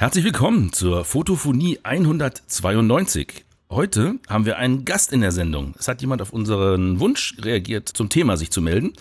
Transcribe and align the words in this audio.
Herzlich 0.00 0.24
willkommen 0.24 0.72
zur 0.72 1.04
Fotophonie 1.04 1.78
192. 1.82 3.44
Heute 3.68 4.14
haben 4.30 4.46
wir 4.46 4.56
einen 4.56 4.86
Gast 4.86 5.12
in 5.12 5.20
der 5.20 5.30
Sendung. 5.30 5.74
Es 5.78 5.88
hat 5.88 6.00
jemand 6.00 6.22
auf 6.22 6.32
unseren 6.32 7.00
Wunsch 7.00 7.36
reagiert, 7.38 7.86
zum 7.86 8.08
Thema 8.08 8.38
sich 8.38 8.50
zu 8.50 8.62
melden. 8.62 8.94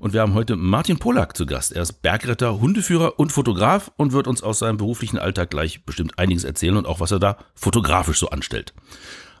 Und 0.00 0.14
wir 0.14 0.22
haben 0.22 0.32
heute 0.32 0.56
Martin 0.56 0.98
Polak 0.98 1.36
zu 1.36 1.44
Gast. 1.44 1.72
Er 1.72 1.82
ist 1.82 2.00
Bergretter, 2.00 2.58
Hundeführer 2.58 3.20
und 3.20 3.32
Fotograf 3.32 3.92
und 3.98 4.14
wird 4.14 4.28
uns 4.28 4.42
aus 4.42 4.60
seinem 4.60 4.78
beruflichen 4.78 5.18
Alltag 5.18 5.50
gleich 5.50 5.84
bestimmt 5.84 6.18
einiges 6.18 6.44
erzählen 6.44 6.78
und 6.78 6.86
auch, 6.86 7.00
was 7.00 7.10
er 7.10 7.18
da 7.18 7.36
fotografisch 7.54 8.18
so 8.18 8.30
anstellt. 8.30 8.72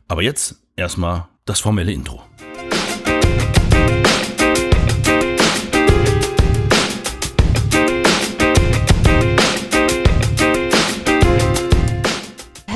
Aber 0.08 0.20
jetzt 0.20 0.56
erstmal 0.76 1.28
das 1.46 1.60
formelle 1.60 1.92
Intro. 1.92 2.24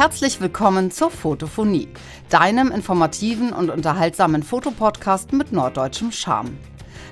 Herzlich 0.01 0.41
willkommen 0.41 0.91
zur 0.91 1.11
Fotophonie, 1.11 1.89
deinem 2.31 2.73
informativen 2.73 3.53
und 3.53 3.69
unterhaltsamen 3.69 4.43
Fotopodcast 4.43 5.35
mit 5.35 5.53
norddeutschem 5.53 6.11
Charme. 6.11 6.57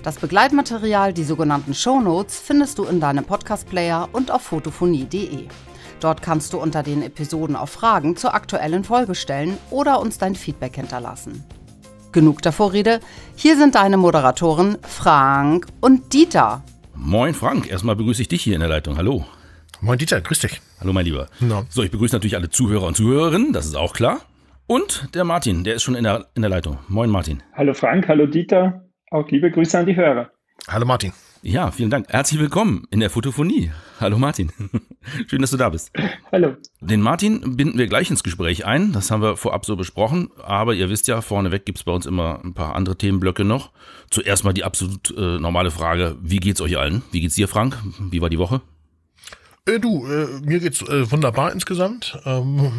Das 0.03 0.17
Begleitmaterial, 0.17 1.13
die 1.13 1.25
sogenannten 1.25 1.75
Shownotes, 1.75 2.41
findest 2.41 2.79
du 2.79 2.85
in 2.85 2.99
deinem 2.99 3.27
Podcast-Player 3.27 4.09
und 4.13 4.31
auf 4.31 4.41
fotophonie.de. 4.41 5.49
Dort 6.01 6.23
kannst 6.23 6.55
du 6.55 6.59
unter 6.63 6.83
den 6.83 7.03
Episoden 7.03 7.57
auch 7.57 7.69
Fragen 7.69 8.17
zur 8.17 8.33
aktuellen 8.33 8.85
Folge 8.85 9.15
stellen 9.15 9.59
oder 9.69 10.01
uns 10.01 10.17
dein 10.17 10.35
Feedback 10.35 10.77
hinterlassen. 10.77 11.45
Genug 12.13 12.41
der 12.41 12.53
Vorrede, 12.53 13.01
hier 13.37 13.59
sind 13.59 13.75
deine 13.75 13.99
Moderatoren 13.99 14.79
Frank 14.81 15.67
und 15.83 16.15
Dieter. 16.15 16.63
Moin 16.95 17.35
Frank, 17.35 17.71
erstmal 17.71 17.97
begrüße 17.97 18.23
ich 18.23 18.29
dich 18.29 18.45
hier 18.45 18.55
in 18.55 18.61
der 18.61 18.71
Leitung. 18.71 18.97
Hallo. 18.97 19.27
Moin 19.83 19.99
Dieter, 19.99 20.23
grüß 20.23 20.39
dich. 20.39 20.63
Hallo 20.81 20.93
mein 20.93 21.05
Lieber. 21.05 21.27
Na. 21.41 21.65
So, 21.69 21.83
ich 21.83 21.91
begrüße 21.91 22.15
natürlich 22.15 22.37
alle 22.37 22.51
Zuhörer 22.51 22.87
und 22.87 22.97
Zuhörerinnen, 22.97 23.53
das 23.53 23.67
ist 23.67 23.75
auch 23.75 23.93
klar. 23.93 24.21
Und 24.69 25.09
der 25.15 25.25
Martin, 25.25 25.65
der 25.65 25.75
ist 25.75 25.83
schon 25.83 25.97
in 25.97 26.05
der, 26.05 26.29
in 26.35 26.43
der 26.43 26.51
Leitung. 26.51 26.79
Moin 26.87 27.11
Martin. 27.11 27.43
Hallo 27.55 27.75
Frank, 27.75 28.07
hallo 28.07 28.27
Dieter, 28.27 28.85
auch 29.11 29.29
liebe 29.29 29.51
Grüße 29.51 29.77
an 29.77 29.87
die 29.87 29.97
Hörer. 29.97 30.31
Hallo 30.69 30.87
Martin. 30.87 31.13
Ja, 31.43 31.71
vielen 31.71 31.91
Dank. 31.91 32.07
Herzlich 32.09 32.41
willkommen 32.41 32.85
in 32.91 33.01
der 33.01 33.11
Fotophonie. 33.11 33.73
Hallo 34.01 34.19
Martin. 34.19 34.53
Schön, 35.29 35.41
dass 35.41 35.51
du 35.51 35.57
da 35.57 35.69
bist. 35.69 35.91
Hallo. 36.31 36.57
Den 36.81 37.01
Martin 37.01 37.57
binden 37.57 37.79
wir 37.79 37.87
gleich 37.87 38.11
ins 38.11 38.23
Gespräch 38.23 38.65
ein. 38.65 38.93
Das 38.93 39.11
haben 39.11 39.23
wir 39.23 39.37
vorab 39.37 39.65
so 39.65 39.77
besprochen. 39.77 40.31
Aber 40.43 40.75
ihr 40.75 40.91
wisst 40.91 41.09
ja, 41.09 41.21
vorneweg 41.23 41.65
gibt's 41.65 41.85
bei 41.85 41.93
uns 41.93 42.07
immer 42.07 42.41
ein 42.45 42.55
paar 42.55 42.75
andere 42.75 42.97
Themenblöcke 42.97 43.45
noch. 43.45 43.71
Zuerst 44.11 44.45
mal 44.45 44.53
die 44.53 44.65
absolut 44.65 45.17
äh, 45.17 45.39
normale 45.39 45.71
Frage, 45.71 46.17
wie 46.21 46.39
geht's 46.39 46.61
euch 46.61 46.77
allen? 46.77 47.03
Wie 47.13 47.21
geht's 47.21 47.37
dir, 47.37 47.49
Frank? 47.49 47.79
Wie 48.11 48.21
war 48.21 48.31
die 48.31 48.39
Woche? 48.39 48.61
Äh, 49.69 49.79
du, 49.81 50.07
äh, 50.07 50.27
mir 50.43 50.61
geht's 50.61 50.83
äh, 50.83 51.11
wunderbar 51.11 51.53
insgesamt. 51.53 52.19
Ähm, 52.25 52.73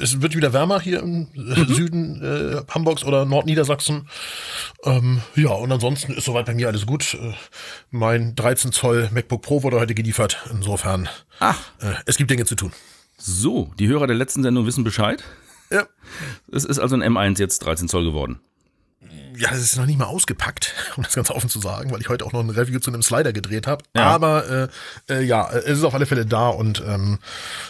es 0.00 0.20
wird 0.20 0.36
wieder 0.36 0.52
wärmer 0.52 0.80
hier 0.80 1.00
im 1.00 1.28
äh, 1.34 1.64
Süden 1.72 2.22
äh, 2.22 2.62
Hamburgs 2.72 3.04
oder 3.04 3.24
Nordniedersachsen. 3.24 4.08
Ähm, 4.84 5.20
ja, 5.34 5.50
und 5.50 5.72
ansonsten 5.72 6.12
ist 6.14 6.24
soweit 6.24 6.46
bei 6.46 6.54
mir 6.54 6.68
alles 6.68 6.86
gut. 6.86 7.14
Äh, 7.14 7.32
mein 7.90 8.34
13 8.34 8.72
Zoll 8.72 9.08
MacBook 9.12 9.42
Pro 9.42 9.62
wurde 9.62 9.80
heute 9.80 9.94
geliefert. 9.94 10.38
Insofern, 10.50 11.08
Ach, 11.40 11.58
es 12.06 12.16
gibt 12.16 12.30
Dinge 12.30 12.44
zu 12.44 12.54
tun. 12.54 12.72
so. 13.16 13.72
Die 13.78 13.88
Hörer 13.88 14.06
der 14.06 14.16
letzten 14.16 14.42
Sendung 14.42 14.66
wissen 14.66 14.84
Bescheid. 14.84 15.22
Ja. 15.70 15.86
Es 16.50 16.64
ist 16.64 16.78
also 16.78 16.96
ein 16.96 17.02
M1 17.02 17.38
jetzt 17.38 17.58
13 17.60 17.88
Zoll 17.88 18.04
geworden. 18.04 18.40
Ja, 19.38 19.50
es 19.52 19.60
ist 19.60 19.76
noch 19.76 19.86
nicht 19.86 19.98
mal 19.98 20.06
ausgepackt, 20.06 20.74
um 20.96 21.02
das 21.04 21.14
ganz 21.14 21.30
offen 21.30 21.48
zu 21.48 21.60
sagen, 21.60 21.90
weil 21.90 22.00
ich 22.00 22.08
heute 22.08 22.24
auch 22.26 22.32
noch 22.32 22.40
ein 22.40 22.50
Review 22.50 22.80
zu 22.80 22.90
einem 22.90 23.02
Slider 23.02 23.32
gedreht 23.32 23.66
habe. 23.66 23.84
Ja. 23.94 24.04
Aber 24.04 24.68
äh, 25.08 25.12
äh, 25.12 25.22
ja, 25.22 25.48
es 25.50 25.78
ist 25.78 25.84
auf 25.84 25.94
alle 25.94 26.06
Fälle 26.06 26.26
da 26.26 26.48
und 26.48 26.82
ähm, 26.86 27.18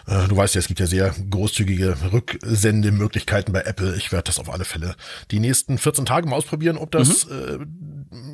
äh, 0.06 0.26
du 0.28 0.36
weißt 0.36 0.54
ja, 0.54 0.60
es 0.60 0.66
gibt 0.68 0.80
ja 0.80 0.86
sehr 0.86 1.14
großzügige 1.30 1.96
Rücksendemöglichkeiten 2.12 3.52
bei 3.52 3.60
Apple. 3.62 3.94
Ich 3.96 4.12
werde 4.12 4.24
das 4.24 4.38
auf 4.38 4.50
alle 4.50 4.64
Fälle 4.64 4.94
die 5.30 5.40
nächsten 5.40 5.78
14 5.78 6.06
Tage 6.06 6.26
mal 6.28 6.36
ausprobieren, 6.36 6.78
ob 6.78 6.90
das 6.90 7.24
äh, 7.24 7.58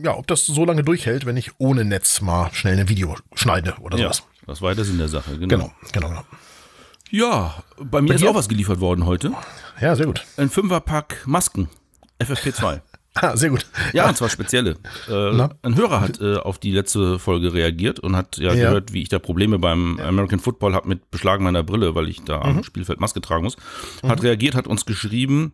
ja, 0.04 0.14
ob 0.16 0.26
das 0.26 0.46
so 0.46 0.64
lange 0.64 0.84
durchhält, 0.84 1.26
wenn 1.26 1.36
ich 1.36 1.52
ohne 1.58 1.84
Netz 1.84 2.20
mal 2.20 2.50
schnell 2.52 2.78
ein 2.78 2.88
Video 2.88 3.16
schneide 3.34 3.74
oder 3.80 3.98
Ja, 3.98 4.04
sowas. 4.12 4.22
das 4.46 4.62
war 4.62 4.74
der 4.74 4.84
Sinn 4.84 4.98
der 4.98 5.08
Sache. 5.08 5.38
Genau. 5.38 5.48
Genau, 5.48 5.70
genau, 5.92 6.08
genau. 6.08 6.24
Ja, 7.10 7.62
bei 7.78 8.00
mir 8.00 8.08
Bei 8.08 8.14
ist 8.14 8.24
auch 8.26 8.34
was 8.34 8.48
geliefert 8.48 8.80
worden 8.80 9.06
heute. 9.06 9.32
Ja, 9.80 9.94
sehr 9.96 10.06
gut. 10.06 10.24
Ein 10.36 10.50
Fünferpack 10.50 11.22
Masken. 11.26 11.68
FFP2. 12.20 12.80
Ah, 13.16 13.36
sehr 13.36 13.50
gut. 13.50 13.64
Ja, 13.92 14.08
und 14.08 14.16
zwar 14.16 14.28
spezielle. 14.28 14.76
Äh, 15.08 15.48
ein 15.62 15.76
Hörer 15.76 16.00
hat 16.00 16.20
äh, 16.20 16.34
auf 16.36 16.58
die 16.58 16.72
letzte 16.72 17.20
Folge 17.20 17.52
reagiert 17.54 18.00
und 18.00 18.16
hat 18.16 18.38
ja, 18.38 18.52
Ja. 18.52 18.66
gehört, 18.68 18.92
wie 18.92 19.02
ich 19.02 19.08
da 19.08 19.20
Probleme 19.20 19.60
beim 19.60 20.00
American 20.00 20.40
Football 20.40 20.74
habe 20.74 20.88
mit 20.88 21.12
Beschlagen 21.12 21.44
meiner 21.44 21.62
Brille, 21.62 21.94
weil 21.94 22.08
ich 22.08 22.22
da 22.22 22.38
Mhm. 22.38 22.58
am 22.58 22.64
Spielfeld 22.64 22.98
Maske 22.98 23.20
tragen 23.20 23.44
muss. 23.44 23.56
Hat 24.02 24.22
reagiert, 24.24 24.56
hat 24.56 24.66
uns 24.66 24.84
geschrieben, 24.84 25.52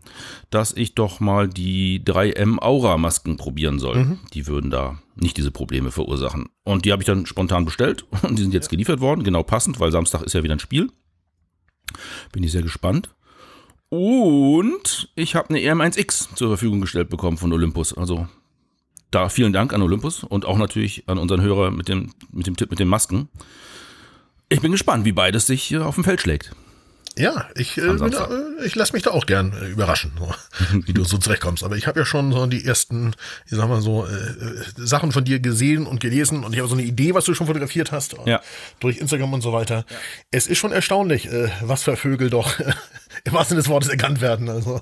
dass 0.49 0.73
ich 0.73 0.95
doch 0.95 1.21
mal 1.21 1.49
die 1.49 2.03
3M 2.03 2.59
Aura 2.61 2.97
Masken 2.97 3.37
probieren 3.37 3.79
soll. 3.79 3.97
Mhm. 4.05 4.19
Die 4.33 4.47
würden 4.47 4.71
da 4.71 4.99
nicht 5.17 5.37
diese 5.37 5.51
Probleme 5.51 5.91
verursachen. 5.91 6.49
Und 6.65 6.87
die 6.87 6.93
habe 6.93 7.03
ich 7.03 7.07
dann 7.07 7.27
spontan 7.27 7.67
bestellt 7.67 8.07
und 8.23 8.39
die 8.39 8.43
sind 8.43 8.55
jetzt 8.55 8.71
geliefert 8.71 9.01
worden, 9.01 9.23
genau 9.23 9.43
passend, 9.43 9.79
weil 9.81 9.93
Samstag 9.93 10.23
ist 10.23 10.33
ja 10.33 10.43
wieder 10.43 10.55
ein 10.55 10.61
Spiel. 10.61 10.91
Bin 12.33 12.43
ich 12.43 12.53
sehr 12.53 12.63
gespannt. 12.63 13.11
Und 13.91 15.11
ich 15.17 15.35
habe 15.35 15.51
eine 15.51 15.59
EM1X 15.59 16.37
zur 16.37 16.49
Verfügung 16.49 16.81
gestellt 16.81 17.11
bekommen 17.11 17.37
von 17.37 17.53
Olympus. 17.53 17.93
Also 17.93 18.29
da 19.11 19.29
vielen 19.29 19.53
Dank 19.53 19.73
an 19.73 19.83
Olympus 19.83 20.23
und 20.23 20.45
auch 20.45 20.57
natürlich 20.57 21.05
an 21.09 21.19
unseren 21.19 21.43
Hörer 21.43 21.73
mit 21.73 21.89
dem, 21.89 22.13
mit 22.31 22.47
dem 22.47 22.57
Tipp 22.57 22.71
mit 22.71 22.79
den 22.79 22.89
Masken. 22.89 23.29
Ich 24.49 24.61
bin 24.61 24.73
gespannt, 24.73 25.05
wie 25.05 25.13
beides 25.13 25.47
sich 25.47 25.77
auf 25.77 25.97
dem 25.97 26.05
Feld 26.05 26.21
schlägt. 26.21 26.53
Ja, 27.19 27.49
ich, 27.57 27.77
äh, 27.77 27.81
bin, 27.81 28.13
äh, 28.13 28.65
ich 28.65 28.75
lasse 28.77 28.93
mich 28.93 29.03
da 29.03 29.11
auch 29.11 29.27
gern 29.27 29.53
äh, 29.53 29.67
überraschen, 29.67 30.13
so, 30.19 30.33
wie 30.87 30.93
du 30.93 31.05
so 31.05 31.19
zurechtkommst. 31.19 31.65
Aber 31.65 31.77
ich 31.77 31.87
habe 31.87 31.99
ja 32.01 32.07
schon 32.07 32.33
so 32.33 32.47
die 32.47 32.65
ersten, 32.65 33.15
ich 33.47 33.53
sag 33.57 33.69
mal 33.69 33.81
so, 33.83 34.07
äh, 34.07 34.11
äh, 34.11 34.63
Sachen 34.77 35.11
von 35.13 35.25
dir 35.25 35.41
gesehen 35.41 35.87
und 35.87 36.01
gelesen 36.01 36.45
und 36.45 36.53
ich 36.53 36.61
habe 36.61 36.69
so 36.69 36.75
eine 36.77 36.85
Idee, 36.85 37.13
was 37.15 37.25
du 37.25 37.35
schon 37.35 37.47
fotografiert 37.49 37.91
hast, 37.93 38.15
äh, 38.15 38.31
Ja. 38.31 38.41
durch 38.79 38.99
Instagram 38.99 39.33
und 39.35 39.41
so 39.43 39.53
weiter. 39.53 39.85
Es 40.31 40.47
ist 40.47 40.59
schon 40.59 40.73
erstaunlich, 40.73 41.27
äh, 41.31 41.51
was 41.63 41.83
für 41.83 41.97
Vögel 41.97 42.31
doch 42.31 42.59
im 43.25 43.33
wahrsten 43.33 43.49
Sinne 43.57 43.63
des 43.63 43.69
Wortes 43.69 43.89
erkannt 43.91 44.21
werden. 44.21 44.49
Also 44.49 44.81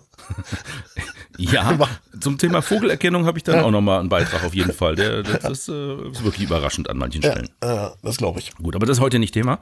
Ja, 1.38 1.78
zum 2.20 2.36
Thema 2.36 2.62
Vogelerkennung 2.62 3.24
habe 3.24 3.38
ich 3.38 3.44
dann 3.44 3.56
Ja. 3.56 3.62
auch 3.64 3.70
nochmal 3.70 4.00
einen 4.00 4.08
Beitrag 4.08 4.44
auf 4.44 4.54
jeden 4.54 4.72
Fall. 4.72 4.96
Der, 4.96 5.22
das 5.22 5.44
ist, 5.44 5.68
äh, 5.68 5.94
ist 6.10 6.24
wirklich 6.24 6.42
überraschend 6.44 6.90
an 6.90 6.98
manchen 6.98 7.22
Stellen. 7.22 7.48
äh, 7.60 7.88
das 8.02 8.16
glaube 8.16 8.40
ich. 8.40 8.54
Gut, 8.56 8.74
aber 8.74 8.86
das 8.86 8.98
ist 8.98 9.00
heute 9.02 9.18
nicht 9.20 9.32
Thema, 9.34 9.60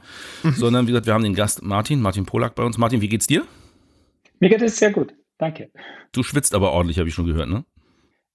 sondern 0.55 0.87
wie 0.87 0.91
gesagt, 0.91 1.05
wir 1.05 1.13
haben 1.13 1.23
den 1.23 1.35
Gast 1.35 1.61
Martin, 1.61 2.01
Martin 2.01 2.25
Polak 2.25 2.55
bei 2.55 2.63
uns. 2.63 2.77
Martin, 2.77 3.01
wie 3.01 3.09
geht's 3.09 3.27
dir? 3.27 3.43
Mir 4.39 4.49
geht 4.49 4.61
es 4.63 4.77
sehr 4.77 4.91
gut, 4.91 5.13
danke. 5.37 5.69
Du 6.11 6.23
schwitzt 6.23 6.55
aber 6.55 6.71
ordentlich, 6.71 6.97
habe 6.99 7.09
ich 7.09 7.15
schon 7.15 7.25
gehört, 7.27 7.47
ne? 7.49 7.63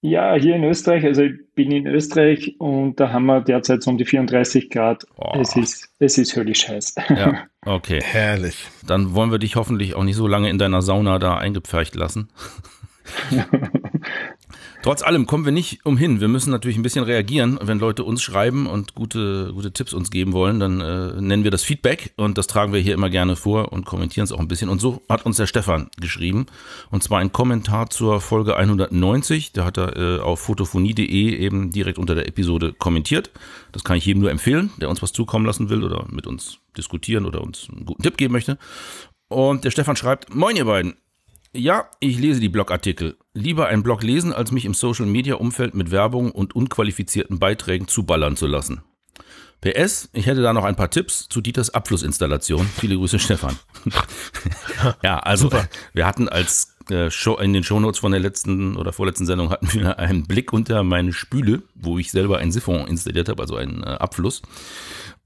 Ja, 0.05 0.33
hier 0.35 0.55
in 0.57 0.65
Österreich, 0.65 1.05
also 1.05 1.21
ich 1.21 1.33
bin 1.55 1.71
in 1.71 1.87
Österreich 1.87 2.55
und 2.59 2.99
da 2.99 3.13
haben 3.13 3.25
wir 3.25 3.39
derzeit 3.39 3.83
so 3.83 3.89
um 3.89 3.97
die 3.97 4.03
34 4.03 4.69
Grad. 4.69 5.05
Oh. 5.15 5.31
Es 5.39 5.55
ist, 5.55 5.89
es 5.99 6.17
ist 6.17 6.35
höllisch 6.35 6.67
heiß. 6.67 6.95
Ja, 7.09 7.45
okay. 7.65 8.01
Herrlich. 8.03 8.67
Dann 8.85 9.13
wollen 9.15 9.31
wir 9.31 9.39
dich 9.39 9.55
hoffentlich 9.55 9.95
auch 9.95 10.03
nicht 10.03 10.17
so 10.17 10.27
lange 10.27 10.49
in 10.49 10.57
deiner 10.57 10.81
Sauna 10.81 11.19
da 11.19 11.37
eingepfercht 11.37 11.95
lassen. 11.95 12.27
Trotz 14.83 15.01
allem 15.01 15.27
kommen 15.27 15.45
wir 15.45 15.53
nicht 15.53 15.85
umhin. 15.85 16.19
Wir 16.19 16.27
müssen 16.27 16.51
natürlich 16.51 16.75
ein 16.75 16.83
bisschen 16.83 17.05
reagieren. 17.05 17.57
Wenn 17.61 17.79
Leute 17.79 18.03
uns 18.03 18.21
schreiben 18.21 18.67
und 18.67 18.95
gute, 18.95 19.51
gute 19.53 19.71
Tipps 19.71 19.93
uns 19.93 20.11
geben 20.11 20.33
wollen, 20.33 20.59
dann 20.59 20.81
äh, 20.81 21.21
nennen 21.21 21.45
wir 21.45 21.51
das 21.51 21.63
Feedback 21.63 22.13
und 22.17 22.37
das 22.37 22.47
tragen 22.47 22.73
wir 22.73 22.81
hier 22.81 22.93
immer 22.93 23.09
gerne 23.09 23.37
vor 23.37 23.71
und 23.71 23.85
kommentieren 23.85 24.25
es 24.25 24.33
auch 24.33 24.39
ein 24.39 24.49
bisschen. 24.49 24.67
Und 24.67 24.81
so 24.81 25.01
hat 25.07 25.25
uns 25.25 25.37
der 25.37 25.47
Stefan 25.47 25.89
geschrieben. 26.01 26.47
Und 26.91 27.01
zwar 27.01 27.19
ein 27.19 27.31
Kommentar 27.31 27.89
zur 27.91 28.19
Folge 28.19 28.57
190. 28.57 29.53
Da 29.53 29.63
hat 29.63 29.77
er 29.77 29.95
äh, 29.95 30.19
auf 30.19 30.41
fotophonie.de 30.41 31.37
eben 31.37 31.71
direkt 31.71 31.97
unter 31.97 32.13
der 32.13 32.27
Episode 32.27 32.73
kommentiert. 32.73 33.31
Das 33.71 33.85
kann 33.85 33.95
ich 33.95 34.05
jedem 34.05 34.21
nur 34.21 34.31
empfehlen, 34.31 34.71
der 34.81 34.89
uns 34.89 35.01
was 35.01 35.13
zukommen 35.13 35.45
lassen 35.45 35.69
will 35.69 35.85
oder 35.85 36.05
mit 36.09 36.27
uns 36.27 36.59
diskutieren 36.77 37.25
oder 37.25 37.41
uns 37.41 37.69
einen 37.71 37.85
guten 37.85 38.03
Tipp 38.03 38.17
geben 38.17 38.33
möchte. 38.33 38.57
Und 39.29 39.63
der 39.63 39.71
Stefan 39.71 39.95
schreibt, 39.95 40.35
moin 40.35 40.57
ihr 40.57 40.65
beiden. 40.65 40.95
Ja, 41.55 41.87
ich 41.99 42.17
lese 42.17 42.39
die 42.39 42.49
Blogartikel. 42.49 43.15
Lieber 43.35 43.67
einen 43.67 43.83
Blog 43.83 44.01
lesen, 44.01 44.33
als 44.33 44.51
mich 44.51 44.65
im 44.65 44.73
Social-Media-Umfeld 44.73 45.75
mit 45.75 45.91
Werbung 45.91 46.31
und 46.31 46.55
unqualifizierten 46.55 47.37
Beiträgen 47.37 47.87
zuballern 47.87 48.35
zu 48.35 48.47
lassen. 48.47 48.81
PS, 49.61 50.09
ich 50.13 50.25
hätte 50.25 50.41
da 50.41 50.51
noch 50.51 50.63
ein 50.63 50.75
paar 50.75 50.89
Tipps 50.89 51.29
zu 51.29 51.41
Dieters 51.41 51.69
Abflussinstallation. 51.69 52.65
Viele 52.65 52.95
Grüße, 52.95 53.19
Stefan. 53.19 53.55
ja, 55.03 55.19
also 55.19 55.51
wir 55.93 56.07
hatten 56.07 56.27
als 56.27 56.75
äh, 56.89 57.11
Show, 57.11 57.37
in 57.37 57.53
den 57.53 57.63
Shownotes 57.63 57.99
von 57.99 58.11
der 58.11 58.19
letzten 58.19 58.75
oder 58.75 58.91
vorletzten 58.91 59.27
Sendung 59.27 59.51
hatten 59.51 59.71
wir 59.73 59.99
einen 59.99 60.23
Blick 60.23 60.53
unter 60.53 60.81
meine 60.81 61.13
Spüle, 61.13 61.61
wo 61.75 61.99
ich 61.99 62.09
selber 62.09 62.39
ein 62.39 62.51
Siphon 62.51 62.87
installiert 62.87 63.29
habe, 63.29 63.43
also 63.43 63.57
einen 63.57 63.83
äh, 63.83 63.89
Abfluss. 63.89 64.41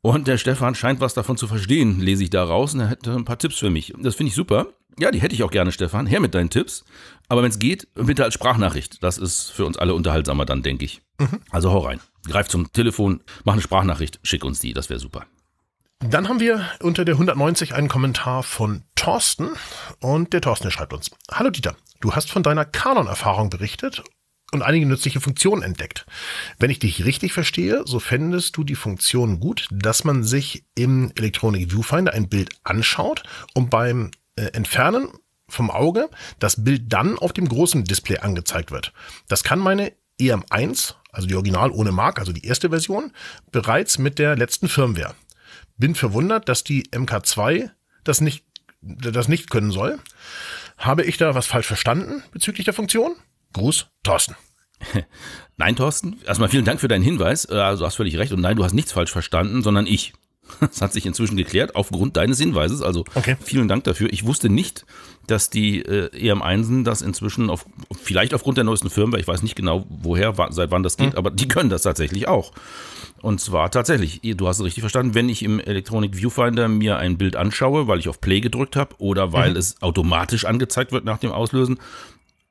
Und 0.01 0.27
der 0.27 0.38
Stefan 0.38 0.75
scheint 0.75 1.00
was 1.00 1.13
davon 1.13 1.38
zu 1.38 1.47
verstehen, 1.47 2.01
lese 2.01 2.24
ich 2.24 2.29
da 2.29 2.44
raus. 2.44 2.74
Und 2.74 2.81
er 2.81 2.89
hätte 2.89 3.13
ein 3.15 3.25
paar 3.25 3.39
Tipps 3.39 3.57
für 3.57 3.69
mich. 3.69 3.94
Das 3.97 4.15
finde 4.15 4.29
ich 4.29 4.35
super. 4.35 4.68
Ja, 4.99 5.11
die 5.11 5.21
hätte 5.21 5.35
ich 5.35 5.44
auch 5.44 5.51
gerne, 5.51 5.71
Stefan. 5.71 6.07
Her 6.07 6.19
mit 6.19 6.33
deinen 6.33 6.49
Tipps. 6.49 6.83
Aber 7.29 7.44
wenn 7.44 7.51
es 7.51 7.59
geht, 7.59 7.88
bitte 7.94 8.23
als 8.23 8.33
Sprachnachricht. 8.33 9.03
Das 9.03 9.17
ist 9.17 9.51
für 9.51 9.65
uns 9.65 9.77
alle 9.77 9.94
unterhaltsamer 9.94 10.45
dann, 10.45 10.63
denke 10.63 10.85
ich. 10.85 11.01
Also 11.51 11.71
hau 11.71 11.79
rein. 11.79 11.99
Greif 12.25 12.47
zum 12.47 12.71
Telefon, 12.73 13.21
mach 13.44 13.53
eine 13.53 13.61
Sprachnachricht, 13.61 14.19
schick 14.23 14.44
uns 14.44 14.59
die. 14.59 14.73
Das 14.73 14.89
wäre 14.89 14.99
super. 14.99 15.25
Dann 15.99 16.29
haben 16.29 16.39
wir 16.39 16.63
unter 16.81 17.05
der 17.05 17.15
190 17.15 17.73
einen 17.73 17.88
Kommentar 17.88 18.44
von 18.44 18.83
Thorsten 18.95 19.49
und 19.99 20.33
der 20.33 20.41
Thorsten 20.41 20.69
schreibt 20.71 20.94
uns. 20.94 21.11
Hallo 21.31 21.50
Dieter, 21.50 21.75
du 22.01 22.13
hast 22.13 22.29
von 22.29 22.43
deiner 22.43 22.65
Canon-Erfahrung 22.65 23.50
berichtet 23.50 24.03
und 24.51 24.61
einige 24.61 24.85
nützliche 24.85 25.21
Funktionen 25.21 25.63
entdeckt. 25.63 26.05
Wenn 26.59 26.69
ich 26.69 26.79
dich 26.79 27.03
richtig 27.03 27.33
verstehe, 27.33 27.81
so 27.85 28.00
fändest 28.00 28.57
du 28.57 28.63
die 28.63 28.75
Funktion 28.75 29.39
gut, 29.39 29.67
dass 29.71 30.03
man 30.03 30.23
sich 30.23 30.63
im 30.75 31.11
Electronic 31.15 31.71
Viewfinder 31.71 32.13
ein 32.13 32.29
Bild 32.29 32.51
anschaut 32.63 33.23
und 33.55 33.69
beim 33.69 34.11
äh, 34.38 34.45
Entfernen 34.54 35.10
vom 35.50 35.72
Auge 35.72 36.10
das 36.39 36.63
Bild 36.63 36.92
dann 36.92 37.18
auf 37.18 37.34
dem 37.34 37.48
großen 37.48 37.84
Display 37.84 38.19
angezeigt 38.19 38.72
wird. 38.72 38.94
Das 39.28 39.44
kann 39.44 39.60
meine 39.60 39.94
EM1, 40.19 40.95
also 41.12 41.28
die 41.28 41.36
Original 41.36 41.72
ohne 41.72 41.92
Mark, 41.92 42.19
also 42.19 42.31
die 42.34 42.45
erste 42.45 42.69
Version, 42.69 43.12
bereits 43.51 43.98
mit 43.98 44.19
der 44.19 44.36
letzten 44.36 44.68
Firmware. 44.68 45.16
Bin 45.78 45.95
verwundert, 45.95 46.50
dass 46.50 46.63
die 46.63 46.84
MK2 46.89 47.69
das 48.04 48.22
nicht, 48.22 48.45
das 48.81 49.28
nicht 49.28 49.50
können 49.50 49.72
soll. 49.72 50.00
Habe 50.78 51.04
ich 51.04 51.18
da 51.18 51.36
was 51.36 51.48
falsch 51.48 51.68
verstanden 51.68 52.24
bezüglich 52.31 52.66
der 52.66 52.74
Funktion? 52.74 53.16
Gruß, 53.54 53.88
Thorsten. 54.04 54.36
Nein, 55.57 55.75
Thorsten, 55.75 56.19
erstmal 56.25 56.50
vielen 56.50 56.66
Dank 56.66 56.80
für 56.80 56.88
deinen 56.88 57.04
Hinweis. 57.04 57.45
Äh, 57.50 57.56
also 57.56 57.81
du 57.81 57.86
hast 57.88 57.95
völlig 57.95 58.18
recht 58.18 58.31
und 58.31 58.42
nein, 58.42 58.57
du 58.57 58.63
hast 58.63 58.74
nichts 58.74 58.92
falsch 58.92 59.12
verstanden, 59.12 59.63
sondern 59.63 59.88
ich. 59.88 60.13
Das 60.59 60.81
hat 60.81 60.94
sich 60.94 61.05
inzwischen 61.05 61.38
geklärt 61.38 61.75
aufgrund 61.75 62.17
deines 62.17 62.39
Hinweises. 62.39 62.81
Also 62.81 63.05
okay. 63.15 63.38
vielen 63.41 63.67
Dank 63.67 63.83
dafür. 63.83 64.11
Ich 64.11 64.25
wusste 64.25 64.49
nicht, 64.49 64.85
dass 65.27 65.49
die 65.49 65.81
äh, 65.81 66.09
EM1 66.15 66.83
das 66.83 67.01
inzwischen 67.01 67.49
auf, 67.49 67.65
vielleicht 68.01 68.33
aufgrund 68.33 68.57
der 68.57 68.63
neuesten 68.63 68.89
Firmware, 68.89 69.19
ich 69.19 69.27
weiß 69.27 69.44
nicht 69.44 69.55
genau 69.55 69.85
woher, 69.89 70.33
seit 70.49 70.71
wann 70.71 70.83
das 70.83 70.97
geht, 70.97 71.11
mhm. 71.11 71.17
aber 71.17 71.31
die 71.31 71.47
können 71.47 71.69
das 71.69 71.81
tatsächlich 71.81 72.27
auch. 72.27 72.53
Und 73.21 73.41
zwar 73.41 73.71
tatsächlich, 73.71 74.21
du 74.21 74.47
hast 74.47 74.59
es 74.59 74.65
richtig 74.65 74.81
verstanden, 74.81 75.15
wenn 75.15 75.27
ich 75.27 75.44
im 75.44 75.59
Electronic 75.59 76.15
Viewfinder 76.15 76.67
mir 76.67 76.97
ein 76.97 77.17
Bild 77.17 77.35
anschaue, 77.35 77.88
weil 77.88 78.00
ich 78.00 78.09
auf 78.09 78.21
Play 78.21 78.41
gedrückt 78.41 78.75
habe 78.75 78.95
oder 79.00 79.33
weil 79.33 79.51
mhm. 79.51 79.57
es 79.57 79.81
automatisch 79.81 80.45
angezeigt 80.45 80.91
wird 80.91 81.03
nach 81.03 81.17
dem 81.17 81.31
Auslösen, 81.31 81.79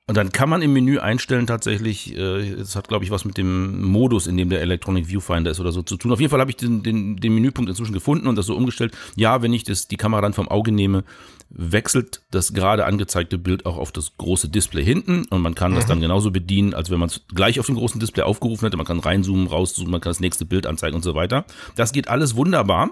und 0.09 0.17
dann 0.17 0.31
kann 0.31 0.49
man 0.49 0.63
im 0.63 0.73
Menü 0.73 1.01
einstellen 1.01 1.49
tatsächlich, 1.49 2.17
äh, 2.17 2.51
es 2.53 2.77
hat 2.77 2.87
glaube 2.87 3.05
ich 3.05 3.11
was 3.11 3.25
mit 3.25 3.37
dem 3.37 3.83
Modus, 3.83 4.29
in 4.29 4.37
dem 4.37 4.51
der 4.51 4.61
Electronic 4.61 5.09
Viewfinder 5.09 5.51
ist 5.51 5.59
oder 5.59 5.73
so 5.73 5.83
zu 5.83 5.97
tun. 5.97 6.13
Auf 6.13 6.21
jeden 6.21 6.31
Fall 6.31 6.39
habe 6.39 6.51
ich 6.51 6.57
den, 6.57 6.85
den, 6.85 7.17
den 7.17 7.35
Menüpunkt 7.35 7.69
inzwischen 7.69 7.93
gefunden 7.93 8.29
und 8.29 8.37
das 8.37 8.47
so 8.47 8.55
umgestellt. 8.55 8.97
Ja, 9.17 9.43
wenn 9.43 9.53
ich 9.53 9.65
das, 9.65 9.89
die 9.89 9.97
Kamera 9.97 10.21
dann 10.21 10.33
vom 10.33 10.47
Auge 10.47 10.71
nehme, 10.71 11.03
wechselt 11.51 12.23
das 12.31 12.55
gerade 12.55 12.87
angezeigte 12.87 13.37
Bild 13.37 13.67
auch 13.67 13.79
auf 13.79 13.91
das 13.91 14.17
große 14.17 14.49
Display 14.49 14.85
hinten 14.85 15.25
und 15.25 15.43
man 15.43 15.57
kann 15.57 15.73
mhm. 15.73 15.77
das 15.77 15.87
dann 15.87 16.01
genauso 16.01 16.31
bedienen, 16.31 16.73
als 16.73 16.89
wenn 16.89 17.01
man 17.01 17.09
es 17.09 17.23
gleich 17.35 17.59
auf 17.59 17.67
dem 17.67 17.75
großen 17.75 17.99
Display 17.99 18.23
aufgerufen 18.23 18.65
hätte. 18.65 18.77
Man 18.77 18.87
kann 18.87 19.01
reinzoomen, 19.01 19.49
rauszoomen, 19.49 19.91
man 19.91 20.01
kann 20.01 20.11
das 20.11 20.21
nächste 20.21 20.45
Bild 20.45 20.69
anzeigen 20.69 20.95
und 20.95 21.03
so 21.03 21.17
weiter. 21.17 21.47
Das 21.75 21.91
geht 21.91 22.07
alles 22.07 22.37
wunderbar. 22.37 22.91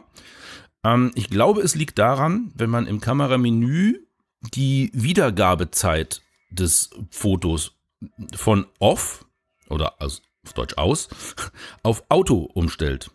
Ähm, 0.84 1.12
ich 1.14 1.30
glaube, 1.30 1.60
es 1.60 1.76
liegt 1.76 2.00
daran, 2.00 2.50
wenn 2.56 2.70
man 2.70 2.88
im 2.88 3.00
Kameramenü 3.00 4.00
die 4.52 4.90
Wiedergabezeit 4.92 6.23
des 6.54 6.90
Fotos 7.10 7.72
von 8.34 8.66
off 8.78 9.24
oder 9.68 9.94
auf 10.00 10.20
Deutsch 10.54 10.76
aus 10.76 11.08
auf 11.82 12.04
Auto 12.08 12.48
umstellt. 12.54 13.10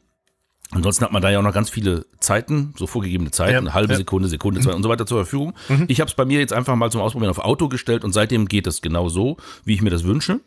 Ansonsten 0.72 1.04
hat 1.04 1.12
man 1.12 1.22
da 1.22 1.32
ja 1.32 1.40
auch 1.40 1.44
noch 1.44 1.54
ganz 1.54 1.72
viele 1.72 2.06
Zeiten, 2.20 2.76
so 2.78 2.86
vorgegebene 2.86 3.32
Zeiten, 3.32 3.54
ja, 3.54 3.58
eine 3.58 3.74
halbe 3.74 3.94
ja. 3.94 3.98
Sekunde, 3.98 4.28
Sekunde, 4.28 4.62
zwei 4.62 4.74
und 4.74 4.84
so 4.84 4.90
weiter 4.90 5.08
zur 5.08 5.18
Verfügung. 5.18 5.56
Mhm. 5.68 5.86
Ich 5.88 6.00
habe 6.00 6.10
es 6.10 6.16
bei 6.16 6.26
mir 6.26 6.40
jetzt 6.40 6.54
einfach 6.54 6.76
mal 6.76 6.92
zum 6.92 7.02
Ausprobieren 7.02 7.32
auf 7.32 7.40
Auto 7.40 7.70
gestellt 7.70 8.04
und 8.04 8.14
seitdem 8.14 8.48
geht 8.48 8.68
es 8.68 8.82
genau 8.82 9.10
so, 9.10 9.38
wie 9.66 9.74
ich 9.74 9.82
mir 9.82 9.90
das 9.90 10.04
wünsche. 10.04 10.42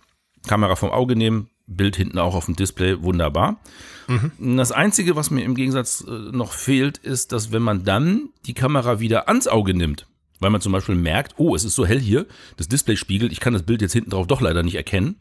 Kamera 0.46 0.76
vom 0.76 0.90
Auge 0.90 1.16
nehmen, 1.16 1.48
Bild 1.66 1.96
hinten 1.96 2.18
auch 2.18 2.34
auf 2.34 2.46
dem 2.46 2.54
Display, 2.54 3.02
wunderbar. 3.02 3.60
Mhm. 4.06 4.56
Das 4.56 4.70
Einzige, 4.70 5.16
was 5.16 5.30
mir 5.30 5.44
im 5.44 5.56
Gegensatz 5.56 6.04
äh, 6.06 6.10
noch 6.10 6.52
fehlt, 6.52 6.98
ist, 6.98 7.32
dass 7.32 7.50
wenn 7.50 7.62
man 7.62 7.84
dann 7.84 8.28
die 8.46 8.54
Kamera 8.54 9.00
wieder 9.00 9.28
ans 9.28 9.48
Auge 9.48 9.74
nimmt, 9.74 10.06
weil 10.42 10.50
man 10.50 10.60
zum 10.60 10.72
Beispiel 10.72 10.94
merkt, 10.94 11.34
oh, 11.38 11.54
es 11.54 11.64
ist 11.64 11.74
so 11.74 11.86
hell 11.86 12.00
hier, 12.00 12.26
das 12.56 12.68
Display 12.68 12.96
spiegelt, 12.96 13.32
ich 13.32 13.40
kann 13.40 13.52
das 13.52 13.62
Bild 13.62 13.82
jetzt 13.82 13.92
hinten 13.92 14.10
drauf 14.10 14.26
doch 14.26 14.40
leider 14.40 14.62
nicht 14.62 14.74
erkennen. 14.74 15.16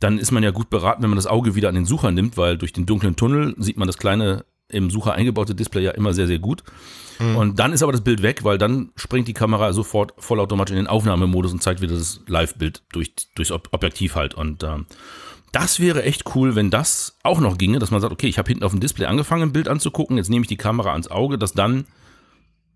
Dann 0.00 0.18
ist 0.18 0.30
man 0.30 0.42
ja 0.42 0.50
gut 0.50 0.70
beraten, 0.70 1.02
wenn 1.02 1.10
man 1.10 1.16
das 1.16 1.26
Auge 1.26 1.54
wieder 1.54 1.68
an 1.68 1.74
den 1.74 1.86
Sucher 1.86 2.10
nimmt, 2.10 2.36
weil 2.36 2.58
durch 2.58 2.72
den 2.72 2.86
dunklen 2.86 3.16
Tunnel 3.16 3.54
sieht 3.58 3.78
man 3.78 3.86
das 3.86 3.98
kleine 3.98 4.44
im 4.68 4.90
Sucher 4.90 5.14
eingebaute 5.14 5.54
Display 5.54 5.84
ja 5.84 5.92
immer 5.92 6.12
sehr, 6.12 6.26
sehr 6.26 6.38
gut. 6.38 6.64
Mhm. 7.18 7.36
Und 7.36 7.58
dann 7.58 7.72
ist 7.72 7.82
aber 7.82 7.92
das 7.92 8.02
Bild 8.02 8.22
weg, 8.22 8.44
weil 8.44 8.58
dann 8.58 8.90
springt 8.96 9.28
die 9.28 9.32
Kamera 9.32 9.72
sofort 9.72 10.12
vollautomatisch 10.18 10.72
in 10.72 10.76
den 10.76 10.86
Aufnahmemodus 10.86 11.52
und 11.52 11.62
zeigt 11.62 11.80
wieder 11.80 11.94
das 11.94 12.20
Live-Bild 12.26 12.82
durch, 12.92 13.14
durchs 13.34 13.52
Objektiv 13.52 14.16
halt. 14.16 14.34
Und 14.34 14.64
ähm, 14.64 14.86
das 15.52 15.80
wäre 15.80 16.02
echt 16.02 16.34
cool, 16.34 16.56
wenn 16.56 16.70
das 16.70 17.16
auch 17.22 17.40
noch 17.40 17.58
ginge, 17.58 17.78
dass 17.78 17.90
man 17.90 18.00
sagt, 18.00 18.12
okay, 18.12 18.26
ich 18.26 18.38
habe 18.38 18.48
hinten 18.48 18.64
auf 18.64 18.72
dem 18.72 18.80
Display 18.80 19.06
angefangen, 19.06 19.42
ein 19.44 19.52
Bild 19.52 19.68
anzugucken, 19.68 20.16
jetzt 20.16 20.28
nehme 20.28 20.42
ich 20.42 20.48
die 20.48 20.56
Kamera 20.56 20.92
ans 20.92 21.10
Auge, 21.10 21.38
dass 21.38 21.52
dann 21.52 21.86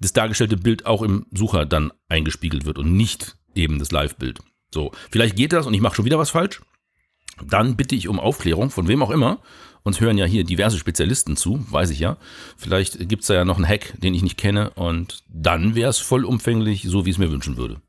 das 0.01 0.13
dargestellte 0.13 0.57
Bild 0.57 0.87
auch 0.87 1.03
im 1.03 1.27
Sucher 1.33 1.67
dann 1.67 1.93
eingespiegelt 2.09 2.65
wird 2.65 2.79
und 2.79 2.97
nicht 2.97 3.37
eben 3.55 3.79
das 3.79 3.93
Live-Bild. 3.93 4.41
So, 4.73 4.93
vielleicht 5.11 5.37
geht 5.37 5.53
das 5.53 5.67
und 5.67 5.75
ich 5.75 5.81
mache 5.81 5.97
schon 5.97 6.05
wieder 6.05 6.19
was 6.19 6.31
falsch. 6.31 6.61
Dann 7.43 7.77
bitte 7.77 7.95
ich 7.95 8.09
um 8.09 8.21
Aufklärung, 8.21 8.71
von 8.71 8.89
wem 8.89 9.03
auch 9.03 9.11
immer. 9.11 9.39
Uns 9.83 10.01
hören 10.01 10.19
ja 10.19 10.27
hier 10.27 10.45
diverse 10.45 10.79
Spezialisten 10.79 11.37
zu, 11.37 11.65
weiß 11.71 11.91
ich 11.91 12.01
ja. 12.01 12.19
Vielleicht 12.57 13.09
gibt's 13.09 13.29
da 13.29 13.35
ja 13.35 13.45
noch 13.45 13.57
einen 13.57 13.69
Hack, 13.69 13.95
den 13.99 14.15
ich 14.15 14.23
nicht 14.23 14.37
kenne. 14.37 14.71
Und 14.71 15.25
dann 15.29 15.75
wäre 15.75 15.89
es 15.89 15.99
vollumfänglich, 15.99 16.83
so 16.83 17.07
wie 17.07 17.11
ich 17.11 17.17
es 17.17 17.19
mir 17.19 17.31
wünschen 17.31 17.57
würde. 17.57 17.81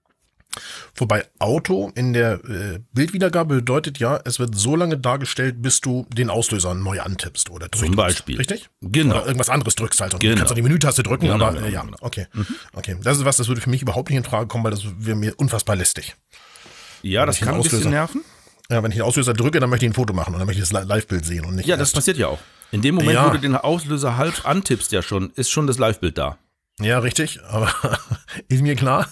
Wobei 0.96 1.26
Auto 1.40 1.92
in 1.96 2.14
der 2.14 2.34
äh, 2.44 2.80
Bildwiedergabe 2.94 3.56
bedeutet 3.56 4.00
ja, 4.00 4.20
es 4.26 4.40
wird 4.40 4.56
so 4.56 4.76
lange 4.76 4.98
dargestellt, 4.98 5.62
bis 5.62 5.80
du 5.80 6.06
den 6.10 6.30
Auslöser 6.30 6.74
neu 6.74 7.02
antippst 7.02 7.50
oder 7.50 7.70
drückst. 7.70 7.86
Zum 7.86 7.96
Beispiel. 7.96 8.38
Richtig? 8.38 8.70
Genau. 8.82 9.16
Oder 9.16 9.26
irgendwas 9.26 9.50
anderes 9.50 9.76
drückst 9.76 10.02
halt. 10.02 10.14
Und 10.14 10.20
genau. 10.20 10.34
Du 10.34 10.40
kannst 10.40 10.52
auch 10.52 10.56
die 10.56 10.62
Menütaste 10.62 11.04
drücken, 11.04 11.28
genau, 11.28 11.46
aber 11.46 11.54
genau, 11.54 11.68
äh, 11.68 11.72
ja, 11.72 11.82
genau. 11.84 11.98
okay. 12.02 12.28
Mhm. 12.34 12.46
Okay. 12.74 12.98
Das 13.02 13.18
ist 13.18 13.26
was, 13.26 13.38
das 13.38 13.48
würde 13.48 13.62
für 13.62 13.70
mich 13.70 13.82
überhaupt 13.82 14.10
nicht 14.10 14.18
in 14.18 14.24
Frage 14.24 14.48
kommen, 14.48 14.64
weil 14.64 14.72
das 14.72 14.84
wäre 14.98 15.16
mir 15.16 15.34
unfassbar 15.38 15.76
lästig. 15.76 16.16
Ja, 17.02 17.26
das 17.26 17.40
kann 17.40 17.56
ein 17.56 17.62
bisschen 17.62 17.90
nerven. 17.90 18.24
Ja, 18.70 18.82
wenn 18.84 18.92
ich 18.92 18.98
den 18.98 19.04
Auslöser 19.04 19.34
drücke, 19.34 19.60
dann 19.60 19.70
möchte 19.70 19.86
ich 19.86 19.92
ein 19.92 19.96
Foto 19.96 20.14
machen 20.14 20.34
und 20.34 20.40
dann 20.40 20.48
möchte 20.48 20.62
ich 20.62 20.70
das 20.70 20.86
Live-Bild 20.86 21.26
sehen 21.26 21.46
und 21.46 21.56
nicht. 21.56 21.68
Ja, 21.68 21.76
das 21.76 21.92
passiert 21.92 22.18
ja 22.18 22.28
auch. 22.28 22.40
In 22.72 22.82
dem 22.82 22.96
Moment, 22.96 23.16
ja. 23.16 23.28
wo 23.28 23.32
du 23.32 23.40
den 23.40 23.56
Auslöser 23.56 24.16
halb 24.16 24.46
antippst, 24.48 24.94
ja 24.94 25.02
schon, 25.02 25.32
ist 25.36 25.52
schon 25.52 25.68
das 25.68 25.78
Live-Bild 25.78 26.18
da. 26.18 26.38
Ja, 26.82 27.00
richtig, 27.00 27.40
aber 27.48 27.72
ist 28.48 28.62
mir 28.62 28.76
klar. 28.76 29.08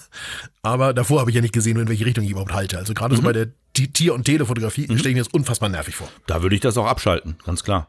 Aber 0.62 0.92
davor 0.92 1.20
habe 1.20 1.30
ich 1.30 1.36
ja 1.36 1.42
nicht 1.42 1.54
gesehen, 1.54 1.78
in 1.78 1.88
welche 1.88 2.04
Richtung 2.04 2.24
ich 2.24 2.30
überhaupt 2.30 2.52
halte. 2.52 2.78
Also 2.78 2.94
gerade 2.94 3.14
mhm. 3.14 3.18
so 3.18 3.22
bei 3.22 3.32
der 3.32 3.48
Tier- 3.74 4.14
und 4.14 4.24
Telefotografie 4.24 4.86
mhm. 4.88 4.98
stelle 4.98 5.10
ich 5.10 5.16
mir 5.16 5.24
das 5.24 5.32
unfassbar 5.32 5.68
nervig 5.68 5.94
vor. 5.94 6.08
Da 6.26 6.42
würde 6.42 6.54
ich 6.54 6.60
das 6.60 6.76
auch 6.76 6.86
abschalten, 6.86 7.36
ganz 7.44 7.64
klar. 7.64 7.88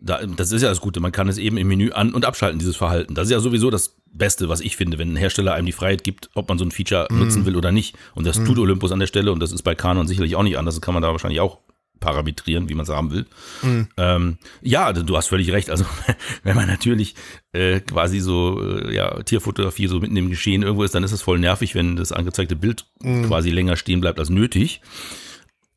Da, 0.00 0.20
das 0.26 0.52
ist 0.52 0.60
ja 0.60 0.68
das 0.68 0.80
Gute, 0.80 1.00
man 1.00 1.12
kann 1.12 1.28
es 1.28 1.38
eben 1.38 1.56
im 1.56 1.68
Menü 1.68 1.92
an- 1.92 2.12
und 2.12 2.26
abschalten, 2.26 2.58
dieses 2.58 2.76
Verhalten. 2.76 3.14
Das 3.14 3.26
ist 3.26 3.30
ja 3.30 3.40
sowieso 3.40 3.70
das 3.70 3.96
Beste, 4.12 4.48
was 4.48 4.60
ich 4.60 4.76
finde, 4.76 4.98
wenn 4.98 5.12
ein 5.12 5.16
Hersteller 5.16 5.54
einem 5.54 5.66
die 5.66 5.72
Freiheit 5.72 6.04
gibt, 6.04 6.28
ob 6.34 6.48
man 6.48 6.58
so 6.58 6.64
ein 6.64 6.72
Feature 6.72 7.06
mhm. 7.10 7.20
nutzen 7.20 7.46
will 7.46 7.56
oder 7.56 7.72
nicht. 7.72 7.96
Und 8.14 8.26
das 8.26 8.38
mhm. 8.38 8.44
tut 8.44 8.58
Olympus 8.58 8.92
an 8.92 9.00
der 9.00 9.06
Stelle 9.06 9.32
und 9.32 9.40
das 9.40 9.52
ist 9.52 9.62
bei 9.62 9.74
Canon 9.74 10.06
sicherlich 10.06 10.36
auch 10.36 10.42
nicht 10.42 10.58
anders. 10.58 10.74
Das 10.74 10.82
kann 10.82 10.94
man 10.94 11.02
da 11.02 11.10
wahrscheinlich 11.10 11.40
auch 11.40 11.60
parametrieren, 12.00 12.68
wie 12.68 12.74
man 12.74 12.84
es 12.84 12.90
haben 12.90 13.10
will. 13.10 13.26
Mhm. 13.62 13.88
Ähm, 13.96 14.38
ja, 14.60 14.92
du 14.92 15.16
hast 15.16 15.28
völlig 15.28 15.50
recht. 15.52 15.70
Also 15.70 15.84
wenn 16.42 16.56
man 16.56 16.66
natürlich 16.66 17.14
äh, 17.52 17.80
quasi 17.80 18.20
so 18.20 18.60
äh, 18.60 18.94
ja, 18.94 19.22
Tierfotografie 19.22 19.86
so 19.86 20.00
mitten 20.00 20.16
im 20.16 20.30
Geschehen 20.30 20.62
irgendwo 20.62 20.84
ist, 20.84 20.94
dann 20.94 21.04
ist 21.04 21.12
es 21.12 21.22
voll 21.22 21.38
nervig, 21.38 21.74
wenn 21.74 21.96
das 21.96 22.12
angezeigte 22.12 22.56
Bild 22.56 22.84
mhm. 23.00 23.26
quasi 23.26 23.50
länger 23.50 23.76
stehen 23.76 24.00
bleibt 24.00 24.18
als 24.18 24.30
nötig. 24.30 24.80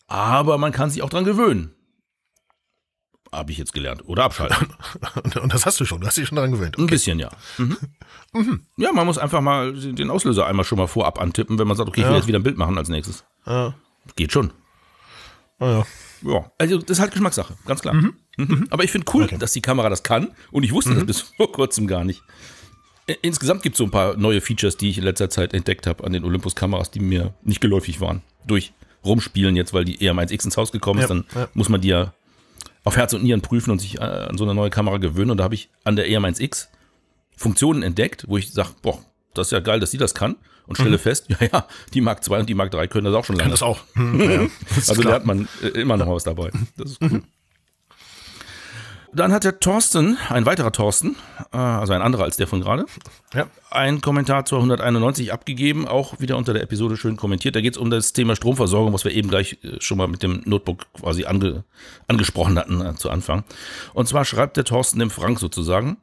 Aber 0.07 0.57
man 0.57 0.71
kann 0.71 0.89
sich 0.89 1.01
auch 1.01 1.09
dran 1.09 1.25
gewöhnen. 1.25 1.71
Habe 3.31 3.51
ich 3.51 3.57
jetzt 3.57 3.73
gelernt. 3.73 4.07
Oder 4.07 4.23
abschalten. 4.23 4.67
Und 5.41 5.53
das 5.53 5.65
hast 5.65 5.79
du 5.79 5.85
schon. 5.85 5.99
Du 5.99 6.07
hast 6.07 6.17
dich 6.17 6.27
schon 6.27 6.37
dran 6.37 6.51
gewöhnt. 6.51 6.75
Okay. 6.75 6.83
Ein 6.83 6.87
bisschen, 6.87 7.19
ja. 7.19 7.29
Mhm. 7.57 7.77
Mhm. 8.33 8.65
Ja, 8.75 8.91
man 8.91 9.05
muss 9.07 9.17
einfach 9.17 9.39
mal 9.39 9.73
den 9.73 10.09
Auslöser 10.09 10.45
einmal 10.45 10.65
schon 10.65 10.77
mal 10.77 10.87
vorab 10.87 11.19
antippen, 11.19 11.57
wenn 11.57 11.67
man 11.67 11.77
sagt, 11.77 11.87
okay, 11.87 12.01
ich 12.01 12.07
will 12.07 12.15
jetzt 12.17 12.27
wieder 12.27 12.39
ein 12.39 12.43
Bild 12.43 12.57
machen 12.57 12.77
als 12.77 12.89
nächstes. 12.89 13.23
Ja. 13.45 13.73
Geht 14.17 14.33
schon. 14.33 14.51
Ah, 15.59 15.65
ja. 15.65 15.85
Ja, 16.21 16.51
also 16.57 16.77
das 16.77 16.97
ist 16.97 16.99
halt 16.99 17.11
Geschmackssache, 17.11 17.55
ganz 17.65 17.81
klar. 17.81 17.93
Mhm. 17.93 18.13
Mhm. 18.37 18.67
Aber 18.69 18.83
ich 18.83 18.91
finde 18.91 19.11
cool, 19.13 19.23
okay. 19.23 19.37
dass 19.37 19.51
die 19.51 19.61
Kamera 19.61 19.89
das 19.89 20.03
kann 20.03 20.29
und 20.51 20.63
ich 20.63 20.71
wusste 20.71 20.91
mhm. 20.91 20.95
das 20.95 21.05
bis 21.05 21.21
vor 21.37 21.51
kurzem 21.51 21.87
gar 21.87 22.03
nicht. 22.03 22.21
Insgesamt 23.21 23.63
gibt 23.63 23.75
es 23.75 23.77
so 23.77 23.85
ein 23.85 23.91
paar 23.91 24.17
neue 24.17 24.41
Features, 24.41 24.75
die 24.75 24.89
ich 24.89 24.97
in 24.97 25.03
letzter 25.05 25.29
Zeit 25.29 25.53
entdeckt 25.53 25.87
habe 25.87 26.03
an 26.03 26.11
den 26.11 26.25
Olympus-Kameras, 26.25 26.91
die 26.91 26.99
mir 26.99 27.33
nicht 27.41 27.61
geläufig 27.61 28.01
waren. 28.01 28.21
Durch 28.45 28.73
Rumspielen 29.05 29.55
jetzt, 29.55 29.73
weil 29.73 29.85
die 29.85 29.97
EM1X 29.99 30.43
ins 30.43 30.57
Haus 30.57 30.73
gekommen 30.73 30.99
ist, 30.99 31.09
ja, 31.09 31.15
dann 31.15 31.25
ja. 31.33 31.47
muss 31.53 31.69
man 31.69 31.79
die 31.79 31.87
ja 31.87 32.13
auf 32.83 32.97
Herz 32.97 33.13
und 33.13 33.23
Nieren 33.23 33.41
prüfen 33.41 33.71
und 33.71 33.79
sich 33.79 33.97
äh, 33.97 34.03
an 34.03 34.37
so 34.37 34.43
eine 34.43 34.53
neue 34.53 34.69
Kamera 34.69 34.97
gewöhnen. 34.97 35.31
Und 35.31 35.37
da 35.37 35.45
habe 35.45 35.55
ich 35.55 35.69
an 35.85 35.95
der 35.95 36.07
EM1X 36.09 36.67
Funktionen 37.37 37.81
entdeckt, 37.81 38.25
wo 38.27 38.37
ich 38.37 38.51
sage, 38.51 38.71
boah, 38.81 38.99
das 39.33 39.47
ist 39.47 39.51
ja 39.51 39.59
geil, 39.61 39.79
dass 39.79 39.91
sie 39.91 39.97
das 39.97 40.13
kann 40.13 40.35
und 40.67 40.75
stelle 40.75 40.97
mhm. 40.97 41.01
fest, 41.01 41.25
ja, 41.29 41.37
ja, 41.51 41.67
die 41.93 42.01
Mark 42.01 42.23
2 42.23 42.41
und 42.41 42.49
die 42.49 42.53
Mark 42.53 42.71
3 42.71 42.87
können 42.87 43.05
das 43.05 43.15
auch 43.15 43.25
schon 43.25 43.35
lange. 43.35 43.43
Können 43.43 43.51
das 43.51 43.63
auch. 43.63 43.79
Hm, 43.93 44.19
ja, 44.19 44.47
das 44.75 44.89
also 44.89 45.01
lernt 45.01 45.25
man 45.25 45.47
äh, 45.63 45.67
immer 45.69 45.97
noch 45.97 46.07
was 46.07 46.23
dabei. 46.23 46.51
Das 46.77 46.91
ist 46.91 47.01
cool. 47.01 47.09
Mhm. 47.09 47.23
Dann 49.13 49.31
hat 49.31 49.45
der 49.45 49.59
Thorsten, 49.59 50.17
ein 50.29 50.45
weiterer 50.45 50.71
Thorsten, 50.71 51.15
äh, 51.53 51.57
also 51.57 51.93
ein 51.93 52.01
anderer 52.01 52.25
als 52.25 52.37
der 52.37 52.45
von 52.45 52.61
gerade, 52.61 52.85
ja. 53.33 53.47
ein 53.71 54.01
Kommentar 54.01 54.45
zur 54.45 54.59
191 54.59 55.31
abgegeben, 55.31 55.87
auch 55.87 56.19
wieder 56.19 56.37
unter 56.37 56.53
der 56.53 56.61
Episode 56.61 56.97
schön 56.97 57.15
kommentiert. 57.15 57.55
Da 57.55 57.61
geht 57.61 57.73
es 57.73 57.77
um 57.77 57.89
das 57.89 58.11
Thema 58.13 58.35
Stromversorgung, 58.35 58.93
was 58.93 59.05
wir 59.05 59.13
eben 59.13 59.29
gleich 59.29 59.57
äh, 59.63 59.79
schon 59.79 59.97
mal 59.97 60.07
mit 60.07 60.23
dem 60.23 60.41
Notebook 60.45 60.85
quasi 60.93 61.25
ange, 61.25 61.63
angesprochen 62.07 62.59
hatten 62.59 62.97
zu 62.97 63.09
Anfang. 63.09 63.43
Und 63.93 64.07
zwar 64.07 64.25
schreibt 64.25 64.57
der 64.57 64.65
Thorsten 64.65 64.99
dem 64.99 65.09
Frank 65.09 65.39
sozusagen, 65.39 65.97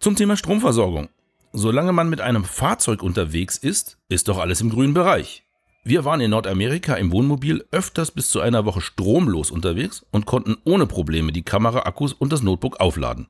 Zum 0.00 0.16
Thema 0.16 0.36
Stromversorgung. 0.36 1.08
Solange 1.52 1.92
man 1.92 2.08
mit 2.08 2.22
einem 2.22 2.44
Fahrzeug 2.44 3.02
unterwegs 3.02 3.58
ist, 3.58 3.98
ist 4.08 4.28
doch 4.28 4.38
alles 4.38 4.62
im 4.62 4.70
grünen 4.70 4.94
Bereich. 4.94 5.44
Wir 5.84 6.04
waren 6.04 6.20
in 6.20 6.30
Nordamerika 6.30 6.94
im 6.94 7.12
Wohnmobil 7.12 7.64
öfters 7.72 8.10
bis 8.10 8.30
zu 8.30 8.40
einer 8.40 8.64
Woche 8.64 8.80
stromlos 8.80 9.50
unterwegs 9.50 10.06
und 10.12 10.24
konnten 10.24 10.56
ohne 10.64 10.86
Probleme 10.86 11.32
die 11.32 11.42
Kamera, 11.42 11.80
Akkus 11.80 12.12
und 12.14 12.32
das 12.32 12.42
Notebook 12.42 12.80
aufladen. 12.80 13.28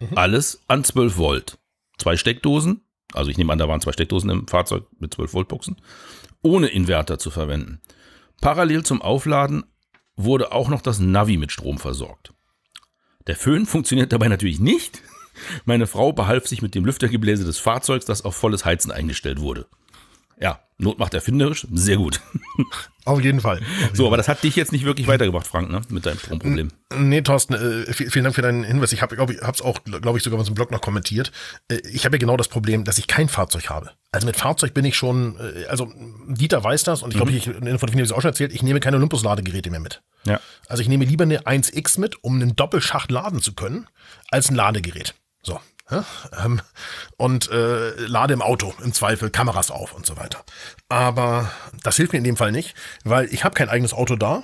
Mhm. 0.00 0.16
Alles 0.16 0.62
an 0.68 0.82
12 0.84 1.18
Volt. 1.18 1.58
Zwei 1.98 2.16
Steckdosen, 2.16 2.82
also 3.12 3.30
ich 3.30 3.36
nehme 3.36 3.52
an, 3.52 3.58
da 3.58 3.68
waren 3.68 3.80
zwei 3.80 3.92
Steckdosen 3.92 4.30
im 4.30 4.46
Fahrzeug 4.46 4.84
mit 4.98 5.12
12 5.12 5.34
Volt 5.34 5.48
Buchsen, 5.48 5.76
ohne 6.40 6.68
Inverter 6.68 7.18
zu 7.18 7.30
verwenden. 7.30 7.80
Parallel 8.40 8.84
zum 8.84 9.02
Aufladen 9.02 9.64
wurde 10.16 10.52
auch 10.52 10.68
noch 10.68 10.80
das 10.80 11.00
Navi 11.00 11.36
mit 11.36 11.52
Strom 11.52 11.78
versorgt. 11.78 12.32
Der 13.26 13.36
Föhn 13.36 13.66
funktioniert 13.66 14.12
dabei 14.12 14.28
natürlich 14.28 14.60
nicht. 14.60 15.02
Meine 15.64 15.86
Frau 15.86 16.12
behalf 16.12 16.46
sich 16.46 16.62
mit 16.62 16.74
dem 16.74 16.84
Lüftergebläse 16.84 17.44
des 17.44 17.58
Fahrzeugs, 17.58 18.04
das 18.04 18.24
auf 18.24 18.36
volles 18.36 18.64
Heizen 18.64 18.90
eingestellt 18.90 19.40
wurde. 19.40 19.66
Ja, 20.40 20.60
Not 20.80 21.00
macht 21.00 21.12
erfinderisch, 21.12 21.66
sehr 21.72 21.96
gut. 21.96 22.20
Auf 23.04 23.20
jeden 23.20 23.40
Fall. 23.40 23.56
Auf 23.56 23.80
jeden 23.80 23.96
so, 23.96 24.06
aber 24.06 24.16
das 24.16 24.28
hat 24.28 24.44
dich 24.44 24.54
jetzt 24.54 24.70
nicht 24.70 24.84
wirklich 24.84 25.08
weitergebracht, 25.08 25.46
Frank, 25.46 25.70
ne? 25.70 25.80
Mit 25.88 26.06
deinem 26.06 26.18
Stromproblem. 26.18 26.68
Nee, 26.96 27.22
Thorsten, 27.22 27.54
äh, 27.54 27.92
vielen 27.92 28.22
Dank 28.22 28.36
für 28.36 28.42
deinen 28.42 28.62
Hinweis. 28.62 28.92
Ich 28.92 29.02
habe, 29.02 29.16
glaube 29.16 29.32
ich, 29.32 29.40
hab's 29.40 29.60
auch, 29.60 29.82
glaube 29.82 30.18
ich, 30.18 30.24
sogar 30.24 30.38
was 30.38 30.48
im 30.48 30.54
Blog 30.54 30.70
noch 30.70 30.80
kommentiert. 30.80 31.32
Äh, 31.68 31.78
ich 31.90 32.04
habe 32.04 32.16
ja 32.16 32.20
genau 32.20 32.36
das 32.36 32.46
Problem, 32.46 32.84
dass 32.84 32.98
ich 32.98 33.08
kein 33.08 33.28
Fahrzeug 33.28 33.70
habe. 33.70 33.90
Also 34.12 34.26
mit 34.26 34.36
Fahrzeug 34.36 34.72
bin 34.72 34.84
ich 34.84 34.94
schon, 34.94 35.36
äh, 35.40 35.64
also 35.64 35.92
Dieter 36.28 36.62
weiß 36.62 36.84
das 36.84 37.02
und 37.02 37.10
ich 37.10 37.16
glaube, 37.16 37.32
mhm. 37.32 37.38
ich 37.38 37.46
in 37.48 37.64
der 37.64 37.72
Info 37.72 37.86
auch 37.86 38.20
schon 38.20 38.30
erzählt, 38.30 38.52
ich 38.52 38.62
nehme 38.62 38.78
keine 38.78 38.98
Olympus-Ladegeräte 38.98 39.70
mehr 39.70 39.80
mit. 39.80 40.02
Ja. 40.24 40.38
Also 40.68 40.82
ich 40.82 40.88
nehme 40.88 41.04
lieber 41.04 41.24
eine 41.24 41.40
1X 41.40 41.98
mit, 41.98 42.22
um 42.22 42.36
einen 42.36 42.54
Doppelschacht 42.54 43.10
laden 43.10 43.40
zu 43.40 43.54
können, 43.54 43.88
als 44.30 44.48
ein 44.48 44.54
Ladegerät. 44.54 45.14
So. 45.42 45.60
Ja, 45.90 46.04
ähm, 46.44 46.60
und 47.16 47.50
äh, 47.50 47.94
lade 47.96 48.34
im 48.34 48.42
Auto 48.42 48.74
im 48.84 48.92
Zweifel 48.92 49.30
Kameras 49.30 49.70
auf 49.70 49.94
und 49.94 50.04
so 50.04 50.18
weiter. 50.18 50.44
Aber 50.90 51.50
das 51.82 51.96
hilft 51.96 52.12
mir 52.12 52.18
in 52.18 52.24
dem 52.24 52.36
Fall 52.36 52.52
nicht, 52.52 52.74
weil 53.04 53.32
ich 53.32 53.42
habe 53.42 53.54
kein 53.54 53.70
eigenes 53.70 53.94
Auto 53.94 54.14
da. 54.14 54.42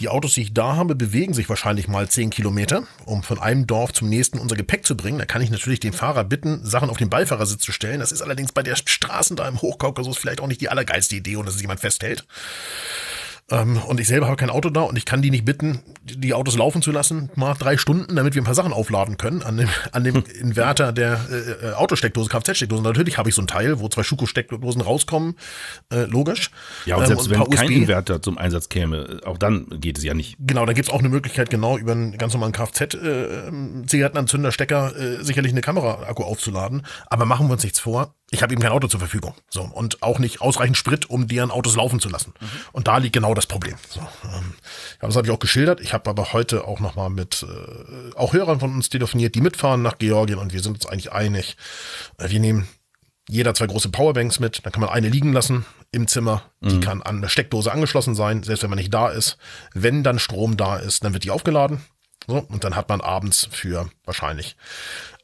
Die 0.00 0.08
Autos, 0.08 0.34
die 0.34 0.42
ich 0.42 0.52
da 0.52 0.74
habe, 0.74 0.96
bewegen 0.96 1.32
sich 1.32 1.48
wahrscheinlich 1.48 1.86
mal 1.86 2.08
zehn 2.08 2.30
Kilometer, 2.30 2.82
um 3.04 3.22
von 3.22 3.38
einem 3.38 3.68
Dorf 3.68 3.92
zum 3.92 4.08
nächsten 4.08 4.40
unser 4.40 4.56
Gepäck 4.56 4.84
zu 4.84 4.96
bringen. 4.96 5.20
Da 5.20 5.26
kann 5.26 5.42
ich 5.42 5.50
natürlich 5.50 5.78
den 5.78 5.92
Fahrer 5.92 6.24
bitten, 6.24 6.64
Sachen 6.64 6.90
auf 6.90 6.96
den 6.96 7.10
Beifahrersitz 7.10 7.62
zu 7.62 7.70
stellen. 7.70 8.00
Das 8.00 8.10
ist 8.10 8.22
allerdings 8.22 8.50
bei 8.50 8.64
der 8.64 8.74
Straßen 8.74 9.36
da 9.36 9.46
im 9.46 9.62
Hochkaukasus 9.62 10.18
vielleicht 10.18 10.40
auch 10.40 10.48
nicht 10.48 10.60
die 10.60 10.70
allergeilste 10.70 11.14
Idee 11.14 11.36
und 11.36 11.46
dass 11.46 11.54
es 11.54 11.60
jemand 11.60 11.78
festhält. 11.78 12.26
Ähm, 13.50 13.78
und 13.78 14.00
ich 14.00 14.06
selber 14.06 14.26
habe 14.26 14.36
kein 14.36 14.50
Auto 14.50 14.70
da 14.70 14.82
und 14.82 14.96
ich 14.96 15.04
kann 15.04 15.22
die 15.22 15.30
nicht 15.30 15.44
bitten, 15.44 15.80
die 16.04 16.34
Autos 16.34 16.56
laufen 16.56 16.82
zu 16.82 16.92
lassen, 16.92 17.30
mal 17.34 17.54
drei 17.54 17.76
Stunden, 17.76 18.14
damit 18.16 18.34
wir 18.34 18.42
ein 18.42 18.44
paar 18.44 18.54
Sachen 18.54 18.72
aufladen 18.72 19.16
können 19.16 19.42
an 19.42 19.56
dem, 19.56 19.68
an 19.92 20.04
dem 20.04 20.22
Inverter 20.40 20.92
der 20.92 21.20
äh, 21.30 21.68
äh 21.68 21.72
Autosteckdose, 21.72 22.28
Kfz-Steckdose. 22.28 22.82
Natürlich 22.82 23.18
habe 23.18 23.28
ich 23.28 23.34
so 23.34 23.42
ein 23.42 23.46
Teil, 23.46 23.80
wo 23.80 23.88
zwei 23.88 24.02
Schuko-Steckdosen 24.02 24.80
rauskommen, 24.80 25.36
äh, 25.92 26.04
logisch. 26.04 26.50
Ja, 26.86 26.96
und 26.96 27.06
selbst 27.06 27.26
ähm, 27.26 27.42
und 27.42 27.50
wenn 27.50 27.58
kein 27.58 27.70
Inverter 27.70 28.22
zum 28.22 28.38
Einsatz 28.38 28.68
käme, 28.68 29.20
auch 29.24 29.38
dann 29.38 29.66
geht 29.80 29.98
es 29.98 30.04
ja 30.04 30.14
nicht. 30.14 30.36
Genau, 30.38 30.64
da 30.66 30.72
gibt 30.72 30.88
es 30.88 30.94
auch 30.94 31.00
eine 31.00 31.08
Möglichkeit, 31.08 31.50
genau 31.50 31.76
über 31.76 31.90
einen 31.92 32.16
ganz 32.18 32.32
normalen 32.32 32.52
Kfz-Zigarettenanzünder-Stecker 32.52 34.92
äh, 34.96 35.14
äh, 35.14 35.24
sicherlich 35.24 35.52
eine 35.52 35.60
Kamera-Akku 35.60 36.22
aufzuladen. 36.22 36.86
Aber 37.06 37.24
machen 37.24 37.48
wir 37.48 37.54
uns 37.54 37.64
nichts 37.64 37.80
vor, 37.80 38.14
ich 38.30 38.42
habe 38.42 38.52
eben 38.52 38.62
kein 38.62 38.70
Auto 38.70 38.86
zur 38.86 39.00
Verfügung. 39.00 39.34
So, 39.48 39.62
und 39.62 40.02
auch 40.02 40.18
nicht 40.18 40.40
ausreichend 40.40 40.76
Sprit, 40.76 41.10
um 41.10 41.26
deren 41.26 41.50
Autos 41.50 41.76
laufen 41.76 41.98
zu 41.98 42.08
lassen. 42.08 42.32
Mhm. 42.40 42.46
Und 42.72 42.88
da 42.88 42.98
liegt 42.98 43.14
genau 43.14 43.34
das 43.34 43.46
Problem. 43.46 43.76
So, 43.88 44.00
ähm, 44.24 44.54
das 45.00 45.16
habe 45.16 45.26
ich 45.26 45.32
auch 45.32 45.40
geschildert. 45.40 45.80
Ich 45.80 45.92
habe 45.92 46.08
aber 46.08 46.32
heute 46.32 46.66
auch 46.66 46.78
nochmal 46.78 47.10
mit 47.10 47.44
äh, 47.44 48.14
auch 48.16 48.32
Hörern 48.32 48.60
von 48.60 48.72
uns 48.72 48.88
telefoniert, 48.88 49.34
die 49.34 49.40
mitfahren 49.40 49.82
nach 49.82 49.98
Georgien 49.98 50.38
und 50.38 50.52
wir 50.52 50.62
sind 50.62 50.74
uns 50.74 50.86
eigentlich 50.86 51.12
einig. 51.12 51.56
Äh, 52.18 52.30
wir 52.30 52.38
nehmen 52.40 52.68
jeder 53.28 53.54
zwei 53.54 53.66
große 53.66 53.90
Powerbanks 53.90 54.40
mit, 54.40 54.64
dann 54.64 54.72
kann 54.72 54.80
man 54.80 54.90
eine 54.90 55.08
liegen 55.08 55.32
lassen 55.32 55.64
im 55.92 56.08
Zimmer. 56.08 56.42
Die 56.60 56.76
mhm. 56.76 56.80
kann 56.80 57.02
an 57.02 57.18
eine 57.18 57.28
Steckdose 57.28 57.70
angeschlossen 57.70 58.14
sein, 58.14 58.42
selbst 58.42 58.62
wenn 58.62 58.70
man 58.70 58.78
nicht 58.78 58.92
da 58.92 59.08
ist. 59.08 59.38
Wenn 59.72 60.02
dann 60.02 60.18
Strom 60.18 60.56
da 60.56 60.76
ist, 60.76 61.04
dann 61.04 61.12
wird 61.12 61.24
die 61.24 61.30
aufgeladen. 61.30 61.80
So, 62.26 62.38
und 62.48 62.64
dann 62.64 62.76
hat 62.76 62.88
man 62.88 63.00
abends 63.00 63.48
für 63.50 63.88
wahrscheinlich 64.04 64.56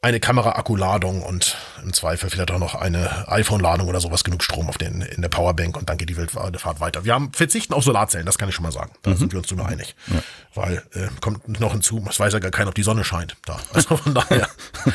eine 0.07 0.21
Kamera-Akkuladung 0.21 1.21
und 1.21 1.57
im 1.83 1.93
Zweifel 1.93 2.31
vielleicht 2.31 2.53
auch 2.53 2.61
noch 2.61 2.77
eine 2.77 3.27
iPhone-Ladung 3.29 3.89
oder 3.89 4.01
sowas, 4.01 4.23
genug 4.23 4.45
Strom 4.45 4.69
auf 4.69 4.79
den, 4.79 5.01
in 5.01 5.21
der 5.21 5.29
Powerbank 5.29 5.77
und 5.77 5.91
dann 5.91 5.99
geht 5.99 6.09
die 6.09 6.17
Wildfahrt 6.17 6.81
weiter. 6.81 7.05
Wir 7.05 7.13
haben 7.13 7.33
verzichten 7.33 7.75
auf 7.75 7.83
Solarzellen, 7.83 8.25
das 8.25 8.39
kann 8.39 8.49
ich 8.49 8.55
schon 8.55 8.63
mal 8.63 8.71
sagen. 8.71 8.93
Da 9.03 9.11
mhm. 9.11 9.17
sind 9.17 9.33
wir 9.33 9.39
uns 9.41 9.49
drüber 9.49 9.67
einig. 9.67 9.97
Ja. 10.07 10.23
Weil 10.55 10.83
äh, 10.95 11.09
kommt 11.21 11.59
noch 11.59 11.73
hinzu, 11.73 12.05
es 12.09 12.21
weiß 12.21 12.33
ja 12.33 12.39
gar 12.39 12.53
keiner, 12.53 12.69
ob 12.69 12.77
die 12.77 12.85
Sonne 12.85 13.03
scheint 13.03 13.37
da. 13.47 13.57
Also 13.73 13.97
von 13.97 14.15
daher. 14.15 14.49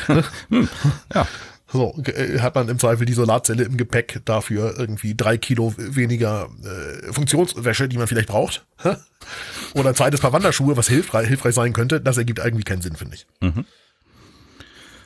ja. 1.14 1.26
So, 1.70 1.94
äh, 2.06 2.40
hat 2.40 2.54
man 2.54 2.70
im 2.70 2.78
Zweifel 2.78 3.04
die 3.04 3.12
Solarzelle 3.12 3.64
im 3.64 3.76
Gepäck 3.76 4.22
dafür 4.24 4.78
irgendwie 4.78 5.14
drei 5.14 5.36
Kilo 5.36 5.74
weniger 5.76 6.48
äh, 6.64 7.12
Funktionswäsche, 7.12 7.86
die 7.86 7.98
man 7.98 8.06
vielleicht 8.06 8.28
braucht. 8.28 8.64
Oder 9.74 9.90
ein 9.90 9.94
zweites 9.94 10.20
Paar 10.20 10.32
Wanderschuhe, 10.32 10.76
was 10.78 10.88
hilfreich, 10.88 11.28
hilfreich 11.28 11.54
sein 11.54 11.74
könnte. 11.74 12.00
Das 12.00 12.16
ergibt 12.16 12.38
irgendwie 12.38 12.64
keinen 12.64 12.82
Sinn, 12.82 12.96
finde 12.96 13.16
ich. 13.16 13.26
Mhm. 13.40 13.66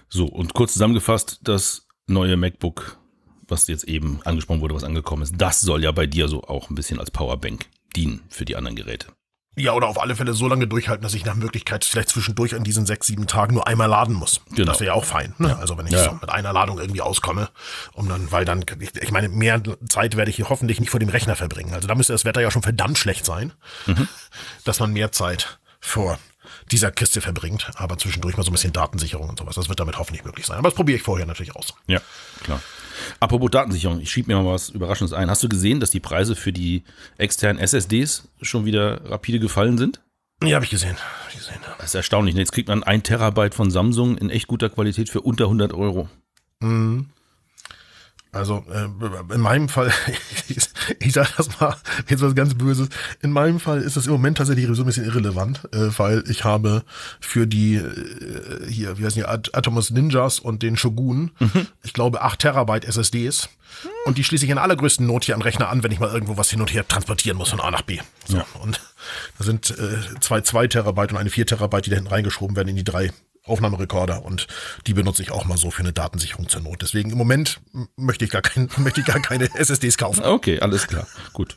So, 0.08 0.26
und 0.26 0.54
kurz 0.54 0.74
zusammengefasst, 0.74 1.40
das 1.42 1.86
neue 2.06 2.36
MacBook, 2.36 2.98
was 3.48 3.66
jetzt 3.66 3.84
eben 3.84 4.20
angesprochen 4.24 4.60
wurde, 4.60 4.74
was 4.74 4.84
angekommen 4.84 5.22
ist, 5.22 5.34
das 5.36 5.60
soll 5.60 5.82
ja 5.82 5.92
bei 5.92 6.06
dir 6.06 6.28
so 6.28 6.42
auch 6.42 6.70
ein 6.70 6.74
bisschen 6.74 7.00
als 7.00 7.10
Powerbank 7.10 7.66
dienen 7.94 8.22
für 8.28 8.44
die 8.44 8.56
anderen 8.56 8.76
Geräte. 8.76 9.08
Ja, 9.58 9.72
oder 9.72 9.88
auf 9.88 9.98
alle 9.98 10.14
Fälle 10.14 10.34
so 10.34 10.48
lange 10.48 10.66
durchhalten, 10.66 11.02
dass 11.02 11.14
ich 11.14 11.24
nach 11.24 11.34
Möglichkeit 11.34 11.82
vielleicht 11.82 12.10
zwischendurch 12.10 12.54
an 12.54 12.62
diesen 12.62 12.84
sechs, 12.84 13.06
sieben 13.06 13.26
Tagen 13.26 13.54
nur 13.54 13.66
einmal 13.66 13.88
laden 13.88 14.14
muss. 14.14 14.42
Genau. 14.50 14.70
Das 14.70 14.80
wäre 14.80 14.88
ja 14.88 14.92
auch 14.92 15.04
fein. 15.04 15.34
Ne? 15.38 15.48
Ja. 15.48 15.56
Also 15.56 15.78
wenn 15.78 15.86
ich 15.86 15.92
ja. 15.92 16.04
so 16.04 16.12
mit 16.12 16.28
einer 16.28 16.52
Ladung 16.52 16.78
irgendwie 16.78 17.00
auskomme, 17.00 17.48
um 17.94 18.06
dann, 18.06 18.30
weil 18.30 18.44
dann, 18.44 18.66
ich, 18.80 18.94
ich, 18.94 19.10
meine, 19.12 19.30
mehr 19.30 19.62
Zeit 19.88 20.14
werde 20.18 20.30
ich 20.30 20.36
hier 20.36 20.50
hoffentlich 20.50 20.78
nicht 20.78 20.90
vor 20.90 21.00
dem 21.00 21.08
Rechner 21.08 21.36
verbringen. 21.36 21.72
Also 21.72 21.88
da 21.88 21.94
müsste 21.94 22.12
das 22.12 22.26
Wetter 22.26 22.42
ja 22.42 22.50
schon 22.50 22.60
verdammt 22.60 22.98
schlecht 22.98 23.24
sein, 23.24 23.54
mhm. 23.86 24.08
dass 24.64 24.78
man 24.78 24.92
mehr 24.92 25.10
Zeit 25.10 25.58
vor 25.80 26.18
dieser 26.70 26.90
Kiste 26.90 27.20
verbringt, 27.20 27.70
aber 27.76 27.98
zwischendurch 27.98 28.36
mal 28.36 28.42
so 28.42 28.50
ein 28.50 28.52
bisschen 28.52 28.72
Datensicherung 28.72 29.28
und 29.28 29.38
sowas. 29.38 29.54
Das 29.54 29.68
wird 29.68 29.78
damit 29.78 29.98
hoffentlich 29.98 30.24
möglich 30.24 30.46
sein. 30.46 30.58
Aber 30.58 30.68
das 30.68 30.74
probiere 30.74 30.96
ich 30.96 31.02
vorher 31.02 31.26
natürlich 31.26 31.54
aus. 31.54 31.74
Ja, 31.86 32.00
klar. 32.42 32.60
Apropos 33.20 33.50
Datensicherung, 33.50 34.00
ich 34.00 34.10
schiebe 34.10 34.32
mir 34.32 34.42
mal 34.42 34.52
was 34.52 34.70
Überraschendes 34.70 35.12
ein. 35.12 35.30
Hast 35.30 35.42
du 35.42 35.48
gesehen, 35.48 35.80
dass 35.80 35.90
die 35.90 36.00
Preise 36.00 36.34
für 36.34 36.52
die 36.52 36.82
externen 37.18 37.62
SSDs 37.62 38.28
schon 38.42 38.64
wieder 38.64 39.10
rapide 39.10 39.38
gefallen 39.38 39.78
sind? 39.78 40.00
Ja, 40.42 40.56
habe 40.56 40.64
ich 40.64 40.70
gesehen. 40.70 40.96
Hab 40.96 41.30
ich 41.30 41.38
gesehen 41.38 41.60
Das 41.78 41.86
ist 41.86 41.94
erstaunlich. 41.94 42.34
Jetzt 42.34 42.52
kriegt 42.52 42.68
man 42.68 42.82
ein 42.82 43.02
Terabyte 43.02 43.54
von 43.54 43.70
Samsung 43.70 44.18
in 44.18 44.30
echt 44.30 44.48
guter 44.48 44.68
Qualität 44.68 45.08
für 45.08 45.22
unter 45.22 45.44
100 45.44 45.72
Euro. 45.72 46.08
Mhm. 46.60 47.10
Also 48.32 48.64
äh, 48.70 49.34
in 49.34 49.40
meinem 49.40 49.68
Fall, 49.68 49.92
ich, 50.98 51.12
sage 51.12 51.28
das 51.36 51.60
mal, 51.60 51.76
jetzt 52.08 52.22
was 52.22 52.34
ganz 52.34 52.54
Böses, 52.54 52.88
in 53.22 53.30
meinem 53.30 53.60
Fall 53.60 53.80
ist 53.80 53.96
das 53.96 54.06
im 54.06 54.12
Moment 54.12 54.38
tatsächlich 54.38 54.66
so 54.70 54.82
ein 54.82 54.86
bisschen 54.86 55.04
irrelevant, 55.04 55.62
äh, 55.72 55.88
weil 55.96 56.24
ich 56.28 56.44
habe 56.44 56.82
für 57.20 57.46
die, 57.46 57.76
äh, 57.76 58.70
hier, 58.70 58.98
wie 58.98 59.04
heißen 59.04 59.22
die, 59.22 59.26
Atomos 59.26 59.90
Ninjas 59.90 60.38
und 60.38 60.62
den 60.62 60.76
Shogun, 60.76 61.30
mhm. 61.38 61.66
ich 61.82 61.92
glaube, 61.92 62.22
8 62.22 62.40
Terabyte 62.40 62.84
SSDs. 62.84 63.48
Und 64.04 64.16
die 64.16 64.24
schließe 64.24 64.44
ich 64.44 64.50
in 64.50 64.58
allergrößten 64.58 65.06
Not 65.06 65.24
hier 65.24 65.34
an 65.34 65.42
Rechner 65.42 65.68
an, 65.68 65.82
wenn 65.82 65.90
ich 65.90 65.98
mal 65.98 66.10
irgendwo 66.10 66.36
was 66.36 66.50
hin 66.50 66.60
und 66.60 66.72
her 66.72 66.86
transportieren 66.86 67.36
muss 67.36 67.50
von 67.50 67.60
A 67.60 67.70
nach 67.70 67.82
B. 67.82 67.98
So, 68.26 68.38
ja. 68.38 68.46
Und 68.62 68.80
da 69.38 69.44
sind 69.44 69.70
äh, 69.70 70.20
zwei 70.20 70.40
2 70.40 70.68
Terabyte 70.68 71.12
und 71.12 71.18
eine 71.18 71.30
4 71.30 71.46
Terabyte, 71.46 71.86
die 71.86 71.90
da 71.90 71.96
hinten 71.96 72.10
reingeschoben 72.10 72.56
werden 72.56 72.68
in 72.68 72.76
die 72.76 72.84
drei 72.84 73.12
Aufnahmerekorder 73.46 74.24
und 74.24 74.46
die 74.86 74.94
benutze 74.94 75.22
ich 75.22 75.30
auch 75.30 75.44
mal 75.44 75.56
so 75.56 75.70
für 75.70 75.80
eine 75.80 75.92
Datensicherung 75.92 76.48
zur 76.48 76.62
Not. 76.62 76.82
Deswegen 76.82 77.10
im 77.10 77.18
Moment 77.18 77.60
möchte 77.96 78.24
ich 78.24 78.30
gar, 78.30 78.42
kein, 78.42 78.68
möchte 78.78 79.00
ich 79.00 79.06
gar 79.06 79.20
keine 79.20 79.44
SSDs 79.54 79.96
kaufen. 79.96 80.24
Okay, 80.24 80.60
alles 80.60 80.86
klar. 80.86 81.06
Gut. 81.32 81.56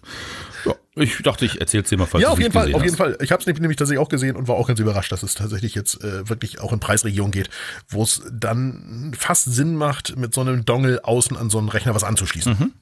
Ja, 0.66 0.76
ich 0.96 1.18
dachte, 1.24 1.46
ich 1.46 1.60
erzähle 1.60 1.84
es 1.84 1.90
dir 1.90 1.98
mal, 1.98 2.06
falls 2.06 2.22
Ja, 2.22 2.30
auf 2.30 2.40
jeden 2.40 2.52
Fall, 2.52 2.74
auf 2.74 2.84
jeden 2.84 2.98
Fall. 2.98 3.18
Ich 3.22 3.32
habe 3.32 3.42
es 3.42 3.48
nämlich 3.48 3.78
tatsächlich 3.78 4.00
auch 4.00 4.10
gesehen 4.10 4.36
und 4.36 4.48
war 4.48 4.56
auch 4.56 4.68
ganz 4.68 4.80
überrascht, 4.80 5.12
dass 5.12 5.24
es 5.24 5.34
tatsächlich 5.36 5.76
jetzt 5.76 6.04
äh, 6.04 6.28
wirklich 6.28 6.60
auch 6.60 6.74
in 6.74 6.80
Preisregionen 6.80 7.32
geht, 7.32 7.50
wo 7.88 8.04
es 8.04 8.22
dann 8.32 9.14
fast 9.18 9.46
Sinn 9.46 9.76
macht, 9.76 10.18
mit 10.18 10.34
so 10.34 10.42
einem 10.42 10.66
Dongle 10.66 11.04
außen 11.04 11.38
an 11.38 11.50
so 11.50 11.58
einen 11.58 11.70
Rechner 11.70 11.96
was 11.96 12.04
anzuschließen. 12.04 12.58
Mhm. 12.60 12.74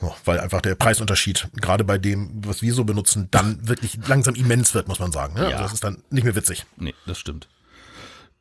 So, 0.00 0.14
weil 0.24 0.40
einfach 0.40 0.60
der 0.60 0.74
Preisunterschied, 0.74 1.48
gerade 1.60 1.84
bei 1.84 1.98
dem, 1.98 2.30
was 2.44 2.62
wir 2.62 2.74
so 2.74 2.84
benutzen, 2.84 3.28
dann 3.30 3.68
wirklich 3.68 3.98
langsam 4.06 4.34
immens 4.34 4.74
wird, 4.74 4.88
muss 4.88 4.98
man 4.98 5.12
sagen. 5.12 5.34
Ne? 5.34 5.42
Ja. 5.42 5.46
Also 5.50 5.62
das 5.62 5.72
ist 5.74 5.84
dann 5.84 6.02
nicht 6.10 6.24
mehr 6.24 6.34
witzig. 6.34 6.66
Nee, 6.76 6.94
das 7.06 7.18
stimmt. 7.18 7.48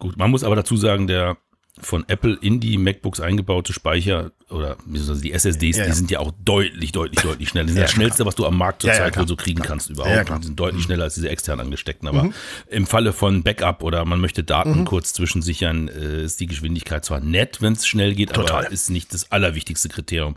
Gut, 0.03 0.17
man 0.17 0.29
muss 0.29 0.43
aber 0.43 0.57
dazu 0.57 0.75
sagen, 0.75 1.07
der 1.07 1.37
von 1.79 2.03
Apple 2.09 2.37
in 2.41 2.59
die 2.59 2.77
MacBooks 2.77 3.21
eingebaute 3.21 3.71
Speicher 3.71 4.31
oder 4.49 4.75
die 4.85 5.31
SSDs, 5.31 5.77
ja, 5.77 5.83
ja. 5.83 5.89
die 5.89 5.95
sind 5.95 6.11
ja 6.11 6.19
auch 6.19 6.33
deutlich, 6.43 6.91
deutlich, 6.91 7.21
deutlich 7.21 7.47
schneller. 7.47 7.67
Die 7.67 7.71
sind 7.71 7.79
ja, 7.79 7.85
das 7.85 7.93
schnellste, 7.93 8.25
was 8.25 8.35
du 8.35 8.45
am 8.45 8.57
Markt 8.57 8.81
zurzeit 8.81 9.17
wohl 9.17 9.27
so 9.29 9.37
kriegen 9.37 9.61
kannst 9.61 9.89
überhaupt. 9.89 10.29
Die 10.41 10.47
sind 10.47 10.59
deutlich 10.59 10.81
mhm. 10.81 10.87
schneller 10.87 11.05
als 11.05 11.15
diese 11.15 11.29
extern 11.29 11.61
angesteckten. 11.61 12.09
Aber 12.09 12.25
mhm. 12.25 12.33
im 12.67 12.85
Falle 12.85 13.13
von 13.13 13.43
Backup 13.43 13.81
oder 13.81 14.03
man 14.03 14.19
möchte 14.19 14.43
Daten 14.43 14.81
mhm. 14.81 14.85
kurz 14.85 15.13
zwischensichern, 15.13 15.87
äh, 15.87 16.23
ist 16.23 16.41
die 16.41 16.47
Geschwindigkeit 16.47 17.05
zwar 17.05 17.21
nett, 17.21 17.61
wenn 17.61 17.73
es 17.73 17.87
schnell 17.87 18.13
geht, 18.13 18.33
Total. 18.33 18.65
aber 18.65 18.71
ist 18.73 18.89
nicht 18.89 19.13
das 19.13 19.31
allerwichtigste 19.31 19.87
Kriterium. 19.87 20.35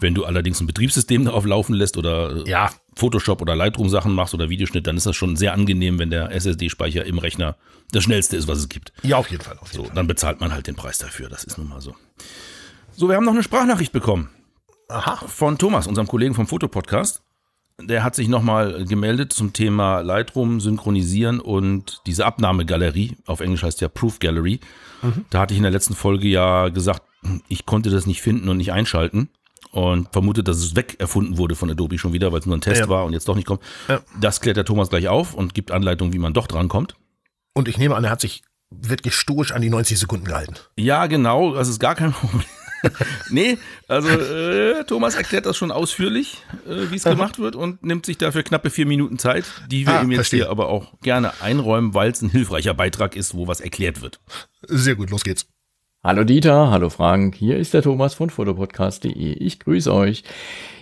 Wenn 0.00 0.14
du 0.14 0.24
allerdings 0.24 0.60
ein 0.60 0.66
Betriebssystem 0.66 1.24
darauf 1.24 1.46
laufen 1.46 1.72
lässt 1.74 1.96
oder 1.96 2.44
äh, 2.44 2.50
ja. 2.50 2.70
Photoshop 2.96 3.40
oder 3.42 3.56
Lightroom 3.56 3.88
Sachen 3.88 4.12
machst 4.14 4.34
oder 4.34 4.48
Videoschnitt, 4.48 4.86
dann 4.86 4.96
ist 4.96 5.06
das 5.06 5.16
schon 5.16 5.36
sehr 5.36 5.52
angenehm, 5.52 5.98
wenn 5.98 6.10
der 6.10 6.30
SSD-Speicher 6.32 7.04
im 7.04 7.18
Rechner 7.18 7.56
das 7.92 8.04
schnellste 8.04 8.36
ist, 8.36 8.48
was 8.48 8.58
es 8.58 8.68
gibt. 8.68 8.92
Ja, 9.02 9.16
auf 9.16 9.30
jeden 9.30 9.42
Fall. 9.42 9.58
Auf 9.58 9.68
jeden 9.72 9.76
So, 9.82 9.84
Fall. 9.86 9.94
dann 9.96 10.06
bezahlt 10.06 10.40
man 10.40 10.52
halt 10.52 10.66
den 10.66 10.74
Preis 10.76 10.98
dafür. 10.98 11.28
Das 11.28 11.44
ist 11.44 11.58
nun 11.58 11.68
mal 11.68 11.80
so. 11.80 11.94
So, 12.96 13.08
wir 13.08 13.16
haben 13.16 13.24
noch 13.24 13.32
eine 13.32 13.42
Sprachnachricht 13.42 13.92
bekommen 13.92 14.28
Aha. 14.88 15.16
von 15.26 15.58
Thomas, 15.58 15.86
unserem 15.86 16.06
Kollegen 16.06 16.34
vom 16.34 16.46
Fotopodcast. 16.46 17.22
Der 17.82 18.04
hat 18.04 18.14
sich 18.14 18.28
nochmal 18.28 18.84
gemeldet 18.84 19.32
zum 19.32 19.52
Thema 19.52 20.00
Lightroom 20.00 20.60
synchronisieren 20.60 21.40
und 21.40 22.02
diese 22.06 22.24
Abnahmegalerie, 22.24 23.16
auf 23.26 23.40
Englisch 23.40 23.64
heißt 23.64 23.80
ja 23.80 23.88
Proof 23.88 24.20
Gallery. 24.20 24.60
Da 25.30 25.40
hatte 25.40 25.54
ich 25.54 25.58
in 25.58 25.64
der 25.64 25.72
letzten 25.72 25.94
Folge 25.96 26.28
ja 26.28 26.68
gesagt, 26.68 27.02
ich 27.48 27.66
konnte 27.66 27.90
das 27.90 28.06
nicht 28.06 28.22
finden 28.22 28.48
und 28.48 28.58
nicht 28.58 28.72
einschalten 28.72 29.28
und 29.74 30.08
vermutet, 30.12 30.46
dass 30.48 30.58
es 30.58 30.76
weg 30.76 30.96
erfunden 31.00 31.36
wurde 31.36 31.56
von 31.56 31.68
Adobe 31.70 31.98
schon 31.98 32.12
wieder, 32.12 32.32
weil 32.32 32.38
es 32.40 32.46
nur 32.46 32.56
ein 32.56 32.60
Test 32.60 32.82
Ja. 32.82 32.88
war 32.88 33.04
und 33.04 33.12
jetzt 33.12 33.28
doch 33.28 33.34
nicht 33.34 33.46
kommt. 33.46 33.60
Ja. 33.88 34.00
Das 34.20 34.40
klärt 34.40 34.56
der 34.56 34.64
Thomas 34.64 34.88
gleich 34.88 35.08
auf 35.08 35.34
und 35.34 35.52
gibt 35.52 35.70
Anleitungen, 35.72 36.12
wie 36.14 36.18
man 36.18 36.32
doch 36.32 36.46
drankommt. 36.46 36.94
Und 37.54 37.66
ich 37.68 37.76
nehme 37.76 37.96
an, 37.96 38.04
er 38.04 38.10
hat 38.10 38.20
sich 38.20 38.42
wirklich 38.70 39.14
stoisch 39.14 39.52
an 39.52 39.62
die 39.62 39.70
90 39.70 39.98
Sekunden 39.98 40.26
gehalten. 40.26 40.54
Ja, 40.76 41.06
genau, 41.06 41.54
das 41.54 41.68
ist 41.68 41.80
gar 41.80 41.94
kein 41.96 42.12
Problem. 42.12 42.44
nee, 43.30 43.56
also 43.88 44.08
äh, 44.08 44.84
Thomas 44.84 45.14
erklärt 45.14 45.46
das 45.46 45.56
schon 45.56 45.70
ausführlich, 45.70 46.42
äh, 46.68 46.90
wie 46.90 46.96
es 46.96 47.04
gemacht 47.04 47.38
wird 47.38 47.56
und 47.56 47.82
nimmt 47.82 48.04
sich 48.06 48.18
dafür 48.18 48.42
knappe 48.42 48.70
vier 48.70 48.84
Minuten 48.86 49.18
Zeit, 49.18 49.44
die 49.68 49.86
wir 49.86 49.94
Ah, 49.94 50.02
ihm 50.02 50.10
jetzt 50.10 50.18
verstehe. 50.18 50.40
hier 50.40 50.50
aber 50.50 50.68
auch 50.68 50.92
gerne 51.00 51.40
einräumen, 51.40 51.94
weil 51.94 52.10
es 52.10 52.20
ein 52.22 52.28
hilfreicher 52.30 52.74
Beitrag 52.74 53.16
ist, 53.16 53.34
wo 53.34 53.46
was 53.48 53.60
erklärt 53.60 54.02
wird. 54.02 54.20
Sehr 54.68 54.94
gut, 54.96 55.10
los 55.10 55.24
geht's. 55.24 55.46
Hallo 56.06 56.22
Dieter, 56.22 56.70
hallo 56.70 56.90
Frank, 56.90 57.34
hier 57.34 57.56
ist 57.56 57.72
der 57.72 57.80
Thomas 57.80 58.12
von 58.12 58.28
fotopodcast.de. 58.28 59.32
Ich 59.38 59.58
grüße 59.58 59.90
euch. 59.90 60.22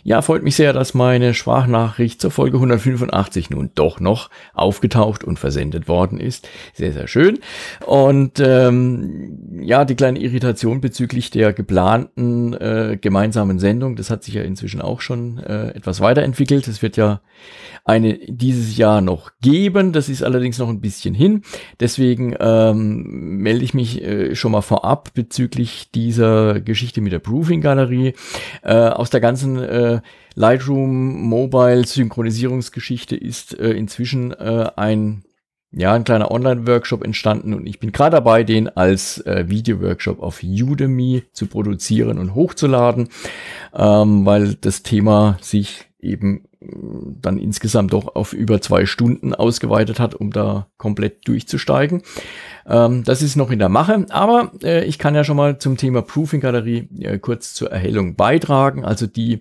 Ja, 0.04 0.20
freut 0.20 0.42
mich 0.42 0.56
sehr, 0.56 0.72
dass 0.72 0.94
meine 0.94 1.32
Sprachnachricht 1.32 2.20
zur 2.20 2.32
Folge 2.32 2.56
185 2.56 3.50
nun 3.50 3.70
doch 3.76 4.00
noch 4.00 4.30
aufgetaucht 4.52 5.22
und 5.22 5.38
versendet 5.38 5.86
worden 5.86 6.18
ist. 6.18 6.48
Sehr, 6.74 6.92
sehr 6.92 7.06
schön. 7.06 7.38
Und 7.86 8.40
ähm, 8.40 9.60
ja, 9.60 9.84
die 9.84 9.94
kleine 9.94 10.18
Irritation 10.18 10.80
bezüglich 10.80 11.30
der 11.30 11.52
geplanten 11.52 12.52
äh, 12.54 12.98
gemeinsamen 13.00 13.60
Sendung, 13.60 13.94
das 13.94 14.10
hat 14.10 14.24
sich 14.24 14.34
ja 14.34 14.42
inzwischen 14.42 14.82
auch 14.82 15.00
schon 15.00 15.38
äh, 15.38 15.68
etwas 15.68 16.00
weiterentwickelt. 16.00 16.66
Es 16.66 16.82
wird 16.82 16.96
ja 16.96 17.20
eine 17.84 18.18
dieses 18.26 18.76
Jahr 18.76 19.00
noch 19.00 19.30
geben. 19.40 19.92
Das 19.92 20.08
ist 20.08 20.22
allerdings 20.22 20.58
noch 20.58 20.68
ein 20.68 20.80
bisschen 20.80 21.14
hin. 21.14 21.42
Deswegen 21.80 22.34
ähm, 22.40 23.38
melde 23.38 23.64
ich 23.64 23.74
mich 23.74 24.02
äh, 24.02 24.34
schon 24.34 24.52
mal 24.52 24.62
vorab 24.62 25.14
bezüglich 25.14 25.90
dieser 25.92 26.60
Geschichte 26.60 27.00
mit 27.00 27.12
der 27.12 27.18
Proofing-Galerie. 27.18 28.14
Äh, 28.62 28.74
aus 28.74 29.10
der 29.10 29.20
ganzen 29.20 29.58
äh, 29.58 29.91
Lightroom 30.34 31.28
Mobile 31.28 31.84
Synchronisierungsgeschichte 31.86 33.16
ist 33.16 33.58
äh, 33.58 33.72
inzwischen 33.72 34.32
äh, 34.32 34.70
ein 34.76 35.24
ja, 35.72 35.94
ein 35.94 36.04
kleiner 36.04 36.30
Online-Workshop 36.30 37.02
entstanden 37.02 37.54
und 37.54 37.66
ich 37.66 37.80
bin 37.80 37.92
gerade 37.92 38.16
dabei, 38.16 38.44
den 38.44 38.68
als 38.68 39.18
äh, 39.24 39.48
Video-Workshop 39.48 40.22
auf 40.22 40.42
Udemy 40.42 41.24
zu 41.32 41.46
produzieren 41.46 42.18
und 42.18 42.34
hochzuladen, 42.34 43.08
ähm, 43.74 44.26
weil 44.26 44.54
das 44.54 44.82
Thema 44.82 45.38
sich 45.40 45.86
eben 45.98 46.42
mh, 46.60 47.14
dann 47.22 47.38
insgesamt 47.38 47.94
doch 47.94 48.14
auf 48.14 48.34
über 48.34 48.60
zwei 48.60 48.84
Stunden 48.84 49.34
ausgeweitet 49.34 49.98
hat, 49.98 50.14
um 50.14 50.30
da 50.30 50.68
komplett 50.76 51.26
durchzusteigen. 51.26 52.02
Ähm, 52.66 53.02
das 53.04 53.22
ist 53.22 53.36
noch 53.36 53.50
in 53.50 53.58
der 53.58 53.70
Mache, 53.70 54.04
aber 54.10 54.52
äh, 54.62 54.84
ich 54.84 54.98
kann 54.98 55.14
ja 55.14 55.24
schon 55.24 55.38
mal 55.38 55.56
zum 55.56 55.78
Thema 55.78 56.02
Proofing-Galerie 56.02 56.88
äh, 57.00 57.18
kurz 57.18 57.54
zur 57.54 57.72
Erhellung 57.72 58.14
beitragen. 58.14 58.84
Also 58.84 59.06
die 59.06 59.40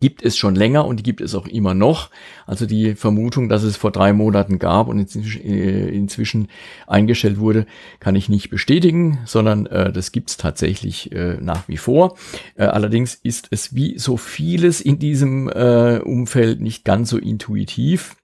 gibt 0.00 0.22
es 0.22 0.36
schon 0.36 0.54
länger 0.54 0.84
und 0.84 0.98
die 0.98 1.02
gibt 1.02 1.20
es 1.20 1.34
auch 1.34 1.46
immer 1.46 1.74
noch. 1.74 2.10
Also 2.46 2.66
die 2.66 2.94
Vermutung, 2.94 3.48
dass 3.48 3.62
es 3.62 3.76
vor 3.76 3.90
drei 3.90 4.12
Monaten 4.12 4.58
gab 4.58 4.88
und 4.88 4.98
inzwischen, 4.98 5.42
äh, 5.42 5.88
inzwischen 5.88 6.48
eingestellt 6.86 7.38
wurde, 7.38 7.66
kann 8.00 8.16
ich 8.16 8.28
nicht 8.28 8.50
bestätigen, 8.50 9.18
sondern 9.24 9.66
äh, 9.66 9.92
das 9.92 10.12
gibt 10.12 10.30
es 10.30 10.36
tatsächlich 10.36 11.12
äh, 11.12 11.38
nach 11.40 11.68
wie 11.68 11.78
vor. 11.78 12.16
Äh, 12.56 12.64
allerdings 12.64 13.14
ist 13.14 13.48
es 13.50 13.74
wie 13.74 13.98
so 13.98 14.16
vieles 14.16 14.80
in 14.80 14.98
diesem 14.98 15.48
äh, 15.48 15.98
Umfeld 15.98 16.60
nicht 16.60 16.84
ganz 16.84 17.10
so 17.10 17.18
intuitiv. 17.18 18.16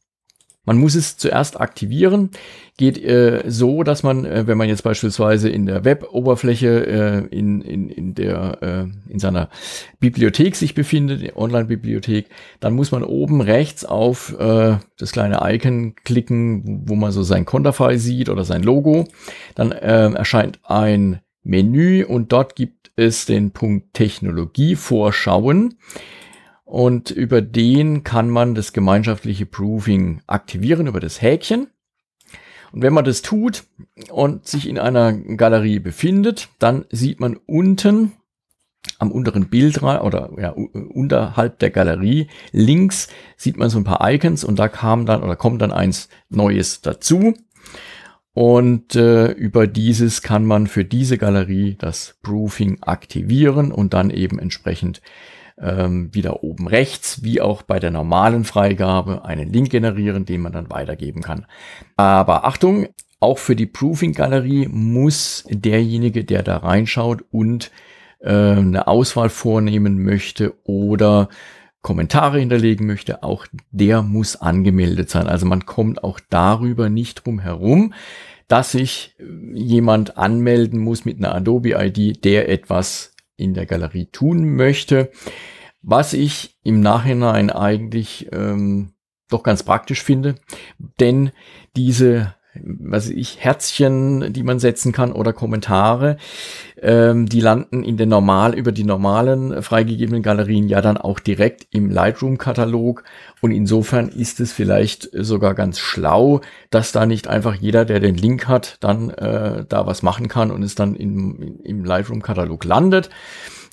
Man 0.64 0.79
muss 0.79 0.94
es 0.94 1.16
zuerst 1.16 1.61
aktivieren. 1.61 2.31
Geht 2.77 3.03
äh, 3.03 3.42
so, 3.48 3.83
dass 3.83 4.03
man, 4.03 4.25
äh, 4.25 4.46
wenn 4.46 4.57
man 4.57 4.68
jetzt 4.68 4.85
beispielsweise 4.85 5.48
in 5.48 5.66
der 5.66 5.85
Web-Oberfläche 5.85 6.87
äh, 6.87 7.37
in, 7.37 7.61
in, 7.62 7.88
in, 7.88 8.14
der, 8.14 8.62
äh, 8.62 9.12
in 9.12 9.18
seiner 9.18 9.51
Bibliothek 9.98 10.55
sich 10.55 10.75
befindet, 10.75 11.37
Online-Bibliothek, 11.37 12.27
dann 12.61 12.75
muss 12.75 12.92
man 12.92 13.03
oben 13.03 13.40
rechts 13.40 13.85
auf 13.85 14.38
äh, 14.38 14.77
das 14.98 15.12
kleine 15.12 15.40
Icon 15.42 15.96
klicken, 16.05 16.83
wo 16.87 16.94
man 16.94 17.11
so 17.11 17.25
sein 17.25 17.44
Konterfei 17.44 17.96
sieht 17.96 18.29
oder 18.29 18.44
sein 18.44 18.62
Logo. 18.62 19.07
Dann 19.57 19.72
äh, 19.72 20.12
erscheint 20.12 20.61
ein 20.62 21.20
Menü 21.42 22.05
und 22.05 22.33
dort 22.33 22.55
gibt 22.55 22.92
es 22.94 23.27
den 23.27 23.51
Punkt 23.51 23.94
Technologie 23.94 24.77
vorschauen. 24.77 25.75
Und 26.72 27.11
über 27.11 27.42
den 27.42 28.02
kann 28.02 28.30
man 28.30 28.54
das 28.54 28.72
gemeinschaftliche 28.72 29.44
Proofing 29.44 30.22
aktivieren, 30.26 30.87
über 30.87 31.00
das 31.00 31.20
Häkchen. 31.20 31.66
Und 32.72 32.80
wenn 32.80 32.94
man 32.94 33.04
das 33.04 33.20
tut 33.20 33.64
und 34.11 34.46
sich 34.46 34.66
in 34.66 34.78
einer 34.78 35.12
Galerie 35.12 35.80
befindet, 35.80 36.48
dann 36.58 36.87
sieht 36.88 37.20
man 37.20 37.37
unten 37.44 38.12
am 38.98 39.12
unteren 39.12 39.50
Bildrand 39.50 40.02
oder 40.02 40.30
ja, 40.38 40.48
unterhalb 40.52 41.58
der 41.58 41.68
Galerie 41.68 42.28
links 42.52 43.08
sieht 43.37 43.58
man 43.58 43.68
so 43.68 43.76
ein 43.76 43.85
paar 43.85 44.11
Icons 44.11 44.42
und 44.42 44.58
da 44.58 44.68
kam 44.68 45.04
dann 45.04 45.22
oder 45.22 45.37
kommt 45.37 45.61
dann 45.61 45.72
eins 45.72 46.08
Neues 46.30 46.80
dazu. 46.80 47.35
Und 48.32 48.96
äh, 48.96 49.30
über 49.32 49.66
dieses 49.66 50.22
kann 50.22 50.46
man 50.46 50.66
für 50.68 50.87
diese 50.87 51.18
Galerie 51.18 51.76
das 51.78 52.16
Proofing 52.22 52.78
aktivieren 52.80 53.72
und 53.72 53.92
dann 53.92 54.08
eben 54.08 54.38
entsprechend 54.38 55.02
ähm, 55.61 56.15
wieder 56.15 56.43
oben 56.43 56.67
rechts, 56.67 57.23
wie 57.23 57.41
auch 57.41 57.62
bei 57.62 57.79
der 57.79 57.91
normalen 57.91 58.45
Freigabe, 58.45 59.25
einen 59.25 59.53
Link 59.53 59.71
generieren, 59.71 60.25
den 60.25 60.43
man 60.43 60.53
dann 60.53 60.71
weitergeben 60.71 61.23
kann. 61.23 61.47
Aber 61.97 62.45
Achtung, 62.45 62.88
auch 63.21 63.38
für 63.38 63.55
die 63.55 63.67
Proofing-Galerie 63.67 64.69
muss 64.69 65.45
derjenige, 65.49 66.25
der 66.25 66.43
da 66.43 66.57
reinschaut 66.59 67.23
und 67.31 67.71
äh, 68.21 68.31
eine 68.31 68.87
Auswahl 68.88 69.29
vornehmen 69.29 70.03
möchte 70.03 70.55
oder 70.65 71.29
Kommentare 71.83 72.38
hinterlegen 72.38 72.87
möchte, 72.87 73.23
auch 73.23 73.47
der 73.73 74.03
muss 74.03 74.37
angemeldet 74.37 75.11
sein. 75.11 75.27
Also 75.27 75.47
man 75.47 75.67
kommt 75.67 76.05
auch 76.05 76.21
darüber 76.31 76.88
nicht 76.88 77.25
drum 77.25 77.41
herum, 77.41 77.93
dass 78.49 78.73
sich 78.73 79.15
äh, 79.19 79.25
jemand 79.59 80.17
anmelden 80.17 80.79
muss 80.79 81.05
mit 81.05 81.19
einer 81.19 81.35
Adobe-ID, 81.35 82.25
der 82.25 82.49
etwas 82.49 83.12
in 83.37 83.55
der 83.55 83.66
Galerie 83.66 84.07
tun 84.07 84.55
möchte. 84.55 85.11
Was 85.83 86.12
ich 86.12 86.59
im 86.62 86.81
Nachhinein 86.81 87.51
eigentlich 87.51 88.29
ähm, 88.33 88.92
doch 89.29 89.42
ganz 89.42 89.62
praktisch 89.62 90.03
finde, 90.03 90.37
denn 91.01 91.33
diese 91.75 92.35
was 92.64 93.09
ich, 93.09 93.38
Herzchen, 93.40 94.33
die 94.33 94.42
man 94.42 94.59
setzen 94.59 94.92
kann 94.92 95.12
oder 95.12 95.33
Kommentare, 95.33 96.16
ähm, 96.81 97.29
die 97.29 97.40
landen 97.40 97.83
in 97.83 97.96
den 97.96 98.09
normal, 98.09 98.55
über 98.55 98.72
die 98.72 98.85
normalen 98.85 99.53
äh, 99.53 99.62
freigegebenen 99.62 100.22
Galerien 100.22 100.68
ja 100.68 100.81
dann 100.81 100.96
auch 100.96 101.20
direkt 101.20 101.66
im 101.70 101.90
Lightroom-Katalog. 101.90 103.05
Und 103.40 103.51
insofern 103.51 104.09
ist 104.09 104.40
es 104.40 104.53
vielleicht 104.53 105.09
sogar 105.12 105.55
ganz 105.55 105.79
schlau, 105.79 106.40
dass 106.70 106.92
da 106.92 107.07
nicht 107.07 107.29
einfach 107.29 107.55
jeder, 107.55 107.85
der 107.85 108.01
den 108.01 108.16
Link 108.16 108.48
hat, 108.48 108.77
dann 108.81 109.11
äh, 109.11 109.64
da 109.68 109.87
was 109.87 110.03
machen 110.03 110.29
kann 110.29 110.51
und 110.51 110.62
es 110.62 110.75
dann 110.75 110.94
im, 110.94 111.61
im 111.62 111.85
Lightroom-Katalog 111.85 112.64
landet. 112.64 113.11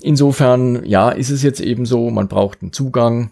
Insofern, 0.01 0.85
ja, 0.85 1.09
ist 1.09 1.29
es 1.29 1.43
jetzt 1.43 1.59
eben 1.59 1.85
so, 1.85 2.09
man 2.09 2.27
braucht 2.27 2.61
einen 2.61 2.71
Zugang, 2.71 3.31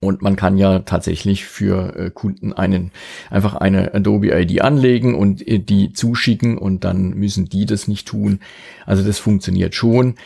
und 0.00 0.22
man 0.22 0.36
kann 0.36 0.56
ja 0.56 0.80
tatsächlich 0.80 1.44
für 1.44 1.96
äh, 1.96 2.10
Kunden 2.10 2.52
einen 2.52 2.92
einfach 3.30 3.54
eine 3.54 3.94
Adobe 3.94 4.38
ID 4.38 4.62
anlegen 4.62 5.14
und 5.14 5.46
äh, 5.46 5.58
die 5.58 5.92
zuschicken 5.92 6.58
und 6.58 6.84
dann 6.84 7.10
müssen 7.10 7.46
die 7.46 7.66
das 7.66 7.88
nicht 7.88 8.08
tun. 8.08 8.40
Also 8.86 9.02
das 9.04 9.18
funktioniert 9.18 9.74
schon. 9.74 10.16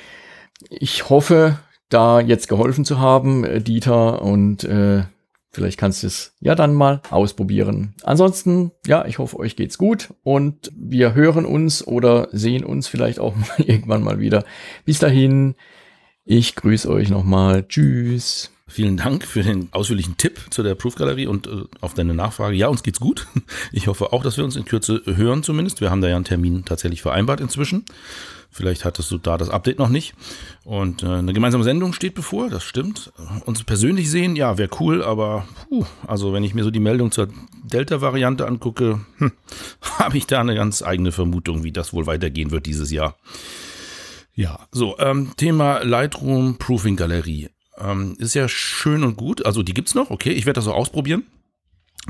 Ich 0.69 1.09
hoffe, 1.09 1.59
da 1.89 2.21
jetzt 2.21 2.49
geholfen 2.49 2.85
zu 2.85 2.99
haben, 2.99 3.45
äh, 3.45 3.61
Dieter, 3.61 4.23
und 4.23 4.65
äh, 4.65 5.05
vielleicht 5.51 5.79
kannst 5.79 6.03
du 6.03 6.09
es 6.09 6.35
ja 6.41 6.55
dann 6.55 6.75
mal 6.75 7.01
ausprobieren. 7.11 7.95
Ansonsten, 8.03 8.73
ja, 8.87 9.07
ich 9.07 9.19
hoffe, 9.19 9.39
euch 9.39 9.57
geht's 9.57 9.79
gut 9.79 10.15
und 10.23 10.71
wir 10.77 11.15
hören 11.15 11.47
uns 11.47 11.87
oder 11.87 12.29
sehen 12.33 12.65
uns 12.65 12.89
vielleicht 12.89 13.21
auch 13.21 13.35
mal 13.37 13.65
irgendwann 13.65 14.03
mal 14.03 14.21
wieder. 14.21 14.45
Bis 14.85 14.99
dahin, 14.99 15.55
ich 16.25 16.55
grüße 16.57 16.91
euch 16.91 17.09
nochmal. 17.09 17.67
Tschüss. 17.67 18.53
Vielen 18.69 18.97
Dank 18.97 19.25
für 19.25 19.43
den 19.43 19.69
ausführlichen 19.73 20.17
Tipp 20.19 20.41
zu 20.51 20.63
der 20.63 20.75
Proof-Galerie 20.75 21.27
und 21.27 21.47
äh, 21.47 21.65
auf 21.81 21.95
deine 21.95 22.15
Nachfrage. 22.15 22.55
Ja, 22.55 22.69
uns 22.69 22.83
geht's 22.83 23.01
gut. 23.01 23.27
Ich 23.73 23.87
hoffe 23.87 24.13
auch, 24.13 24.23
dass 24.23 24.37
wir 24.37 24.45
uns 24.45 24.57
in 24.57 24.65
Kürze 24.65 25.03
hören 25.05 25.43
zumindest. 25.43 25.81
Wir 25.81 25.91
haben 25.91 26.01
da 26.01 26.09
ja 26.09 26.17
einen 26.17 26.25
Termin 26.25 26.65
tatsächlich 26.65 27.03
vereinbart 27.03 27.41
inzwischen 27.41 27.85
Vielleicht 28.51 28.85
hattest 28.85 29.11
du 29.11 29.19
da 29.19 29.37
das 29.37 29.51
Update 29.51 29.79
noch 29.79 29.91
nicht. 29.91 30.15
Und 30.65 31.03
äh, 31.03 31.07
eine 31.07 31.33
gemeinsame 31.33 31.65
Sendung 31.65 31.93
steht 31.93 32.15
bevor, 32.15 32.49
das 32.49 32.65
stimmt. 32.65 33.13
Uns 33.45 33.63
persönlich 33.63 34.11
sehen, 34.11 34.37
ja, 34.37 34.57
wäre 34.59 34.71
cool, 34.81 35.03
aber 35.03 35.47
puh, 35.69 35.85
also 36.07 36.33
wenn 36.33 36.45
ich 36.45 36.55
mir 36.55 36.65
so 36.65 36.71
die 36.71 36.81
Meldung 36.81 37.13
zur 37.13 37.29
Delta-Variante 37.65 38.47
angucke, 38.47 39.01
hm, 39.19 39.33
habe 39.99 40.17
ich 40.17 40.27
da 40.27 40.41
eine 40.41 40.55
ganz 40.55 40.83
eigene 40.83 41.13
Vermutung, 41.13 41.63
wie 41.63 41.73
das 41.73 41.93
wohl 41.93 42.07
weitergehen 42.07 42.51
wird 42.51 42.67
dieses 42.67 42.91
Jahr. 42.91 43.17
Ja, 44.35 44.67
so, 44.73 44.99
ähm, 44.99 45.33
Thema 45.37 45.85
Lightroom 45.85 46.57
Proofing 46.59 46.97
Galerie. 46.97 47.51
Ähm, 47.81 48.17
ist 48.19 48.35
ja 48.35 48.49
schön 48.49 49.05
und 49.05 49.17
gut. 49.17 49.47
Also 49.47 49.63
die 49.63 49.75
gibt's 49.75 49.95
noch, 49.95 50.11
okay, 50.11 50.31
ich 50.31 50.47
werde 50.47 50.59
das 50.59 50.69
auch 50.69 50.77
ausprobieren 50.77 51.25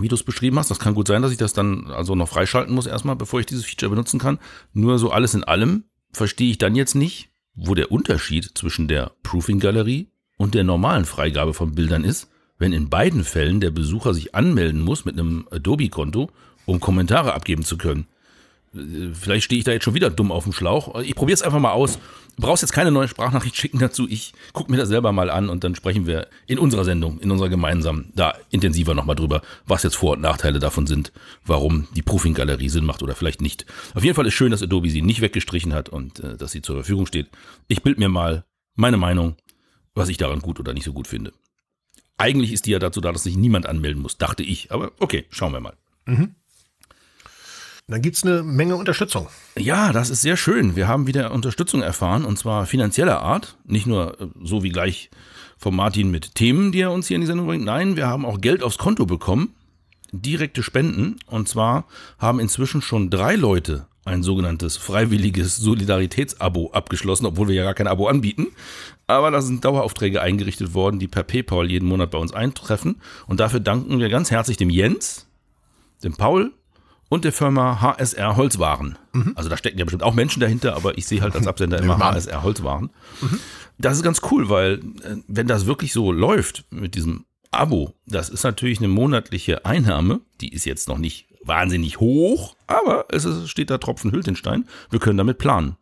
wie 0.01 0.09
du 0.09 0.15
es 0.15 0.23
beschrieben 0.23 0.59
hast. 0.59 0.71
Das 0.71 0.79
kann 0.79 0.95
gut 0.95 1.09
sein, 1.09 1.23
dass 1.23 1.33
ich 1.33 1.39
das 1.39 1.53
dann 1.53 1.91
also 1.91 2.15
noch 2.15 2.29
freischalten 2.29 2.75
muss 2.75 2.87
erstmal, 2.87 3.17
bevor 3.17 3.41
ich 3.41 3.47
dieses 3.47 3.65
Feature 3.65 3.91
benutzen 3.91 4.21
kann. 4.21 4.39
Nur 4.73 4.99
so 4.99 5.11
alles 5.11 5.35
in 5.35 5.45
allem 5.45 5.85
verstehe 6.13 6.51
ich 6.51 6.59
dann 6.59 6.75
jetzt 6.75 6.95
nicht, 6.95 7.31
wo 7.55 7.75
der 7.75 7.91
Unterschied 7.91 8.51
zwischen 8.55 8.89
der 8.89 9.13
Proofing-Galerie 9.23 10.09
und 10.37 10.55
der 10.55 10.65
normalen 10.65 11.05
Freigabe 11.05 11.55
von 11.55 11.75
Bildern 11.75 12.05
ist, 12.05 12.29
wenn 12.59 12.73
in 12.73 12.89
beiden 12.89 13.25
Fällen 13.25 13.61
der 13.61 13.71
Besucher 13.71 14.15
sich 14.15 14.35
anmelden 14.35 14.81
muss 14.81 15.05
mit 15.05 15.19
einem 15.19 15.49
Adobe-Konto, 15.51 16.31
um 16.67 16.81
Kommentare 16.81 17.35
abgeben 17.35 17.65
zu 17.65 17.79
können. 17.79 18.07
Vielleicht 18.73 19.45
stehe 19.45 19.59
ich 19.59 19.65
da 19.65 19.73
jetzt 19.73 19.85
schon 19.85 19.95
wieder 19.95 20.11
dumm 20.11 20.31
auf 20.31 20.45
dem 20.45 20.53
Schlauch. 20.53 21.01
Ich 21.01 21.15
probiere 21.15 21.35
es 21.35 21.43
einfach 21.43 21.61
mal 21.61 21.73
aus. 21.73 21.99
Du 22.37 22.43
brauchst 22.43 22.63
jetzt 22.63 22.73
keine 22.73 22.93
neue 22.93 23.09
Sprachnachricht 23.09 23.57
schicken 23.57 23.81
dazu. 23.81 24.07
Ich 24.09 24.33
gucke 24.53 24.71
mir 24.71 24.77
das 24.77 24.89
selber 24.89 25.11
mal 25.11 25.29
an 25.29 25.49
und 25.49 25.65
dann 25.65 25.75
sprechen 25.75 26.07
wir 26.07 26.29
in 26.47 26.59
unserer 26.59 26.85
Sendung, 26.85 27.19
in 27.19 27.33
unserer 27.33 27.49
gemeinsamen, 27.49 28.13
da 28.15 28.35
intensiver 28.51 28.95
nochmal 28.95 29.17
drüber, 29.17 29.43
was 29.67 29.83
jetzt 29.83 29.97
Vor- 29.97 30.13
und 30.13 30.21
Nachteile 30.21 30.61
davon 30.61 30.87
sind, 30.87 31.13
warum 31.45 31.89
die 31.97 32.03
Proofing-Galerie 32.03 32.69
Sinn 32.69 32.85
macht 32.85 33.03
oder 33.03 33.17
vielleicht 33.17 33.41
nicht. 33.41 33.67
Auf 33.95 34.05
jeden 34.05 34.15
Fall 34.15 34.27
ist 34.27 34.35
schön, 34.35 34.53
dass 34.53 34.63
Adobe 34.63 34.89
sie 34.91 35.03
nicht 35.03 35.21
weggestrichen 35.21 35.75
hat 35.75 35.89
und 35.89 36.21
äh, 36.21 36.37
dass 36.37 36.53
sie 36.53 36.63
zur 36.63 36.77
Verfügung 36.77 37.07
steht. 37.07 37.29
Ich 37.67 37.83
bild 37.83 37.99
mir 37.99 38.09
mal 38.09 38.45
meine 38.77 38.99
Meinung, 38.99 39.35
was 39.95 40.09
ich 40.09 40.17
daran 40.17 40.39
gut 40.39 40.61
oder 40.61 40.75
nicht 40.75 40.85
so 40.85 40.93
gut 40.93 41.09
finde. 41.09 41.33
Eigentlich 42.19 42.53
ist 42.53 42.67
die 42.67 42.71
ja 42.71 42.79
dazu 42.79 43.01
da, 43.01 43.11
dass 43.11 43.25
sich 43.25 43.37
niemand 43.37 43.67
anmelden 43.67 44.01
muss, 44.01 44.17
dachte 44.17 44.45
ich. 44.45 44.71
Aber 44.71 44.93
okay, 45.01 45.27
schauen 45.31 45.53
wir 45.53 45.61
mal. 45.61 45.77
Mhm. 46.07 46.37
Dann 47.91 48.03
gibt's 48.03 48.23
eine 48.23 48.43
Menge 48.43 48.77
Unterstützung. 48.77 49.29
Ja, 49.57 49.93
das 49.93 50.11
ist 50.11 50.21
sehr 50.21 50.37
schön. 50.37 50.77
Wir 50.77 50.89
haben 50.89 51.07
wieder 51.07 51.33
Unterstützung 51.33 51.81
erfahren 51.81 52.27
und 52.27 52.39
zwar 52.39 52.67
finanzieller 52.67 53.23
Art. 53.23 53.57
Nicht 53.65 53.87
nur 53.87 54.21
äh, 54.21 54.27
so 54.43 54.63
wie 54.63 54.69
gleich 54.69 55.09
von 55.57 55.75
Martin 55.75 56.11
mit 56.11 56.35
Themen, 56.35 56.71
die 56.71 56.83
er 56.83 56.93
uns 56.93 57.09
hier 57.09 57.15
in 57.15 57.23
die 57.23 57.27
Sendung 57.27 57.47
bringt. 57.47 57.65
Nein, 57.65 57.97
wir 57.97 58.07
haben 58.07 58.27
auch 58.27 58.43
Geld 58.43 58.63
aufs 58.63 58.77
Konto 58.77 59.07
bekommen. 59.07 59.55
Direkte 60.13 60.63
Spenden. 60.63 61.17
Und 61.27 61.49
zwar 61.49 61.87
haben 62.19 62.41
inzwischen 62.41 62.83
schon 62.83 63.09
drei 63.09 63.37
Leute 63.37 63.87
ein 64.05 64.23
sogenanntes 64.23 64.77
freiwilliges 64.77 65.57
Solidaritätsabo 65.57 66.71
abgeschlossen, 66.73 67.25
obwohl 67.25 67.49
wir 67.49 67.55
ja 67.55 67.65
gar 67.65 67.75
kein 67.75 67.87
Abo 67.87 68.07
anbieten. 68.07 68.49
Aber 69.07 69.31
da 69.31 69.41
sind 69.41 69.65
Daueraufträge 69.65 70.21
eingerichtet 70.21 70.75
worden, 70.75 70.99
die 70.99 71.09
per 71.09 71.23
PayPal 71.23 71.71
jeden 71.71 71.89
Monat 71.89 72.11
bei 72.11 72.19
uns 72.19 72.35
eintreffen. 72.35 73.01
Und 73.27 73.41
dafür 73.41 73.61
danken 73.61 73.99
wir 73.99 74.11
ganz 74.11 74.31
herzlich 74.31 74.59
dem 74.59 74.71
Jens, 74.71 75.27
dem 76.05 76.15
Paul, 76.15 76.53
und 77.09 77.25
der 77.25 77.33
Firma 77.33 77.81
HSR 77.81 78.37
Holzwaren. 78.37 78.99
Mhm. 79.13 79.33
Also 79.35 79.49
da 79.49 79.57
stecken 79.57 79.79
ja 79.79 79.85
bestimmt 79.85 80.03
auch 80.03 80.15
Menschen 80.15 80.41
dahinter, 80.41 80.77
aber 80.77 80.99
ich 80.99 81.07
sehe 81.07 81.21
halt 81.21 81.35
als 81.35 81.47
Absender 81.47 81.79
immer 81.83 81.99
HSR 81.99 82.43
Holzwaren. 82.43 82.91
Mhm. 83.21 83.41
Das 83.79 83.97
ist 83.97 84.03
ganz 84.03 84.21
cool, 84.31 84.49
weil 84.49 84.75
äh, 84.75 85.17
wenn 85.27 85.47
das 85.47 85.67
wirklich 85.67 85.93
so 85.93 86.13
läuft 86.13 86.65
mit 86.71 86.95
diesem 86.95 87.25
Abo, 87.51 87.95
das 88.07 88.29
ist 88.29 88.45
natürlich 88.45 88.79
eine 88.79 88.89
monatliche 88.89 89.65
Einnahme, 89.65 90.21
die 90.41 90.53
ist 90.53 90.67
jetzt 90.67 90.89
noch 90.89 90.99
nicht 90.99 91.29
wahnsinnig 91.43 91.99
hoch, 91.99 92.57
aber 92.67 93.07
es 93.11 93.25
ist, 93.25 93.49
steht 93.49 93.71
da 93.71 93.79
Tropfen 93.79 94.13
hüllt 94.13 94.27
den 94.27 94.37
Stein. 94.37 94.67
Wir 94.91 94.99
können 94.99 95.17
damit 95.17 95.39
planen. 95.39 95.77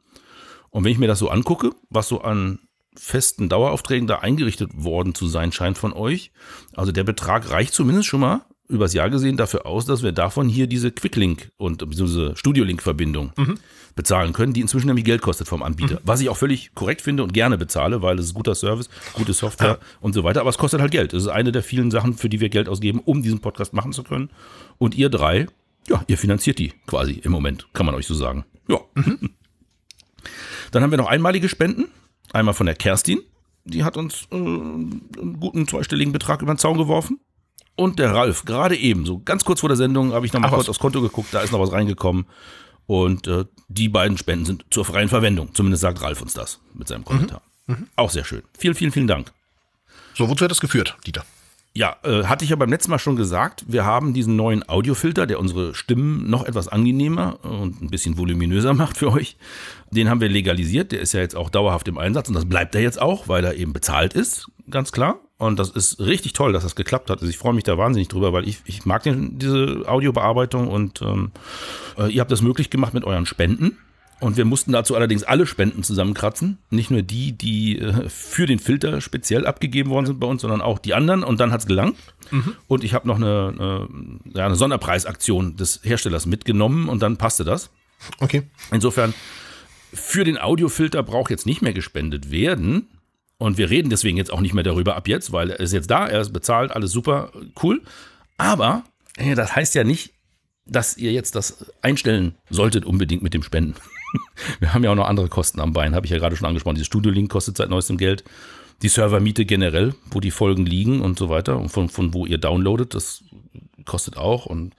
Und 0.70 0.84
wenn 0.84 0.92
ich 0.92 0.98
mir 0.98 1.08
das 1.08 1.18
so 1.18 1.30
angucke, 1.30 1.70
was 1.90 2.08
so 2.08 2.20
an 2.20 2.60
festen 2.94 3.48
Daueraufträgen 3.48 4.06
da 4.06 4.20
eingerichtet 4.20 4.70
worden 4.74 5.14
zu 5.14 5.26
sein 5.26 5.52
scheint 5.52 5.78
von 5.78 5.92
euch, 5.92 6.32
also 6.74 6.92
der 6.92 7.04
Betrag 7.04 7.50
reicht 7.50 7.74
zumindest 7.74 8.06
schon 8.06 8.20
mal 8.20 8.44
übers 8.68 8.92
Jahr 8.94 9.10
gesehen 9.10 9.36
dafür 9.36 9.66
aus, 9.66 9.86
dass 9.86 10.02
wir 10.02 10.12
davon 10.12 10.48
hier 10.48 10.66
diese 10.66 10.90
Quicklink 10.90 11.50
und 11.56 11.84
diese 11.92 12.34
Studio-Link-Verbindung 12.36 13.32
mhm. 13.36 13.58
bezahlen 13.94 14.32
können, 14.32 14.52
die 14.52 14.60
inzwischen 14.60 14.86
nämlich 14.86 15.04
Geld 15.04 15.22
kostet 15.22 15.48
vom 15.48 15.62
Anbieter. 15.62 15.96
Mhm. 15.96 16.04
Was 16.04 16.20
ich 16.20 16.28
auch 16.28 16.36
völlig 16.36 16.74
korrekt 16.74 17.02
finde 17.02 17.22
und 17.22 17.32
gerne 17.32 17.58
bezahle, 17.58 18.02
weil 18.02 18.18
es 18.18 18.26
ist 18.26 18.34
guter 18.34 18.54
Service, 18.54 18.88
gute 19.14 19.32
Software 19.32 19.78
ja. 19.80 19.98
und 20.00 20.14
so 20.14 20.24
weiter. 20.24 20.40
Aber 20.40 20.50
es 20.50 20.58
kostet 20.58 20.80
halt 20.80 20.90
Geld. 20.90 21.12
Das 21.12 21.22
ist 21.22 21.28
eine 21.28 21.52
der 21.52 21.62
vielen 21.62 21.90
Sachen, 21.90 22.14
für 22.14 22.28
die 22.28 22.40
wir 22.40 22.48
Geld 22.48 22.68
ausgeben, 22.68 23.00
um 23.04 23.22
diesen 23.22 23.40
Podcast 23.40 23.72
machen 23.72 23.92
zu 23.92 24.02
können. 24.02 24.30
Und 24.78 24.94
ihr 24.94 25.08
drei, 25.08 25.46
ja, 25.88 26.02
ihr 26.06 26.18
finanziert 26.18 26.58
die 26.58 26.72
quasi 26.86 27.12
im 27.12 27.32
Moment, 27.32 27.68
kann 27.72 27.86
man 27.86 27.94
euch 27.94 28.06
so 28.06 28.14
sagen. 28.14 28.44
Ja. 28.68 28.80
Mhm. 28.94 29.30
Dann 30.72 30.82
haben 30.82 30.90
wir 30.90 30.98
noch 30.98 31.08
einmalige 31.08 31.48
Spenden. 31.48 31.86
Einmal 32.32 32.54
von 32.54 32.66
der 32.66 32.74
Kerstin. 32.74 33.20
Die 33.64 33.84
hat 33.84 33.96
uns 33.96 34.26
äh, 34.30 34.36
einen 34.36 35.36
guten 35.40 35.66
zweistelligen 35.68 36.12
Betrag 36.12 36.42
über 36.42 36.52
den 36.54 36.58
Zaun 36.58 36.78
geworfen 36.78 37.20
und 37.76 37.98
der 37.98 38.14
Ralf, 38.14 38.44
gerade 38.44 38.76
eben, 38.76 39.06
so 39.06 39.20
ganz 39.24 39.44
kurz 39.44 39.60
vor 39.60 39.68
der 39.68 39.76
Sendung, 39.76 40.12
habe 40.12 40.26
ich 40.26 40.32
noch 40.32 40.40
mal 40.40 40.48
Ach, 40.48 40.54
kurz 40.54 40.68
aufs 40.68 40.78
Konto 40.78 41.00
geguckt, 41.00 41.28
da 41.32 41.40
ist 41.40 41.52
noch 41.52 41.60
was 41.60 41.72
reingekommen. 41.72 42.26
Und 42.86 43.26
äh, 43.26 43.44
die 43.68 43.88
beiden 43.88 44.16
Spenden 44.16 44.44
sind 44.44 44.64
zur 44.70 44.84
freien 44.84 45.08
Verwendung. 45.08 45.54
Zumindest 45.54 45.82
sagt 45.82 46.00
Ralf 46.02 46.22
uns 46.22 46.34
das 46.34 46.60
mit 46.74 46.88
seinem 46.88 47.04
Kommentar. 47.04 47.42
Mhm. 47.66 47.74
Mhm. 47.74 47.86
Auch 47.96 48.10
sehr 48.10 48.24
schön. 48.24 48.42
Vielen, 48.56 48.74
vielen, 48.74 48.92
vielen 48.92 49.08
Dank. 49.08 49.32
So, 50.14 50.28
wozu 50.28 50.44
hat 50.44 50.50
das 50.50 50.60
geführt, 50.60 50.96
Dieter? 51.06 51.24
Ja, 51.74 51.96
äh, 52.04 52.24
hatte 52.24 52.42
ich 52.42 52.50
ja 52.50 52.56
beim 52.56 52.70
letzten 52.70 52.90
Mal 52.90 52.98
schon 52.98 53.16
gesagt, 53.16 53.64
wir 53.68 53.84
haben 53.84 54.14
diesen 54.14 54.34
neuen 54.34 54.66
Audiofilter, 54.66 55.26
der 55.26 55.38
unsere 55.38 55.74
Stimmen 55.74 56.30
noch 56.30 56.46
etwas 56.46 56.68
angenehmer 56.68 57.44
und 57.44 57.82
ein 57.82 57.90
bisschen 57.90 58.16
voluminöser 58.16 58.72
macht 58.72 58.96
für 58.96 59.12
euch. 59.12 59.36
Den 59.90 60.08
haben 60.08 60.22
wir 60.22 60.30
legalisiert, 60.30 60.92
der 60.92 61.00
ist 61.00 61.12
ja 61.12 61.20
jetzt 61.20 61.36
auch 61.36 61.50
dauerhaft 61.50 61.86
im 61.88 61.98
Einsatz 61.98 62.28
und 62.28 62.34
das 62.34 62.48
bleibt 62.48 62.74
er 62.74 62.80
jetzt 62.80 62.98
auch, 62.98 63.28
weil 63.28 63.44
er 63.44 63.56
eben 63.56 63.74
bezahlt 63.74 64.14
ist, 64.14 64.50
ganz 64.70 64.90
klar. 64.90 65.20
Und 65.38 65.58
das 65.58 65.70
ist 65.70 66.00
richtig 66.00 66.32
toll, 66.32 66.52
dass 66.52 66.62
das 66.62 66.76
geklappt 66.76 67.10
hat. 67.10 67.20
Also 67.20 67.28
ich 67.28 67.36
freue 67.36 67.52
mich 67.52 67.64
da 67.64 67.76
wahnsinnig 67.76 68.08
drüber, 68.08 68.32
weil 68.32 68.48
ich, 68.48 68.60
ich 68.64 68.86
mag 68.86 69.02
den, 69.02 69.38
diese 69.38 69.82
Audiobearbeitung 69.86 70.68
und 70.68 71.02
ähm, 71.02 71.30
äh, 71.98 72.10
ihr 72.10 72.20
habt 72.20 72.30
das 72.30 72.40
möglich 72.40 72.70
gemacht 72.70 72.94
mit 72.94 73.04
euren 73.04 73.26
Spenden. 73.26 73.76
Und 74.18 74.38
wir 74.38 74.46
mussten 74.46 74.72
dazu 74.72 74.94
allerdings 74.94 75.24
alle 75.24 75.46
Spenden 75.46 75.82
zusammenkratzen. 75.82 76.56
Nicht 76.70 76.90
nur 76.90 77.02
die, 77.02 77.32
die 77.32 77.78
äh, 77.78 78.08
für 78.08 78.46
den 78.46 78.58
Filter 78.58 79.02
speziell 79.02 79.46
abgegeben 79.46 79.90
worden 79.90 80.06
sind 80.06 80.20
bei 80.20 80.26
uns, 80.26 80.40
sondern 80.40 80.62
auch 80.62 80.78
die 80.78 80.94
anderen. 80.94 81.22
Und 81.22 81.38
dann 81.38 81.52
hat's 81.52 81.66
gelangt. 81.66 81.98
Mhm. 82.30 82.54
Und 82.66 82.82
ich 82.82 82.94
habe 82.94 83.06
noch 83.06 83.16
eine, 83.16 83.52
eine, 83.58 83.88
ja, 84.32 84.46
eine 84.46 84.56
Sonderpreisaktion 84.56 85.56
des 85.56 85.80
Herstellers 85.82 86.24
mitgenommen 86.24 86.88
und 86.88 87.02
dann 87.02 87.18
passte 87.18 87.44
das. 87.44 87.70
Okay. 88.18 88.44
Insofern, 88.72 89.12
für 89.92 90.24
den 90.24 90.38
Audiofilter 90.38 91.02
braucht 91.02 91.30
jetzt 91.30 91.44
nicht 91.44 91.60
mehr 91.60 91.74
gespendet 91.74 92.30
werden. 92.30 92.88
Und 93.38 93.58
wir 93.58 93.68
reden 93.68 93.90
deswegen 93.90 94.16
jetzt 94.16 94.32
auch 94.32 94.40
nicht 94.40 94.54
mehr 94.54 94.64
darüber 94.64 94.96
ab 94.96 95.08
jetzt, 95.08 95.32
weil 95.32 95.50
er 95.50 95.60
ist 95.60 95.72
jetzt 95.72 95.90
da, 95.90 96.06
er 96.06 96.20
ist 96.20 96.32
bezahlt, 96.32 96.70
alles 96.70 96.90
super, 96.90 97.32
cool. 97.62 97.82
Aber 98.38 98.84
das 99.16 99.54
heißt 99.54 99.74
ja 99.74 99.84
nicht, 99.84 100.12
dass 100.66 100.96
ihr 100.96 101.12
jetzt 101.12 101.34
das 101.34 101.70
einstellen 101.82 102.34
solltet 102.50 102.84
unbedingt 102.84 103.22
mit 103.22 103.34
dem 103.34 103.42
Spenden. 103.42 103.74
Wir 104.60 104.74
haben 104.74 104.84
ja 104.84 104.90
auch 104.90 104.96
noch 104.96 105.08
andere 105.08 105.28
Kosten 105.28 105.60
am 105.60 105.72
Bein, 105.72 105.94
habe 105.94 106.06
ich 106.06 106.12
ja 106.12 106.18
gerade 106.18 106.36
schon 106.36 106.46
angesprochen. 106.46 106.74
Dieses 106.74 106.88
Studio-Link 106.88 107.30
kostet 107.30 107.56
seit 107.56 107.70
neuestem 107.70 107.98
Geld. 107.98 108.24
Die 108.82 108.88
Servermiete 108.88 109.44
generell, 109.44 109.94
wo 110.10 110.20
die 110.20 110.30
Folgen 110.30 110.66
liegen 110.66 111.00
und 111.00 111.18
so 111.18 111.28
weiter 111.28 111.58
und 111.58 111.70
von, 111.70 111.88
von 111.88 112.12
wo 112.12 112.26
ihr 112.26 112.38
downloadet, 112.38 112.94
das 112.94 113.24
kostet 113.84 114.16
auch 114.16 114.46
und 114.46 114.74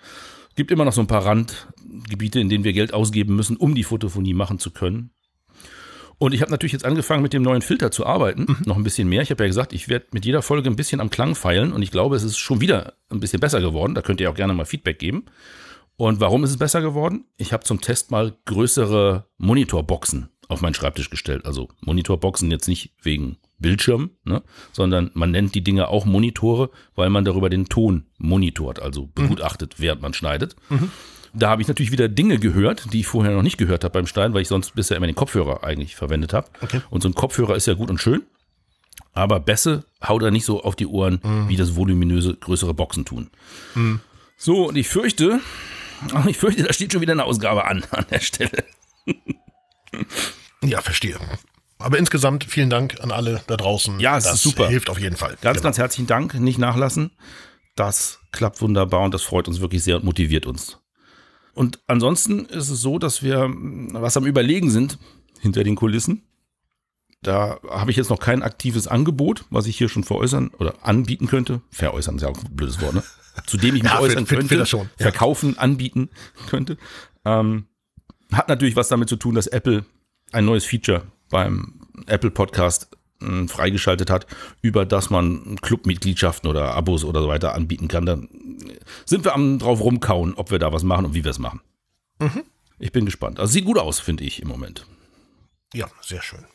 gibt 0.55 0.71
immer 0.71 0.85
noch 0.85 0.93
so 0.93 1.01
ein 1.01 1.07
paar 1.07 1.25
Randgebiete, 1.25 2.39
in 2.39 2.49
denen 2.49 2.63
wir 2.63 2.73
Geld 2.73 2.93
ausgeben 2.93 3.35
müssen, 3.35 3.57
um 3.57 3.73
die 3.73 3.83
Fotophonie 3.83 4.33
machen 4.33 4.59
zu 4.59 4.71
können. 4.71 5.11
Und 6.19 6.33
ich 6.33 6.41
habe 6.41 6.51
natürlich 6.51 6.73
jetzt 6.73 6.85
angefangen, 6.85 7.21
mit 7.21 7.33
dem 7.33 7.43
neuen 7.43 7.61
Filter 7.61 7.91
zu 7.91 8.05
arbeiten. 8.05 8.45
Mhm. 8.47 8.57
Noch 8.65 8.77
ein 8.77 8.83
bisschen 8.83 9.07
mehr. 9.07 9.21
Ich 9.21 9.29
habe 9.29 9.43
ja 9.43 9.47
gesagt, 9.47 9.73
ich 9.73 9.87
werde 9.87 10.07
mit 10.11 10.25
jeder 10.25 10.41
Folge 10.41 10.69
ein 10.69 10.75
bisschen 10.75 10.99
am 10.99 11.09
Klang 11.09 11.35
feilen 11.35 11.73
und 11.73 11.81
ich 11.83 11.91
glaube, 11.91 12.15
es 12.15 12.23
ist 12.23 12.37
schon 12.37 12.61
wieder 12.61 12.93
ein 13.09 13.19
bisschen 13.19 13.39
besser 13.39 13.61
geworden. 13.61 13.93
Da 13.93 14.01
könnt 14.01 14.19
ihr 14.19 14.29
auch 14.29 14.35
gerne 14.35 14.53
mal 14.53 14.65
Feedback 14.65 14.99
geben. 14.99 15.25
Und 15.95 16.19
warum 16.19 16.43
ist 16.43 16.51
es 16.51 16.57
besser 16.57 16.81
geworden? 16.81 17.25
Ich 17.37 17.53
habe 17.53 17.63
zum 17.63 17.81
Test 17.81 18.11
mal 18.11 18.35
größere 18.45 19.27
Monitorboxen 19.37 20.29
auf 20.47 20.61
meinen 20.61 20.73
Schreibtisch 20.73 21.09
gestellt. 21.09 21.45
Also 21.45 21.69
Monitorboxen 21.81 22.49
jetzt 22.51 22.67
nicht 22.67 22.93
wegen 23.01 23.37
Bildschirm, 23.59 24.11
ne, 24.23 24.43
sondern 24.71 25.11
man 25.13 25.31
nennt 25.31 25.55
die 25.55 25.63
Dinge 25.63 25.87
auch 25.87 26.05
Monitore, 26.05 26.69
weil 26.95 27.09
man 27.09 27.25
darüber 27.25 27.49
den 27.49 27.65
Ton 27.65 28.05
monitort, 28.17 28.79
also 28.79 29.07
begutachtet, 29.07 29.75
mhm. 29.77 29.83
während 29.83 30.01
man 30.01 30.13
schneidet. 30.13 30.55
Mhm. 30.69 30.91
Da 31.37 31.49
habe 31.49 31.61
ich 31.61 31.67
natürlich 31.67 31.91
wieder 31.91 32.07
Dinge 32.07 32.39
gehört, 32.39 32.91
die 32.93 33.01
ich 33.01 33.07
vorher 33.07 33.33
noch 33.33 33.43
nicht 33.43 33.57
gehört 33.57 33.83
habe 33.83 33.93
beim 33.93 34.07
Stein, 34.07 34.33
weil 34.33 34.41
ich 34.41 34.47
sonst 34.47 34.73
bisher 34.73 34.97
immer 34.97 35.05
den 35.05 35.15
Kopfhörer 35.15 35.63
eigentlich 35.63 35.95
verwendet 35.95 36.33
habe. 36.33 36.47
Okay. 36.61 36.81
Und 36.89 37.03
so 37.03 37.09
ein 37.09 37.13
Kopfhörer 37.13 37.55
ist 37.55 37.67
ja 37.67 37.75
gut 37.75 37.89
und 37.89 37.99
schön, 37.99 38.23
aber 39.13 39.39
Bässe 39.39 39.83
haut 40.05 40.23
er 40.23 40.31
nicht 40.31 40.45
so 40.45 40.63
auf 40.63 40.75
die 40.75 40.87
Ohren, 40.87 41.19
mhm. 41.23 41.49
wie 41.49 41.55
das 41.55 41.75
voluminöse 41.75 42.35
größere 42.35 42.73
Boxen 42.73 43.05
tun. 43.05 43.29
Mhm. 43.75 43.99
So, 44.37 44.67
und 44.69 44.75
ich 44.77 44.87
fürchte, 44.87 45.39
ich 46.27 46.37
fürchte, 46.37 46.63
da 46.63 46.73
steht 46.73 46.93
schon 46.93 47.01
wieder 47.01 47.13
eine 47.13 47.25
Ausgabe 47.25 47.65
an 47.65 47.83
an 47.91 48.05
der 48.09 48.19
Stelle. 48.19 48.63
ja, 50.63 50.81
verstehe. 50.81 51.17
Aber 51.79 51.99
insgesamt 51.99 52.43
vielen 52.43 52.71
Dank 52.71 52.99
an 53.01 53.11
alle 53.11 53.41
da 53.45 53.57
draußen. 53.57 53.99
Ja, 53.99 54.17
es 54.17 54.23
das 54.23 54.35
ist 54.35 54.43
super. 54.43 54.67
hilft 54.67 54.89
auf 54.89 54.99
jeden 54.99 55.15
Fall. 55.15 55.37
Ganz, 55.41 55.57
genau. 55.57 55.63
ganz 55.65 55.77
herzlichen 55.77 56.07
Dank. 56.07 56.33
Nicht 56.33 56.57
nachlassen. 56.57 57.11
Das 57.75 58.19
klappt 58.31 58.61
wunderbar 58.61 59.01
und 59.01 59.13
das 59.13 59.21
freut 59.21 59.47
uns 59.47 59.61
wirklich 59.61 59.83
sehr 59.83 59.97
und 59.97 60.03
motiviert 60.03 60.47
uns. 60.47 60.79
Und 61.57 61.79
ansonsten 61.87 62.45
ist 62.45 62.69
es 62.69 62.81
so, 62.81 62.99
dass 62.99 63.23
wir 63.23 63.49
was 63.93 64.15
am 64.17 64.25
Überlegen 64.25 64.69
sind, 64.69 64.97
hinter 65.39 65.63
den 65.63 65.75
Kulissen. 65.75 66.23
Da 67.23 67.59
habe 67.69 67.89
ich 67.91 67.97
jetzt 67.97 68.09
noch 68.09 68.19
kein 68.19 68.43
aktives 68.43 68.87
Angebot, 68.87 69.45
was 69.49 69.65
ich 69.65 69.77
hier 69.77 69.89
schon 69.89 70.03
veräußern 70.03 70.51
oder 70.59 70.75
anbieten 70.85 71.27
könnte. 71.27 71.61
Veräußern 71.71 72.15
ist 72.17 72.21
ja 72.21 72.29
auch 72.29 72.37
ein 72.43 72.55
blödes 72.55 72.79
Wort, 72.81 72.93
ne? 72.93 73.03
Zu 73.47 73.57
dem 73.57 73.75
ich 73.75 73.83
mich 73.83 73.91
Ja, 73.91 73.99
äußern 73.99 74.25
für- 74.27 74.35
könnte, 74.35 74.65
für 74.65 74.77
ja. 74.77 74.85
verkaufen, 74.97 75.57
anbieten 75.57 76.09
könnte. 76.47 76.77
Ähm, 77.25 77.65
hat 78.31 78.49
natürlich 78.49 78.75
was 78.75 78.87
damit 78.89 79.09
zu 79.09 79.15
tun, 79.15 79.33
dass 79.35 79.47
Apple 79.47 79.83
ein 80.31 80.45
neues 80.45 80.65
Feature 80.65 81.03
beim 81.29 81.81
Apple 82.05 82.29
Podcast 82.31 82.89
freigeschaltet 83.47 84.09
hat, 84.09 84.27
über 84.61 84.85
das 84.85 85.09
man 85.09 85.55
Clubmitgliedschaften 85.61 86.49
oder 86.49 86.73
Abos 86.75 87.03
oder 87.03 87.21
so 87.21 87.27
weiter 87.27 87.55
anbieten 87.55 87.87
kann. 87.87 88.05
Dann 88.05 88.29
sind 89.05 89.25
wir 89.25 89.33
am 89.33 89.59
drauf 89.59 89.79
rumkauen, 89.81 90.33
ob 90.35 90.51
wir 90.51 90.59
da 90.59 90.71
was 90.71 90.83
machen 90.83 91.05
und 91.05 91.13
wie 91.13 91.23
wir 91.23 91.31
es 91.31 91.39
machen. 91.39 91.61
Mhm. 92.19 92.43
Ich 92.79 92.91
bin 92.91 93.05
gespannt. 93.05 93.39
Also 93.39 93.53
sieht 93.53 93.65
gut 93.65 93.77
aus, 93.79 93.99
finde 93.99 94.23
ich 94.23 94.41
im 94.41 94.47
Moment. 94.47 94.85
Ja, 95.73 95.87
sehr 96.01 96.21
schön. 96.21 96.45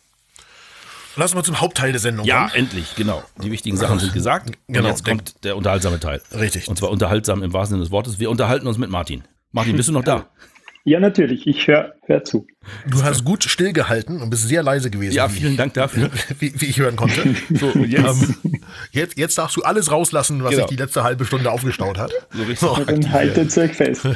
Lass 1.16 1.34
mal 1.34 1.42
zum 1.42 1.60
Hauptteil 1.60 1.92
der 1.92 2.00
Sendung 2.00 2.24
Ja, 2.24 2.44
kommen. 2.48 2.54
endlich, 2.54 2.94
genau. 2.94 3.22
Die 3.42 3.50
wichtigen 3.50 3.76
Sachen 3.76 3.98
sind 3.98 4.14
gesagt. 4.14 4.46
Und 4.46 4.56
Genau, 4.74 4.88
jetzt 4.88 5.06
der- 5.06 5.14
kommt 5.14 5.44
der 5.44 5.56
unterhaltsame 5.56 6.00
Teil. 6.00 6.22
Richtig. 6.32 6.68
Und 6.68 6.78
zwar 6.78 6.90
unterhaltsam 6.90 7.42
im 7.42 7.52
wahrsten 7.52 7.74
Sinne 7.74 7.84
des 7.84 7.90
Wortes. 7.90 8.18
Wir 8.18 8.30
unterhalten 8.30 8.66
uns 8.66 8.78
mit 8.78 8.88
Martin. 8.88 9.22
Martin, 9.50 9.76
bist 9.76 9.88
du 9.88 9.92
noch 9.92 10.04
da? 10.04 10.26
Ja, 10.84 10.98
natürlich, 10.98 11.46
ich 11.46 11.66
höre 11.68 11.94
hör 12.06 12.24
zu. 12.24 12.46
Du 12.88 13.02
hast 13.04 13.24
gut 13.24 13.44
stillgehalten 13.44 14.20
und 14.20 14.30
bist 14.30 14.48
sehr 14.48 14.62
leise 14.64 14.90
gewesen. 14.90 15.14
Ja, 15.14 15.28
vielen 15.28 15.56
Dank 15.56 15.74
dafür. 15.74 16.10
Wie, 16.40 16.52
wie 16.60 16.66
ich 16.66 16.78
hören 16.78 16.96
konnte. 16.96 17.22
So, 17.50 17.68
und 17.68 17.88
jetzt 17.88 18.22
Ähm, 18.44 18.60
jetzt, 18.90 19.16
jetzt 19.16 19.38
darfst 19.38 19.56
du 19.56 19.62
alles 19.62 19.90
rauslassen, 19.92 20.42
was 20.42 20.50
Genau. 20.50 20.66
sich 20.66 20.76
die 20.76 20.82
letzte 20.82 21.04
halbe 21.04 21.24
Stunde 21.24 21.50
aufgestaut 21.52 21.98
hat. 21.98 22.12
so 22.32 22.42
richtig. 22.72 22.86
Dann 22.86 23.12
haltet 23.12 23.56
euch 23.58 23.72
fest. 23.72 24.06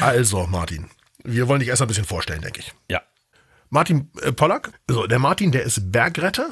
Also, 0.00 0.46
Martin, 0.46 0.86
wir 1.22 1.48
wollen 1.48 1.60
dich 1.60 1.68
erst 1.68 1.80
mal 1.80 1.86
ein 1.86 1.88
bisschen 1.88 2.04
vorstellen, 2.04 2.40
denke 2.42 2.60
ich. 2.60 2.72
Ja. 2.90 3.02
Martin 3.70 4.08
äh, 4.22 4.32
Pollack, 4.32 4.70
also 4.88 5.06
der 5.06 5.18
Martin, 5.18 5.50
der 5.52 5.64
ist 5.64 5.90
Bergretter, 5.90 6.48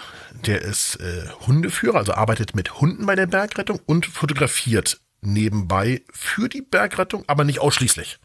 der 0.47 0.61
ist 0.63 0.97
äh, 0.97 1.29
Hundeführer, 1.47 1.99
also 1.99 2.15
arbeitet 2.15 2.55
mit 2.55 2.81
Hunden 2.81 3.07
bei 3.07 3.15
der 3.15 3.27
Bergrettung 3.27 3.81
und 3.87 4.07
fotografiert 4.07 5.01
nebenbei 5.21 6.03
für 6.13 6.49
die 6.49 6.63
Bergrettung, 6.63 7.23
aber 7.29 7.45
nicht 7.45 7.61
ausschließlich. 7.61 8.19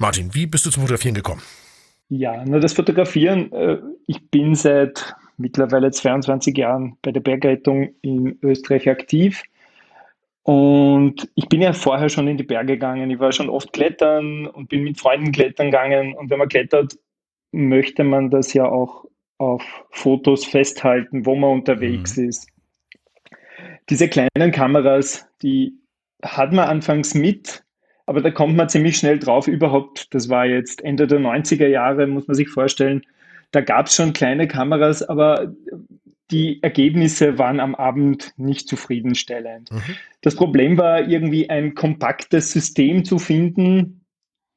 Martin, 0.00 0.34
wie 0.34 0.46
bist 0.46 0.64
du 0.64 0.70
zum 0.70 0.80
Fotografieren 0.80 1.14
gekommen? 1.14 1.42
Ja, 2.08 2.42
nur 2.46 2.58
das 2.58 2.72
Fotografieren. 2.72 3.52
Äh, 3.52 3.78
ich 4.06 4.30
bin 4.30 4.54
seit 4.54 5.14
mittlerweile 5.36 5.90
22 5.90 6.56
Jahren 6.56 6.96
bei 7.02 7.12
der 7.12 7.20
Bergrettung 7.20 7.94
in 8.00 8.38
Österreich 8.42 8.88
aktiv. 8.88 9.42
Und 10.42 11.28
ich 11.34 11.50
bin 11.50 11.60
ja 11.60 11.74
vorher 11.74 12.08
schon 12.08 12.28
in 12.28 12.38
die 12.38 12.44
Berge 12.44 12.72
gegangen. 12.72 13.10
Ich 13.10 13.18
war 13.18 13.30
schon 13.30 13.50
oft 13.50 13.74
klettern 13.74 14.46
und 14.46 14.70
bin 14.70 14.84
mit 14.84 14.98
Freunden 14.98 15.32
klettern 15.32 15.70
gegangen. 15.70 16.14
Und 16.14 16.30
wenn 16.30 16.38
man 16.38 16.48
klettert, 16.48 16.98
möchte 17.52 18.02
man 18.02 18.30
das 18.30 18.54
ja 18.54 18.64
auch 18.64 19.04
auf 19.36 19.62
Fotos 19.90 20.46
festhalten, 20.46 21.26
wo 21.26 21.34
man 21.34 21.50
unterwegs 21.50 22.16
ist. 22.16 22.48
Diese 23.90 24.08
kleinen 24.08 24.50
Kameras, 24.50 25.26
die 25.42 25.74
hat 26.22 26.54
man 26.54 26.68
anfangs 26.68 27.14
mit, 27.14 27.62
aber 28.06 28.20
da 28.20 28.30
kommt 28.30 28.56
man 28.56 28.68
ziemlich 28.68 28.96
schnell 28.96 29.18
drauf. 29.18 29.48
Überhaupt, 29.48 30.12
das 30.14 30.28
war 30.28 30.46
jetzt 30.46 30.82
Ende 30.84 31.06
der 31.06 31.20
90er 31.20 31.66
Jahre, 31.66 32.06
muss 32.06 32.26
man 32.26 32.34
sich 32.34 32.48
vorstellen. 32.48 33.02
Da 33.52 33.60
gab 33.60 33.86
es 33.86 33.94
schon 33.94 34.12
kleine 34.12 34.48
Kameras, 34.48 35.02
aber 35.02 35.52
die 36.30 36.62
Ergebnisse 36.62 37.38
waren 37.38 37.60
am 37.60 37.74
Abend 37.74 38.32
nicht 38.36 38.68
zufriedenstellend. 38.68 39.70
Mhm. 39.72 39.96
Das 40.22 40.36
Problem 40.36 40.78
war 40.78 41.08
irgendwie 41.08 41.50
ein 41.50 41.74
kompaktes 41.74 42.52
System 42.52 43.04
zu 43.04 43.18
finden, 43.18 44.04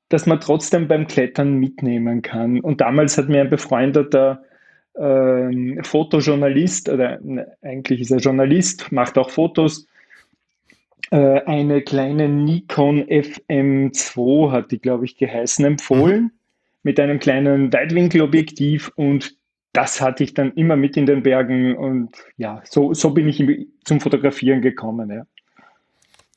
das 0.10 0.26
man 0.26 0.40
trotzdem 0.40 0.88
beim 0.88 1.08
Klettern 1.08 1.58
mitnehmen 1.58 2.22
kann. 2.22 2.60
Und 2.60 2.82
damals 2.82 3.18
hat 3.18 3.30
mir 3.30 3.42
ein 3.42 3.50
befreundeter 3.50 4.44
ähm, 4.96 5.80
Fotojournalist, 5.84 6.90
oder 6.90 7.20
ne, 7.22 7.48
eigentlich 7.64 8.02
ist 8.02 8.12
er 8.12 8.20
Journalist, 8.20 8.92
macht 8.92 9.18
auch 9.18 9.32
Fotos, 9.32 9.86
äh, 9.86 9.93
eine 11.14 11.82
kleine 11.82 12.28
Nikon 12.28 13.04
FM2 13.04 14.52
hat 14.52 14.72
die, 14.72 14.80
glaube 14.80 15.06
ich, 15.06 15.18
geheißen, 15.18 15.64
empfohlen, 15.64 16.32
mit 16.82 17.00
einem 17.00 17.20
kleinen 17.20 17.72
Weitwinkelobjektiv 17.72 18.92
und 18.96 19.38
das 19.74 20.02
hatte 20.02 20.24
ich 20.24 20.34
dann 20.34 20.54
immer 20.54 20.76
mit 20.76 20.98
in 20.98 21.06
den 21.06 21.24
Bergen 21.24 21.76
und 21.76 22.16
ja, 22.38 22.62
so, 22.64 22.94
so 22.94 23.10
bin 23.12 23.28
ich 23.28 23.44
zum 23.86 24.00
Fotografieren 24.00 24.62
gekommen. 24.62 25.10
Ja. 25.10 25.26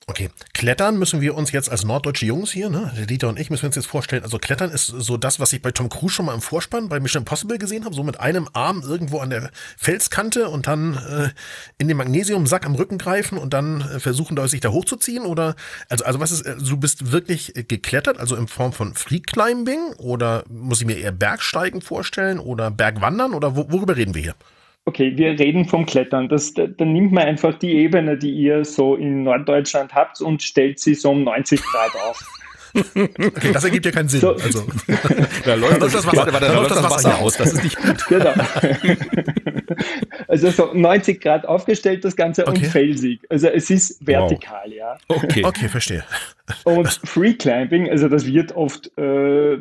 Okay, 0.09 0.31
Klettern 0.55 1.01
müssen 1.01 1.21
wir 1.21 1.35
uns 1.35 1.51
jetzt 1.51 1.69
als 1.69 1.83
norddeutsche 1.83 2.27
Jungs 2.27 2.53
hier, 2.53 2.71
ne, 2.71 2.93
Dieter 3.11 3.29
und 3.29 3.41
ich, 3.41 3.51
müssen 3.51 3.65
wir 3.65 3.71
uns 3.71 3.75
jetzt 3.75 3.89
vorstellen. 3.89 4.23
Also 4.23 4.39
Klettern 4.39 4.71
ist 4.71 4.87
so 4.87 5.17
das, 5.17 5.41
was 5.41 5.53
ich 5.53 5.61
bei 5.61 5.73
Tom 5.73 5.89
Cruise 5.89 6.15
schon 6.15 6.27
mal 6.27 6.35
im 6.35 6.41
Vorspann 6.41 6.89
bei 6.89 7.01
Mission 7.01 7.23
Impossible 7.23 7.59
gesehen 7.59 7.85
habe, 7.85 7.93
so 7.93 8.05
mit 8.05 8.21
einem 8.21 8.49
Arm 8.53 8.83
irgendwo 8.87 9.19
an 9.19 9.31
der 9.31 9.51
Felskante 9.77 10.49
und 10.49 10.69
dann 10.69 10.95
äh, 10.95 11.31
in 11.79 11.89
den 11.89 11.97
Magnesiumsack 11.97 12.67
am 12.67 12.77
Rücken 12.77 12.99
greifen 12.99 13.37
und 13.37 13.53
dann 13.53 13.81
äh, 13.81 13.99
versuchen, 13.99 14.37
da 14.37 14.47
sich 14.47 14.61
da 14.61 14.69
hochzuziehen. 14.69 15.25
Oder 15.25 15.57
also, 15.89 16.05
also 16.05 16.21
was 16.21 16.31
ist, 16.31 16.43
äh, 16.43 16.55
du 16.57 16.77
bist 16.77 17.11
wirklich 17.11 17.57
äh, 17.57 17.65
geklettert, 17.65 18.21
also 18.21 18.37
in 18.37 18.47
Form 18.47 18.73
von 18.73 18.95
Free 18.95 19.19
Climbing 19.19 19.93
oder 19.99 20.45
muss 20.49 20.81
ich 20.81 20.87
mir 20.87 20.99
eher 20.99 21.11
Bergsteigen 21.11 21.83
vorstellen 21.83 22.39
oder 22.39 22.71
Bergwandern 22.71 23.35
oder 23.35 23.57
wo, 23.57 23.73
worüber 23.73 23.97
reden 23.97 24.15
wir 24.15 24.23
hier? 24.23 24.37
Okay, 24.89 25.13
wir 25.17 25.39
reden 25.39 25.65
vom 25.67 25.85
Klettern. 25.85 26.29
Das, 26.29 26.55
da, 26.55 26.67
dann 26.69 26.93
nimmt 26.93 27.11
man 27.13 27.25
einfach 27.25 27.59
die 27.59 27.73
Ebene, 27.75 28.17
die 28.17 28.31
ihr 28.31 28.65
so 28.65 28.95
in 28.95 29.25
Norddeutschland 29.25 29.93
habt 29.95 30.21
und 30.21 30.43
stellt 30.43 30.79
sie 30.79 30.95
so 30.95 31.11
um 31.11 31.25
90 31.25 31.61
Grad 31.61 31.91
auf. 32.09 32.21
Okay, 32.95 33.53
das 33.53 33.65
ergibt 33.65 33.87
ja 33.87 33.91
keinen 33.91 34.09
Sinn. 34.09 34.21
So. 34.21 34.35
Also 34.37 34.65
Da 35.45 35.55
läuft 35.55 35.81
läuft 35.81 35.95
das 35.95 36.07
Wasser- 36.07 36.17
warte, 36.19 36.33
warte, 36.33 36.47
da 36.47 36.53
läuft 36.55 36.71
das 36.71 36.83
das 36.83 36.91
Wasser 36.93 37.19
aus. 37.19 37.37
Das 37.37 37.53
ist 37.55 37.65
nicht 37.65 37.77
gut. 37.77 38.05
Genau. 38.09 38.33
Also 40.29 40.51
so 40.51 40.71
90 40.75 41.21
Grad 41.21 41.47
aufgestellt 41.47 42.05
das 42.05 42.15
Ganze 42.17 42.45
und 42.45 42.57
Okay. 42.59 42.67
felsig. 42.67 43.21
Also 43.31 43.49
es 43.49 43.71
ist 43.71 44.07
vertikal, 44.07 44.73
ja. 44.73 44.97
Okay. 45.09 45.43
okay, 45.45 45.69
verstehe. 45.69 46.05
Und 46.65 46.89
Free 47.05 47.35
Climbing, 47.35 47.89
also 47.91 48.09
das 48.09 48.27
wird 48.27 48.55
oft, 48.55 48.91
äh, 48.99 49.57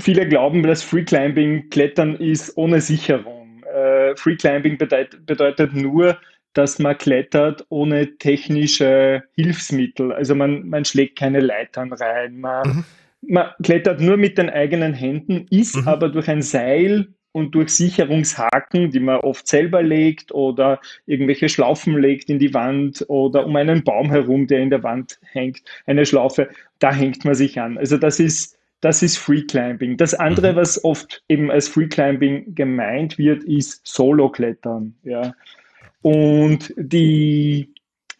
viele 0.00 0.28
glauben, 0.28 0.62
dass 0.62 0.82
Free 0.82 1.04
Climbing 1.04 1.70
Klettern 1.70 2.16
ist 2.16 2.56
ohne 2.56 2.80
Sicherung. 2.80 3.62
Äh, 3.64 4.16
Free 4.16 4.36
Climbing 4.36 4.78
bedeutet, 4.78 5.24
bedeutet 5.26 5.74
nur, 5.74 6.18
dass 6.54 6.78
man 6.78 6.98
klettert 6.98 7.64
ohne 7.68 8.16
technische 8.18 9.22
Hilfsmittel. 9.36 10.12
Also 10.12 10.34
man, 10.34 10.68
man 10.68 10.84
schlägt 10.84 11.18
keine 11.18 11.40
Leitern 11.40 11.92
rein. 11.92 12.40
Man, 12.40 12.68
Mhm. 12.68 12.84
man 13.22 13.50
klettert 13.62 14.00
nur 14.00 14.16
mit 14.16 14.38
den 14.38 14.50
eigenen 14.50 14.94
Händen, 14.94 15.46
ist 15.50 15.76
Mhm. 15.76 15.88
aber 15.88 16.08
durch 16.08 16.28
ein 16.28 16.42
Seil 16.42 17.08
und 17.32 17.54
durch 17.54 17.70
Sicherungshaken, 17.70 18.90
die 18.90 18.98
man 18.98 19.20
oft 19.20 19.46
selber 19.46 19.82
legt 19.82 20.32
oder 20.32 20.80
irgendwelche 21.06 21.48
Schlaufen 21.48 21.96
legt 21.96 22.28
in 22.28 22.40
die 22.40 22.52
Wand 22.54 23.04
oder 23.08 23.46
um 23.46 23.54
einen 23.54 23.84
Baum 23.84 24.10
herum, 24.10 24.48
der 24.48 24.60
in 24.60 24.70
der 24.70 24.82
Wand 24.82 25.20
hängt, 25.22 25.62
eine 25.86 26.04
Schlaufe, 26.06 26.48
da 26.80 26.92
hängt 26.92 27.24
man 27.24 27.34
sich 27.34 27.60
an. 27.60 27.78
Also 27.78 27.98
das 27.98 28.18
ist, 28.18 28.58
das 28.80 29.02
ist 29.02 29.18
Free 29.18 29.42
Climbing. 29.42 29.96
Das 29.96 30.14
andere, 30.14 30.52
Mhm. 30.52 30.56
was 30.56 30.84
oft 30.84 31.22
eben 31.28 31.50
als 31.50 31.68
Free 31.68 31.88
Climbing 31.88 32.54
gemeint 32.54 33.18
wird, 33.18 33.44
ist 33.44 33.86
Solo-Klettern. 33.86 34.94
Ja. 35.02 35.34
Und 36.02 36.72
die, 36.76 37.74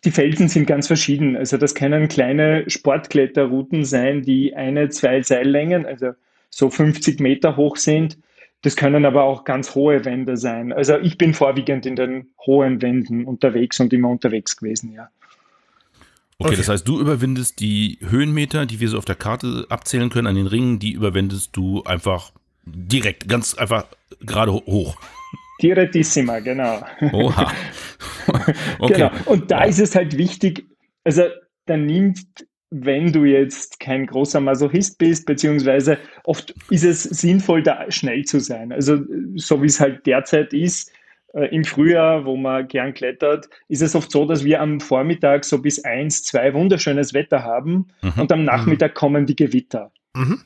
die 0.05 0.11
Felsen 0.11 0.49
sind 0.49 0.67
ganz 0.67 0.87
verschieden. 0.87 1.37
Also 1.37 1.57
das 1.57 1.75
können 1.75 2.09
kleine 2.09 2.69
Sportkletterrouten 2.69 3.85
sein, 3.85 4.23
die 4.23 4.55
eine, 4.55 4.91
zwei 4.91 5.23
Seillängen, 5.23 5.87
also 5.87 6.13
so 6.51 6.69
50 6.69 7.21
Meter 7.21 7.57
hoch 7.57 7.77
sind. 7.77 8.19
Das 8.63 8.77
können 8.77 9.07
aber 9.07 9.25
auch 9.25 9.45
ganz 9.45 9.75
hohe 9.75 10.05
Wände 10.05 10.37
sein. 10.37 10.73
Also 10.73 10.99
ich 10.99 11.17
bin 11.17 11.33
vorwiegend 11.33 11.87
in 11.87 11.97
den 11.97 12.31
hohen 12.45 12.83
Wänden 12.83 13.25
unterwegs 13.25 13.81
und 13.81 13.93
immer 13.95 14.11
unterwegs 14.11 14.57
gewesen, 14.59 14.93
ja. 14.93 15.09
Okay, 16.41 16.49
Okay. 16.49 16.57
das 16.57 16.69
heißt, 16.71 16.89
du 16.89 16.99
überwindest 17.01 17.61
die 17.61 17.99
Höhenmeter, 18.01 18.65
die 18.67 18.81
wir 18.81 18.89
so 18.89 18.97
auf 18.99 19.05
der 19.05 19.15
Karte 19.15 19.67
abzählen 19.69 20.09
können 20.11 20.27
an 20.27 20.35
den 20.37 20.47
Ringen, 20.47 20.79
die 20.79 20.93
überwindest 20.93 21.55
du 21.55 21.83
einfach 21.85 22.33
direkt, 22.65 23.29
ganz 23.29 23.55
einfach 23.55 23.85
gerade 24.21 24.53
ho- 24.53 24.65
hoch. 24.67 24.97
Direttissima, 25.63 26.41
genau. 26.41 26.83
Oha. 27.13 27.53
Okay. 28.79 28.95
Genau. 28.95 29.11
Und 29.27 29.51
da 29.51 29.65
ist 29.65 29.81
es 29.81 29.95
halt 29.97 30.17
wichtig, 30.17 30.65
also 31.05 31.25
da 31.67 31.77
nimmt, 31.77 32.21
wenn 32.71 33.13
du 33.13 33.25
jetzt 33.25 33.81
kein 33.81 34.07
großer 34.07 34.41
Masochist 34.41 34.99
bist, 34.99 35.27
beziehungsweise 35.27 35.99
oft 36.25 36.55
ist 36.71 36.85
es 36.85 37.03
sinnvoll, 37.03 37.63
da 37.63 37.91
schnell 37.91 38.25
zu 38.25 38.39
sein. 38.41 38.73
Also 38.73 39.01
so 39.35 39.61
wie 39.63 39.67
es 39.67 39.81
halt 39.81 40.07
derzeit 40.07 40.53
ist, 40.53 40.93
im 41.33 41.65
Frühjahr, 41.65 42.25
wo 42.25 42.37
man 42.37 42.67
gern 42.69 42.93
klettert, 42.95 43.49
ist 43.69 43.83
es 43.83 43.95
oft 43.95 44.11
so, 44.11 44.25
dass 44.27 44.45
wir 44.45 44.61
am 44.61 44.81
Vormittag 44.81 45.45
so 45.45 45.61
bis 45.63 45.85
eins, 45.85 46.23
zwei 46.25 46.53
wunderschönes 46.55 47.15
Wetter 47.15 47.43
haben 47.45 47.87
Mhm. 48.03 48.13
und 48.23 48.33
am 48.33 48.45
Nachmittag 48.45 48.95
kommen 48.95 49.27
die 49.27 49.37
Gewitter. 49.37 49.93
Mhm. 50.15 50.41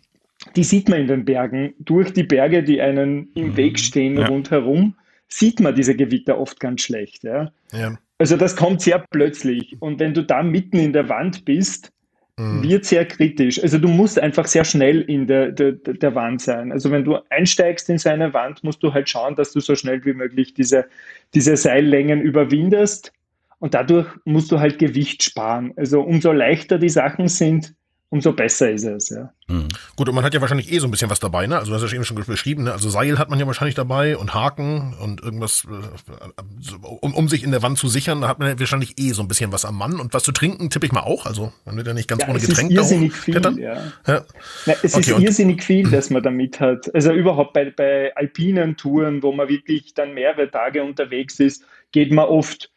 Die 0.56 0.64
sieht 0.64 0.88
man 0.90 1.00
in 1.00 1.06
den 1.08 1.24
Bergen. 1.24 1.72
Durch 1.78 2.12
die 2.12 2.22
Berge, 2.24 2.62
die 2.62 2.80
einen 2.82 3.30
im 3.34 3.48
Mhm. 3.52 3.56
Weg 3.56 3.78
stehen 3.78 4.18
Ja. 4.18 4.26
rundherum, 4.26 4.94
sieht 5.28 5.58
man 5.60 5.74
diese 5.74 5.96
Gewitter 5.96 6.38
oft 6.38 6.60
ganz 6.60 6.82
schlecht. 6.82 7.24
Ja? 7.24 7.50
Ja. 7.72 7.98
Also 8.18 8.36
das 8.36 8.54
kommt 8.54 8.82
sehr 8.82 9.02
plötzlich. 9.10 9.76
Und 9.80 9.98
wenn 10.00 10.12
du 10.14 10.22
da 10.22 10.42
mitten 10.42 10.76
in 10.78 10.92
der 10.92 11.08
Wand 11.08 11.44
bist, 11.46 11.86
mhm. 11.86 11.93
Wird 12.36 12.84
sehr 12.84 13.06
kritisch. 13.06 13.62
Also 13.62 13.78
du 13.78 13.88
musst 13.88 14.18
einfach 14.18 14.46
sehr 14.46 14.64
schnell 14.64 15.02
in 15.02 15.26
der, 15.26 15.52
der, 15.52 15.72
der 15.72 16.14
Wand 16.14 16.42
sein. 16.42 16.72
Also 16.72 16.90
wenn 16.90 17.04
du 17.04 17.18
einsteigst 17.30 17.88
in 17.88 17.98
seine 17.98 18.34
Wand, 18.34 18.64
musst 18.64 18.82
du 18.82 18.92
halt 18.92 19.08
schauen, 19.08 19.36
dass 19.36 19.52
du 19.52 19.60
so 19.60 19.76
schnell 19.76 20.04
wie 20.04 20.14
möglich 20.14 20.54
diese, 20.54 20.86
diese 21.34 21.56
Seillängen 21.56 22.20
überwindest. 22.20 23.12
Und 23.60 23.74
dadurch 23.74 24.08
musst 24.24 24.50
du 24.50 24.58
halt 24.58 24.78
Gewicht 24.78 25.22
sparen. 25.22 25.72
Also 25.76 26.00
umso 26.00 26.32
leichter 26.32 26.78
die 26.78 26.88
Sachen 26.88 27.28
sind, 27.28 27.74
umso 28.10 28.32
besser 28.32 28.70
ist 28.70 28.84
es, 28.84 29.08
ja. 29.10 29.32
Mhm. 29.48 29.68
Gut, 29.96 30.08
und 30.08 30.14
man 30.14 30.24
hat 30.24 30.32
ja 30.34 30.40
wahrscheinlich 30.40 30.72
eh 30.72 30.78
so 30.78 30.86
ein 30.86 30.90
bisschen 30.90 31.10
was 31.10 31.20
dabei, 31.20 31.46
ne? 31.46 31.58
Also 31.58 31.70
du 31.70 31.76
hast 31.76 31.90
ja 31.90 31.94
eben 31.94 32.04
schon 32.04 32.16
beschrieben, 32.24 32.64
ne? 32.64 32.72
Also 32.72 32.88
Seil 32.88 33.18
hat 33.18 33.28
man 33.28 33.40
ja 33.40 33.46
wahrscheinlich 33.46 33.74
dabei 33.74 34.16
und 34.16 34.34
Haken 34.34 34.94
und 35.00 35.20
irgendwas, 35.22 35.66
äh, 35.68 36.80
um, 37.00 37.14
um 37.14 37.28
sich 37.28 37.42
in 37.42 37.50
der 37.50 37.62
Wand 37.62 37.76
zu 37.76 37.88
sichern, 37.88 38.20
da 38.20 38.28
hat 38.28 38.38
man 38.38 38.48
ja 38.48 38.58
wahrscheinlich 38.58 38.98
eh 38.98 39.10
so 39.12 39.22
ein 39.22 39.28
bisschen 39.28 39.52
was 39.52 39.64
am 39.64 39.76
Mann. 39.76 39.98
Und 39.98 40.14
was 40.14 40.22
zu 40.22 40.32
trinken 40.32 40.70
tippe 40.70 40.86
ich 40.86 40.92
mal 40.92 41.00
auch. 41.00 41.26
Also 41.26 41.52
man 41.64 41.76
wird 41.76 41.86
ja 41.86 41.94
nicht 41.94 42.08
ganz 42.08 42.22
ja, 42.22 42.28
ohne 42.28 42.38
Getränk 42.38 42.70
ist 42.70 42.76
irrsinnig 42.76 43.14
viel, 43.14 43.40
ja. 43.58 43.76
ja. 44.06 44.24
Na, 44.66 44.74
es 44.82 44.94
okay, 44.94 45.10
ist 45.10 45.18
irrsinnig 45.18 45.62
viel, 45.62 45.90
dass 45.90 46.10
man 46.10 46.22
damit 46.22 46.60
hat. 46.60 46.94
Also 46.94 47.12
überhaupt 47.12 47.52
bei, 47.52 47.70
bei 47.70 48.14
alpinen 48.16 48.76
Touren, 48.76 49.22
wo 49.22 49.32
man 49.32 49.48
wirklich 49.48 49.94
dann 49.94 50.14
mehrere 50.14 50.50
Tage 50.50 50.82
unterwegs 50.82 51.40
ist, 51.40 51.64
geht 51.92 52.12
man 52.12 52.26
oft 52.26 52.70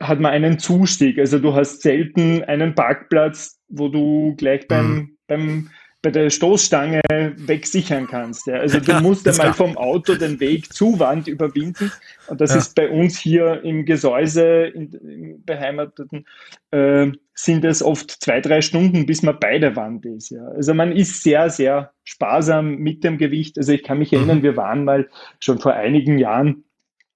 hat 0.00 0.20
man 0.20 0.32
einen 0.32 0.58
Zustieg. 0.58 1.18
Also 1.18 1.38
du 1.38 1.54
hast 1.54 1.82
selten 1.82 2.42
einen 2.44 2.74
Parkplatz, 2.74 3.57
wo 3.68 3.88
du 3.88 4.34
gleich 4.36 4.66
beim, 4.68 4.94
mhm. 4.94 5.16
beim 5.26 5.70
bei 6.00 6.12
der 6.12 6.30
Stoßstange 6.30 7.00
wegsichern 7.08 8.06
kannst. 8.06 8.46
Ja. 8.46 8.54
Also 8.54 8.78
du 8.78 9.00
musst 9.00 9.26
einmal 9.26 9.52
vom 9.52 9.76
Auto 9.76 10.14
den 10.14 10.38
Weg 10.38 10.72
zur 10.72 10.98
Wand 11.00 11.26
überwinden. 11.26 11.90
Und 12.28 12.40
das 12.40 12.52
ja. 12.52 12.58
ist 12.58 12.76
bei 12.76 12.88
uns 12.88 13.18
hier 13.18 13.64
im 13.64 13.84
Gesäuse, 13.84 14.66
in, 14.66 14.92
im 14.92 15.44
Beheimateten, 15.44 16.24
äh, 16.70 17.08
sind 17.34 17.64
es 17.64 17.82
oft 17.82 18.10
zwei, 18.10 18.40
drei 18.40 18.60
Stunden, 18.60 19.06
bis 19.06 19.22
man 19.22 19.40
bei 19.40 19.58
der 19.58 19.74
Wand 19.74 20.06
ist. 20.06 20.30
Ja. 20.30 20.46
Also 20.46 20.72
man 20.72 20.92
ist 20.92 21.24
sehr, 21.24 21.50
sehr 21.50 21.90
sparsam 22.04 22.76
mit 22.76 23.02
dem 23.02 23.18
Gewicht. 23.18 23.58
Also 23.58 23.72
ich 23.72 23.82
kann 23.82 23.98
mich 23.98 24.12
erinnern, 24.12 24.38
mhm. 24.38 24.42
wir 24.44 24.56
waren 24.56 24.84
mal 24.84 25.08
schon 25.40 25.58
vor 25.58 25.74
einigen 25.74 26.18
Jahren 26.18 26.64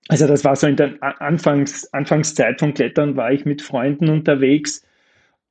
also 0.08 0.26
das 0.26 0.44
war 0.44 0.56
so 0.56 0.66
in 0.66 0.74
der 0.74 0.96
Anfangs, 1.00 1.90
Anfangszeit 1.92 2.58
vom 2.58 2.74
Klettern, 2.74 3.16
war 3.16 3.30
ich 3.30 3.44
mit 3.44 3.62
Freunden 3.62 4.08
unterwegs 4.08 4.84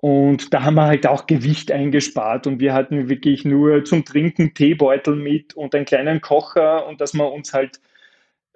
und 0.01 0.51
da 0.51 0.63
haben 0.63 0.75
wir 0.75 0.87
halt 0.87 1.05
auch 1.05 1.27
Gewicht 1.27 1.71
eingespart. 1.71 2.47
Und 2.47 2.59
wir 2.59 2.73
hatten 2.73 3.07
wirklich 3.07 3.45
nur 3.45 3.85
zum 3.85 4.03
Trinken 4.03 4.53
Teebeutel 4.55 5.15
mit 5.15 5.53
und 5.53 5.75
einen 5.75 5.85
kleinen 5.85 6.21
Kocher 6.21 6.87
und 6.87 6.99
dass 7.01 7.13
wir 7.13 7.31
uns 7.31 7.53
halt 7.53 7.79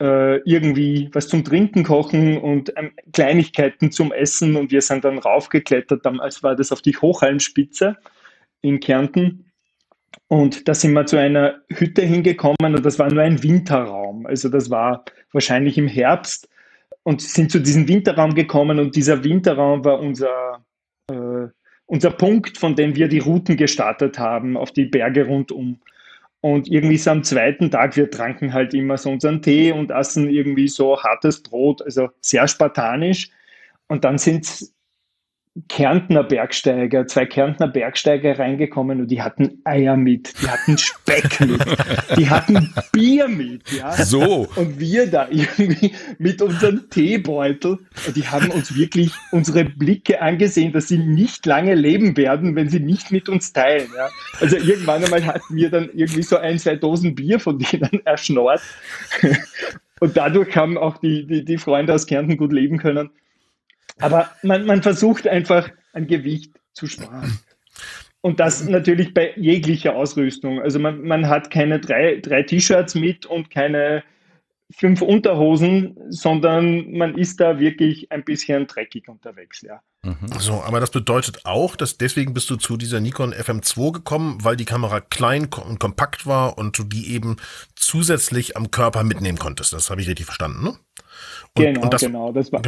äh, 0.02 0.38
irgendwie 0.40 1.10
was 1.14 1.28
zum 1.28 1.44
Trinken 1.44 1.84
kochen 1.84 2.40
und 2.40 2.74
ähm, 2.76 2.92
Kleinigkeiten 3.14 3.92
zum 3.92 4.12
Essen. 4.12 4.56
Und 4.56 4.72
wir 4.72 4.82
sind 4.82 5.06
dann 5.06 5.20
raufgeklettert, 5.20 6.04
damals 6.04 6.42
war 6.42 6.56
das 6.56 6.72
auf 6.72 6.82
die 6.82 6.98
Hochhallenspitze 6.98 7.96
in 8.62 8.80
Kärnten. 8.80 9.52
Und 10.28 10.68
da 10.68 10.74
sind 10.74 10.94
wir 10.94 11.06
zu 11.06 11.18
einer 11.18 11.62
Hütte 11.70 12.02
hingekommen 12.02 12.76
und 12.76 12.84
das 12.84 12.98
war 12.98 13.12
nur 13.12 13.22
ein 13.22 13.44
Winterraum. 13.44 14.26
Also 14.26 14.50
das 14.50 14.72
war 14.72 15.06
wahrscheinlich 15.32 15.78
im 15.78 15.88
Herbst. 15.88 16.50
Und 17.04 17.22
sind 17.22 17.52
zu 17.52 17.60
diesem 17.60 17.88
Winterraum 17.88 18.34
gekommen 18.34 18.80
und 18.80 18.96
dieser 18.96 19.24
Winterraum 19.24 19.86
war 19.86 20.00
unser, 20.00 20.65
unser 21.88 22.12
Punkt, 22.12 22.58
von 22.58 22.76
dem 22.76 22.96
wir 22.96 23.08
die 23.08 23.20
Routen 23.20 23.58
gestartet 23.58 24.20
haben 24.20 24.58
auf 24.58 24.72
die 24.72 24.86
Berge 24.86 25.28
rundum. 25.28 25.80
Und 26.42 26.68
irgendwie 26.68 26.98
so 26.98 27.12
am 27.12 27.24
zweiten 27.24 27.72
Tag, 27.72 27.96
wir 27.96 28.12
tranken 28.12 28.54
halt 28.54 28.74
immer 28.74 28.98
so 28.98 29.10
unseren 29.10 29.42
Tee 29.42 29.72
und 29.72 29.92
aßen 29.92 30.30
irgendwie 30.30 30.68
so 30.68 31.02
hartes 31.02 31.42
Brot, 31.42 31.82
also 31.82 32.10
sehr 32.22 32.48
spartanisch. 32.48 33.30
Und 33.88 34.04
dann 34.04 34.18
sind 34.18 34.70
Kärntner 35.70 36.24
Bergsteiger, 36.24 37.08
zwei 37.08 37.26
Kärntner 37.26 37.70
Bergsteiger 37.70 38.38
reingekommen 38.38 39.00
und 39.00 39.08
die 39.08 39.22
hatten 39.22 39.62
Eier 39.64 39.96
mit, 39.96 40.34
die 40.42 40.50
hatten 40.50 40.78
Speck 40.78 41.40
mit, 41.40 41.62
die 42.18 42.30
hatten 42.30 42.74
Bier 42.92 43.30
mit, 43.30 43.72
ja. 43.72 43.94
So. 43.94 44.50
Und 44.58 44.80
wir 44.82 45.10
da 45.10 45.28
irgendwie 45.30 45.94
mit 46.18 46.42
unserem 46.42 46.90
Teebeutel, 46.90 47.80
und 48.06 48.16
die 48.18 48.28
haben 48.28 48.50
uns 48.52 48.76
wirklich 48.76 49.14
unsere 49.32 49.64
Blicke 49.64 50.22
angesehen, 50.22 50.74
dass 50.74 50.90
sie 50.90 50.98
nicht 50.98 51.46
lange 51.46 51.74
leben 51.74 52.18
werden, 52.18 52.58
wenn 52.58 52.68
sie 52.68 52.82
nicht 52.82 53.14
mit 53.14 53.30
uns 53.30 53.54
teilen, 53.54 53.88
ja. 53.96 54.10
Also 54.42 54.58
irgendwann 54.58 55.06
einmal 55.06 55.26
hatten 55.26 55.56
wir 55.56 55.70
dann 55.70 55.90
irgendwie 55.94 56.24
so 56.24 56.36
ein, 56.36 56.60
zwei 56.60 56.76
Dosen 56.76 57.16
Bier 57.16 57.40
von 57.40 57.60
denen 57.60 58.06
erschnort. 58.06 58.62
Und 60.02 60.18
dadurch 60.18 60.54
haben 60.58 60.78
auch 60.78 60.98
die, 60.98 61.26
die, 61.26 61.46
die 61.46 61.58
Freunde 61.58 61.94
aus 61.94 62.06
Kärnten 62.06 62.36
gut 62.36 62.52
leben 62.52 62.78
können. 62.78 63.10
Aber 64.00 64.30
man, 64.44 64.66
man 64.66 64.84
versucht 64.84 65.28
einfach 65.28 65.70
ein 65.94 66.08
Gewicht 66.08 66.54
zu 66.74 66.88
sparen. 66.88 67.40
Und 68.22 68.40
das 68.40 68.68
natürlich 68.68 69.14
bei 69.14 69.34
jeglicher 69.36 69.96
Ausrüstung. 69.96 70.60
Also 70.60 70.80
man, 70.80 71.04
man 71.04 71.28
hat 71.28 71.52
keine 71.52 71.80
drei, 71.80 72.20
drei 72.22 72.42
T-Shirts 72.44 72.96
mit 72.96 73.26
und 73.26 73.52
keine 73.52 74.04
fünf 74.72 75.02
Unterhosen, 75.02 75.96
sondern 76.10 76.92
man 76.92 77.16
ist 77.18 77.40
da 77.40 77.60
wirklich 77.60 78.12
ein 78.12 78.24
bisschen 78.24 78.68
dreckig 78.68 79.08
unterwegs, 79.08 79.62
ja. 79.62 79.82
Mhm. 80.04 80.18
So, 80.40 80.54
aber 80.64 80.80
das 80.80 80.92
bedeutet 80.92 81.46
auch, 81.46 81.76
dass 81.76 81.98
deswegen 81.98 82.34
bist 82.34 82.50
du 82.50 82.56
zu 82.56 82.78
dieser 82.78 83.00
Nikon 83.00 83.34
FM2 83.34 83.94
gekommen, 83.94 84.40
weil 84.44 84.56
die 84.56 84.66
Kamera 84.66 85.02
klein 85.02 85.48
und 85.66 85.80
kompakt 85.80 86.26
war 86.26 86.58
und 86.58 86.78
du 86.78 86.84
die 86.84 87.14
eben 87.14 87.38
zusätzlich 87.76 88.58
am 88.58 88.72
Körper 88.72 89.04
mitnehmen 89.04 89.38
konntest. 89.38 89.74
Das 89.74 89.90
habe 89.90 90.02
ich 90.02 90.08
richtig 90.08 90.26
verstanden, 90.26 90.64
ne? 90.64 90.70
Und, 91.58 91.64
genau, 91.64 91.82
und 91.82 91.94
das, 91.94 92.02
genau. 92.02 92.32
Das 92.32 92.52
war, 92.52 92.62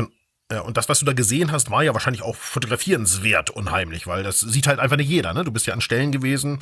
und 0.65 0.77
das, 0.77 0.87
was 0.87 0.99
du 0.99 1.05
da 1.05 1.11
gesehen 1.11 1.51
hast, 1.51 1.71
war 1.71 1.83
ja 1.83 1.93
wahrscheinlich 1.93 2.21
auch 2.21 2.35
fotografierenswert 2.35 3.49
unheimlich, 3.49 4.07
weil 4.07 4.23
das 4.23 4.39
sieht 4.39 4.67
halt 4.67 4.79
einfach 4.79 4.95
nicht 4.95 5.09
jeder. 5.09 5.33
Ne? 5.33 5.43
Du 5.43 5.51
bist 5.51 5.67
ja 5.67 5.73
an 5.73 5.81
Stellen 5.81 6.13
gewesen, 6.13 6.59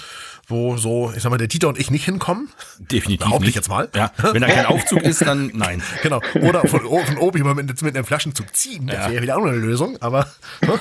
wo 0.48 0.76
so, 0.76 1.13
ich 1.15 1.21
sag 1.21 1.30
mal, 1.30 1.38
der 1.38 1.48
Dieter 1.48 1.67
und 1.67 1.78
ich 1.78 1.91
nicht 1.91 2.04
hinkommen. 2.04 2.50
Definitiv. 2.80 3.28
Behaupte 3.28 3.48
ich 3.48 3.54
jetzt 3.54 3.69
mal. 3.69 3.89
Ja, 3.95 4.12
wenn 4.32 4.41
da 4.41 4.48
kein 4.48 4.65
Aufzug 4.65 5.04
ist, 5.04 5.21
dann 5.21 5.52
nein. 5.54 5.84
Genau. 6.02 6.19
Oder 6.41 6.67
von, 6.67 6.82
von 6.82 7.17
oben 7.17 7.39
immer 7.39 7.54
mit, 7.54 7.80
mit 7.84 7.95
einem 7.95 8.06
Flaschenzug 8.06 8.56
ziehen. 8.56 8.88
Das 8.88 9.06
ja. 9.06 9.12
wäre 9.12 9.21
wieder 9.21 9.38
auch 9.38 9.41
noch 9.41 9.50
eine 9.50 9.58
Lösung. 9.58 10.02
Aber, 10.02 10.32
ne? 10.62 10.80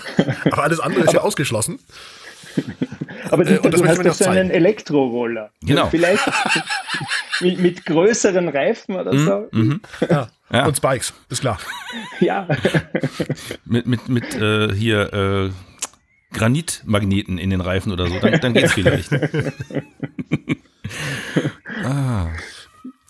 aber 0.50 0.62
alles 0.62 0.80
andere 0.80 1.04
ist 1.04 1.12
ja 1.12 1.20
ausgeschlossen. 1.20 1.80
Aber 3.30 3.44
Dieter, 3.44 3.64
äh, 3.64 3.70
du 3.70 3.86
hast 3.86 4.04
doch 4.04 4.14
so 4.14 4.30
einen 4.30 4.50
Elektroroller. 4.50 5.50
Genau. 5.62 5.88
Vielleicht 5.88 6.24
mit, 7.40 7.58
mit, 7.58 7.86
größeren 7.86 8.48
Reifen 8.48 8.96
oder 8.96 9.12
mhm. 9.12 9.26
so. 9.26 9.48
Mhm. 9.52 9.80
Ja. 10.08 10.28
Ja. 10.50 10.66
Und 10.66 10.76
Spikes, 10.76 11.14
ist 11.28 11.40
klar. 11.40 11.58
Ja. 12.20 12.46
mit 13.64 13.86
mit, 13.86 14.08
mit 14.08 14.34
äh, 14.34 14.72
hier 14.74 15.12
äh, 15.12 15.50
Granitmagneten 16.34 17.38
in 17.38 17.50
den 17.50 17.60
Reifen 17.60 17.92
oder 17.92 18.08
so, 18.08 18.18
dann, 18.18 18.40
dann 18.40 18.52
geht's 18.52 18.72
vielleicht. 18.74 19.10
ah. 21.84 22.30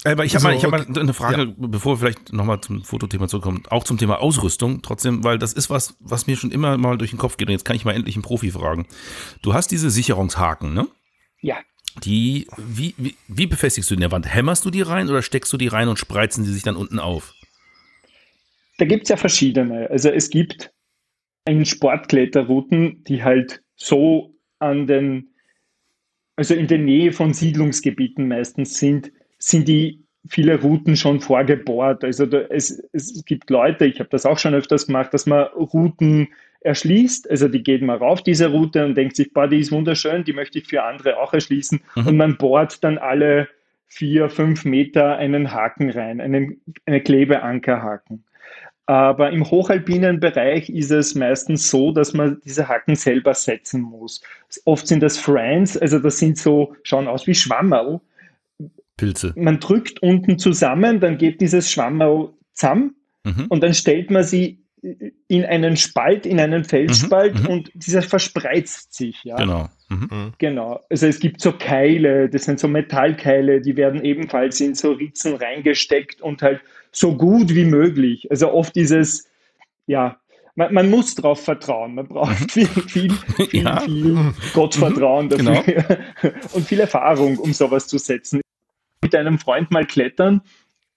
Aber 0.07 0.27
ich 0.27 0.35
habe 0.35 0.42
so, 0.42 0.49
mal, 0.49 0.55
ich 0.55 0.64
hab 0.64 0.70
mal 0.70 0.87
eine 0.87 1.14
Frage, 1.14 1.44
ja. 1.44 1.53
bevor 1.57 1.94
wir 1.94 1.99
vielleicht 1.99 2.33
nochmal 2.33 2.61
zum 2.61 2.85
Fotothema 2.85 3.27
zurückkommen, 3.27 3.62
auch 3.70 3.85
zum 3.85 3.97
Thema 3.97 4.20
Ausrüstung, 4.20 4.83
trotzdem, 4.83 5.25
weil 5.25 5.38
das 5.38 5.55
ist 5.55 5.70
was, 5.70 5.97
was 6.01 6.27
mir 6.27 6.37
schon 6.37 6.51
immer 6.51 6.77
mal 6.77 6.99
durch 6.99 7.11
den 7.11 7.18
Kopf 7.18 7.38
geht 7.38 7.49
und 7.49 7.53
jetzt 7.53 7.64
kann 7.64 7.75
ich 7.75 7.87
mal 7.87 7.94
endlich 7.94 8.14
einen 8.14 8.23
Profi 8.23 8.51
fragen. 8.51 8.87
Du 9.40 9.55
hast 9.55 9.70
diese 9.70 9.88
Sicherungshaken, 9.88 10.75
ne? 10.75 10.87
Ja. 11.40 11.57
Die, 12.02 12.48
wie, 12.57 12.94
wie, 12.96 13.14
wie 13.28 13.46
befestigst 13.46 13.90
du 13.90 13.94
in 13.94 14.00
der 14.00 14.11
Wand? 14.11 14.33
Hämmerst 14.33 14.64
du 14.64 14.70
die 14.70 14.83
rein 14.83 15.09
oder 15.09 15.22
steckst 15.22 15.52
du 15.52 15.57
die 15.57 15.68
rein 15.68 15.88
und 15.88 15.98
spreizen 15.98 16.44
sie 16.44 16.52
sich 16.52 16.62
dann 16.62 16.76
unten 16.76 16.98
auf? 16.98 17.35
Da 18.78 18.85
gibt 18.85 19.04
es 19.04 19.09
ja 19.11 19.16
verschiedene. 19.16 19.88
Also 19.90 20.11
es 20.11 20.30
gibt 20.30 20.72
in 21.46 21.64
Sportkletterrouten, 21.64 23.04
die 23.04 23.22
halt 23.22 23.62
so 23.76 24.35
an 24.59 24.87
den, 24.87 25.35
also 26.37 26.54
in 26.54 26.66
der 26.66 26.78
Nähe 26.78 27.12
von 27.12 27.33
Siedlungsgebieten 27.33 28.26
meistens 28.26 28.78
sind, 28.78 29.12
sind 29.38 29.68
die 29.68 30.04
viele 30.26 30.61
Routen 30.61 30.96
schon 30.96 31.20
vorgebohrt. 31.20 32.02
Also 32.02 32.26
da, 32.26 32.38
es, 32.50 32.83
es 32.92 33.24
gibt 33.24 33.50
Leute, 33.50 33.87
ich 33.87 34.00
habe 34.00 34.09
das 34.11 34.26
auch 34.26 34.38
schon 34.38 34.54
öfters 34.54 34.87
gemacht, 34.87 35.12
dass 35.12 35.26
man 35.26 35.44
Routen 35.54 36.28
erschließt. 36.64 37.31
Also 37.31 37.48
die 37.48 37.62
geht 37.62 37.83
mal 37.83 37.96
rauf, 37.96 38.22
diese 38.22 38.50
Route, 38.50 38.85
und 38.85 38.96
denkt 38.96 39.16
sich, 39.16 39.33
boah, 39.33 39.46
die 39.46 39.61
ist 39.61 39.70
wunderschön, 39.70 40.24
die 40.24 40.33
möchte 40.33 40.59
ich 40.59 40.66
für 40.66 40.83
andere 40.83 41.18
auch 41.18 41.33
erschließen. 41.33 41.81
Mhm. 41.94 42.07
Und 42.07 42.16
man 42.16 42.37
bohrt 42.37 42.83
dann 42.83 42.98
alle 42.98 43.48
vier, 43.87 44.29
fünf 44.29 44.64
Meter 44.64 45.16
einen 45.16 45.53
Haken 45.53 45.90
rein, 45.90 46.20
einen, 46.20 46.61
einen 46.87 47.05
Klebeankerhaken. 47.05 48.24
Aber 48.87 49.31
im 49.31 49.50
hochalpinen 49.50 50.20
Bereich 50.20 50.68
ist 50.68 50.90
es 50.90 51.14
meistens 51.14 51.70
so, 51.70 51.92
dass 51.92 52.12
man 52.12 52.40
diese 52.44 52.68
Haken 52.68 52.96
selber 52.96 53.33
setzen 53.33 53.81
muss. 53.81 54.23
Oft 54.67 54.87
sind 54.87 55.02
das 55.02 55.17
Friends, 55.17 55.79
also 55.79 55.98
das 55.98 56.19
sind 56.19 56.37
so, 56.37 56.75
schauen 56.83 57.08
aus 57.08 57.27
wie 57.27 57.35
Schwammerl. 57.35 58.00
Pilze. 58.96 59.33
Man 59.37 59.58
drückt 59.58 60.02
unten 60.02 60.38
zusammen, 60.38 61.00
dann 61.00 61.17
geht 61.17 61.40
dieses 61.40 61.71
Schwammerl 61.71 62.31
zusammen 62.52 62.94
mhm. 63.25 63.46
und 63.48 63.62
dann 63.62 63.73
stellt 63.73 64.10
man 64.10 64.23
sie 64.23 64.63
in 65.28 65.44
einen 65.44 65.76
Spalt, 65.76 66.26
in 66.26 66.38
einen 66.38 66.64
Felsspalt 66.64 67.35
mhm, 67.35 67.40
mhm, 67.40 67.48
und 67.48 67.70
dieser 67.74 68.02
verspreizt 68.02 68.92
sich. 68.94 69.22
Ja? 69.24 69.37
Genau. 69.37 69.68
Mhm. 69.88 70.08
mhm. 70.10 70.32
Genau. 70.38 70.80
Also 70.90 71.06
es 71.06 71.20
gibt 71.20 71.40
so 71.40 71.52
Keile, 71.52 72.28
das 72.28 72.44
sind 72.44 72.60
so 72.60 72.68
Metallkeile, 72.68 73.60
die 73.60 73.76
werden 73.76 74.04
ebenfalls 74.04 74.60
in 74.60 74.74
so 74.74 74.92
Ritzen 74.92 75.37
reingesteckt 75.37 76.20
und 76.20 76.42
halt 76.42 76.60
so 76.92 77.16
gut 77.16 77.54
wie 77.54 77.64
möglich. 77.64 78.30
Also 78.30 78.52
oft 78.52 78.76
ist 78.76 78.90
es, 78.90 79.26
ja, 79.87 80.18
man, 80.54 80.72
man 80.72 80.90
muss 80.90 81.14
darauf 81.14 81.42
vertrauen. 81.42 81.94
Man 81.94 82.06
braucht 82.06 82.40
mhm. 82.40 82.48
viel, 82.48 82.66
viel, 82.66 83.10
viel, 83.10 83.48
ja. 83.64 83.80
viel 83.80 84.35
Gottvertrauen 84.52 85.28
dafür 85.30 85.82
genau. 85.82 86.35
und 86.52 86.66
viel 86.66 86.80
Erfahrung, 86.80 87.38
um 87.38 87.52
sowas 87.52 87.87
zu 87.87 87.98
setzen. 87.98 88.40
Mit 89.02 89.14
einem 89.14 89.38
Freund 89.38 89.70
mal 89.70 89.87
klettern 89.87 90.42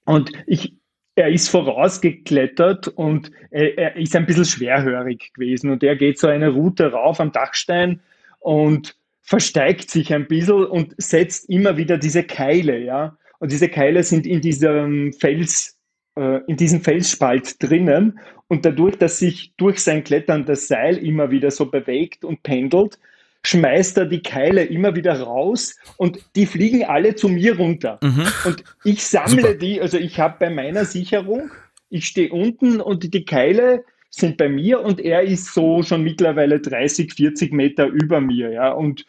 und 0.05 0.31
ich, 0.45 0.77
er 1.18 1.30
ist 1.30 1.49
vorausgeklettert 1.49 2.89
und 2.89 3.32
er, 3.49 3.76
er, 3.78 3.95
ist 3.95 4.15
ein 4.15 4.28
bisschen 4.28 4.45
schwerhörig 4.45 5.34
gewesen 5.34 5.72
und 5.72 5.84
er 5.84 5.95
geht 5.95 6.20
so 6.20 6.28
eine 6.28 6.49
Route 6.49 6.91
rauf 6.91 7.20
am 7.20 7.32
Dachstein 7.32 8.01
und 8.39 8.95
versteigt 9.24 9.89
sich 9.89 10.13
ein 10.13 10.28
bisschen 10.28 10.65
und 10.65 10.93
setzt 10.97 11.49
immer 11.49 11.76
wieder 11.76 11.97
diese 11.97 12.24
Keile, 12.24 12.78
ja. 12.78 13.18
Und 13.39 13.51
diese 13.51 13.68
Keile 13.68 14.03
sind 14.03 14.28
in 14.28 14.41
diesem 14.41 15.11
Fels, 15.11 15.80
äh, 16.15 16.41
in 16.45 16.55
diesem 16.55 16.82
Felsspalt 16.82 17.61
drinnen. 17.61 18.20
Und 18.47 18.63
dadurch, 18.63 18.97
dass 18.97 19.18
sich 19.18 19.53
durch 19.57 19.80
sein 19.80 20.03
Klettern 20.03 20.45
das 20.45 20.68
Seil 20.68 20.97
immer 20.97 21.32
wieder 21.32 21.49
so 21.49 21.65
bewegt 21.65 22.26
und 22.26 22.43
pendelt, 22.43 22.99
schmeißt 23.48 23.98
er 23.98 24.06
die 24.06 24.22
Keile 24.22 24.66
immer 24.66 24.93
wieder 24.95 25.22
raus 25.22 25.78
und 25.95 26.20
die 26.36 26.45
fliegen 26.45 26.84
alle 26.84 27.16
zu 27.16 27.30
mir 27.30 27.58
runter. 27.58 27.98
Mhm. 28.04 28.28
Und 28.43 28.64
ich 28.84 29.06
sammle 29.06 29.41
Super. 29.41 29.54
die, 29.54 29.80
also 29.82 29.98
ich 29.98 30.20
habe 30.20 30.36
bei 30.38 30.50
meiner 30.50 30.84
Sicherung, 30.84 31.50
ich 31.89 32.08
stehe 32.08 32.30
unten 32.30 32.82
und 32.82 33.14
die 33.14 33.24
Keile 33.24 33.86
sind 34.10 34.36
bei 34.36 34.50
mir 34.50 34.82
und 34.82 35.00
er 35.00 35.22
ist 35.22 35.54
so 35.54 35.82
schon 35.82 36.04
mittlerweile 36.04 36.60
30, 36.60 37.14
40 37.14 37.54
Meter 37.54 37.88
über 37.88 38.20
mir, 38.20 38.52
ja. 38.52 38.72
Und 38.72 39.06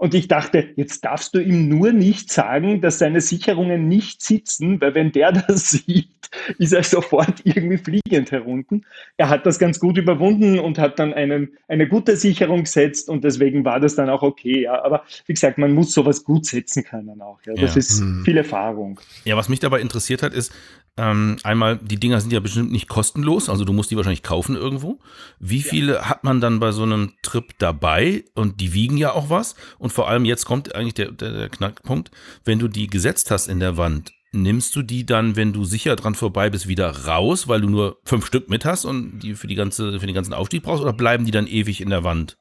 und 0.00 0.14
ich 0.14 0.28
dachte, 0.28 0.70
jetzt 0.76 1.04
darfst 1.04 1.34
du 1.34 1.40
ihm 1.40 1.68
nur 1.68 1.92
nicht 1.92 2.32
sagen, 2.32 2.80
dass 2.80 2.98
seine 2.98 3.20
Sicherungen 3.20 3.86
nicht 3.86 4.22
sitzen, 4.22 4.80
weil 4.80 4.94
wenn 4.94 5.12
der 5.12 5.30
das 5.48 5.72
sieht, 5.72 6.30
ist 6.56 6.72
er 6.72 6.84
sofort 6.84 7.42
irgendwie 7.44 7.76
fliegend 7.76 8.30
herunten. 8.30 8.86
Er 9.18 9.28
hat 9.28 9.44
das 9.44 9.58
ganz 9.58 9.78
gut 9.78 9.98
überwunden 9.98 10.58
und 10.58 10.78
hat 10.78 10.98
dann 10.98 11.12
einen, 11.12 11.50
eine 11.68 11.86
gute 11.86 12.16
Sicherung 12.16 12.60
gesetzt 12.60 13.10
und 13.10 13.24
deswegen 13.24 13.66
war 13.66 13.78
das 13.78 13.94
dann 13.94 14.08
auch 14.08 14.22
okay. 14.22 14.62
Ja. 14.62 14.82
Aber 14.82 15.04
wie 15.26 15.34
gesagt, 15.34 15.58
man 15.58 15.74
muss 15.74 15.92
sowas 15.92 16.24
gut 16.24 16.46
setzen 16.46 16.82
können 16.82 17.20
auch. 17.20 17.38
Ja. 17.44 17.52
Das 17.52 17.74
ja. 17.74 17.80
ist 17.80 18.00
hm. 18.00 18.22
viel 18.24 18.38
Erfahrung. 18.38 18.98
Ja, 19.26 19.36
was 19.36 19.50
mich 19.50 19.60
dabei 19.60 19.82
interessiert 19.82 20.22
hat, 20.22 20.32
ist, 20.32 20.50
ähm, 20.96 21.36
einmal, 21.44 21.78
die 21.78 21.98
Dinger 21.98 22.20
sind 22.20 22.32
ja 22.32 22.40
bestimmt 22.40 22.72
nicht 22.72 22.88
kostenlos, 22.88 23.48
also 23.48 23.64
du 23.64 23.72
musst 23.72 23.90
die 23.90 23.96
wahrscheinlich 23.96 24.22
kaufen 24.22 24.56
irgendwo. 24.56 24.98
Wie 25.38 25.62
viele 25.62 26.08
hat 26.08 26.24
man 26.24 26.40
dann 26.40 26.60
bei 26.60 26.72
so 26.72 26.82
einem 26.82 27.14
Trip 27.22 27.54
dabei? 27.58 28.24
Und 28.34 28.60
die 28.60 28.74
wiegen 28.74 28.96
ja 28.96 29.12
auch 29.12 29.30
was. 29.30 29.54
Und 29.78 29.89
vor 29.90 30.08
allem 30.08 30.24
jetzt 30.24 30.44
kommt 30.44 30.74
eigentlich 30.74 30.94
der, 30.94 31.12
der, 31.12 31.32
der 31.32 31.48
Knackpunkt, 31.48 32.10
wenn 32.44 32.58
du 32.58 32.68
die 32.68 32.86
gesetzt 32.86 33.30
hast 33.30 33.48
in 33.48 33.60
der 33.60 33.76
Wand, 33.76 34.12
nimmst 34.32 34.76
du 34.76 34.82
die 34.82 35.04
dann, 35.04 35.36
wenn 35.36 35.52
du 35.52 35.64
sicher 35.64 35.96
dran 35.96 36.14
vorbei 36.14 36.50
bist, 36.50 36.68
wieder 36.68 37.06
raus, 37.06 37.48
weil 37.48 37.60
du 37.60 37.68
nur 37.68 37.98
fünf 38.04 38.26
Stück 38.26 38.48
mit 38.48 38.64
hast 38.64 38.84
und 38.84 39.20
die 39.20 39.34
für 39.34 39.46
die 39.46 39.54
ganze, 39.54 39.98
für 39.98 40.06
den 40.06 40.14
ganzen 40.14 40.34
Aufstieg 40.34 40.62
brauchst, 40.62 40.82
oder 40.82 40.92
bleiben 40.92 41.24
die 41.24 41.32
dann 41.32 41.46
ewig 41.46 41.80
in 41.80 41.90
der 41.90 42.04
Wand? 42.04 42.36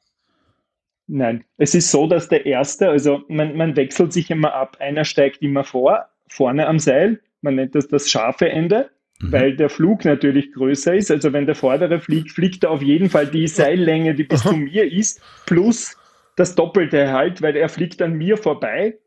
Nein, 1.08 1.44
es 1.58 1.74
ist 1.74 1.90
so, 1.90 2.06
dass 2.06 2.30
der 2.30 2.46
erste, 2.46 2.90
also 2.90 3.24
man, 3.28 3.58
man 3.58 3.76
wechselt 3.76 4.14
sich 4.14 4.30
immer 4.30 4.54
ab. 4.54 4.78
Einer 4.80 5.06
steigt 5.06 5.42
immer 5.42 5.64
vor, 5.64 6.06
vorne 6.28 6.68
am 6.68 6.78
Seil, 6.78 7.20
man 7.42 7.56
nennt 7.56 7.74
das 7.74 7.88
das 7.88 8.12
scharfe 8.12 8.48
Ende, 8.50 8.92
mhm. 9.20 9.32
weil 9.32 9.56
der 9.56 9.70
Flug 9.70 10.06
natürlich 10.06 10.52
größer 10.54 10.94
ist. 10.94 11.10
Also 11.10 11.34
wenn 11.34 11.48
der 11.48 11.56
vordere 11.56 12.00
fliegt, 12.00 12.32
fliegt 12.32 12.64
er 12.64 12.70
auf 12.70 12.84
jeden 12.84 13.10
Fall 13.10 13.26
die 13.26 13.48
Seillänge, 13.48 14.14
die 14.14 14.24
bis 14.24 14.42
Aha. 14.42 14.50
zu 14.50 14.58
mir 14.58 14.92
ist, 14.92 15.20
plus 15.48 15.98
das 16.40 16.56
Doppelte 16.56 17.12
halt, 17.12 17.42
weil 17.42 17.56
er 17.56 17.70
fliegt 17.70 18.02
an 18.02 18.14
mir 18.14 18.38
vorbei. 18.38 18.98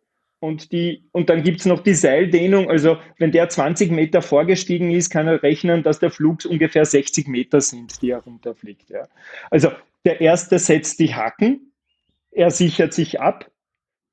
Und, 0.40 0.72
die, 0.72 1.08
und 1.12 1.30
dann 1.30 1.44
gibt 1.44 1.60
es 1.60 1.66
noch 1.66 1.80
die 1.84 1.94
Seildehnung. 1.94 2.68
Also 2.68 2.98
wenn 3.18 3.30
der 3.30 3.48
20 3.48 3.92
Meter 3.92 4.22
vorgestiegen 4.22 4.90
ist, 4.90 5.10
kann 5.10 5.28
er 5.28 5.42
rechnen, 5.42 5.84
dass 5.84 6.00
der 6.00 6.10
Flug 6.10 6.44
ungefähr 6.44 6.84
60 6.84 7.28
Meter 7.28 7.60
sind, 7.60 8.02
die 8.02 8.10
er 8.10 8.18
runterfliegt. 8.18 8.90
Ja. 8.90 9.06
Also 9.52 9.70
der 10.04 10.20
erste 10.20 10.58
setzt 10.58 10.98
die 10.98 11.14
Haken, 11.14 11.72
er 12.32 12.50
sichert 12.50 12.92
sich 12.92 13.20
ab, 13.20 13.51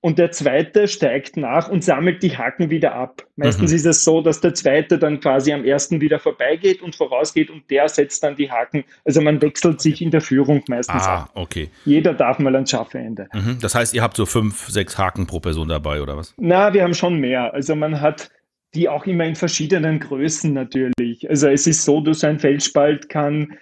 und 0.02 0.18
der 0.18 0.32
zweite 0.32 0.88
steigt 0.88 1.36
nach 1.36 1.68
und 1.68 1.84
sammelt 1.84 2.24
die 2.24 2.38
Haken 2.38 2.70
wieder 2.70 2.96
ab. 2.96 3.26
Meistens 3.36 3.72
mhm. 3.72 3.76
ist 3.76 3.86
es 3.86 4.04
so, 4.04 4.22
dass 4.22 4.40
der 4.40 4.54
zweite 4.54 4.98
dann 4.98 5.20
quasi 5.20 5.52
am 5.52 5.66
ersten 5.66 6.00
wieder 6.00 6.20
vorbeigeht 6.20 6.82
und 6.82 6.96
vorausgeht 6.96 7.50
und 7.50 7.70
der 7.70 7.90
setzt 7.90 8.24
dann 8.24 8.36
die 8.38 8.50
Haken. 8.50 8.86
Also 9.04 9.22
man 9.22 9.42
wechselt 9.42 9.82
sich 9.82 10.02
in 10.02 10.12
der 10.12 10.22
Führung 10.22 10.64
meistens 10.70 11.04
ah, 11.04 11.24
ab. 11.24 11.32
okay. 11.34 11.70
Jeder 11.84 12.14
darf 12.14 12.40
mal 12.40 12.56
ans 12.56 12.70
scharfe 12.70 12.98
Ende. 12.98 13.28
Mhm. 13.34 13.58
Das 13.62 13.76
heißt, 13.76 13.94
ihr 13.94 14.02
habt 14.02 14.16
so 14.16 14.26
fünf, 14.26 14.70
sechs 14.70 14.98
Haken 14.98 15.28
pro 15.28 15.42
Person 15.42 15.68
dabei 15.68 16.02
oder 16.02 16.16
was? 16.16 16.34
Na, 16.38 16.74
wir 16.74 16.84
haben 16.84 16.94
schon 16.94 17.20
mehr. 17.20 17.54
Also 17.54 17.76
man 17.76 18.00
hat 18.00 18.32
die 18.74 18.88
auch 18.88 19.06
immer 19.06 19.26
in 19.26 19.36
verschiedenen 19.36 20.00
Größen 20.00 20.54
natürlich. 20.54 21.30
Also 21.30 21.50
es 21.50 21.68
ist 21.68 21.84
so, 21.84 22.00
dass 22.02 22.24
ein 22.24 22.40
Feldspalt 22.40 23.10
kann 23.10 23.58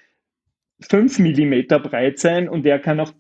fünf 0.87 1.17
Millimeter 1.17 1.79
breit 1.79 2.19
sein 2.19 2.47
und 2.47 2.63
der 2.63 2.79
kann 2.79 2.99
auch 2.99 3.11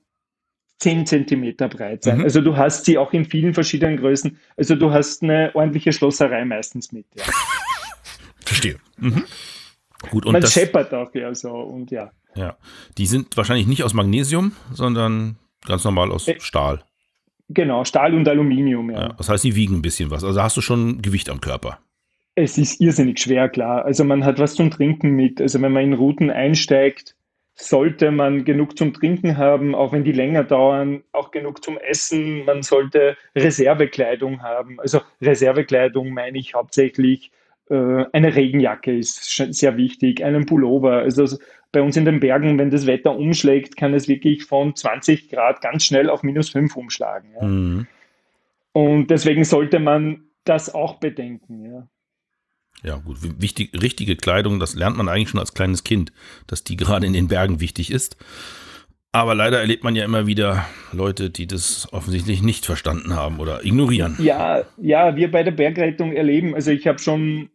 10 0.79 1.05
Zentimeter 1.05 1.67
breit 1.69 2.03
sein. 2.03 2.19
Mhm. 2.19 2.23
Also 2.23 2.41
du 2.41 2.55
hast 2.55 2.85
sie 2.85 2.97
auch 2.97 3.13
in 3.13 3.25
vielen 3.25 3.53
verschiedenen 3.53 3.97
Größen. 3.97 4.37
Also 4.55 4.75
du 4.75 4.91
hast 4.91 5.23
eine 5.23 5.51
ordentliche 5.55 5.91
Schlosserei 5.91 6.45
meistens 6.45 6.91
mit. 6.91 7.05
Ja. 7.15 7.23
Verstehe. 8.45 8.77
Mhm. 8.97 9.23
Gut, 10.09 10.25
und 10.25 10.33
Man 10.33 10.41
das, 10.41 10.53
scheppert 10.53 10.93
auch 10.93 11.13
ja 11.15 11.33
so 11.33 11.51
und 11.51 11.91
ja. 11.91 12.11
Ja, 12.35 12.55
die 12.97 13.07
sind 13.07 13.35
wahrscheinlich 13.35 13.65
nicht 13.65 13.83
aus 13.83 13.95
Magnesium, 13.95 14.51
sondern 14.71 15.37
ganz 15.65 15.83
normal 15.83 16.11
aus 16.11 16.27
äh, 16.27 16.39
Stahl. 16.39 16.83
Genau, 17.49 17.83
Stahl 17.83 18.13
und 18.13 18.27
Aluminium, 18.27 18.91
ja. 18.91 19.01
ja. 19.01 19.13
Das 19.17 19.29
heißt, 19.29 19.41
sie 19.41 19.55
wiegen 19.55 19.75
ein 19.75 19.81
bisschen 19.81 20.11
was. 20.11 20.23
Also 20.23 20.41
hast 20.41 20.55
du 20.55 20.61
schon 20.61 21.01
Gewicht 21.01 21.29
am 21.29 21.41
Körper. 21.41 21.79
Es 22.35 22.59
ist 22.59 22.79
irrsinnig 22.79 23.19
schwer, 23.19 23.49
klar. 23.49 23.85
Also 23.85 24.03
man 24.03 24.23
hat 24.23 24.37
was 24.37 24.53
zum 24.53 24.69
Trinken 24.69 25.11
mit. 25.11 25.41
Also 25.41 25.59
wenn 25.61 25.71
man 25.71 25.83
in 25.83 25.93
Routen 25.93 26.29
einsteigt, 26.29 27.15
sollte 27.59 28.11
man 28.11 28.45
genug 28.45 28.77
zum 28.77 28.93
Trinken 28.93 29.37
haben, 29.37 29.73
auch 29.73 29.91
wenn 29.91 30.03
die 30.03 30.11
länger 30.11 30.43
dauern, 30.43 31.03
auch 31.11 31.31
genug 31.31 31.63
zum 31.63 31.77
Essen. 31.77 32.45
Man 32.45 32.61
sollte 32.61 33.17
Reservekleidung 33.35 34.43
haben. 34.43 34.79
Also 34.79 35.01
Reservekleidung 35.21 36.11
meine 36.11 36.37
ich 36.37 36.53
hauptsächlich 36.53 37.31
äh, 37.69 38.05
eine 38.13 38.35
Regenjacke 38.35 38.95
ist 38.95 39.35
sehr 39.35 39.75
wichtig, 39.75 40.23
einen 40.23 40.45
Pullover. 40.45 40.99
Also 40.99 41.37
bei 41.71 41.81
uns 41.81 41.97
in 41.97 42.05
den 42.05 42.19
Bergen, 42.19 42.59
wenn 42.59 42.69
das 42.69 42.85
Wetter 42.85 43.15
umschlägt, 43.15 43.75
kann 43.75 43.93
es 43.93 44.07
wirklich 44.07 44.45
von 44.45 44.75
20 44.75 45.29
Grad 45.29 45.61
ganz 45.61 45.83
schnell 45.83 46.09
auf 46.09 46.23
minus 46.23 46.49
5 46.49 46.75
umschlagen. 46.75 47.31
Ja. 47.41 47.47
Mhm. 47.47 47.87
Und 48.71 49.07
deswegen 49.07 49.43
sollte 49.43 49.79
man 49.79 50.25
das 50.43 50.73
auch 50.73 50.99
bedenken. 50.99 51.65
Ja. 51.65 51.87
Ja, 52.83 52.97
gut. 52.97 53.17
Wichtig, 53.41 53.71
richtige 53.81 54.15
Kleidung, 54.15 54.59
das 54.59 54.75
lernt 54.75 54.97
man 54.97 55.09
eigentlich 55.09 55.29
schon 55.29 55.39
als 55.39 55.53
kleines 55.53 55.83
Kind, 55.83 56.11
dass 56.47 56.63
die 56.63 56.77
gerade 56.77 57.05
in 57.05 57.13
den 57.13 57.27
Bergen 57.27 57.59
wichtig 57.59 57.91
ist. 57.91 58.17
Aber 59.11 59.33
leider 59.33 59.59
erlebt 59.59 59.83
man 59.83 59.95
ja 59.95 60.05
immer 60.05 60.27
wieder 60.27 60.65
Leute, 60.91 61.29
die 61.29 61.47
das 61.47 61.91
offensichtlich 61.91 62.43
nicht 62.43 62.65
verstanden 62.65 63.15
haben 63.15 63.39
oder 63.39 63.65
ignorieren. 63.65 64.15
Ja, 64.19 64.63
ja, 64.77 65.15
wir 65.15 65.31
bei 65.31 65.43
der 65.43 65.51
Bergrettung 65.51 66.13
erleben, 66.13 66.53
also 66.53 66.71
ich 66.71 66.85
habe 66.87 66.99
schon 66.99 67.49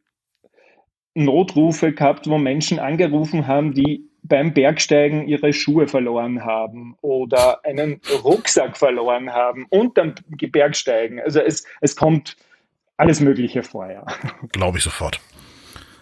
Notrufe 1.14 1.92
gehabt, 1.92 2.26
wo 2.26 2.38
Menschen 2.38 2.78
angerufen 2.78 3.46
haben, 3.46 3.74
die 3.74 4.08
beim 4.22 4.54
Bergsteigen 4.54 5.28
ihre 5.28 5.52
Schuhe 5.52 5.88
verloren 5.88 6.44
haben 6.44 6.96
oder 7.02 7.64
einen 7.64 8.00
Rucksack 8.24 8.76
verloren 8.76 9.30
haben 9.30 9.66
und 9.68 9.98
dann 9.98 10.14
Bergsteigen. 10.30 11.20
Also 11.20 11.40
es, 11.40 11.64
es 11.80 11.96
kommt 11.96 12.36
alles 12.96 13.20
Mögliche 13.20 13.62
vor, 13.62 13.90
ja. 13.90 14.04
Glaube 14.52 14.78
ich 14.78 14.84
sofort. 14.84 15.20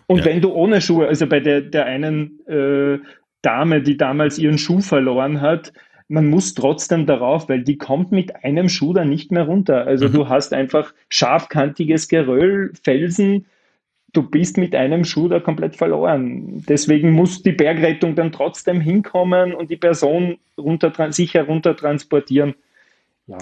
Und 0.07 0.19
ja. 0.19 0.25
wenn 0.25 0.41
du 0.41 0.53
ohne 0.53 0.81
Schuhe, 0.81 1.07
also 1.07 1.27
bei 1.27 1.41
der, 1.41 1.61
der 1.61 1.87
einen 1.87 2.41
äh, 2.47 2.99
Dame, 3.43 3.83
die 3.83 3.97
damals 3.97 4.39
ihren 4.39 4.59
Schuh 4.59 4.81
verloren 4.81 5.41
hat, 5.41 5.73
man 6.09 6.29
muss 6.29 6.55
trotzdem 6.55 7.07
darauf, 7.07 7.49
weil 7.49 7.63
die 7.63 7.79
kommt 7.79 8.11
mit 8.11 8.45
einem 8.45 8.69
Schuh 8.69 8.93
da 8.93 9.05
nicht 9.05 9.31
mehr 9.31 9.45
runter. 9.45 9.87
Also 9.87 10.09
mhm. 10.09 10.13
du 10.13 10.29
hast 10.29 10.53
einfach 10.53 10.93
scharfkantiges 11.09 12.09
Geröll, 12.09 12.73
Felsen, 12.83 13.47
du 14.13 14.29
bist 14.29 14.59
mit 14.59 14.75
einem 14.75 15.05
Schuh 15.05 15.29
da 15.29 15.39
komplett 15.39 15.77
verloren. 15.77 16.65
Deswegen 16.69 17.13
muss 17.13 17.43
die 17.43 17.53
Bergrettung 17.53 18.17
dann 18.17 18.33
trotzdem 18.33 18.81
hinkommen 18.81 19.55
und 19.55 19.71
die 19.71 19.77
Person 19.77 20.39
runter, 20.59 20.93
sicher 21.13 21.45
runter 21.45 21.77
transportieren. 21.77 22.55
Ja, 23.29 23.39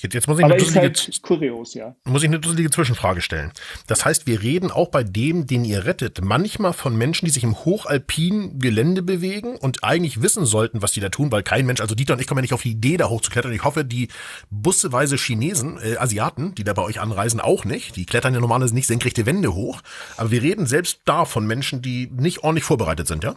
Jetzt, 0.00 0.14
jetzt 0.14 0.26
muss, 0.26 0.38
ich 0.38 0.44
eine 0.44 0.54
halt 0.54 1.22
kurios, 1.22 1.74
ja. 1.74 1.94
muss 2.04 2.22
ich 2.22 2.28
eine 2.28 2.40
dusselige 2.40 2.70
Zwischenfrage 2.70 3.20
stellen. 3.20 3.52
Das 3.86 4.04
heißt, 4.04 4.26
wir 4.26 4.42
reden 4.42 4.72
auch 4.72 4.88
bei 4.88 5.04
dem, 5.04 5.46
den 5.46 5.64
ihr 5.64 5.84
rettet, 5.84 6.20
manchmal 6.22 6.72
von 6.72 6.96
Menschen, 6.96 7.26
die 7.26 7.30
sich 7.30 7.44
im 7.44 7.64
hochalpinen 7.64 8.58
Gelände 8.58 9.02
bewegen 9.02 9.56
und 9.56 9.84
eigentlich 9.84 10.20
wissen 10.20 10.44
sollten, 10.44 10.82
was 10.82 10.92
die 10.92 11.00
da 11.00 11.08
tun, 11.08 11.30
weil 11.30 11.44
kein 11.44 11.66
Mensch, 11.66 11.80
also 11.80 11.94
Dieter 11.94 12.14
und 12.14 12.20
ich 12.20 12.26
kommen 12.26 12.38
ja 12.38 12.42
nicht 12.42 12.54
auf 12.54 12.62
die 12.62 12.72
Idee, 12.72 12.96
da 12.96 13.08
hochzuklettern. 13.08 13.52
Ich 13.52 13.62
hoffe, 13.62 13.84
die 13.84 14.08
busseweise 14.50 15.16
Chinesen, 15.16 15.78
äh, 15.80 15.96
Asiaten, 15.98 16.54
die 16.56 16.64
da 16.64 16.72
bei 16.72 16.82
euch 16.82 17.00
anreisen, 17.00 17.40
auch 17.40 17.64
nicht. 17.64 17.94
Die 17.94 18.06
klettern 18.06 18.34
ja 18.34 18.40
normalerweise 18.40 18.74
nicht 18.74 18.88
senkrechte 18.88 19.24
Wände 19.24 19.54
hoch. 19.54 19.82
Aber 20.16 20.32
wir 20.32 20.42
reden 20.42 20.66
selbst 20.66 21.02
da 21.04 21.24
von 21.24 21.46
Menschen, 21.46 21.80
die 21.80 22.10
nicht 22.10 22.42
ordentlich 22.42 22.64
vorbereitet 22.64 23.06
sind, 23.06 23.22
ja? 23.22 23.36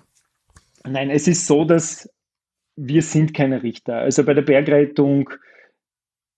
Nein, 0.83 1.11
es 1.11 1.27
ist 1.27 1.45
so, 1.45 1.63
dass 1.63 2.09
wir 2.75 3.01
sind 3.01 3.33
keine 3.33 3.61
Richter. 3.61 3.97
Also 3.97 4.23
bei 4.23 4.33
der 4.33 4.41
Bergrettung 4.41 5.29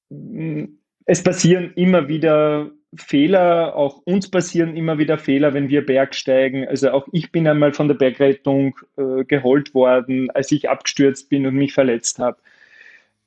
es 0.09 1.23
passieren 1.23 1.73
immer 1.75 2.07
wieder 2.07 2.71
Fehler, 2.95 3.75
auch 3.75 4.01
uns 4.05 4.29
passieren 4.29 4.75
immer 4.75 4.97
wieder 4.97 5.17
Fehler, 5.17 5.53
wenn 5.53 5.69
wir 5.69 5.85
Bergsteigen. 5.85 6.67
Also 6.67 6.91
auch 6.91 7.07
ich 7.11 7.31
bin 7.31 7.47
einmal 7.47 7.73
von 7.73 7.87
der 7.87 7.95
Bergrettung 7.95 8.75
äh, 8.97 9.23
geholt 9.25 9.73
worden, 9.73 10.29
als 10.31 10.51
ich 10.51 10.69
abgestürzt 10.69 11.29
bin 11.29 11.45
und 11.45 11.55
mich 11.55 11.73
verletzt 11.73 12.19
habe. 12.19 12.37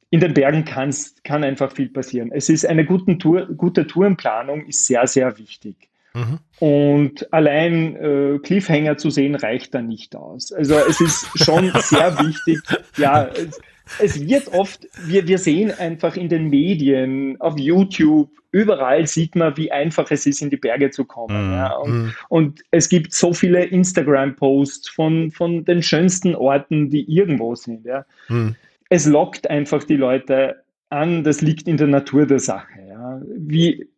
In 0.08 0.20
den 0.20 0.34
Bergen 0.34 0.64
kann's, 0.64 1.14
kann 1.22 1.44
einfach 1.44 1.72
viel 1.72 1.88
passieren. 1.88 2.32
Es 2.32 2.48
ist 2.48 2.66
eine 2.66 2.84
gute, 2.84 3.18
Tour, 3.18 3.46
gute 3.46 3.86
Tourenplanung 3.86 4.66
ist 4.66 4.86
sehr, 4.86 5.06
sehr 5.06 5.38
wichtig. 5.38 5.76
Mhm. 6.14 6.38
Und 6.58 7.32
allein 7.32 7.96
äh, 7.96 8.38
Cliffhanger 8.42 8.96
zu 8.96 9.10
sehen 9.10 9.36
reicht 9.36 9.74
da 9.74 9.82
nicht 9.82 10.16
aus. 10.16 10.52
Also 10.52 10.74
es 10.76 11.00
ist 11.00 11.28
schon 11.44 11.70
sehr 11.80 12.18
wichtig. 12.18 12.60
Ja, 12.96 13.26
es, 13.26 13.60
es 13.99 14.26
wird 14.26 14.49
oft, 14.53 14.86
wir, 15.05 15.26
wir 15.26 15.38
sehen 15.38 15.72
einfach 15.72 16.16
in 16.16 16.28
den 16.28 16.49
Medien, 16.49 17.41
auf 17.41 17.59
YouTube, 17.59 18.30
überall 18.53 19.07
sieht 19.07 19.36
man, 19.36 19.57
wie 19.57 19.72
einfach 19.72 20.11
es 20.11 20.26
ist, 20.26 20.43
in 20.43 20.51
die 20.51 20.57
Berge 20.57 20.91
zu 20.91 21.05
kommen. 21.05 21.51
Mm, 21.51 21.53
ja. 21.53 21.76
und, 21.76 21.93
mm. 21.93 22.12
und, 22.28 22.61
es 22.70 22.88
gibt 22.88 23.12
so 23.12 23.32
viele 23.32 23.64
Instagram-Posts 23.64 24.88
von, 24.88 25.30
von 25.30 25.64
den 25.64 25.82
schönsten 25.82 26.34
Orten, 26.34 26.91
die 26.91 27.11
irgendwo 27.11 27.55
sind. 27.55 27.84
Ja. 27.84 28.05
Mm. 28.28 28.51
Es 28.88 29.07
lockt 29.07 29.49
einfach 29.49 29.84
die 29.84 29.97
Leute 29.97 30.62
an, 30.88 31.22
das 31.24 31.41
liegt 31.41 31.68
in 31.68 31.76
der 31.76 31.86
Natur 31.86 32.26
der 32.26 32.41
Sache. 32.41 32.80
Ja. 32.88 33.20
Wie 33.24 33.88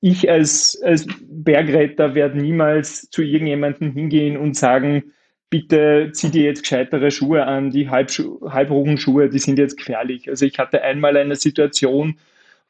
ich 0.00 0.30
als, 0.30 0.80
als 0.82 1.06
Bergretter 1.20 2.14
werde 2.14 2.38
niemals 2.38 3.10
zu 3.10 3.22
irgendjemandem 3.22 3.92
hingehen 3.92 4.36
und 4.36 4.56
sagen, 4.56 5.12
bitte 5.50 6.10
zieh 6.12 6.30
dir 6.30 6.44
jetzt 6.44 6.62
gescheitere 6.62 7.10
Schuhe 7.10 7.46
an, 7.46 7.70
die 7.70 7.88
halbruhen 7.88 8.98
Schuhe, 8.98 9.28
die 9.28 9.38
sind 9.38 9.58
jetzt 9.58 9.76
gefährlich. 9.76 10.28
Also 10.28 10.44
ich 10.44 10.58
hatte 10.58 10.82
einmal 10.82 11.16
eine 11.16 11.36
Situation, 11.36 12.18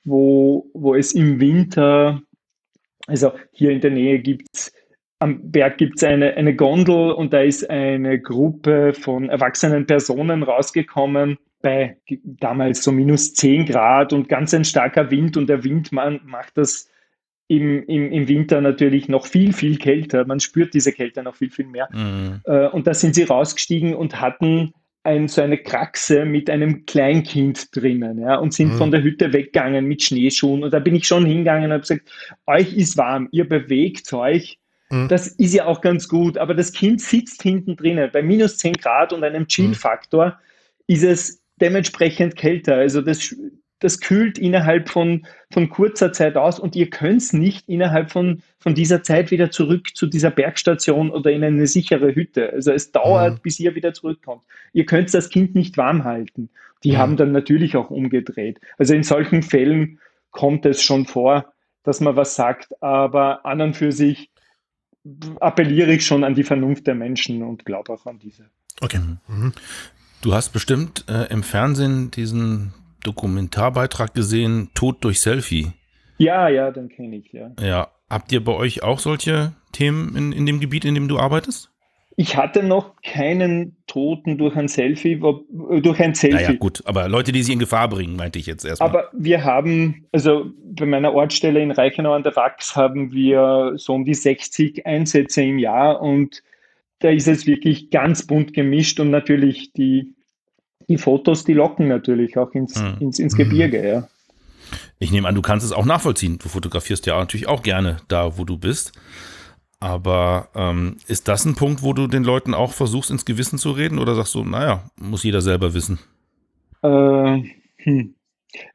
wo, 0.05 0.70
wo 0.74 0.95
es 0.95 1.12
im 1.12 1.41
Winter, 1.41 2.22
also 3.07 3.33
hier 3.53 3.70
in 3.70 3.81
der 3.81 3.91
Nähe 3.91 4.18
gibt 4.18 4.49
es, 4.53 4.72
am 5.18 5.51
Berg 5.51 5.79
gibt 5.79 5.97
es 5.97 6.05
eine, 6.05 6.35
eine 6.35 6.55
Gondel 6.55 7.12
und 7.12 7.33
da 7.33 7.41
ist 7.41 7.68
eine 7.70 8.20
Gruppe 8.20 8.93
von 8.93 9.31
erwachsenen 9.31 9.87
Personen 9.87 10.43
rausgekommen 10.43 11.39
bei 11.62 11.97
damals 12.22 12.83
so 12.83 12.93
minus 12.93 13.33
10 13.35 13.66
Grad 13.66 14.12
und 14.12 14.29
ganz 14.29 14.53
ein 14.53 14.64
starker 14.64 15.11
Wind 15.11 15.37
und 15.37 15.49
der 15.49 15.64
Windmann 15.64 16.20
macht 16.24 16.59
das 16.59 16.91
im, 17.49 17.84
im, 17.84 18.11
im 18.11 18.28
Winter 18.28 18.61
natürlich 18.61 19.09
noch 19.09 19.26
viel, 19.26 19.53
viel 19.53 19.78
kälter. 19.78 20.26
Man 20.26 20.40
spürt 20.40 20.74
diese 20.74 20.92
Kälte 20.92 21.22
noch 21.22 21.36
viel, 21.36 21.51
viel 21.51 21.66
mehr. 21.66 21.88
Mhm. 21.92 22.40
Äh, 22.44 22.68
und 22.68 22.86
da 22.86 22.94
sind 22.94 23.14
sie 23.14 23.22
rausgestiegen 23.22 23.94
und 23.94 24.20
hatten 24.20 24.72
ein, 25.05 25.28
so 25.28 25.40
eine 25.40 25.59
Kraxe 25.59 26.24
mit 26.24 26.51
einem 26.51 26.84
Kleinkind 26.84 27.74
drinnen 27.74 28.18
ja, 28.18 28.36
und 28.36 28.53
sind 28.53 28.72
mhm. 28.72 28.78
von 28.78 28.90
der 28.90 29.03
Hütte 29.03 29.32
weggegangen 29.32 29.86
mit 29.86 30.03
Schneeschuhen. 30.03 30.64
Und 30.64 30.72
da 30.72 30.80
bin 30.80 30.97
ich 30.97 31.07
schon 31.07 31.24
hingegangen 31.24 31.66
und 31.66 31.72
habe 31.72 31.82
gesagt, 31.82 32.11
euch 32.47 32.74
ist 32.74 32.97
warm, 32.97 33.28
ihr 33.30 33.49
bewegt 33.49 34.12
euch. 34.12 34.59
Mhm. 34.90 35.07
Das 35.07 35.28
ist 35.28 35.55
ja 35.55 35.66
auch 35.66 35.80
ganz 35.80 36.09
gut, 36.09 36.38
aber 36.38 36.55
das 36.55 36.72
Kind 36.72 37.01
sitzt 37.01 37.42
hinten 37.42 37.76
drinnen. 37.76 38.11
Bei 38.12 38.22
minus 38.22 38.59
10 38.59 38.74
Grad 38.74 39.12
und 39.12 39.22
einem 39.22 39.47
Chill-Faktor 39.47 40.38
ist 40.88 41.05
es 41.05 41.42
dementsprechend 41.61 42.34
kälter. 42.34 42.74
Also 42.74 43.01
das 43.01 43.34
das 43.81 44.01
kühlt 44.01 44.39
innerhalb 44.39 44.89
von, 44.89 45.27
von 45.51 45.68
kurzer 45.68 46.12
Zeit 46.12 46.37
aus 46.37 46.59
und 46.59 46.74
ihr 46.77 46.89
könnt 46.89 47.33
nicht 47.33 47.68
innerhalb 47.68 48.11
von, 48.11 48.43
von 48.59 48.74
dieser 48.74 49.03
Zeit 49.03 49.31
wieder 49.31 49.51
zurück 49.51 49.95
zu 49.95 50.07
dieser 50.07 50.31
Bergstation 50.31 51.11
oder 51.11 51.31
in 51.31 51.45
eine 51.45 51.66
sichere 51.66 52.14
Hütte. 52.14 52.53
Also 52.53 52.72
es 52.72 52.93
dauert, 52.93 53.35
mhm. 53.35 53.41
bis 53.43 53.61
ihr 53.61 53.74
wieder 53.74 53.93
zurückkommt. 53.93 54.43
Ihr 54.72 54.87
könnt 54.87 55.12
das 55.12 55.29
Kind 55.29 55.55
nicht 55.55 55.77
warm 55.77 56.05
halten. 56.05 56.49
Die 56.85 56.93
mhm. 56.93 56.97
haben 56.97 57.16
dann 57.16 57.33
natürlich 57.33 57.77
auch 57.77 57.91
umgedreht. 57.91 58.61
Also 58.79 58.95
in 58.95 59.03
solchen 59.03 59.43
Fällen 59.43 60.01
kommt 60.31 60.64
es 60.64 60.83
schon 60.83 61.07
vor, 61.07 61.53
dass 61.83 62.01
man 62.01 62.16
was 62.16 62.35
sagt, 62.35 62.83
aber 62.83 63.45
an 63.45 63.61
und 63.61 63.77
für 63.77 63.93
sich 63.93 64.31
appelliere 65.39 65.93
ich 65.93 66.05
schon 66.05 66.24
an 66.24 66.35
die 66.35 66.43
Vernunft 66.45 66.87
der 66.87 66.95
Menschen 66.95 67.43
und 67.43 67.64
glaube 67.64 67.93
auch 67.93 68.07
an 68.07 68.18
diese. 68.18 68.47
Okay. 68.81 69.01
Mhm. 69.29 69.53
Du 70.22 70.35
hast 70.35 70.51
bestimmt 70.51 71.05
äh, 71.09 71.31
im 71.31 71.43
Fernsehen 71.43 72.11
diesen 72.11 72.74
Dokumentarbeitrag 73.07 74.14
gesehen, 74.14 74.70
Tod 74.74 75.04
durch 75.04 75.20
Selfie. 75.20 75.72
Ja, 76.18 76.48
ja, 76.48 76.70
den 76.70 76.88
kenne 76.88 77.16
ich, 77.16 77.32
ja. 77.32 77.52
Ja. 77.61 77.88
Habt 78.09 78.32
ihr 78.32 78.42
bei 78.42 78.52
euch 78.52 78.82
auch 78.82 78.98
solche 78.98 79.52
Themen 79.72 80.16
in, 80.16 80.32
in 80.32 80.46
dem 80.46 80.61
Gebiet, 80.61 80.84
in 80.84 80.94
dem 80.94 81.09
du 81.09 81.18
arbeitest? 81.18 81.70
Ich 82.18 82.36
hatte 82.36 82.62
noch 82.62 83.02
keinen 83.02 83.76
Toten 83.86 84.38
durch 84.38 84.57
ein 84.57 84.68
Selfie, 84.68 85.20
durch 85.20 86.00
ein 86.00 86.14
Selfie. 86.14 86.36
Naja, 86.36 86.52
gut, 86.52 86.82
aber 86.86 87.09
Leute, 87.09 87.30
die 87.30 87.42
sie 87.42 87.52
in 87.52 87.59
Gefahr 87.59 87.90
bringen, 87.90 88.16
meinte 88.16 88.38
ich 88.38 88.46
jetzt 88.46 88.64
erstmal. 88.64 88.88
Aber 88.88 89.11
wir 89.12 89.44
haben, 89.44 90.07
also 90.12 90.46
bei 90.64 90.86
meiner 90.86 91.12
Ortsstelle 91.12 91.61
in 91.61 91.72
Reichenau 91.72 92.14
an 92.14 92.22
der 92.22 92.34
Wachs 92.34 92.74
haben 92.74 93.12
wir 93.12 93.72
so 93.76 93.92
um 93.92 94.07
die 94.07 94.14
60 94.14 94.86
Einsätze 94.86 95.42
im 95.42 95.59
Jahr 95.59 96.00
und 96.00 96.42
da 97.00 97.11
ist 97.11 97.28
es 97.28 97.46
wirklich 97.46 97.90
ganz 97.90 98.26
bunt 98.26 98.54
gemischt 98.54 98.98
und 98.98 99.11
natürlich 99.11 99.74
die 99.74 100.15
die 100.89 100.99
Fotos, 100.99 101.45
die 101.45 101.55
locken 101.55 101.89
natürlich 101.89 102.37
auch 102.39 102.53
ins, 102.53 102.80
mhm. 102.80 102.97
ins, 103.01 103.18
ins 103.18 103.37
Gebirge, 103.37 103.87
ja. 103.87 104.09
Ich 104.99 105.12
nehme 105.12 105.28
an, 105.28 105.34
du 105.34 105.43
kannst 105.43 105.64
es 105.64 105.72
auch 105.72 105.84
nachvollziehen. 105.84 106.39
Du 106.39 106.49
fotografierst 106.49 107.07
ja 107.07 107.18
natürlich 107.18 107.49
auch 107.49 107.62
gerne 107.62 107.99
da, 108.09 108.39
wo 108.39 108.45
du 108.45 108.57
bist. 108.57 108.93
Aber 109.78 110.49
ähm, 110.55 110.97
ist 111.07 111.28
das 111.28 111.45
ein 111.45 111.55
Punkt, 111.55 111.82
wo 111.82 111.93
du 111.93 112.07
den 112.07 112.24
Leuten 112.24 112.55
auch 112.55 112.72
versuchst, 112.72 113.11
ins 113.11 113.24
Gewissen 113.24 113.59
zu 113.59 113.72
reden? 113.72 113.99
Oder 113.99 114.14
sagst 114.14 114.34
du, 114.34 114.43
naja, 114.43 114.91
muss 114.97 115.22
jeder 115.22 115.43
selber 115.43 115.74
wissen? 115.74 115.99
Äh, 116.82 117.43
hm. 117.76 118.14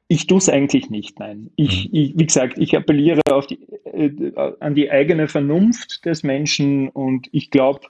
Ich 0.07 0.27
tue 0.27 0.37
es 0.37 0.49
eigentlich 0.49 0.89
nicht, 0.89 1.19
nein. 1.19 1.49
Ich, 1.55 1.85
mhm. 1.85 1.89
ich, 1.95 2.17
wie 2.17 2.25
gesagt, 2.25 2.57
ich 2.59 2.75
appelliere 2.77 3.21
die, 3.49 3.59
äh, 3.85 4.53
an 4.59 4.75
die 4.75 4.91
eigene 4.91 5.27
Vernunft 5.27 6.05
des 6.05 6.21
Menschen 6.21 6.89
und 6.89 7.29
ich 7.31 7.49
glaube, 7.49 7.87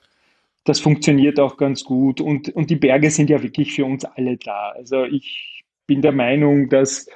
das 0.64 0.80
funktioniert 0.80 1.40
auch 1.40 1.58
ganz 1.58 1.84
gut. 1.84 2.22
Und, 2.22 2.50
und 2.50 2.70
die 2.70 2.76
Berge 2.76 3.10
sind 3.10 3.30
ja 3.30 3.42
wirklich 3.42 3.74
für 3.74 3.86
uns 3.86 4.06
alle 4.06 4.38
da. 4.38 4.70
Also 4.76 5.04
ich 5.04 5.64
bin 5.88 6.02
der 6.02 6.12
Meinung, 6.12 6.70
dass, 6.70 7.08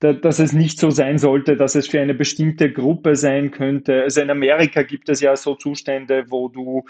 dass 0.00 0.38
es 0.38 0.52
nicht 0.52 0.78
so 0.78 0.90
sein 0.90 1.18
sollte, 1.18 1.56
dass 1.56 1.74
es 1.74 1.86
für 1.88 2.00
eine 2.00 2.14
bestimmte 2.14 2.72
Gruppe 2.72 3.16
sein 3.16 3.50
könnte. 3.50 4.02
Also 4.02 4.20
in 4.20 4.30
Amerika 4.30 4.82
gibt 4.82 5.08
es 5.08 5.20
ja 5.20 5.36
so 5.36 5.54
Zustände, 5.54 6.24
wo 6.28 6.48
du 6.48 6.84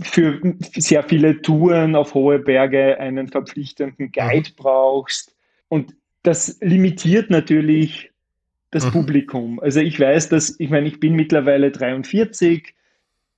für 0.00 0.40
sehr 0.76 1.02
viele 1.04 1.40
Touren 1.40 1.94
auf 1.94 2.14
hohe 2.14 2.38
Berge 2.38 2.98
einen 2.98 3.28
verpflichtenden 3.28 4.12
Guide 4.12 4.50
mhm. 4.50 4.56
brauchst. 4.56 5.34
Und 5.68 5.94
das 6.22 6.58
limitiert 6.60 7.30
natürlich 7.30 8.10
das 8.70 8.86
mhm. 8.86 8.90
Publikum. 8.90 9.60
Also 9.60 9.80
ich 9.80 9.98
weiß, 9.98 10.28
dass, 10.28 10.58
ich 10.58 10.68
meine, 10.68 10.88
ich 10.88 11.00
bin 11.00 11.14
mittlerweile 11.14 11.70
43, 11.70 12.74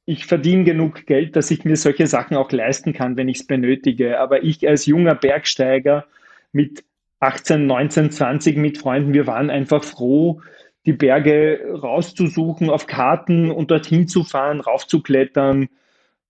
ich 0.07 0.25
verdiene 0.25 0.65
genug 0.65 1.05
Geld, 1.07 1.35
dass 1.35 1.51
ich 1.51 1.65
mir 1.65 1.77
solche 1.77 2.07
Sachen 2.07 2.37
auch 2.37 2.53
leisten 2.53 2.93
kann, 2.93 3.17
wenn 3.17 3.29
ich 3.29 3.41
es 3.41 3.47
benötige. 3.47 4.21
Aber 4.21 4.45
ich 4.45 4.67
als 4.67 4.87
junger 4.87 5.17
Bergsteiger 5.17 6.07
mit 6.53 6.85
18, 7.19 7.67
19, 7.67 8.13
20 8.13 8.57
mit 8.57 8.79
Freunden, 8.79 9.15
wir 9.15 9.27
waren 9.27 9.51
einfach 9.51 9.83
froh, 9.83 10.41
die 10.87 10.93
Berge 10.93 11.61
rauszusuchen 11.83 12.71
auf 12.71 12.87
Karten 12.87 13.51
und 13.51 13.73
dorthin 13.73 14.07
zu 14.07 14.23
fahren, 14.23 14.61
raufzuklettern 14.61 15.69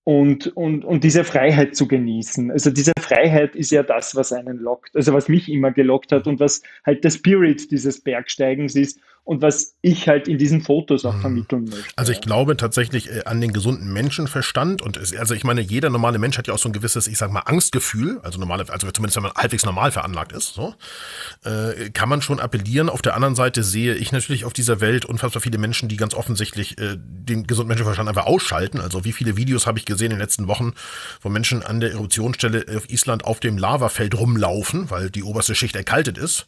und, 0.03 0.47
und, 0.57 0.83
und 0.83 1.03
diese 1.03 1.23
Freiheit 1.23 1.75
zu 1.75 1.87
genießen. 1.87 2.49
Also 2.49 2.71
diese 2.71 2.93
Freiheit 2.99 3.55
ist 3.55 3.71
ja 3.71 3.83
das, 3.83 4.15
was 4.15 4.33
einen 4.33 4.57
lockt, 4.57 4.95
also 4.95 5.13
was 5.13 5.29
mich 5.29 5.51
immer 5.51 5.71
gelockt 5.71 6.11
hat 6.11 6.25
und 6.25 6.39
was 6.39 6.63
halt 6.83 7.03
der 7.03 7.11
Spirit 7.11 7.69
dieses 7.69 8.01
Bergsteigens 8.01 8.75
ist 8.75 8.99
und 9.27 9.41
was 9.41 9.75
ich 9.81 10.07
halt 10.07 10.29
in 10.29 10.37
diesen 10.37 10.61
Fotos 10.61 11.03
auch 11.03 11.13
hm. 11.15 11.21
vermitteln 11.21 11.65
möchte. 11.65 11.85
Also 11.97 12.13
ich 12.13 12.21
glaube 12.21 12.55
tatsächlich 12.55 13.11
äh, 13.11 13.23
an 13.25 13.41
den 13.41 13.51
gesunden 13.51 13.91
Menschenverstand 13.91 14.81
und 14.81 14.95
es, 14.95 15.13
also 15.15 15.33
ich 15.33 15.43
meine, 15.43 15.59
jeder 15.59 15.89
normale 15.89 16.17
Mensch 16.17 16.37
hat 16.37 16.47
ja 16.47 16.53
auch 16.53 16.57
so 16.57 16.69
ein 16.69 16.73
gewisses, 16.73 17.07
ich 17.07 17.17
sag 17.17 17.29
mal, 17.31 17.41
Angstgefühl, 17.41 18.19
also 18.23 18.39
normale, 18.39 18.65
also 18.69 18.89
zumindest 18.89 19.17
wenn 19.17 19.23
man 19.23 19.33
halbwegs 19.33 19.65
normal 19.65 19.91
veranlagt 19.91 20.31
ist, 20.31 20.53
so, 20.53 20.75
äh, 21.43 21.89
kann 21.89 22.07
man 22.07 22.21
schon 22.21 22.39
appellieren. 22.39 22.89
Auf 22.89 23.01
der 23.01 23.15
anderen 23.15 23.35
Seite 23.35 23.63
sehe 23.63 23.95
ich 23.95 24.13
natürlich 24.13 24.45
auf 24.45 24.53
dieser 24.53 24.79
Welt 24.79 25.03
unfassbar 25.03 25.41
viele 25.41 25.57
Menschen, 25.57 25.89
die 25.89 25.97
ganz 25.97 26.13
offensichtlich 26.13 26.77
äh, 26.79 26.95
den 26.97 27.45
gesunden 27.45 27.67
Menschenverstand 27.67 28.07
einfach 28.07 28.27
ausschalten. 28.27 28.79
Also 28.79 29.03
wie 29.03 29.11
viele 29.11 29.35
Videos 29.35 29.67
habe 29.67 29.77
ich 29.77 29.83
gesehen 29.83 30.05
in 30.05 30.11
den 30.11 30.21
letzten 30.21 30.47
Wochen, 30.47 30.71
wo 31.21 31.27
Menschen 31.27 31.63
an 31.63 31.81
der 31.81 31.91
Eruptionsstelle 31.91 32.65
auf 32.77 32.89
Island 32.89 33.25
auf 33.25 33.41
dem 33.41 33.57
Lavafeld 33.57 34.17
rumlaufen, 34.17 34.89
weil 34.89 35.09
die 35.09 35.23
oberste 35.23 35.53
Schicht 35.53 35.75
erkaltet 35.75 36.17
ist 36.17 36.45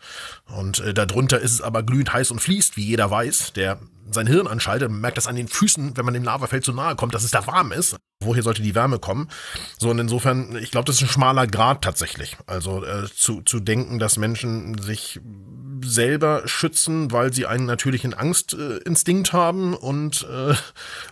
und 0.48 0.80
äh, 0.80 0.94
darunter 0.94 1.40
ist 1.40 1.52
es 1.52 1.62
aber 1.62 1.84
glühend 1.84 2.14
heiß 2.14 2.32
und 2.32 2.40
fließt, 2.40 2.69
wie 2.76 2.86
jeder 2.86 3.10
weiß, 3.10 3.54
der 3.54 3.80
sein 4.12 4.28
Hirn 4.28 4.48
anschaltet, 4.48 4.92
merkt 4.92 5.18
das 5.18 5.28
an 5.28 5.36
den 5.36 5.48
Füßen, 5.48 5.96
wenn 5.96 6.06
man 6.06 6.14
dem 6.14 6.24
Lavafeld 6.24 6.66
zu 6.66 6.74
nahe 6.74 6.96
kommt, 6.96 7.14
dass 7.14 7.24
es 7.24 7.32
da 7.32 7.46
warm 7.48 7.72
ist. 7.72 7.96
woher 8.22 8.44
sollte 8.44 8.62
die 8.62 8.76
Wärme 8.76 9.00
kommen? 9.00 9.30
So, 9.78 9.90
und 9.90 10.00
insofern, 10.00 10.58
ich 10.58 10.72
glaube, 10.72 10.86
das 10.86 10.98
ist 10.98 11.04
ein 11.04 11.10
schmaler 11.10 11.48
Grad 11.48 11.84
tatsächlich. 11.84 12.38
Also 12.48 12.84
äh, 12.84 13.08
zu, 13.14 13.42
zu 13.42 13.60
denken, 13.60 14.00
dass 14.00 14.18
Menschen 14.18 14.78
sich 14.78 15.20
selber 15.84 16.44
schützen, 16.46 17.12
weil 17.12 17.34
sie 17.34 17.46
einen 17.46 17.66
natürlichen 17.66 18.14
Angstinstinkt 18.14 19.34
haben 19.34 19.74
und, 19.74 20.28
äh, 20.30 20.56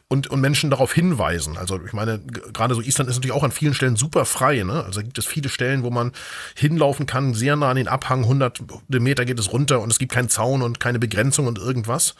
und, 0.07 0.27
und 0.27 0.41
Menschen 0.41 0.69
darauf 0.69 0.93
hinweisen. 0.93 1.57
Also 1.57 1.79
ich 1.85 1.93
meine, 1.93 2.19
gerade 2.19 2.75
so 2.75 2.81
Island 2.81 3.09
ist 3.09 3.17
natürlich 3.17 3.35
auch 3.35 3.43
an 3.43 3.51
vielen 3.51 3.73
Stellen 3.73 3.95
super 3.95 4.25
frei. 4.25 4.63
Ne? 4.63 4.83
Also 4.83 5.01
gibt 5.01 5.17
es 5.17 5.25
viele 5.25 5.49
Stellen, 5.49 5.83
wo 5.83 5.89
man 5.89 6.11
hinlaufen 6.55 7.05
kann, 7.05 7.33
sehr 7.33 7.55
nah 7.55 7.69
an 7.69 7.77
den 7.77 7.87
Abhang, 7.87 8.23
100 8.23 8.63
Meter 8.89 9.25
geht 9.25 9.39
es 9.39 9.51
runter 9.51 9.81
und 9.81 9.91
es 9.91 9.99
gibt 9.99 10.11
keinen 10.11 10.29
Zaun 10.29 10.61
und 10.61 10.79
keine 10.79 10.99
Begrenzung 10.99 11.47
und 11.47 11.57
irgendwas. 11.57 12.15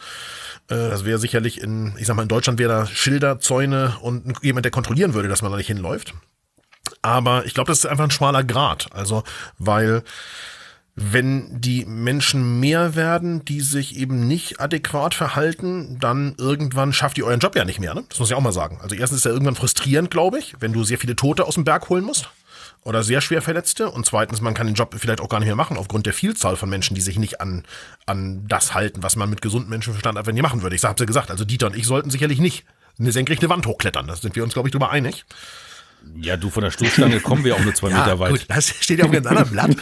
Äh, 0.68 0.76
das 0.76 1.04
wäre 1.04 1.18
sicherlich 1.18 1.60
in, 1.60 1.94
ich 1.98 2.06
sag 2.06 2.16
mal, 2.16 2.22
in 2.22 2.28
Deutschland 2.28 2.58
wäre 2.58 2.72
da 2.72 2.86
Schilder, 2.86 3.40
Zäune 3.40 3.96
und 4.02 4.36
jemand, 4.42 4.64
der 4.64 4.72
kontrollieren 4.72 5.14
würde, 5.14 5.28
dass 5.28 5.42
man 5.42 5.50
da 5.50 5.56
nicht 5.56 5.66
hinläuft. 5.66 6.14
Aber 7.02 7.46
ich 7.46 7.54
glaube, 7.54 7.68
das 7.68 7.78
ist 7.78 7.86
einfach 7.86 8.04
ein 8.04 8.10
schmaler 8.10 8.44
Grad. 8.44 8.88
Also, 8.92 9.24
weil 9.58 10.02
wenn 11.00 11.60
die 11.60 11.84
Menschen 11.84 12.58
mehr 12.58 12.96
werden, 12.96 13.44
die 13.44 13.60
sich 13.60 13.96
eben 13.96 14.26
nicht 14.26 14.60
adäquat 14.60 15.14
verhalten, 15.14 15.96
dann 16.00 16.34
irgendwann 16.38 16.92
schafft 16.92 17.18
ihr 17.18 17.26
euren 17.26 17.40
Job 17.40 17.54
ja 17.54 17.64
nicht 17.64 17.78
mehr. 17.78 17.94
Ne? 17.94 18.04
Das 18.08 18.18
muss 18.18 18.30
ich 18.30 18.36
auch 18.36 18.40
mal 18.40 18.52
sagen. 18.52 18.78
Also 18.82 18.96
erstens 18.96 19.18
ist 19.18 19.24
ja 19.24 19.30
irgendwann 19.30 19.54
frustrierend, 19.54 20.10
glaube 20.10 20.38
ich, 20.38 20.54
wenn 20.60 20.72
du 20.72 20.82
sehr 20.82 20.98
viele 20.98 21.14
Tote 21.14 21.46
aus 21.46 21.54
dem 21.54 21.64
Berg 21.64 21.88
holen 21.88 22.04
musst 22.04 22.28
oder 22.82 23.04
sehr 23.04 23.20
schwer 23.20 23.42
Verletzte. 23.42 23.90
Und 23.90 24.06
zweitens, 24.06 24.40
man 24.40 24.54
kann 24.54 24.66
den 24.66 24.74
Job 24.74 24.94
vielleicht 24.98 25.20
auch 25.20 25.28
gar 25.28 25.38
nicht 25.38 25.46
mehr 25.46 25.56
machen, 25.56 25.76
aufgrund 25.76 26.06
der 26.06 26.14
Vielzahl 26.14 26.56
von 26.56 26.68
Menschen, 26.68 26.94
die 26.94 27.00
sich 27.00 27.18
nicht 27.18 27.40
an, 27.40 27.64
an 28.06 28.46
das 28.48 28.74
halten, 28.74 29.02
was 29.02 29.14
man 29.14 29.30
mit 29.30 29.40
gesundem 29.40 29.70
Menschenverstand 29.70 30.18
einfach 30.18 30.32
nicht 30.32 30.42
machen 30.42 30.62
würde. 30.62 30.74
Ich 30.74 30.82
habe 30.82 30.98
ja 30.98 31.06
gesagt, 31.06 31.30
also 31.30 31.44
Dieter 31.44 31.68
und 31.68 31.76
ich 31.76 31.86
sollten 31.86 32.10
sicherlich 32.10 32.40
nicht 32.40 32.64
eine 32.98 33.12
senkrechte 33.12 33.48
Wand 33.48 33.66
hochklettern. 33.66 34.08
Da 34.08 34.16
sind 34.16 34.34
wir 34.34 34.42
uns, 34.42 34.54
glaube 34.54 34.68
ich, 34.68 34.72
drüber 34.72 34.90
einig. 34.90 35.24
Ja, 36.16 36.36
du 36.36 36.50
von 36.50 36.62
der 36.62 36.70
Stoßstange 36.70 37.20
kommen 37.20 37.44
wir 37.44 37.54
auch 37.54 37.64
nur 37.64 37.74
zwei 37.74 37.90
ja, 37.90 37.98
Meter 37.98 38.18
weit. 38.18 38.30
Gut, 38.30 38.46
das 38.48 38.68
steht 38.80 38.98
ja 38.98 39.04
auf 39.04 39.10
einem 39.10 39.22
ganz 39.22 39.26
anderen 39.26 39.50
Blatt. 39.52 39.76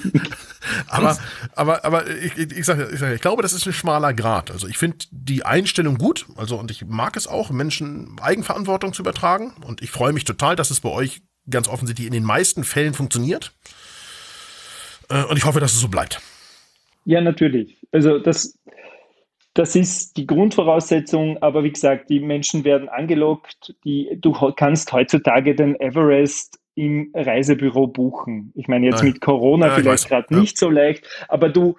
aber, 0.88 1.18
aber, 1.54 1.84
aber 1.84 2.10
ich, 2.10 2.36
ich, 2.36 2.64
sage, 2.64 2.90
ich, 2.92 2.98
sag, 2.98 3.14
ich 3.14 3.20
glaube, 3.20 3.42
das 3.42 3.52
ist 3.52 3.66
ein 3.66 3.72
schmaler 3.72 4.12
Grad. 4.14 4.50
Also 4.50 4.66
ich 4.66 4.78
finde 4.78 4.98
die 5.10 5.44
Einstellung 5.44 5.98
gut, 5.98 6.26
also 6.36 6.58
und 6.58 6.70
ich 6.70 6.84
mag 6.84 7.16
es 7.16 7.26
auch, 7.26 7.50
Menschen 7.50 8.16
Eigenverantwortung 8.20 8.92
zu 8.92 9.02
übertragen. 9.02 9.52
Und 9.62 9.82
ich 9.82 9.90
freue 9.90 10.12
mich 10.12 10.24
total, 10.24 10.56
dass 10.56 10.70
es 10.70 10.80
bei 10.80 10.90
euch 10.90 11.22
ganz 11.48 11.68
offensichtlich 11.68 12.06
in 12.06 12.12
den 12.12 12.24
meisten 12.24 12.64
Fällen 12.64 12.94
funktioniert. 12.94 13.52
Äh, 15.08 15.24
und 15.24 15.36
ich 15.36 15.44
hoffe, 15.44 15.60
dass 15.60 15.72
es 15.72 15.80
so 15.80 15.88
bleibt. 15.88 16.20
Ja, 17.04 17.20
natürlich. 17.20 17.76
Also 17.92 18.18
das, 18.18 18.55
das 19.56 19.74
ist 19.74 20.18
die 20.18 20.26
Grundvoraussetzung, 20.26 21.38
aber 21.38 21.64
wie 21.64 21.72
gesagt, 21.72 22.10
die 22.10 22.20
Menschen 22.20 22.64
werden 22.64 22.90
angelockt. 22.90 23.74
Die, 23.84 24.18
du 24.20 24.32
kannst 24.54 24.92
heutzutage 24.92 25.54
den 25.54 25.80
Everest 25.80 26.60
im 26.74 27.10
Reisebüro 27.14 27.86
buchen. 27.86 28.52
Ich 28.54 28.68
meine, 28.68 28.84
jetzt 28.84 29.02
Nein. 29.02 29.12
mit 29.12 29.22
Corona 29.22 29.68
ja, 29.68 29.74
vielleicht 29.74 30.08
gerade 30.08 30.26
ja. 30.30 30.40
nicht 30.40 30.58
so 30.58 30.68
leicht, 30.68 31.08
aber 31.28 31.48
du, 31.48 31.76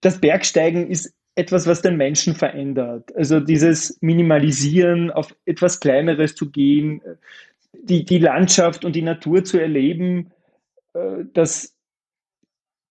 das 0.00 0.20
Bergsteigen 0.20 0.90
ist 0.90 1.14
etwas, 1.36 1.68
was 1.68 1.82
den 1.82 1.96
Menschen 1.96 2.34
verändert. 2.34 3.14
Also 3.14 3.38
dieses 3.38 3.96
Minimalisieren, 4.00 5.12
auf 5.12 5.32
etwas 5.44 5.78
Kleineres 5.78 6.34
zu 6.34 6.50
gehen, 6.50 7.00
die, 7.72 8.04
die 8.04 8.18
Landschaft 8.18 8.84
und 8.84 8.96
die 8.96 9.02
Natur 9.02 9.44
zu 9.44 9.56
erleben, 9.60 10.32
äh, 10.94 11.24
das, 11.32 11.77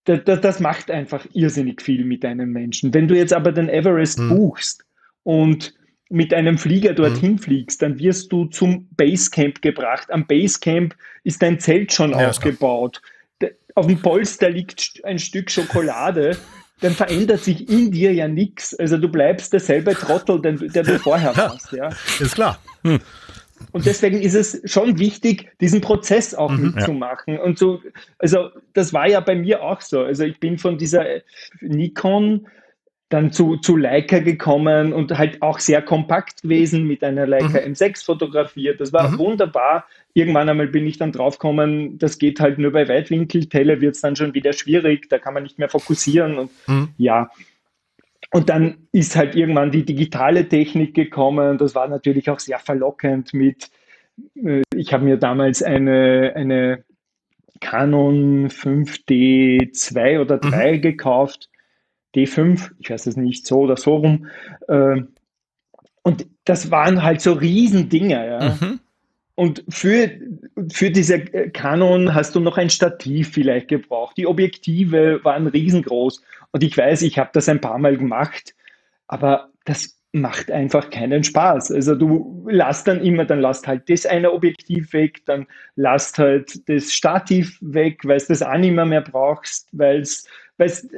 das, 0.08 0.42
das 0.42 0.60
macht 0.60 0.90
einfach 0.90 1.26
irrsinnig 1.34 1.82
viel 1.82 2.06
mit 2.06 2.24
einem 2.24 2.52
Menschen. 2.52 2.94
Wenn 2.94 3.08
du 3.08 3.16
jetzt 3.16 3.34
aber 3.34 3.52
den 3.52 3.70
Everest 3.70 4.20
mhm. 4.20 4.30
buchst 4.30 4.86
und 5.24 5.74
mit 6.10 6.34
einem 6.34 6.58
Flieger 6.58 6.94
dorthin 6.94 7.34
mhm. 7.34 7.40
fliegst, 7.40 7.82
dann 7.82 8.00
wirst 8.00 8.32
du 8.32 8.46
zum 8.46 8.88
Basecamp 8.96 9.62
gebracht. 9.62 10.10
Am 10.12 10.26
Basecamp 10.26 10.96
ist 11.24 11.42
dein 11.42 11.60
Zelt 11.60 11.92
schon 11.92 12.12
ja, 12.12 12.30
aufgebaut. 12.30 13.02
Auf 13.76 13.88
dem 13.88 14.02
Polster 14.02 14.50
liegt 14.50 15.02
ein 15.04 15.20
Stück 15.20 15.52
Schokolade. 15.52 16.38
dann 16.80 16.94
verändert 16.94 17.44
sich 17.44 17.70
in 17.70 17.92
dir 17.92 18.14
ja 18.14 18.28
nichts. 18.28 18.78
Also 18.78 18.98
du 18.98 19.10
bleibst 19.10 19.54
derselbe 19.54 19.94
Trottel, 19.94 20.42
den, 20.42 20.58
der 20.72 20.84
du 20.84 21.00
vorher 21.00 21.36
warst. 21.36 21.72
Ja. 21.72 21.90
Ist 22.20 22.36
klar. 22.36 22.60
Hm. 22.84 23.00
Und 23.72 23.86
deswegen 23.86 24.22
ist 24.22 24.34
es 24.34 24.62
schon 24.66 24.98
wichtig, 24.98 25.52
diesen 25.60 25.82
Prozess 25.82 26.34
auch 26.34 26.52
mhm, 26.52 26.74
mitzumachen. 26.74 27.36
Ja. 27.36 27.42
Und 27.42 27.60
so, 27.60 27.82
also 28.20 28.50
das 28.74 28.94
war 28.94 29.08
ja 29.10 29.20
bei 29.20 29.36
mir 29.36 29.62
auch 29.62 29.82
so. 29.82 30.02
Also 30.02 30.24
ich 30.24 30.40
bin 30.40 30.58
von 30.58 30.78
dieser 30.78 31.06
Nikon 31.62 32.48
dann 33.10 33.32
zu, 33.32 33.56
zu 33.58 33.78
Leica 33.78 34.20
gekommen 34.20 34.92
und 34.92 35.18
halt 35.18 35.42
auch 35.42 35.60
sehr 35.60 35.82
kompakt 35.82 36.42
gewesen 36.42 36.86
mit 36.86 37.04
einer 37.04 37.26
Leica 37.26 37.62
mhm. 37.62 37.74
M6 37.74 38.04
fotografiert. 38.04 38.82
Das 38.82 38.92
war 38.92 39.12
mhm. 39.12 39.18
wunderbar. 39.18 39.86
Irgendwann 40.14 40.50
einmal 40.50 40.68
bin 40.68 40.86
ich 40.86 40.98
dann 40.98 41.12
draufgekommen, 41.12 42.00
das 42.00 42.18
geht 42.18 42.40
halt 42.40 42.58
nur 42.58 42.72
bei 42.72 42.88
Weitwinkeltele, 42.88 43.80
wird 43.80 43.96
es 43.96 44.02
dann 44.02 44.16
schon 44.16 44.34
wieder 44.34 44.52
schwierig, 44.52 45.10
da 45.10 45.20
kann 45.20 45.34
man 45.34 45.44
nicht 45.44 45.60
mehr 45.60 45.70
fokussieren 45.70 46.38
und 46.38 46.52
mhm. 46.68 46.90
ja. 46.98 47.30
Und 48.32 48.50
dann 48.50 48.88
ist 48.92 49.16
halt 49.16 49.36
irgendwann 49.36 49.72
die 49.72 49.86
digitale 49.86 50.48
Technik 50.48 50.94
gekommen. 50.94 51.58
Das 51.58 51.76
war 51.76 51.88
natürlich 51.88 52.30
auch 52.30 52.40
sehr 52.40 52.60
verlockend 52.60 53.34
mit, 53.34 53.70
äh, 54.36 54.64
ich 54.76 54.94
habe 54.94 55.06
mir 55.06 55.18
damals 55.18 55.64
eine, 55.64 56.34
eine 56.36 56.84
Canon 57.62 58.50
5D2 58.50 60.22
oder 60.22 60.38
3 60.38 60.74
mhm. 60.74 60.82
gekauft. 60.82 61.50
D5, 62.16 62.72
ich 62.80 62.90
weiß 62.90 63.08
es 63.08 63.18
nicht, 63.18 63.46
so 63.46 63.60
oder 63.60 63.78
so 63.78 63.98
rum. 63.98 64.28
Äh, 64.68 65.04
und 66.04 66.26
das 66.46 66.72
waren 66.72 67.04
halt 67.04 67.22
so 67.22 67.34
Riesendinge. 67.34 68.28
Ja. 68.28 68.50
Mhm. 68.50 68.80
Und 69.40 69.64
für, 69.70 70.10
für 70.72 70.90
diese 70.90 71.20
Canon 71.20 72.16
hast 72.16 72.34
du 72.34 72.40
noch 72.40 72.58
ein 72.58 72.72
Stativ 72.72 73.34
vielleicht 73.34 73.68
gebraucht. 73.68 74.18
Die 74.18 74.26
Objektive 74.26 75.24
waren 75.24 75.46
riesengroß. 75.46 76.24
Und 76.50 76.64
ich 76.64 76.76
weiß, 76.76 77.04
ich 77.04 77.20
habe 77.20 77.30
das 77.34 77.48
ein 77.48 77.62
paar 77.62 77.78
Mal 77.78 77.98
gemacht, 77.98 78.56
aber 79.06 79.50
das 79.64 79.96
macht 80.12 80.50
einfach 80.50 80.90
keinen 80.90 81.24
Spaß. 81.24 81.72
Also 81.72 81.94
du 81.94 82.48
lasst 82.50 82.88
dann 82.88 83.00
immer, 83.00 83.26
dann 83.26 83.40
lasst 83.40 83.68
halt 83.68 83.88
das 83.92 84.08
eine 84.08 84.32
Objektiv 84.32 84.92
weg, 84.94 85.24
dann 85.28 85.46
lasst 85.76 86.18
halt 86.18 86.68
das 86.68 86.92
Stativ 86.92 87.60
weg, 87.62 88.00
weil 88.06 88.18
es 88.18 88.26
das 88.26 88.42
auch 88.42 88.58
nicht 88.58 88.74
mehr, 88.74 88.86
mehr 88.86 89.02
brauchst, 89.02 89.68
weil 89.72 90.00
es 90.00 90.28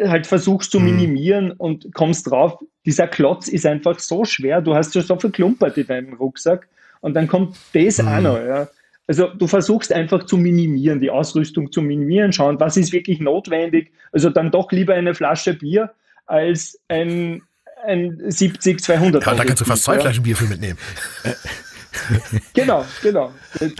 halt 0.08 0.28
versuchst 0.28 0.72
zu 0.72 0.80
mhm. 0.80 0.86
minimieren 0.86 1.52
und 1.52 1.94
kommst 1.94 2.32
drauf, 2.32 2.58
dieser 2.86 3.10
Klotz 3.10 3.50
ist 3.50 3.66
einfach 3.66 4.00
so 4.00 4.24
schwer, 4.24 4.62
du 4.62 4.76
hast 4.76 4.94
schon 4.94 5.02
so 5.02 5.20
viel 5.20 5.32
Klumpert 5.32 5.78
in 5.78 5.88
deinem 5.88 6.14
Rucksack 6.14 6.70
und 7.02 7.14
dann 7.14 7.28
kommt 7.28 7.56
das 7.74 8.00
mhm. 8.00 8.08
auch 8.08 8.22
noch. 8.22 8.40
Ja. 8.40 8.68
Also 9.08 9.28
du 9.28 9.48
versuchst 9.48 9.92
einfach 9.92 10.26
zu 10.28 10.38
minimieren, 10.38 11.00
die 11.00 11.10
Ausrüstung 11.10 11.72
zu 11.72 11.82
minimieren, 11.82 12.32
schauen, 12.32 12.60
was 12.60 12.78
ist 12.78 12.94
wirklich 12.94 13.20
notwendig. 13.20 13.92
Also 14.12 14.30
dann 14.30 14.52
doch 14.52 14.72
lieber 14.72 14.94
eine 14.94 15.16
Flasche 15.16 15.56
Bier 15.56 15.92
als 16.28 16.80
ein, 16.90 17.42
ein 17.84 18.22
70, 18.28 18.80
200. 18.80 19.26
Ja, 19.26 19.34
da 19.34 19.44
kannst 19.44 19.62
du 19.62 19.66
fast 19.66 19.84
zwei 19.84 20.00
Flaschen 20.00 20.22
Bier 20.22 20.36
für 20.36 20.46
mitnehmen. 20.46 20.78
genau, 22.54 22.86
genau. 23.02 23.34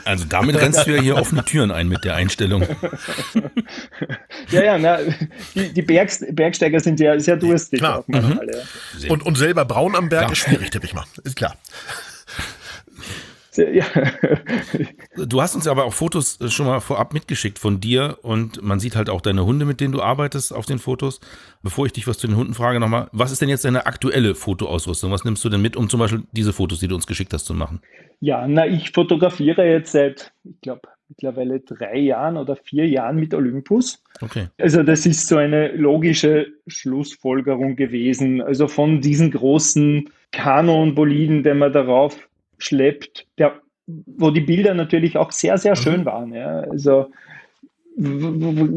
Also 0.04 0.26
damit 0.28 0.60
rennst 0.60 0.88
du 0.88 0.96
ja 0.96 1.00
hier 1.00 1.16
offene 1.16 1.46
Türen 1.46 1.70
ein 1.70 1.88
mit 1.88 2.04
der 2.04 2.16
Einstellung. 2.16 2.64
ja, 4.50 4.64
ja, 4.64 4.78
na, 4.80 4.98
die, 5.54 5.72
die 5.74 5.82
Bergs, 5.84 6.26
Bergsteiger 6.32 6.80
sind 6.80 7.00
ja 7.00 7.20
sehr 7.20 7.38
durstig. 7.38 7.80
Klar. 7.80 8.04
Mhm. 8.08 8.40
Alle, 8.40 8.64
ja. 8.98 9.12
und, 9.12 9.24
und 9.24 9.38
selber 9.38 9.64
braun 9.66 9.96
am 9.96 10.10
Berg 10.10 10.24
ja. 10.24 10.32
ist 10.32 10.40
schwierig, 10.40 10.72
tippe 10.72 10.88
ich 10.88 10.96
mal. 10.96 11.06
Ist 11.24 11.36
klar. 11.36 11.56
Ja. 13.58 13.86
Du 15.18 15.42
hast 15.42 15.56
uns 15.56 15.68
aber 15.68 15.86
auch 15.86 15.94
Fotos 15.94 16.40
äh, 16.40 16.50
schon 16.50 16.66
mal 16.66 16.80
vorab 16.80 17.14
mitgeschickt 17.14 17.60
von 17.60 17.80
dir 17.80 18.18
und 18.22 18.62
man 18.62 18.80
sieht 18.80 18.96
halt 18.96 19.10
auch 19.10 19.22
deine 19.22 19.46
Hunde, 19.46 19.66
mit 19.66 19.82
denen 19.82 19.92
du 19.92 20.02
arbeitest 20.02 20.54
auf 20.54 20.66
den 20.66 20.80
Fotos. 20.80 21.20
Bevor 21.62 21.86
ich 21.86 21.94
dich 21.94 22.08
was 22.08 22.18
zu 22.18 22.28
den 22.28 22.38
Hunden 22.38 22.54
frage, 22.54 22.80
nochmal, 22.80 23.10
was 23.12 23.32
ist 23.32 23.42
denn 23.42 23.50
jetzt 23.50 23.66
deine 23.66 23.86
aktuelle 23.86 24.36
Fotoausrüstung? 24.36 25.12
Was 25.12 25.26
nimmst 25.26 25.44
du 25.44 25.50
denn 25.50 25.62
mit, 25.62 25.76
um 25.76 25.90
zum 25.90 26.00
Beispiel 26.00 26.24
diese 26.32 26.54
Fotos, 26.54 26.80
die 26.80 26.88
du 26.88 26.96
uns 26.96 27.08
geschickt 27.08 27.34
hast, 27.34 27.46
zu 27.46 27.54
machen? 27.54 27.82
Ja, 28.22 28.48
na, 28.48 28.68
ich 28.68 28.92
fotografiere 28.92 29.66
jetzt 29.66 29.94
seit, 29.94 30.32
ich 30.44 30.62
glaube, 30.62 30.82
mittlerweile 31.10 31.60
drei 31.60 31.98
Jahren 31.98 32.38
oder 32.38 32.56
vier 32.56 32.88
Jahren 32.88 33.18
mit 33.18 33.34
Olympus. 33.34 34.04
Okay. 34.22 34.48
Also 34.60 34.84
das 34.84 35.06
ist 35.06 35.28
so 35.28 35.38
eine 35.38 35.72
logische 35.76 36.48
Schlussfolgerung 36.68 37.76
gewesen. 37.76 38.42
Also 38.42 38.68
von 38.68 39.02
diesen 39.02 39.32
großen 39.32 40.10
Kanon-Boliden, 40.32 41.44
den 41.44 41.58
man 41.58 41.74
darauf 41.74 42.29
schleppt, 42.60 43.26
der, 43.38 43.54
wo 43.88 44.32
die 44.32 44.42
Bilder 44.42 44.74
natürlich 44.74 45.18
auch 45.18 45.32
sehr, 45.32 45.58
sehr 45.58 45.74
mhm. 45.74 45.82
schön 45.82 46.06
waren. 46.06 46.34
Ja. 46.34 46.62
Also 46.62 47.12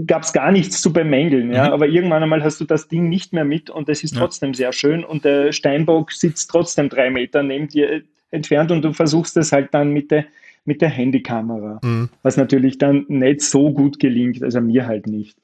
gab 0.06 0.22
es 0.22 0.32
gar 0.32 0.50
nichts 0.50 0.80
zu 0.80 0.92
bemängeln. 0.92 1.52
Ja. 1.52 1.68
Mhm. 1.68 1.72
Aber 1.72 1.86
irgendwann 1.86 2.22
einmal 2.22 2.42
hast 2.42 2.60
du 2.60 2.64
das 2.64 2.88
Ding 2.88 3.08
nicht 3.08 3.32
mehr 3.32 3.44
mit 3.44 3.70
und 3.70 3.88
es 3.88 4.02
ist 4.02 4.16
trotzdem 4.16 4.50
ja. 4.50 4.54
sehr 4.54 4.72
schön 4.72 5.04
und 5.04 5.24
der 5.24 5.52
Steinbock 5.52 6.12
sitzt 6.12 6.50
trotzdem 6.50 6.88
drei 6.88 7.10
Meter 7.10 7.42
neben 7.42 7.68
dir 7.68 8.02
entfernt 8.30 8.72
und 8.72 8.82
du 8.82 8.92
versuchst 8.92 9.36
es 9.36 9.52
halt 9.52 9.72
dann 9.74 9.92
mit 9.92 10.10
der, 10.10 10.24
mit 10.64 10.80
der 10.80 10.88
Handykamera, 10.88 11.80
mhm. 11.82 12.08
was 12.22 12.36
natürlich 12.36 12.78
dann 12.78 13.04
nicht 13.08 13.42
so 13.42 13.70
gut 13.70 14.00
gelingt, 14.00 14.42
also 14.42 14.60
mir 14.60 14.86
halt 14.86 15.06
nicht. 15.06 15.36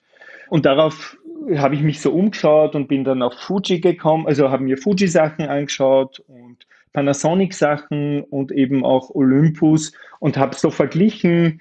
Und 0.48 0.64
darauf 0.64 1.16
habe 1.56 1.74
ich 1.74 1.82
mich 1.82 2.00
so 2.00 2.12
umgeschaut 2.12 2.74
und 2.74 2.88
bin 2.88 3.04
dann 3.04 3.22
auf 3.22 3.34
Fuji 3.34 3.80
gekommen, 3.80 4.26
also 4.26 4.50
habe 4.50 4.64
mir 4.64 4.76
Fuji-Sachen 4.76 5.46
angeschaut 5.46 6.22
und 6.26 6.47
Panasonic-Sachen 6.92 8.22
und 8.24 8.52
eben 8.52 8.84
auch 8.84 9.10
Olympus 9.10 9.92
und 10.20 10.36
habe 10.36 10.54
so 10.54 10.70
verglichen 10.70 11.60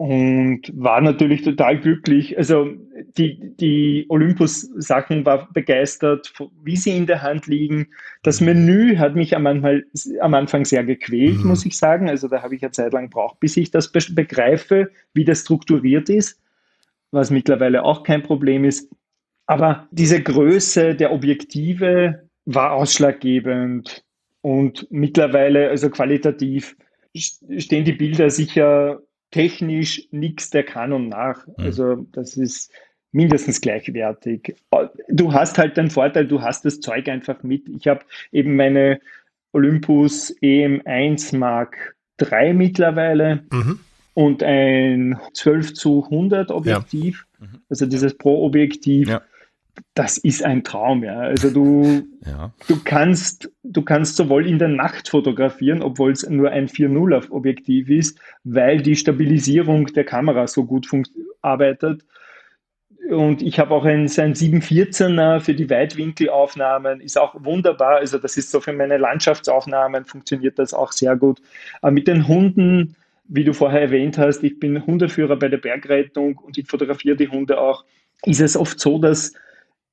und 0.00 0.62
war 0.72 1.02
natürlich 1.02 1.42
total 1.42 1.78
glücklich. 1.78 2.38
Also 2.38 2.70
die, 3.18 3.54
die 3.56 4.06
Olympus-Sachen 4.08 5.26
war 5.26 5.52
begeistert, 5.52 6.32
wie 6.64 6.76
sie 6.76 6.96
in 6.96 7.06
der 7.06 7.20
Hand 7.20 7.46
liegen. 7.46 7.88
Das 8.22 8.40
Menü 8.40 8.96
hat 8.96 9.14
mich 9.14 9.36
am, 9.36 9.46
Anfang, 9.46 9.82
am 10.22 10.32
Anfang 10.32 10.64
sehr 10.64 10.84
gequält, 10.84 11.40
mhm. 11.40 11.48
muss 11.48 11.66
ich 11.66 11.76
sagen. 11.76 12.08
Also 12.08 12.28
da 12.28 12.42
habe 12.42 12.54
ich 12.54 12.62
eine 12.62 12.70
Zeit 12.70 12.94
lang 12.94 13.10
gebraucht, 13.10 13.40
bis 13.40 13.58
ich 13.58 13.72
das 13.72 13.92
begreife, 13.92 14.90
wie 15.12 15.26
das 15.26 15.42
strukturiert 15.42 16.08
ist, 16.08 16.40
was 17.10 17.30
mittlerweile 17.30 17.84
auch 17.84 18.02
kein 18.02 18.22
Problem 18.22 18.64
ist. 18.64 18.90
Aber 19.44 19.86
diese 19.90 20.22
Größe 20.22 20.94
der 20.94 21.12
Objektive 21.12 22.26
war 22.46 22.72
ausschlaggebend 22.72 24.02
und 24.42 24.86
mittlerweile, 24.90 25.68
also 25.68 25.90
qualitativ, 25.90 26.76
stehen 27.14 27.84
die 27.84 27.92
Bilder 27.92 28.30
sicher 28.30 29.00
technisch 29.30 30.08
nichts 30.10 30.50
der 30.50 30.64
Canon 30.64 31.08
nach. 31.08 31.46
Mhm. 31.46 31.54
Also 31.58 32.06
das 32.12 32.36
ist 32.36 32.72
mindestens 33.12 33.60
gleichwertig. 33.60 34.56
Du 35.08 35.32
hast 35.32 35.58
halt 35.58 35.76
den 35.76 35.90
Vorteil, 35.90 36.26
du 36.26 36.42
hast 36.42 36.64
das 36.64 36.80
Zeug 36.80 37.08
einfach 37.08 37.42
mit. 37.42 37.68
Ich 37.68 37.86
habe 37.88 38.04
eben 38.32 38.56
meine 38.56 39.00
Olympus 39.52 40.34
EM1 40.40 41.36
Mark 41.36 41.96
III 42.20 42.54
mittlerweile 42.54 43.42
mhm. 43.50 43.80
und 44.14 44.42
ein 44.42 45.18
12 45.34 45.74
zu 45.74 46.04
100 46.04 46.50
Objektiv, 46.50 47.26
ja. 47.40 47.46
mhm. 47.46 47.60
also 47.68 47.86
dieses 47.86 48.16
Pro-Objektiv. 48.16 49.08
Ja 49.08 49.22
das 49.94 50.18
ist 50.18 50.44
ein 50.44 50.64
Traum, 50.64 51.04
ja. 51.04 51.18
Also 51.18 51.50
du, 51.50 52.02
ja. 52.24 52.52
du 52.68 52.80
kannst, 52.84 53.50
du 53.62 53.82
kannst 53.82 54.16
sowohl 54.16 54.46
in 54.46 54.58
der 54.58 54.68
Nacht 54.68 55.08
fotografieren, 55.08 55.82
obwohl 55.82 56.12
es 56.12 56.28
nur 56.28 56.50
ein 56.50 56.68
4.0 56.68 57.30
Objektiv 57.30 57.88
ist, 57.88 58.18
weil 58.44 58.80
die 58.80 58.96
Stabilisierung 58.96 59.86
der 59.86 60.04
Kamera 60.04 60.46
so 60.46 60.64
gut 60.64 60.88
arbeitet. 61.42 62.04
Und 63.08 63.42
ich 63.42 63.58
habe 63.58 63.74
auch 63.74 63.84
ein, 63.84 64.02
ein 64.02 64.34
714er 64.34 65.40
für 65.40 65.54
die 65.54 65.68
Weitwinkelaufnahmen, 65.68 67.00
ist 67.00 67.18
auch 67.18 67.34
wunderbar. 67.38 67.96
Also 67.96 68.18
das 68.18 68.36
ist 68.36 68.50
so 68.50 68.60
für 68.60 68.72
meine 68.72 68.98
Landschaftsaufnahmen, 68.98 70.04
funktioniert 70.04 70.58
das 70.58 70.72
auch 70.72 70.92
sehr 70.92 71.16
gut. 71.16 71.40
Aber 71.80 71.90
mit 71.90 72.06
den 72.06 72.28
Hunden, 72.28 72.94
wie 73.24 73.44
du 73.44 73.52
vorher 73.52 73.80
erwähnt 73.80 74.18
hast, 74.18 74.44
ich 74.44 74.60
bin 74.60 74.86
Hundeführer 74.86 75.36
bei 75.36 75.48
der 75.48 75.58
Bergrettung 75.58 76.38
und 76.38 76.58
ich 76.58 76.68
fotografiere 76.68 77.16
die 77.16 77.28
Hunde 77.28 77.60
auch, 77.60 77.84
ist 78.24 78.40
es 78.40 78.56
oft 78.56 78.78
so, 78.78 78.98
dass 78.98 79.32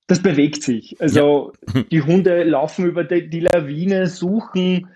das 0.07 0.21
bewegt 0.21 0.63
sich. 0.63 0.99
Also 0.99 1.53
ja. 1.73 1.83
die 1.91 2.01
Hunde 2.01 2.43
laufen 2.43 2.85
über 2.85 3.03
die, 3.03 3.29
die, 3.29 3.41
Lawine, 3.41 4.07
suchen. 4.07 4.87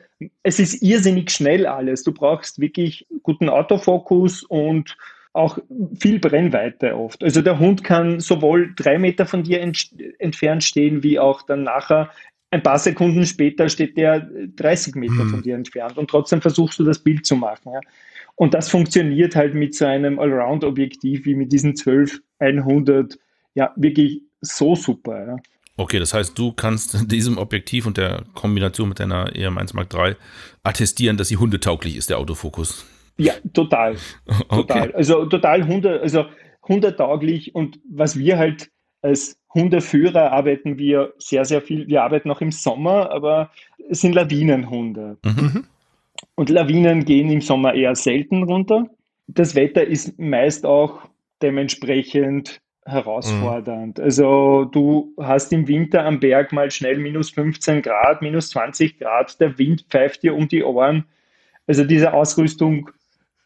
Es 0.43 0.59
ist 0.59 0.81
irrsinnig 0.81 1.31
schnell 1.31 1.65
alles. 1.65 2.03
Du 2.03 2.13
brauchst 2.13 2.59
wirklich 2.59 3.05
guten 3.21 3.49
Autofokus 3.49 4.43
und 4.43 4.97
auch 5.33 5.57
viel 5.99 6.19
Brennweite 6.19 6.95
oft. 6.95 7.23
Also 7.23 7.41
der 7.41 7.59
Hund 7.59 7.83
kann 7.83 8.19
sowohl 8.19 8.73
drei 8.75 8.97
Meter 8.97 9.25
von 9.25 9.43
dir 9.43 9.61
ent 9.61 9.89
entfernt 10.19 10.63
stehen, 10.63 11.03
wie 11.03 11.19
auch 11.19 11.41
dann 11.43 11.63
nachher 11.63 12.09
ein 12.51 12.63
paar 12.63 12.79
Sekunden 12.79 13.25
später 13.25 13.69
steht 13.69 13.95
der 13.95 14.29
30 14.57 14.95
Meter 14.95 15.23
mhm. 15.23 15.29
von 15.29 15.41
dir 15.41 15.55
entfernt 15.55 15.97
und 15.97 16.09
trotzdem 16.09 16.41
versuchst 16.41 16.79
du 16.79 16.83
das 16.83 16.99
Bild 16.99 17.25
zu 17.25 17.37
machen. 17.37 17.71
Ja. 17.73 17.79
Und 18.35 18.53
das 18.53 18.69
funktioniert 18.69 19.35
halt 19.35 19.53
mit 19.53 19.73
so 19.73 19.85
einem 19.85 20.19
Allround-Objektiv 20.19 21.25
wie 21.25 21.35
mit 21.35 21.51
diesen 21.51 21.75
12 21.75 22.21
100 22.39 23.17
ja 23.55 23.73
wirklich 23.77 24.21
so 24.41 24.75
super. 24.75 25.25
Ja. 25.25 25.35
Okay, 25.77 25.99
das 25.99 26.13
heißt, 26.13 26.37
du 26.37 26.51
kannst 26.51 26.97
diesem 27.11 27.37
Objektiv 27.37 27.85
und 27.85 27.97
der 27.97 28.23
Kombination 28.33 28.89
mit 28.89 28.99
deiner 28.99 29.31
EM1 29.31 29.75
Mark 29.75 29.93
III 29.93 30.15
attestieren, 30.63 31.17
dass 31.17 31.29
sie 31.29 31.37
hundetauglich 31.37 31.95
ist, 31.95 32.09
der 32.09 32.17
Autofokus. 32.19 32.85
Ja, 33.17 33.33
total. 33.53 33.95
Total. 34.49 34.81
Okay. 34.89 34.93
Also 34.95 35.25
total 35.25 35.67
Hunde, 35.67 35.99
also 36.01 36.25
hundetauglich 36.67 37.53
und 37.53 37.79
was 37.89 38.17
wir 38.17 38.37
halt 38.37 38.71
als 39.01 39.37
Hundeführer 39.53 40.31
arbeiten 40.31 40.77
wir 40.77 41.13
sehr, 41.17 41.45
sehr 41.45 41.61
viel. 41.61 41.87
Wir 41.87 42.03
arbeiten 42.03 42.31
auch 42.31 42.41
im 42.41 42.51
Sommer, 42.51 43.11
aber 43.11 43.51
es 43.89 44.01
sind 44.01 44.15
Lawinenhunde. 44.15 45.17
Mhm. 45.23 45.65
Und 46.35 46.49
Lawinen 46.49 47.03
gehen 47.03 47.29
im 47.29 47.41
Sommer 47.41 47.73
eher 47.73 47.95
selten 47.95 48.43
runter. 48.43 48.85
Das 49.27 49.55
Wetter 49.55 49.85
ist 49.85 50.17
meist 50.19 50.65
auch 50.65 51.01
dementsprechend 51.41 52.61
herausfordernd. 52.85 53.97
Mhm. 53.97 54.03
Also 54.03 54.65
du 54.65 55.13
hast 55.19 55.53
im 55.53 55.67
Winter 55.67 56.03
am 56.05 56.19
Berg 56.19 56.51
mal 56.51 56.71
schnell 56.71 56.97
minus 56.97 57.29
15 57.31 57.81
Grad, 57.81 58.21
minus 58.21 58.49
20 58.49 58.99
Grad, 58.99 59.39
der 59.39 59.57
Wind 59.57 59.85
pfeift 59.89 60.23
dir 60.23 60.35
um 60.35 60.47
die 60.47 60.63
Ohren. 60.63 61.05
Also 61.67 61.83
diese 61.83 62.13
Ausrüstung 62.13 62.89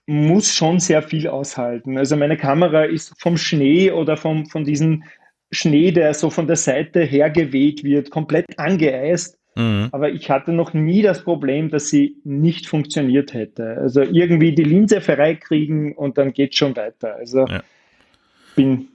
muss 0.08 0.54
schon 0.54 0.80
sehr 0.80 1.02
viel 1.02 1.28
aushalten. 1.28 1.98
Also 1.98 2.16
meine 2.16 2.38
Kamera 2.38 2.84
ist 2.84 3.14
vom 3.20 3.38
Schnee 3.38 3.92
oder 3.92 4.18
vom, 4.18 4.46
von 4.46 4.64
diesem 4.64 5.04
Schnee, 5.52 5.92
der 5.92 6.14
so 6.14 6.30
von 6.30 6.48
der 6.48 6.56
Seite 6.56 7.02
hergeweht 7.02 7.84
wird, 7.84 8.12
komplett 8.12 8.58
angeeist. 8.58 9.38
Mhm. 9.56 9.90
Aber 9.92 10.10
ich 10.10 10.30
hatte 10.30 10.52
noch 10.52 10.74
nie 10.74 11.02
das 11.02 11.24
Problem, 11.24 11.70
dass 11.70 11.90
sie 11.90 12.18
nicht 12.24 12.68
funktioniert 12.68 13.34
hätte. 13.34 13.78
Also 13.78 14.02
irgendwie 14.02 14.54
die 14.54 14.64
Linse 14.64 15.02
freikriegen 15.02 15.94
und 15.94 16.18
dann 16.18 16.34
geht 16.34 16.56
schon 16.56 16.76
weiter. 16.76 17.16
Also 17.16 17.46
ja. 17.48 17.64
bin 18.56 18.90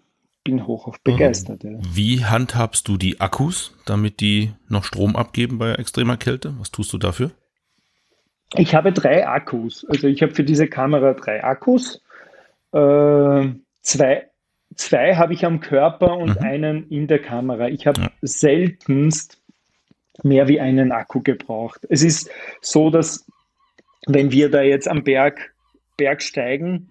bin 0.44 0.66
hoch 0.66 0.86
auf 0.86 1.00
begeistert. 1.02 1.64
Ja. 1.64 1.70
Wie 1.92 2.24
handhabst 2.24 2.88
du 2.88 2.96
die 2.96 3.20
Akkus, 3.20 3.74
damit 3.86 4.20
die 4.20 4.52
noch 4.68 4.84
Strom 4.84 5.16
abgeben 5.16 5.58
bei 5.58 5.72
extremer 5.74 6.16
Kälte? 6.16 6.54
Was 6.58 6.70
tust 6.70 6.92
du 6.92 6.98
dafür? 6.98 7.30
Ich 8.56 8.74
habe 8.74 8.92
drei 8.92 9.26
Akkus. 9.26 9.86
Also 9.88 10.08
ich 10.08 10.22
habe 10.22 10.34
für 10.34 10.44
diese 10.44 10.66
Kamera 10.66 11.14
drei 11.14 11.44
Akkus. 11.44 12.02
Äh, 12.72 13.48
zwei, 13.82 14.30
zwei 14.74 15.16
habe 15.16 15.34
ich 15.34 15.44
am 15.44 15.60
Körper 15.60 16.16
und 16.16 16.40
mhm. 16.40 16.44
einen 16.46 16.88
in 16.88 17.06
der 17.06 17.20
Kamera. 17.20 17.68
Ich 17.68 17.86
habe 17.86 18.00
ja. 18.00 18.10
seltenst 18.22 19.40
mehr 20.22 20.48
wie 20.48 20.60
einen 20.60 20.92
Akku 20.92 21.20
gebraucht. 21.22 21.86
Es 21.88 22.02
ist 22.02 22.30
so, 22.60 22.90
dass 22.90 23.26
wenn 24.06 24.32
wir 24.32 24.50
da 24.50 24.62
jetzt 24.62 24.88
am 24.88 25.04
Berg, 25.04 25.54
Berg 25.96 26.22
steigen, 26.22 26.90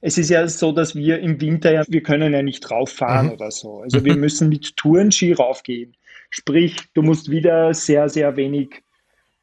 es 0.00 0.18
ist 0.18 0.30
ja 0.30 0.46
so, 0.48 0.72
dass 0.72 0.94
wir 0.94 1.20
im 1.20 1.40
Winter 1.40 1.72
ja, 1.72 1.82
wir 1.88 2.02
können 2.02 2.32
ja 2.32 2.42
nicht 2.42 2.70
rauffahren 2.70 3.26
mhm. 3.26 3.32
oder 3.32 3.50
so. 3.50 3.80
Also 3.80 4.04
wir 4.04 4.16
müssen 4.16 4.48
mit 4.48 4.76
Tourenski 4.76 5.32
raufgehen. 5.32 5.96
Sprich, 6.30 6.76
du 6.94 7.02
musst 7.02 7.30
wieder 7.30 7.74
sehr, 7.74 8.08
sehr 8.08 8.36
wenig, 8.36 8.82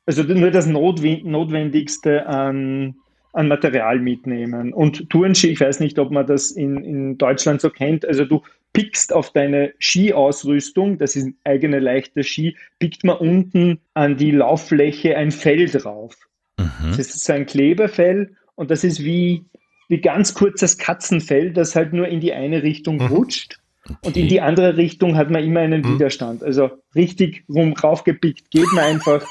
also 0.05 0.23
nur 0.23 0.51
das 0.51 0.65
Notwendigste 0.65 2.25
an, 2.25 2.95
an 3.33 3.47
Material 3.47 3.99
mitnehmen. 3.99 4.73
Und 4.73 5.09
Tourenski, 5.09 5.49
ich 5.49 5.59
weiß 5.59 5.79
nicht, 5.79 5.99
ob 5.99 6.11
man 6.11 6.25
das 6.25 6.51
in, 6.51 6.83
in 6.83 7.17
Deutschland 7.17 7.61
so 7.61 7.69
kennt, 7.69 8.05
also 8.05 8.25
du 8.25 8.41
pickst 8.73 9.13
auf 9.13 9.31
deine 9.31 9.73
Skiausrüstung, 9.79 10.97
das 10.97 11.15
ist 11.15 11.25
ein 11.25 11.37
eigene 11.43 11.79
leichter 11.79 12.23
Ski, 12.23 12.55
pickt 12.79 13.03
man 13.03 13.17
unten 13.17 13.79
an 13.93 14.17
die 14.17 14.31
Lauffläche 14.31 15.15
ein 15.17 15.31
Fell 15.31 15.67
drauf. 15.67 16.15
Mhm. 16.57 16.91
Das 16.97 16.99
ist 16.99 17.23
so 17.23 17.33
ein 17.33 17.45
Klebefell 17.45 18.35
und 18.55 18.71
das 18.71 18.83
ist 18.83 19.03
wie, 19.03 19.45
wie 19.89 19.99
ganz 19.99 20.33
kurzes 20.33 20.77
Katzenfell, 20.77 21.51
das 21.51 21.75
halt 21.75 21.91
nur 21.91 22.07
in 22.07 22.21
die 22.21 22.31
eine 22.31 22.63
Richtung 22.63 22.97
mhm. 22.97 23.07
rutscht. 23.07 23.59
Okay. 23.83 23.97
Und 24.05 24.17
in 24.17 24.27
die 24.27 24.39
andere 24.39 24.77
Richtung 24.77 25.17
hat 25.17 25.29
man 25.31 25.43
immer 25.43 25.61
einen 25.61 25.81
mhm. 25.81 25.95
Widerstand. 25.95 26.43
Also 26.43 26.69
richtig 26.95 27.43
rum 27.49 27.73
raufgepickt, 27.73 28.51
geht 28.51 28.71
man 28.73 28.83
einfach, 28.85 29.25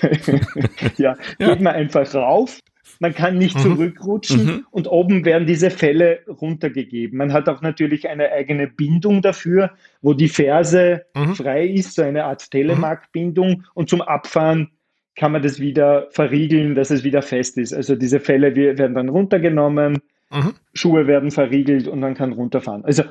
ja, 0.96 1.16
ja, 1.38 1.48
geht 1.48 1.60
man 1.60 1.74
einfach 1.74 2.14
rauf. 2.14 2.60
Man 2.98 3.14
kann 3.14 3.36
nicht 3.36 3.56
mhm. 3.56 3.62
zurückrutschen 3.62 4.46
mhm. 4.46 4.66
und 4.70 4.86
oben 4.86 5.24
werden 5.24 5.46
diese 5.46 5.70
Fälle 5.70 6.20
runtergegeben. 6.28 7.18
Man 7.18 7.32
hat 7.32 7.48
auch 7.48 7.60
natürlich 7.60 8.08
eine 8.08 8.30
eigene 8.30 8.68
Bindung 8.68 9.22
dafür, 9.22 9.72
wo 10.02 10.14
die 10.14 10.28
Ferse 10.28 11.04
mhm. 11.14 11.34
frei 11.34 11.66
ist, 11.66 11.96
so 11.96 12.02
eine 12.02 12.24
Art 12.24 12.50
Telemark-Bindung 12.50 13.64
und 13.74 13.90
zum 13.90 14.02
Abfahren 14.02 14.70
kann 15.16 15.32
man 15.32 15.42
das 15.42 15.58
wieder 15.58 16.08
verriegeln, 16.10 16.74
dass 16.74 16.90
es 16.90 17.02
wieder 17.02 17.22
fest 17.22 17.56
ist. 17.58 17.72
Also 17.72 17.96
diese 17.96 18.20
Fälle 18.20 18.54
werden 18.54 18.94
dann 18.94 19.08
runtergenommen, 19.08 19.98
mhm. 20.30 20.54
Schuhe 20.74 21.06
werden 21.06 21.30
verriegelt 21.30 21.88
und 21.88 22.00
man 22.00 22.14
kann 22.14 22.32
runterfahren. 22.32 22.84
Also 22.84 23.02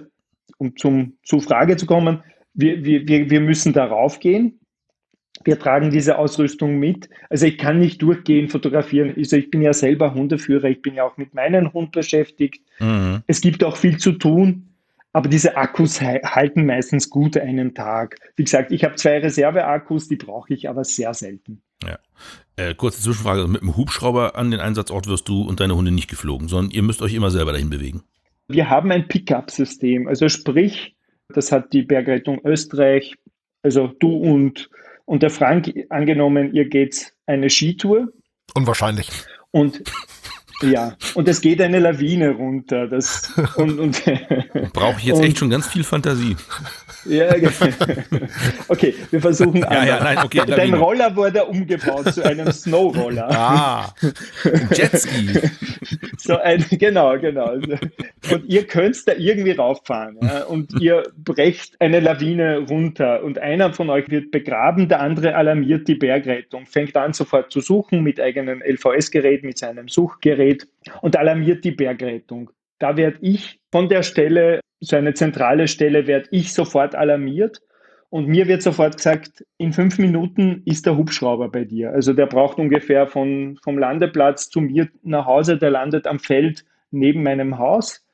um 0.58 0.78
zum, 0.78 1.18
zur 1.24 1.42
Frage 1.42 1.76
zu 1.76 1.86
kommen, 1.86 2.24
wir, 2.54 2.86
wir, 2.86 3.30
wir 3.30 3.42
müssen 3.42 3.74
darauf 3.74 4.20
gehen. 4.20 4.60
Wir 5.44 5.60
tragen 5.60 5.90
diese 5.90 6.18
Ausrüstung 6.18 6.78
mit. 6.78 7.10
Also 7.30 7.46
ich 7.46 7.58
kann 7.58 7.80
nicht 7.80 8.02
durchgehen, 8.02 8.48
fotografieren. 8.48 9.14
Also 9.18 9.36
ich 9.36 9.52
bin 9.52 9.62
ja 9.62 9.74
selber 9.74 10.14
Hundeführer, 10.14 10.66
ich 10.66 10.82
bin 10.82 10.96
ja 10.96 11.04
auch 11.04 11.18
mit 11.18 11.34
meinem 11.34 11.74
Hund 11.74 11.92
beschäftigt. 11.92 12.64
Mhm. 12.80 13.24
Es 13.28 13.42
gibt 13.42 13.64
auch 13.64 13.76
viel 13.76 13.98
zu 13.98 14.14
tun. 14.14 14.70
Aber 15.12 15.30
diese 15.30 15.56
Akkus 15.56 16.02
halten 16.02 16.66
meistens 16.66 17.10
gut 17.10 17.38
einen 17.38 17.74
Tag. 17.74 18.18
Wie 18.36 18.44
gesagt, 18.44 18.74
ich 18.74 18.84
habe 18.84 18.96
zwei 18.96 19.20
Reserveakkus, 19.20 20.10
die 20.10 20.18
brauche 20.18 20.54
ich 20.54 20.68
aber 20.68 20.84
sehr 20.84 21.14
selten. 21.14 21.62
Ja. 21.84 22.00
Äh, 22.56 22.76
kurze 22.76 23.02
Zwischenfrage: 23.02 23.48
Mit 23.48 23.62
dem 23.62 23.76
Hubschrauber 23.76 24.36
an 24.36 24.52
den 24.52 24.60
Einsatzort 24.60 25.08
wirst 25.08 25.28
du 25.28 25.42
und 25.42 25.60
deine 25.60 25.76
Hunde 25.76 25.92
nicht 25.92 26.10
geflogen, 26.10 26.48
sondern 26.48 26.72
ihr 26.72 26.84
müsst 26.84 27.02
euch 27.02 27.14
immer 27.14 27.32
selber 27.32 27.52
dahin 27.52 27.70
bewegen. 27.70 28.04
Wir 28.48 28.70
haben 28.70 28.92
ein 28.92 29.08
Pickup-System. 29.08 30.08
Also 30.08 30.30
sprich, 30.30 30.96
das 31.30 31.52
hat 31.52 31.74
die 31.74 31.82
Bergrettung 31.82 32.40
Österreich, 32.46 33.16
also 33.64 33.88
du 33.88 34.16
und 34.16 34.70
Und 35.06 35.22
der 35.22 35.30
Frank, 35.30 35.72
angenommen, 35.90 36.54
ihr 36.54 36.66
geht 36.68 37.14
eine 37.28 37.50
Skitour. 37.50 38.08
Unwahrscheinlich. 38.56 39.10
Und 39.52 39.84
ja, 40.62 40.96
und 41.16 41.28
es 41.28 41.42
geht 41.42 41.62
eine 41.62 41.80
Lawine 41.80 42.32
runter. 42.32 42.88
Das, 42.88 43.32
und, 43.58 43.80
und, 43.80 44.02
Brauche 44.74 44.98
ich 45.00 45.06
jetzt 45.06 45.18
und, 45.18 45.24
echt 45.26 45.38
schon 45.38 45.50
ganz 45.50 45.68
viel 45.68 45.84
Fantasie. 45.84 46.36
Ja, 47.06 47.28
okay, 48.68 48.96
wir 49.12 49.22
versuchen 49.22 49.58
ja, 49.58 49.86
ja, 49.86 50.04
nein, 50.04 50.18
okay, 50.24 50.42
Dein 50.48 50.74
Roller 50.74 51.16
wurde 51.16 51.46
umgebaut 51.46 52.14
zu 52.14 52.26
einem 52.26 52.52
Snowroller. 52.52 53.30
Ah, 53.30 53.94
Jetski. 54.74 55.40
So 56.18 56.38
ein, 56.38 56.66
genau, 56.72 57.18
genau. 57.20 57.52
Und 57.52 58.46
ihr 58.48 58.66
könnt 58.66 59.08
da 59.08 59.14
irgendwie 59.14 59.52
rauffahren 59.52 60.18
ja, 60.22 60.46
und 60.46 60.82
ihr 60.82 61.04
brecht 61.24 61.80
eine 61.80 62.00
Lawine 62.00 62.66
runter 62.68 63.24
und 63.24 63.38
einer 63.38 63.74
von 63.74 63.90
euch 63.90 64.10
wird 64.10 64.32
begraben, 64.32 64.90
der 64.90 65.02
andere 65.02 65.36
alarmiert 65.36 65.88
die 65.88 65.96
Bergrettung, 65.96 66.66
fängt 66.66 66.98
an 66.98 67.14
sofort 67.14 67.52
zu 67.52 67.62
suchen 67.62 68.02
mit 68.02 68.20
eigenem 68.20 68.64
LVS-Gerät, 68.64 69.44
mit 69.44 69.60
seinem 69.60 69.88
Suchgerät 69.88 70.45
und 71.02 71.18
alarmiert 71.18 71.64
die 71.64 71.72
Bergrettung. 71.72 72.52
Da 72.80 72.98
werde 72.98 73.18
ich 73.22 73.60
von 73.72 73.90
der 73.90 74.04
Stelle 74.04 74.60
so 74.80 74.96
eine 74.96 75.14
zentrale 75.14 75.68
Stelle, 75.68 76.08
werde 76.08 76.28
ich 76.32 76.54
sofort 76.54 76.96
alarmiert 76.96 77.62
und 78.10 78.28
mir 78.28 78.48
wird 78.48 78.62
sofort 78.62 78.98
gesagt, 78.98 79.44
in 79.58 79.74
fünf 79.74 79.98
Minuten 79.98 80.62
ist 80.66 80.86
der 80.86 80.96
Hubschrauber 80.96 81.50
bei 81.50 81.66
dir. 81.66 81.92
Also 81.92 82.14
der 82.14 82.28
braucht 82.28 82.58
ungefähr 82.60 83.08
von, 83.08 83.58
vom 83.64 83.78
Landeplatz 83.78 84.50
zu 84.50 84.62
mir 84.62 84.90
nach 85.04 85.26
Hause, 85.26 85.58
der 85.58 85.72
landet 85.72 86.08
am 86.08 86.20
Feld 86.20 86.66
neben 86.92 87.24
meinem 87.24 87.58
Haus. 87.58 88.06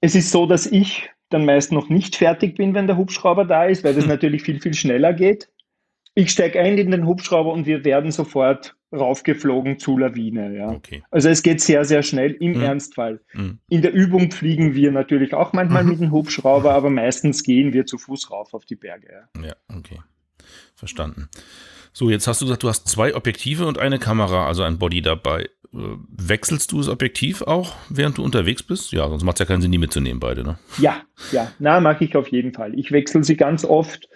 Es 0.00 0.14
ist 0.14 0.30
so, 0.30 0.46
dass 0.46 0.66
ich 0.66 1.10
dann 1.30 1.44
meist 1.44 1.72
noch 1.72 1.88
nicht 1.88 2.16
fertig 2.16 2.56
bin, 2.56 2.74
wenn 2.74 2.86
der 2.86 2.96
Hubschrauber 2.96 3.44
da 3.44 3.64
ist, 3.64 3.84
weil 3.84 3.94
das 3.94 4.06
natürlich 4.14 4.42
viel, 4.42 4.60
viel 4.60 4.74
schneller 4.74 5.12
geht. 5.12 5.48
Ich 6.18 6.32
steige 6.32 6.58
ein 6.58 6.76
in 6.78 6.90
den 6.90 7.06
Hubschrauber 7.06 7.52
und 7.52 7.64
wir 7.64 7.84
werden 7.84 8.10
sofort 8.10 8.74
raufgeflogen 8.92 9.78
zu 9.78 9.96
Lawine. 9.96 10.52
Ja. 10.52 10.70
Okay. 10.70 11.04
Also 11.12 11.28
es 11.28 11.44
geht 11.44 11.60
sehr, 11.60 11.84
sehr 11.84 12.02
schnell 12.02 12.32
im 12.32 12.54
mhm. 12.54 12.62
Ernstfall. 12.62 13.20
Mhm. 13.34 13.60
In 13.68 13.82
der 13.82 13.92
Übung 13.92 14.32
fliegen 14.32 14.74
wir 14.74 14.90
natürlich 14.90 15.32
auch 15.32 15.52
manchmal 15.52 15.84
mhm. 15.84 15.90
mit 15.90 16.00
dem 16.00 16.10
Hubschrauber, 16.10 16.74
aber 16.74 16.90
meistens 16.90 17.44
gehen 17.44 17.72
wir 17.72 17.86
zu 17.86 17.98
Fuß 17.98 18.32
rauf 18.32 18.52
auf 18.52 18.64
die 18.64 18.74
Berge. 18.74 19.28
Ja, 19.36 19.46
ja 19.46 19.54
okay. 19.72 20.00
Verstanden. 20.74 21.28
So, 21.92 22.10
jetzt 22.10 22.26
hast 22.26 22.40
du 22.40 22.46
gesagt, 22.46 22.64
du 22.64 22.68
hast 22.68 22.88
zwei 22.88 23.14
Objektive 23.14 23.66
und 23.66 23.78
eine 23.78 24.00
Kamera, 24.00 24.48
also 24.48 24.64
ein 24.64 24.80
Body 24.80 25.02
dabei. 25.02 25.42
Äh, 25.72 25.78
wechselst 26.10 26.72
du 26.72 26.78
das 26.78 26.88
Objektiv 26.88 27.42
auch, 27.42 27.76
während 27.90 28.18
du 28.18 28.24
unterwegs 28.24 28.64
bist? 28.64 28.90
Ja, 28.90 29.08
sonst 29.08 29.22
macht 29.22 29.36
es 29.36 29.40
ja 29.40 29.46
keinen 29.46 29.62
Sinn, 29.62 29.70
die 29.70 29.78
mitzunehmen, 29.78 30.18
beide, 30.18 30.42
ne? 30.42 30.58
Ja, 30.78 31.02
ja, 31.30 31.52
na, 31.60 31.78
mache 31.78 32.04
ich 32.04 32.16
auf 32.16 32.26
jeden 32.26 32.52
Fall. 32.52 32.76
Ich 32.76 32.90
wechsle 32.90 33.22
sie 33.22 33.36
ganz 33.36 33.64
oft 33.64 34.08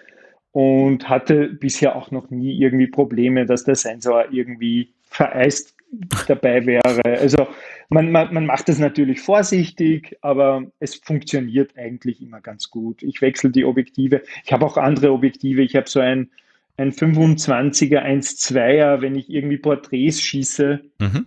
und 0.53 1.09
hatte 1.09 1.47
bisher 1.47 1.95
auch 1.95 2.11
noch 2.11 2.29
nie 2.29 2.57
irgendwie 2.57 2.87
Probleme, 2.87 3.45
dass 3.45 3.65
der 3.65 3.75
Sensor 3.75 4.25
irgendwie 4.31 4.93
vereist 5.03 5.75
dabei 6.27 6.65
wäre. 6.65 7.03
Also 7.19 7.47
man, 7.89 8.11
man, 8.11 8.33
man 8.33 8.45
macht 8.45 8.69
das 8.69 8.79
natürlich 8.79 9.19
vorsichtig, 9.19 10.17
aber 10.21 10.65
es 10.79 10.95
funktioniert 10.95 11.77
eigentlich 11.77 12.21
immer 12.21 12.39
ganz 12.39 12.69
gut. 12.69 13.03
Ich 13.03 13.21
wechsle 13.21 13.49
die 13.49 13.65
Objektive. 13.65 14.21
Ich 14.45 14.53
habe 14.53 14.65
auch 14.65 14.77
andere 14.77 15.11
Objektive. 15.11 15.63
Ich 15.63 15.75
habe 15.75 15.89
so 15.89 15.99
ein, 15.99 16.29
ein 16.77 16.91
25er 16.91 18.03
1.2er, 18.03 19.01
wenn 19.01 19.15
ich 19.15 19.29
irgendwie 19.29 19.57
Porträts 19.57 20.21
schieße, 20.21 20.81
mhm. 20.99 21.25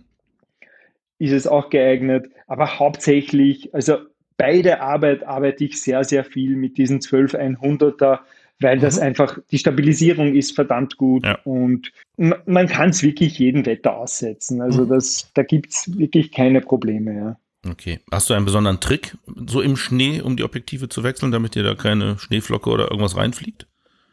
ist 1.19 1.31
es 1.31 1.47
auch 1.47 1.69
geeignet. 1.69 2.29
Aber 2.47 2.79
hauptsächlich, 2.79 3.73
also 3.73 3.97
bei 4.37 4.61
der 4.61 4.83
Arbeit 4.83 5.23
arbeite 5.23 5.65
ich 5.65 5.81
sehr, 5.81 6.03
sehr 6.05 6.23
viel 6.23 6.55
mit 6.55 6.77
diesen 6.77 6.99
12100er 6.99 8.19
weil 8.59 8.79
das 8.79 8.97
mhm. 8.97 9.03
einfach, 9.03 9.37
die 9.51 9.57
Stabilisierung 9.57 10.33
ist 10.33 10.55
verdammt 10.55 10.97
gut 10.97 11.25
ja. 11.25 11.39
und 11.43 11.91
man 12.17 12.67
kann 12.67 12.89
es 12.89 13.03
wirklich 13.03 13.37
jedem 13.37 13.65
Wetter 13.65 13.97
aussetzen. 13.97 14.61
Also 14.61 14.85
mhm. 14.85 14.89
das, 14.89 15.29
da 15.33 15.43
gibt 15.43 15.71
es 15.71 15.97
wirklich 15.97 16.31
keine 16.31 16.61
Probleme. 16.61 17.15
Ja. 17.15 17.37
Okay. 17.69 17.99
Hast 18.11 18.29
du 18.29 18.33
einen 18.33 18.45
besonderen 18.45 18.79
Trick 18.79 19.17
so 19.47 19.61
im 19.61 19.75
Schnee, 19.77 20.21
um 20.21 20.37
die 20.37 20.43
Objektive 20.43 20.89
zu 20.89 21.03
wechseln, 21.03 21.31
damit 21.31 21.55
dir 21.55 21.63
da 21.63 21.75
keine 21.75 22.17
Schneeflocke 22.17 22.69
oder 22.69 22.85
irgendwas 22.85 23.17
reinfliegt? 23.17 23.67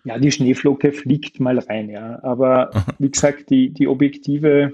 Ja, 0.05 0.19
die 0.19 0.33
Schneeflocke 0.33 0.93
fliegt 0.93 1.41
mal 1.41 1.59
rein, 1.59 1.89
ja. 1.89 2.23
Aber 2.23 2.71
wie 2.99 3.11
gesagt, 3.11 3.49
die, 3.51 3.71
die 3.71 3.89
Objektive 3.89 4.73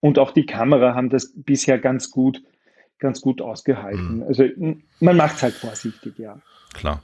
und 0.00 0.18
auch 0.18 0.32
die 0.32 0.44
Kamera 0.44 0.94
haben 0.94 1.08
das 1.08 1.32
bisher 1.34 1.78
ganz 1.78 2.10
gut, 2.10 2.42
ganz 2.98 3.22
gut 3.22 3.40
ausgehalten. 3.40 4.18
Mhm. 4.18 4.22
Also 4.24 4.44
man 5.00 5.16
macht 5.16 5.36
es 5.36 5.42
halt 5.42 5.54
vorsichtig, 5.54 6.18
ja. 6.18 6.38
Klar. 6.74 7.02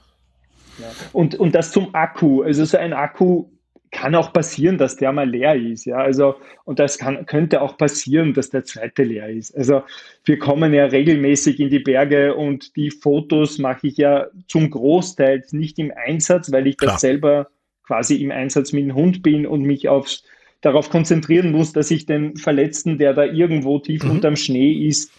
Ja. 0.79 0.87
Und, 1.11 1.35
und 1.35 1.55
das 1.55 1.71
zum 1.71 1.93
Akku. 1.93 2.41
Also 2.41 2.65
so 2.65 2.77
ein 2.77 2.93
Akku 2.93 3.45
kann 3.93 4.15
auch 4.15 4.33
passieren, 4.33 4.77
dass 4.77 4.97
der 4.97 5.11
mal 5.13 5.29
leer 5.29 5.55
ist. 5.55 5.85
Ja, 5.85 5.97
also, 5.97 6.35
und 6.65 6.79
das 6.79 6.97
kann, 6.97 7.25
könnte 7.25 7.61
auch 7.61 7.77
passieren, 7.77 8.33
dass 8.33 8.49
der 8.49 8.65
zweite 8.65 9.03
leer 9.03 9.29
ist. 9.29 9.55
Also, 9.55 9.83
wir 10.25 10.39
kommen 10.39 10.73
ja 10.73 10.85
regelmäßig 10.85 11.59
in 11.59 11.69
die 11.69 11.79
Berge 11.79 12.35
und 12.35 12.75
die 12.75 12.91
Fotos 12.91 13.59
mache 13.59 13.87
ich 13.87 13.97
ja 13.97 14.27
zum 14.47 14.69
Großteil 14.69 15.43
nicht 15.51 15.79
im 15.79 15.93
Einsatz, 15.95 16.51
weil 16.51 16.67
ich 16.67 16.77
Klar. 16.77 16.93
das 16.93 17.01
selber 17.01 17.47
quasi 17.85 18.15
im 18.15 18.31
Einsatz 18.31 18.73
mit 18.73 18.83
dem 18.83 18.95
Hund 18.95 19.21
bin 19.21 19.45
und 19.45 19.61
mich 19.61 19.87
aufs, 19.87 20.23
darauf 20.61 20.89
konzentrieren 20.89 21.51
muss, 21.51 21.73
dass 21.73 21.91
ich 21.91 22.05
den 22.05 22.35
Verletzten, 22.37 22.97
der 22.97 23.13
da 23.13 23.25
irgendwo 23.25 23.79
tief 23.79 24.03
mhm. 24.03 24.11
unterm 24.11 24.35
Schnee 24.35 24.71
ist, 24.87 25.11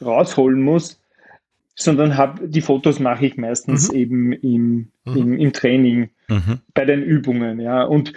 rausholen 0.00 0.62
muss 0.62 1.01
sondern 1.74 2.16
hab, 2.16 2.40
die 2.42 2.60
Fotos 2.60 3.00
mache 3.00 3.26
ich 3.26 3.36
meistens 3.36 3.90
mhm. 3.90 3.98
eben 3.98 4.32
im, 4.32 4.88
mhm. 5.04 5.16
im, 5.16 5.36
im, 5.38 5.52
Training, 5.52 6.10
mhm. 6.28 6.60
bei 6.74 6.84
den 6.84 7.02
Übungen, 7.02 7.60
ja. 7.60 7.84
Und 7.84 8.12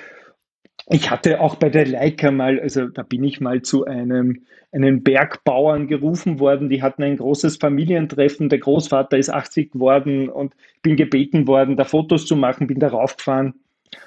ich 0.88 1.10
hatte 1.10 1.40
auch 1.40 1.56
bei 1.56 1.70
der 1.70 1.88
Leica 1.88 2.32
mal, 2.32 2.60
also 2.60 2.88
da 2.88 3.02
bin 3.02 3.24
ich 3.24 3.42
mal 3.42 3.62
zu 3.62 3.86
einem, 3.86 4.44
einem 4.72 5.04
Bergbauern 5.04 5.88
gerufen 5.88 6.40
worden, 6.40 6.70
die 6.70 6.84
hatten 6.84 7.02
ein 7.04 7.18
großes 7.18 7.58
Familientreffen, 7.58 8.50
der 8.50 8.60
Großvater 8.60 9.18
ist 9.18 9.30
80 9.30 9.72
geworden 9.72 10.30
und 10.30 10.54
bin 10.82 10.96
gebeten 10.96 11.48
worden, 11.48 11.76
da 11.76 11.86
Fotos 11.86 12.26
zu 12.26 12.36
machen, 12.36 12.68
bin 12.68 12.80
da 12.80 12.90
raufgefahren 12.90 13.56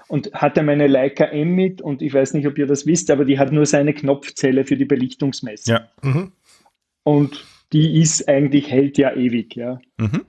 und 0.09 0.33
hatte 0.35 0.63
meine 0.63 0.87
Leica 0.87 1.25
M 1.25 1.55
mit 1.55 1.81
und 1.81 2.03
ich 2.03 2.13
weiß 2.13 2.35
nicht, 2.35 2.47
ob 2.47 2.59
ihr 2.59 2.67
das 2.67 2.87
wisst, 2.87 3.11
aber 3.11 3.25
die 3.25 3.39
hat 3.39 3.51
nur 3.51 3.67
seine 3.67 3.95
Knopfzelle 3.95 4.65
für 4.65 4.77
die 4.77 4.85
Belichtungsmessung. 4.85 5.75
Ja. 5.75 5.89
Mhm. 6.03 6.33
Und 7.03 7.45
die 7.73 8.01
ist 8.01 8.29
eigentlich, 8.29 8.71
hält 8.71 8.99
ja 8.99 9.15
ewig, 9.15 9.57
ja. 9.57 9.81
Mhm. 9.99 10.25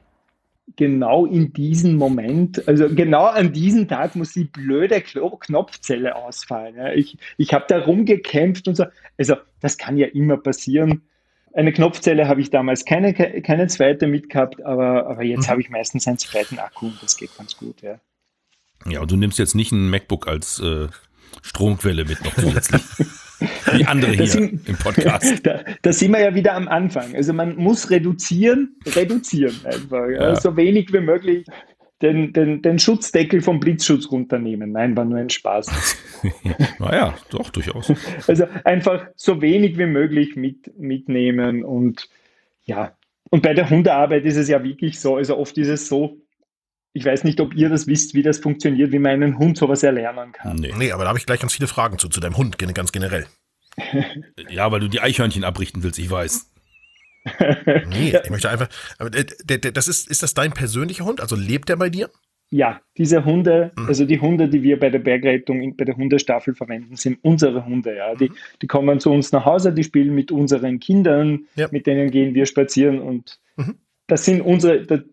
Genau 0.76 1.26
in 1.26 1.52
diesem 1.52 1.96
Moment, 1.96 2.68
also 2.68 2.88
genau 2.94 3.26
an 3.26 3.52
diesem 3.52 3.88
Tag 3.88 4.16
muss 4.16 4.34
die 4.34 4.46
blöde 4.46 5.02
Knopfzelle 5.02 6.16
ausfallen. 6.16 6.76
Ja. 6.76 6.94
Ich, 6.94 7.18
ich 7.38 7.54
habe 7.54 7.66
da 7.68 7.80
rumgekämpft 7.80 8.68
und 8.68 8.76
so. 8.76 8.86
Also, 9.18 9.36
das 9.62 9.78
kann 9.78 9.98
ja 9.98 10.08
immer 10.08 10.38
passieren. 10.38 11.02
Eine 11.54 11.74
Knopfzelle 11.74 12.28
habe 12.28 12.42
ich 12.42 12.52
damals 12.52 12.86
keine, 12.86 13.14
keine 13.14 13.68
zweite 13.68 14.08
mitgehabt, 14.08 14.64
aber, 14.64 15.08
aber 15.08 15.24
jetzt 15.24 15.48
mhm. 15.48 15.52
habe 15.52 15.62
ich 15.62 15.70
meistens 15.70 16.08
einen 16.08 16.20
zweiten 16.20 16.60
Akku 16.60 16.88
und 16.88 17.02
das 17.02 17.18
geht 17.18 17.36
ganz 17.36 17.58
gut, 17.58 17.82
ja. 17.82 18.00
Ja, 18.86 19.02
und 19.02 19.12
du 19.12 19.18
nimmst 19.18 19.40
jetzt 19.40 19.56
nicht 19.56 19.72
ein 19.72 19.90
MacBook 19.90 20.28
als 20.28 20.60
äh, 20.60 20.88
Stromquelle 21.42 22.06
mit 22.06 22.24
noch 22.24 22.36
zusätzlich. 22.36 22.82
Wie 23.40 23.86
andere 23.86 24.12
hier 24.14 24.28
sind, 24.28 24.68
im 24.68 24.76
Podcast. 24.78 25.40
Da, 25.44 25.64
da, 25.82 25.94
sind 25.94 26.12
wir 26.12 26.20
ja 26.20 26.36
wieder 26.36 26.54
am 26.56 26.68
Anfang. 26.68 27.16
Also 27.16 27.34
man 27.34 27.56
muss 27.56 27.90
reduzieren, 27.90 28.76
reduzieren 28.86 29.56
einfach. 29.64 30.10
Ja. 30.10 30.36
So 30.36 30.56
wenig 30.58 30.92
wie 30.92 31.00
möglich 31.00 31.46
den, 32.02 32.34
den, 32.34 32.62
den 32.62 32.80
Schutzdeckel 32.80 33.42
vom 33.42 33.60
Blitzschutz 33.60 34.12
runternehmen. 34.12 34.72
Nein, 34.72 34.96
war 34.96 35.06
nur 35.06 35.20
ein 35.20 35.30
Spaß. 35.30 35.98
naja, 36.80 37.16
doch, 37.30 37.50
durchaus. 37.50 37.92
Also 38.28 38.46
einfach 38.64 39.08
so 39.16 39.42
wenig 39.42 39.78
wie 39.78 39.86
möglich 39.86 40.36
mit, 40.36 40.78
mitnehmen 40.78 41.64
und 41.64 42.10
ja. 42.64 42.96
Und 43.32 43.44
bei 43.44 43.54
der 43.54 43.70
Hundearbeit 43.70 44.26
ist 44.26 44.38
es 44.38 44.48
ja 44.48 44.64
wirklich 44.64 45.00
so, 45.00 45.18
also 45.18 45.38
oft 45.38 45.58
ist 45.58 45.68
es 45.68 45.88
so, 45.88 46.18
ich 46.94 47.06
weiß 47.06 47.24
nicht, 47.24 47.40
ob 47.40 47.56
ihr 47.56 47.70
das 47.70 47.88
wisst, 47.88 48.14
wie 48.14 48.24
das 48.24 48.40
funktioniert, 48.40 48.92
wie 48.92 49.00
man 49.00 49.12
einen 49.12 49.38
Hund 49.38 49.58
sowas 49.58 49.84
erlernen 49.84 50.32
kann. 50.32 50.56
Nee, 50.56 50.74
nee 50.78 50.92
aber 50.92 51.04
da 51.04 51.10
habe 51.10 51.20
ich 51.20 51.26
gleich 51.26 51.40
ganz 51.40 51.54
viele 51.54 51.68
Fragen 51.68 52.00
zu, 52.00 52.10
zu 52.10 52.20
deinem 52.20 52.38
Hund, 52.38 52.58
ganz 52.58 52.92
generell. 52.92 53.28
ja, 54.50 54.72
weil 54.72 54.80
du 54.80 54.88
die 54.88 55.00
Eichhörnchen 55.00 55.44
abrichten 55.44 55.84
willst, 55.84 56.00
ich 56.00 56.10
weiß. 56.10 56.52
nee, 57.90 58.18
ich 58.24 58.30
möchte 58.30 58.50
einfach. 58.50 58.70
Aber 58.98 59.10
das 59.10 59.88
ist, 59.88 60.10
ist 60.10 60.24
das 60.24 60.34
dein 60.34 60.52
persönlicher 60.52 61.06
Hund? 61.06 61.22
Also 61.22 61.36
lebt 61.36 61.70
der 61.70 61.76
bei 61.76 61.90
dir? 61.90 62.10
Ja, 62.52 62.82
diese 62.98 63.26
Hunde, 63.26 63.72
mhm. 63.78 63.86
also 63.86 64.06
die 64.06 64.20
Hunde, 64.20 64.50
die 64.50 64.64
wir 64.64 64.80
bei 64.80 64.90
der 64.90 65.00
Bergrettung, 65.00 65.76
bei 65.78 65.86
der 65.86 65.96
Hundestaffel 65.96 66.56
verwenden, 66.56 66.96
sind 66.96 67.20
unsere 67.22 67.66
Hunde. 67.66 67.96
Ja. 67.96 68.16
Die, 68.16 68.30
mhm. 68.30 68.36
die 68.62 68.68
kommen 68.68 69.00
zu 69.00 69.12
uns 69.12 69.32
nach 69.32 69.46
Hause, 69.46 69.72
die 69.72 69.84
spielen 69.84 70.16
mit 70.16 70.32
unseren 70.32 70.80
Kindern, 70.80 71.46
ja. 71.56 71.68
mit 71.72 71.86
denen 71.86 72.10
gehen 72.10 72.34
wir 72.34 72.48
spazieren 72.48 73.00
und 73.02 73.40
mhm. 73.58 73.76
das 74.08 74.26
sind 74.26 74.42
unsere, 74.42 75.06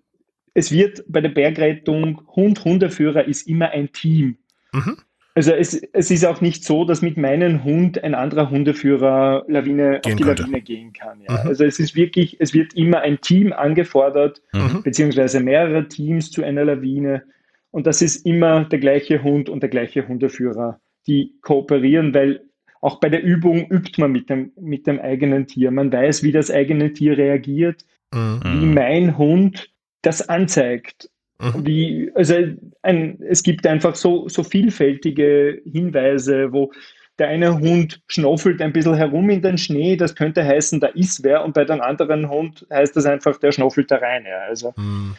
es 0.56 0.72
wird 0.72 1.04
bei 1.06 1.20
der 1.20 1.28
Bergrettung 1.28 2.22
Hund, 2.34 2.64
Hundeführer 2.64 3.28
ist 3.28 3.46
immer 3.46 3.70
ein 3.70 3.92
Team. 3.92 4.38
Mhm. 4.72 4.96
Also 5.34 5.52
es, 5.52 5.74
es 5.92 6.10
ist 6.10 6.24
auch 6.24 6.40
nicht 6.40 6.64
so, 6.64 6.86
dass 6.86 7.02
mit 7.02 7.18
meinem 7.18 7.62
Hund 7.62 8.02
ein 8.02 8.14
anderer 8.14 8.48
Hundeführer 8.48 9.44
Lawine 9.48 10.00
gehen 10.00 10.12
auf 10.12 10.16
die 10.16 10.22
könnte. 10.24 10.42
Lawine 10.44 10.62
gehen 10.62 10.92
kann. 10.94 11.20
Ja. 11.28 11.42
Mhm. 11.42 11.48
Also 11.50 11.64
es 11.64 11.78
ist 11.78 11.94
wirklich, 11.94 12.38
es 12.40 12.54
wird 12.54 12.72
immer 12.72 13.00
ein 13.02 13.20
Team 13.20 13.52
angefordert, 13.52 14.40
mhm. 14.54 14.82
beziehungsweise 14.82 15.40
mehrere 15.40 15.88
Teams 15.88 16.30
zu 16.30 16.42
einer 16.42 16.64
Lawine. 16.64 17.22
Und 17.70 17.86
das 17.86 18.00
ist 18.00 18.24
immer 18.24 18.64
der 18.64 18.78
gleiche 18.78 19.22
Hund 19.22 19.50
und 19.50 19.60
der 19.60 19.68
gleiche 19.68 20.08
Hundeführer, 20.08 20.80
die 21.06 21.34
kooperieren, 21.42 22.14
weil 22.14 22.40
auch 22.80 22.98
bei 22.98 23.10
der 23.10 23.22
Übung 23.22 23.68
übt 23.68 24.00
man 24.00 24.10
mit 24.10 24.30
dem, 24.30 24.52
mit 24.58 24.86
dem 24.86 25.00
eigenen 25.00 25.46
Tier. 25.46 25.70
Man 25.70 25.92
weiß, 25.92 26.22
wie 26.22 26.32
das 26.32 26.50
eigene 26.50 26.94
Tier 26.94 27.18
reagiert, 27.18 27.84
mhm. 28.14 28.40
wie 28.42 28.66
mein 28.66 29.18
Hund 29.18 29.68
das 30.02 30.28
anzeigt. 30.28 31.10
Mhm. 31.38 31.66
Wie, 31.66 32.12
also 32.14 32.34
ein, 32.82 33.20
es 33.28 33.42
gibt 33.42 33.66
einfach 33.66 33.94
so, 33.94 34.28
so 34.28 34.42
vielfältige 34.42 35.60
Hinweise, 35.64 36.52
wo 36.52 36.72
der 37.18 37.28
eine 37.28 37.58
Hund 37.58 38.02
schnuffelt 38.08 38.60
ein 38.60 38.72
bisschen 38.72 38.94
herum 38.94 39.30
in 39.30 39.42
den 39.42 39.58
Schnee, 39.58 39.96
das 39.96 40.14
könnte 40.14 40.44
heißen, 40.44 40.80
da 40.80 40.88
ist 40.88 41.24
wer, 41.24 41.44
und 41.44 41.54
bei 41.54 41.64
dem 41.64 41.80
anderen 41.80 42.28
Hund 42.28 42.66
heißt 42.70 42.94
das 42.96 43.06
einfach, 43.06 43.38
der 43.38 43.52
schnuffelt 43.52 43.90
da 43.90 43.96
rein. 43.96 44.24
Ja. 44.28 44.40
Also 44.48 44.74
mhm. 44.76 45.16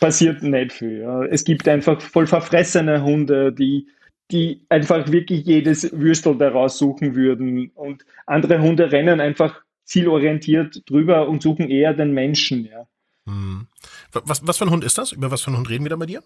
passiert 0.00 0.42
nicht 0.42 0.72
viel. 0.72 1.00
Ja. 1.00 1.24
Es 1.24 1.44
gibt 1.44 1.68
einfach 1.68 2.00
voll 2.00 2.26
verfressene 2.26 3.02
Hunde, 3.02 3.52
die, 3.52 3.88
die 4.30 4.64
einfach 4.70 5.10
wirklich 5.12 5.44
jedes 5.44 5.92
Würstel 5.92 6.36
daraus 6.36 6.78
suchen 6.78 7.14
würden. 7.14 7.70
Und 7.74 8.06
andere 8.26 8.60
Hunde 8.60 8.90
rennen 8.90 9.20
einfach 9.20 9.62
zielorientiert 9.84 10.88
drüber 10.88 11.28
und 11.28 11.42
suchen 11.42 11.68
eher 11.68 11.92
den 11.92 12.12
Menschen. 12.12 12.64
Ja. 12.64 12.86
Mhm. 13.26 13.68
Was, 14.12 14.46
was 14.46 14.58
für 14.58 14.64
ein 14.64 14.70
Hund 14.70 14.84
ist 14.84 14.98
das? 14.98 15.12
Über 15.12 15.30
was 15.30 15.42
für 15.42 15.48
einen 15.48 15.58
Hund 15.58 15.70
reden 15.70 15.84
wir 15.84 15.90
da 15.90 15.96
bei 15.96 16.06
dir? 16.06 16.22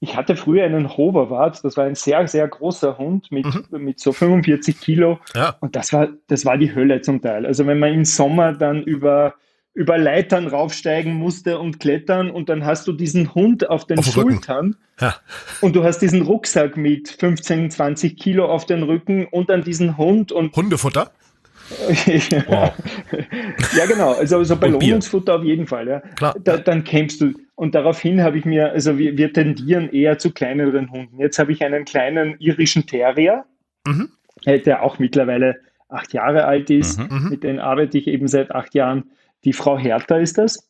Ich 0.00 0.16
hatte 0.16 0.34
früher 0.34 0.64
einen 0.64 0.96
Hoverwart, 0.96 1.62
das 1.62 1.76
war 1.76 1.84
ein 1.84 1.94
sehr, 1.94 2.26
sehr 2.26 2.48
großer 2.48 2.98
Hund 2.98 3.30
mit, 3.30 3.44
mhm. 3.44 3.84
mit 3.84 4.00
so 4.00 4.12
45 4.12 4.80
Kilo. 4.80 5.20
Ja. 5.32 5.56
Und 5.60 5.76
das 5.76 5.92
war, 5.92 6.08
das 6.26 6.44
war 6.44 6.58
die 6.58 6.74
Hölle 6.74 7.02
zum 7.02 7.22
Teil. 7.22 7.46
Also 7.46 7.66
wenn 7.68 7.78
man 7.78 7.94
im 7.94 8.04
Sommer 8.04 8.52
dann 8.52 8.82
über, 8.82 9.34
über 9.74 9.98
Leitern 9.98 10.48
raufsteigen 10.48 11.14
musste 11.14 11.60
und 11.60 11.78
klettern 11.78 12.30
und 12.32 12.48
dann 12.48 12.64
hast 12.64 12.88
du 12.88 12.92
diesen 12.92 13.32
Hund 13.32 13.70
auf 13.70 13.86
den 13.86 14.00
auf 14.00 14.06
Schultern 14.06 14.74
ja. 15.00 15.14
und 15.60 15.76
du 15.76 15.84
hast 15.84 16.00
diesen 16.00 16.22
Rucksack 16.22 16.76
mit 16.76 17.08
15, 17.08 17.70
20 17.70 18.18
Kilo 18.18 18.46
auf 18.46 18.66
den 18.66 18.82
Rücken 18.82 19.26
und 19.26 19.50
dann 19.50 19.62
diesen 19.62 19.96
Hund 19.98 20.32
und 20.32 20.56
Hundefutter? 20.56 21.12
Wow. 22.46 22.72
ja, 23.76 23.86
genau. 23.86 24.12
Also, 24.12 24.38
also 24.38 24.56
Belohnungsfutter 24.56 25.36
auf 25.36 25.44
jeden 25.44 25.66
Fall. 25.66 25.88
Ja. 25.88 26.00
Klar. 26.00 26.34
Da, 26.42 26.58
dann 26.58 26.84
kämpfst 26.84 27.20
du. 27.20 27.32
Und 27.54 27.74
daraufhin 27.74 28.22
habe 28.22 28.38
ich 28.38 28.44
mir, 28.44 28.72
also 28.72 28.98
wir, 28.98 29.16
wir, 29.16 29.32
tendieren 29.32 29.90
eher 29.90 30.18
zu 30.18 30.32
kleineren 30.32 30.90
Hunden. 30.90 31.18
Jetzt 31.18 31.38
habe 31.38 31.52
ich 31.52 31.64
einen 31.64 31.84
kleinen 31.84 32.36
irischen 32.38 32.86
Terrier, 32.86 33.44
mhm. 33.86 34.10
Äh, 34.44 34.58
der 34.58 34.82
auch 34.82 34.98
mittlerweile 34.98 35.60
acht 35.88 36.12
Jahre 36.12 36.46
alt 36.46 36.70
ist. 36.70 36.98
Mhm. 36.98 37.06
mhm. 37.10 37.28
Mit 37.28 37.44
dem 37.44 37.58
arbeite 37.58 37.98
ich 37.98 38.08
eben 38.08 38.28
seit 38.28 38.50
acht 38.50 38.74
Jahren. 38.74 39.10
Die 39.44 39.52
Frau 39.52 39.78
Hertha 39.78 40.16
ist 40.16 40.38
das. 40.38 40.68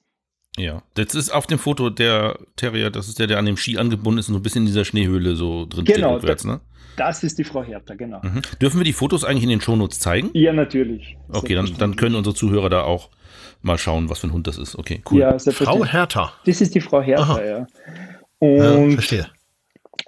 Ja, 0.59 0.83
das 0.95 1.15
ist 1.15 1.31
auf 1.31 1.47
dem 1.47 1.59
Foto 1.59 1.89
der 1.89 2.39
Terrier, 2.57 2.91
das 2.91 3.09
ist 3.09 3.19
der, 3.19 3.27
der 3.27 3.39
an 3.39 3.47
dem 3.47 3.57
Ski 3.57 3.79
angebunden 3.79 4.19
ist 4.19 4.29
und 4.29 4.35
so 4.35 4.41
ein 4.41 4.43
bisschen 4.43 4.63
in 4.63 4.67
dieser 4.67 4.85
Schneehöhle 4.85 5.35
so 5.35 5.65
drin 5.65 5.87
genau, 5.87 6.09
steht 6.09 6.17
rückwärts, 6.17 6.45
ne? 6.45 6.61
Das 6.97 7.23
ist 7.23 7.39
die 7.39 7.45
Frau 7.45 7.63
Hertha, 7.63 7.95
genau. 7.95 8.21
Mhm. 8.23 8.43
Dürfen 8.61 8.81
wir 8.81 8.85
die 8.85 8.93
Fotos 8.93 9.25
eigentlich 9.25 9.45
in 9.45 9.51
den 9.51 9.61
Shownotes 9.61 10.01
zeigen? 10.01 10.31
Ja, 10.35 10.53
natürlich. 10.53 11.17
Okay, 11.31 11.55
dann, 11.55 11.75
dann 11.79 11.97
können 11.97 12.15
unsere 12.15 12.35
Zuhörer 12.35 12.69
da 12.69 12.83
auch 12.83 13.11
mal 13.63 13.79
schauen, 13.79 14.11
was 14.11 14.19
für 14.21 14.27
ein 14.29 14.33
Hund 14.33 14.47
das 14.47 14.59
ist. 14.59 14.77
Okay, 14.77 15.03
cool. 15.11 15.21
Ja, 15.21 15.39
Frau 15.39 15.85
Hertha. 15.85 16.33
Das 16.45 16.61
ist 16.61 16.75
die 16.75 16.81
Frau 16.81 17.01
Hertha, 17.01 17.23
Aha. 17.23 17.45
ja. 17.45 17.67
Und 18.39 18.91
ja, 18.91 18.95
verstehe. 18.95 19.27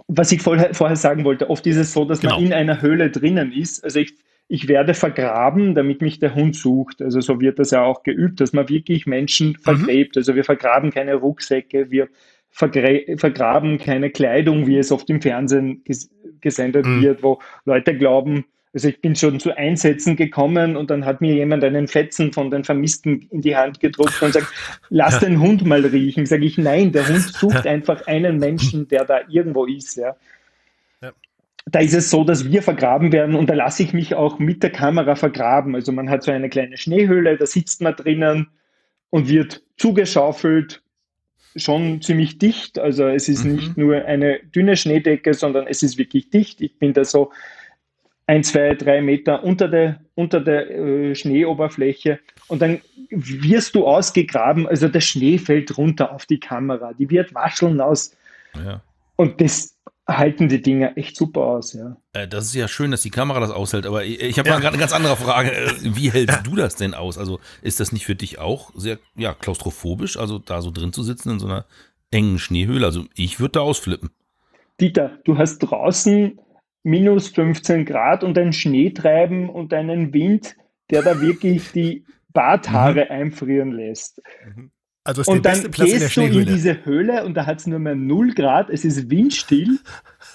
Was 0.08 0.32
ich 0.32 0.42
vorher, 0.42 0.74
vorher 0.74 0.96
sagen 0.96 1.24
wollte, 1.24 1.48
oft 1.50 1.66
ist 1.66 1.76
es 1.76 1.92
so, 1.92 2.04
dass 2.04 2.20
genau. 2.20 2.34
man 2.34 2.46
in 2.46 2.52
einer 2.52 2.82
Höhle 2.82 3.10
drinnen 3.10 3.52
ist. 3.52 3.82
Also 3.84 4.00
ich, 4.00 4.14
ich 4.48 4.68
werde 4.68 4.92
vergraben, 4.92 5.74
damit 5.74 6.02
mich 6.02 6.18
der 6.18 6.34
Hund 6.34 6.56
sucht. 6.56 7.00
Also 7.00 7.20
so 7.20 7.40
wird 7.40 7.58
das 7.58 7.70
ja 7.70 7.84
auch 7.84 8.02
geübt, 8.02 8.40
dass 8.40 8.52
man 8.52 8.68
wirklich 8.68 9.06
Menschen 9.06 9.50
mhm. 9.50 9.62
vergräbt. 9.62 10.16
Mhm. 10.16 10.20
Also 10.20 10.34
wir 10.34 10.44
vergraben 10.44 10.90
keine 10.90 11.14
Rucksäcke, 11.14 11.90
wir 11.90 12.08
vergraben 12.50 13.78
keine 13.78 14.10
Kleidung, 14.10 14.66
wie 14.66 14.78
es 14.78 14.92
oft 14.92 15.10
im 15.10 15.20
Fernsehen 15.20 15.82
gesendet 16.44 16.86
mhm. 16.86 17.02
wird, 17.02 17.24
wo 17.24 17.40
Leute 17.64 17.98
glauben, 17.98 18.44
also 18.74 18.88
ich 18.88 19.00
bin 19.00 19.14
schon 19.14 19.38
zu 19.38 19.56
Einsätzen 19.56 20.16
gekommen 20.16 20.76
und 20.76 20.90
dann 20.90 21.04
hat 21.04 21.20
mir 21.20 21.32
jemand 21.32 21.62
einen 21.62 21.86
Fetzen 21.86 22.32
von 22.32 22.50
den 22.50 22.64
Vermissten 22.64 23.22
in 23.30 23.40
die 23.40 23.56
Hand 23.56 23.78
gedruckt 23.78 24.20
und 24.20 24.32
sagt, 24.32 24.48
lass 24.88 25.14
ja. 25.14 25.28
den 25.28 25.40
Hund 25.40 25.64
mal 25.64 25.86
riechen. 25.86 26.26
Sage 26.26 26.44
ich, 26.44 26.58
nein, 26.58 26.90
der 26.90 27.08
Hund 27.08 27.22
sucht 27.34 27.64
ja. 27.64 27.70
einfach 27.70 28.06
einen 28.08 28.38
Menschen, 28.38 28.88
der 28.88 29.04
da 29.04 29.20
irgendwo 29.28 29.64
ist. 29.64 29.96
Ja. 29.96 30.16
ja. 31.00 31.12
Da 31.66 31.78
ist 31.78 31.94
es 31.94 32.10
so, 32.10 32.24
dass 32.24 32.50
wir 32.50 32.62
vergraben 32.62 33.12
werden 33.12 33.36
und 33.36 33.48
da 33.48 33.54
lasse 33.54 33.84
ich 33.84 33.92
mich 33.92 34.16
auch 34.16 34.40
mit 34.40 34.64
der 34.64 34.70
Kamera 34.70 35.14
vergraben. 35.14 35.76
Also 35.76 35.92
man 35.92 36.10
hat 36.10 36.24
so 36.24 36.32
eine 36.32 36.48
kleine 36.48 36.76
Schneehöhle, 36.76 37.36
da 37.36 37.46
sitzt 37.46 37.80
man 37.80 37.94
drinnen 37.94 38.48
und 39.10 39.28
wird 39.28 39.62
zugeschaufelt 39.76 40.82
schon 41.56 42.02
ziemlich 42.02 42.38
dicht. 42.38 42.78
Also 42.78 43.06
es 43.06 43.28
ist 43.28 43.44
mhm. 43.44 43.54
nicht 43.54 43.76
nur 43.76 44.04
eine 44.04 44.40
dünne 44.54 44.76
Schneedecke, 44.76 45.34
sondern 45.34 45.66
es 45.66 45.82
ist 45.82 45.98
wirklich 45.98 46.30
dicht. 46.30 46.60
Ich 46.60 46.78
bin 46.78 46.92
da 46.92 47.04
so 47.04 47.32
ein, 48.26 48.42
zwei, 48.42 48.74
drei 48.74 49.02
Meter 49.02 49.44
unter 49.44 49.68
der, 49.68 50.00
unter 50.14 50.40
der 50.40 50.70
äh, 50.70 51.14
Schneeoberfläche 51.14 52.20
und 52.48 52.62
dann 52.62 52.80
wirst 53.10 53.74
du 53.74 53.86
ausgegraben. 53.86 54.66
Also 54.66 54.88
der 54.88 55.00
Schnee 55.00 55.38
fällt 55.38 55.76
runter 55.76 56.12
auf 56.12 56.26
die 56.26 56.40
Kamera, 56.40 56.92
die 56.94 57.10
wird 57.10 57.34
wascheln 57.34 57.80
aus. 57.80 58.16
Ja. 58.54 58.80
Und 59.16 59.40
das, 59.40 59.76
halten 60.06 60.48
die 60.48 60.60
Dinger 60.60 60.96
echt 60.96 61.16
super 61.16 61.40
aus, 61.40 61.72
ja. 61.72 61.96
Äh, 62.12 62.28
das 62.28 62.46
ist 62.46 62.54
ja 62.54 62.68
schön, 62.68 62.90
dass 62.90 63.02
die 63.02 63.10
Kamera 63.10 63.40
das 63.40 63.50
aushält, 63.50 63.86
aber 63.86 64.04
ich, 64.04 64.20
ich 64.20 64.38
habe 64.38 64.48
ja. 64.48 64.58
mal 64.58 64.66
eine 64.66 64.78
ganz 64.78 64.92
andere 64.92 65.16
Frage. 65.16 65.50
Äh, 65.54 65.70
wie 65.82 66.10
hältst 66.10 66.46
du 66.46 66.56
das 66.56 66.76
denn 66.76 66.94
aus? 66.94 67.16
Also 67.16 67.40
ist 67.62 67.80
das 67.80 67.92
nicht 67.92 68.04
für 68.04 68.14
dich 68.14 68.38
auch 68.38 68.70
sehr 68.74 68.98
ja, 69.16 69.34
klaustrophobisch, 69.34 70.16
also 70.16 70.38
da 70.38 70.60
so 70.62 70.70
drin 70.70 70.92
zu 70.92 71.02
sitzen 71.02 71.30
in 71.30 71.38
so 71.38 71.46
einer 71.46 71.64
engen 72.10 72.38
Schneehöhle? 72.38 72.84
Also 72.84 73.04
ich 73.14 73.40
würde 73.40 73.52
da 73.52 73.60
ausflippen. 73.60 74.10
Dieter, 74.80 75.18
du 75.24 75.38
hast 75.38 75.58
draußen 75.58 76.38
minus 76.82 77.28
15 77.28 77.84
Grad 77.84 78.24
und 78.24 78.36
ein 78.36 78.52
Schneetreiben 78.52 79.48
und 79.48 79.72
einen 79.72 80.12
Wind, 80.12 80.56
der 80.90 81.02
da 81.02 81.20
wirklich 81.20 81.72
die 81.72 82.04
Barthaare 82.32 83.06
mhm. 83.06 83.10
einfrieren 83.10 83.72
lässt. 83.72 84.20
Mhm. 84.44 84.70
Also 85.06 85.20
ist 85.20 85.28
und 85.28 85.44
dann 85.44 85.70
gehst 85.70 86.16
du 86.16 86.22
in 86.22 86.46
diese 86.46 86.84
Höhle 86.86 87.24
und 87.24 87.34
da 87.34 87.44
hat 87.44 87.58
es 87.58 87.66
nur 87.66 87.78
mehr 87.78 87.94
0 87.94 88.32
Grad, 88.32 88.70
es 88.70 88.86
ist 88.86 89.10
windstill, 89.10 89.78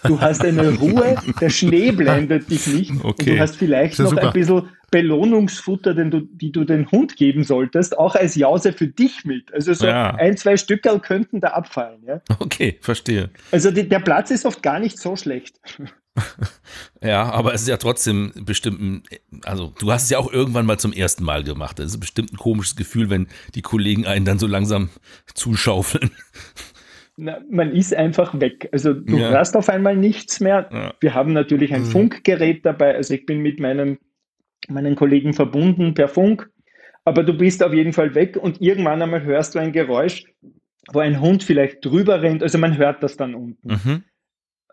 du 0.03 0.21
hast 0.21 0.45
eine 0.45 0.69
Ruhe, 0.79 1.15
der 1.41 1.49
Schnee 1.49 1.91
blendet 1.91 2.51
dich 2.51 2.67
nicht 2.67 2.91
okay. 3.03 3.05
und 3.07 3.27
du 3.27 3.39
hast 3.39 3.55
vielleicht 3.55 3.97
noch 3.97 4.11
super. 4.11 4.27
ein 4.27 4.33
bisschen 4.33 4.69
Belohnungsfutter, 4.91 5.93
den 5.93 6.11
du, 6.11 6.21
die 6.21 6.51
du 6.51 6.63
den 6.63 6.89
Hund 6.91 7.15
geben 7.15 7.43
solltest, 7.43 7.97
auch 7.97 8.15
als 8.15 8.35
Jause 8.35 8.73
für 8.73 8.87
dich 8.87 9.25
mit. 9.25 9.53
Also 9.53 9.73
so 9.73 9.87
ja. 9.87 10.15
ein, 10.15 10.37
zwei 10.37 10.57
Stückerl 10.57 10.99
könnten 10.99 11.39
da 11.41 11.49
abfallen. 11.49 12.03
Ja? 12.05 12.21
Okay, 12.39 12.77
verstehe. 12.81 13.29
Also 13.51 13.71
die, 13.71 13.87
der 13.87 13.99
Platz 13.99 14.31
ist 14.31 14.45
oft 14.45 14.61
gar 14.63 14.79
nicht 14.79 14.99
so 14.99 15.15
schlecht. 15.15 15.59
Ja, 17.01 17.31
aber 17.31 17.53
es 17.53 17.61
ist 17.61 17.67
ja 17.69 17.77
trotzdem 17.77 18.33
bestimmt, 18.45 18.81
ein, 18.81 19.03
also 19.43 19.73
du 19.79 19.91
hast 19.91 20.03
es 20.03 20.09
ja 20.09 20.17
auch 20.17 20.31
irgendwann 20.31 20.65
mal 20.65 20.77
zum 20.77 20.91
ersten 20.91 21.23
Mal 21.23 21.43
gemacht. 21.43 21.79
Es 21.79 21.91
ist 21.91 21.99
bestimmt 21.99 22.33
ein 22.33 22.37
komisches 22.37 22.75
Gefühl, 22.75 23.09
wenn 23.09 23.27
die 23.55 23.61
Kollegen 23.61 24.05
einen 24.05 24.25
dann 24.25 24.37
so 24.37 24.47
langsam 24.47 24.89
zuschaufeln. 25.33 26.11
Na, 27.21 27.39
man 27.49 27.71
ist 27.71 27.93
einfach 27.93 28.39
weg. 28.39 28.69
Also 28.71 28.93
du 28.93 29.17
ja. 29.17 29.29
hörst 29.29 29.57
auf 29.57 29.67
einmal 29.69 29.95
nichts 29.95 30.39
mehr. 30.39 30.69
Ja. 30.71 30.93
Wir 30.99 31.13
haben 31.13 31.33
natürlich 31.33 31.73
ein 31.73 31.83
mhm. 31.83 31.91
Funkgerät 31.91 32.65
dabei. 32.65 32.95
Also 32.95 33.13
ich 33.13 33.25
bin 33.25 33.39
mit 33.39 33.59
meinen, 33.59 33.97
meinen 34.69 34.95
Kollegen 34.95 35.33
verbunden 35.33 35.93
per 35.93 36.07
Funk. 36.07 36.49
Aber 37.03 37.23
du 37.23 37.33
bist 37.33 37.63
auf 37.63 37.73
jeden 37.73 37.91
Fall 37.91 38.15
weg 38.15 38.37
und 38.37 38.61
irgendwann 38.61 39.01
einmal 39.01 39.23
hörst 39.23 39.55
du 39.55 39.59
ein 39.59 39.73
Geräusch, 39.73 40.25
wo 40.93 40.99
ein 40.99 41.19
Hund 41.19 41.43
vielleicht 41.43 41.83
drüber 41.83 42.21
rennt. 42.21 42.41
Also 42.41 42.57
man 42.57 42.77
hört 42.77 43.03
das 43.03 43.17
dann 43.17 43.35
unten. 43.35 43.67
Mhm. 43.67 44.03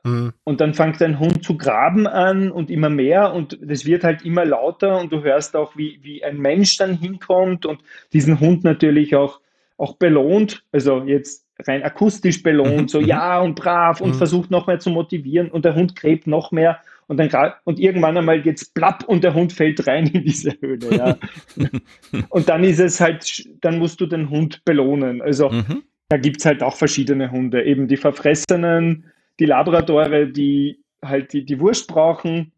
Mhm. 0.07 0.33
Und 0.45 0.61
dann 0.61 0.75
fängt 0.75 1.01
dein 1.01 1.19
Hund 1.19 1.45
zu 1.45 1.57
graben 1.57 2.07
an 2.07 2.51
und 2.51 2.71
immer 2.71 2.89
mehr 2.89 3.35
und 3.35 3.59
das 3.61 3.85
wird 3.85 4.05
halt 4.05 4.25
immer 4.25 4.45
lauter 4.45 5.01
und 5.01 5.13
du 5.13 5.23
hörst 5.23 5.57
auch, 5.57 5.77
wie, 5.77 5.99
wie 6.03 6.25
ein 6.25 6.39
Mensch 6.39 6.77
dann 6.77 6.97
hinkommt 6.97 7.67
und 7.67 7.81
diesen 8.13 8.41
Hund 8.41 8.65
natürlich 8.65 9.17
auch, 9.17 9.41
auch 9.77 9.97
belohnt, 9.97 10.65
also 10.73 11.03
jetzt 11.03 11.47
rein 11.67 11.83
akustisch 11.83 12.43
belohnt, 12.43 12.83
mhm. 12.83 12.89
so 12.89 13.01
mhm. 13.01 13.07
ja 13.07 13.41
und 13.41 13.57
brav 13.57 14.01
und 14.01 14.15
versucht 14.15 14.51
noch 14.51 14.67
mehr 14.67 14.79
zu 14.79 14.91
motivieren 14.91 15.51
und 15.51 15.65
der 15.65 15.75
Hund 15.75 15.97
gräbt 15.97 16.27
noch 16.27 16.53
mehr 16.53 16.81
und 17.09 17.19
dann 17.19 17.31
und 17.65 17.79
irgendwann 17.79 18.17
einmal 18.17 18.43
geht's 18.43 18.65
plapp 18.65 19.05
und 19.07 19.23
der 19.23 19.35
Hund 19.35 19.53
fällt 19.53 19.87
rein 19.87 20.07
in 20.09 20.25
diese 20.25 20.53
Höhle, 20.61 20.97
ja. 20.97 21.17
und 22.29 22.49
dann 22.49 22.65
ist 22.65 22.81
es 22.81 23.01
halt, 23.01 23.49
dann 23.61 23.79
musst 23.79 24.01
du 24.01 24.07
den 24.07 24.29
Hund 24.29 24.65
belohnen. 24.65 25.23
Also 25.23 25.51
mhm. 25.51 25.83
da 26.09 26.17
gibt's 26.17 26.45
halt 26.45 26.63
auch 26.63 26.77
verschiedene 26.77 27.31
Hunde, 27.31 27.65
eben 27.65 27.87
die 27.87 27.97
Verfressenen, 27.97 29.05
die 29.39 29.47
Labradore, 29.47 30.29
die 30.29 30.81
halt 31.03 31.33
die, 31.33 31.45
die 31.45 31.61
Wurst 31.61 31.89
brauchen 31.89 32.53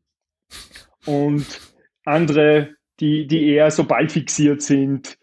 und 1.07 1.47
andere, 2.05 2.77
die, 3.01 3.27
die 3.27 3.49
eher 3.49 3.71
so 3.71 3.85
ballfixiert 3.85 4.63
sind. 4.63 5.19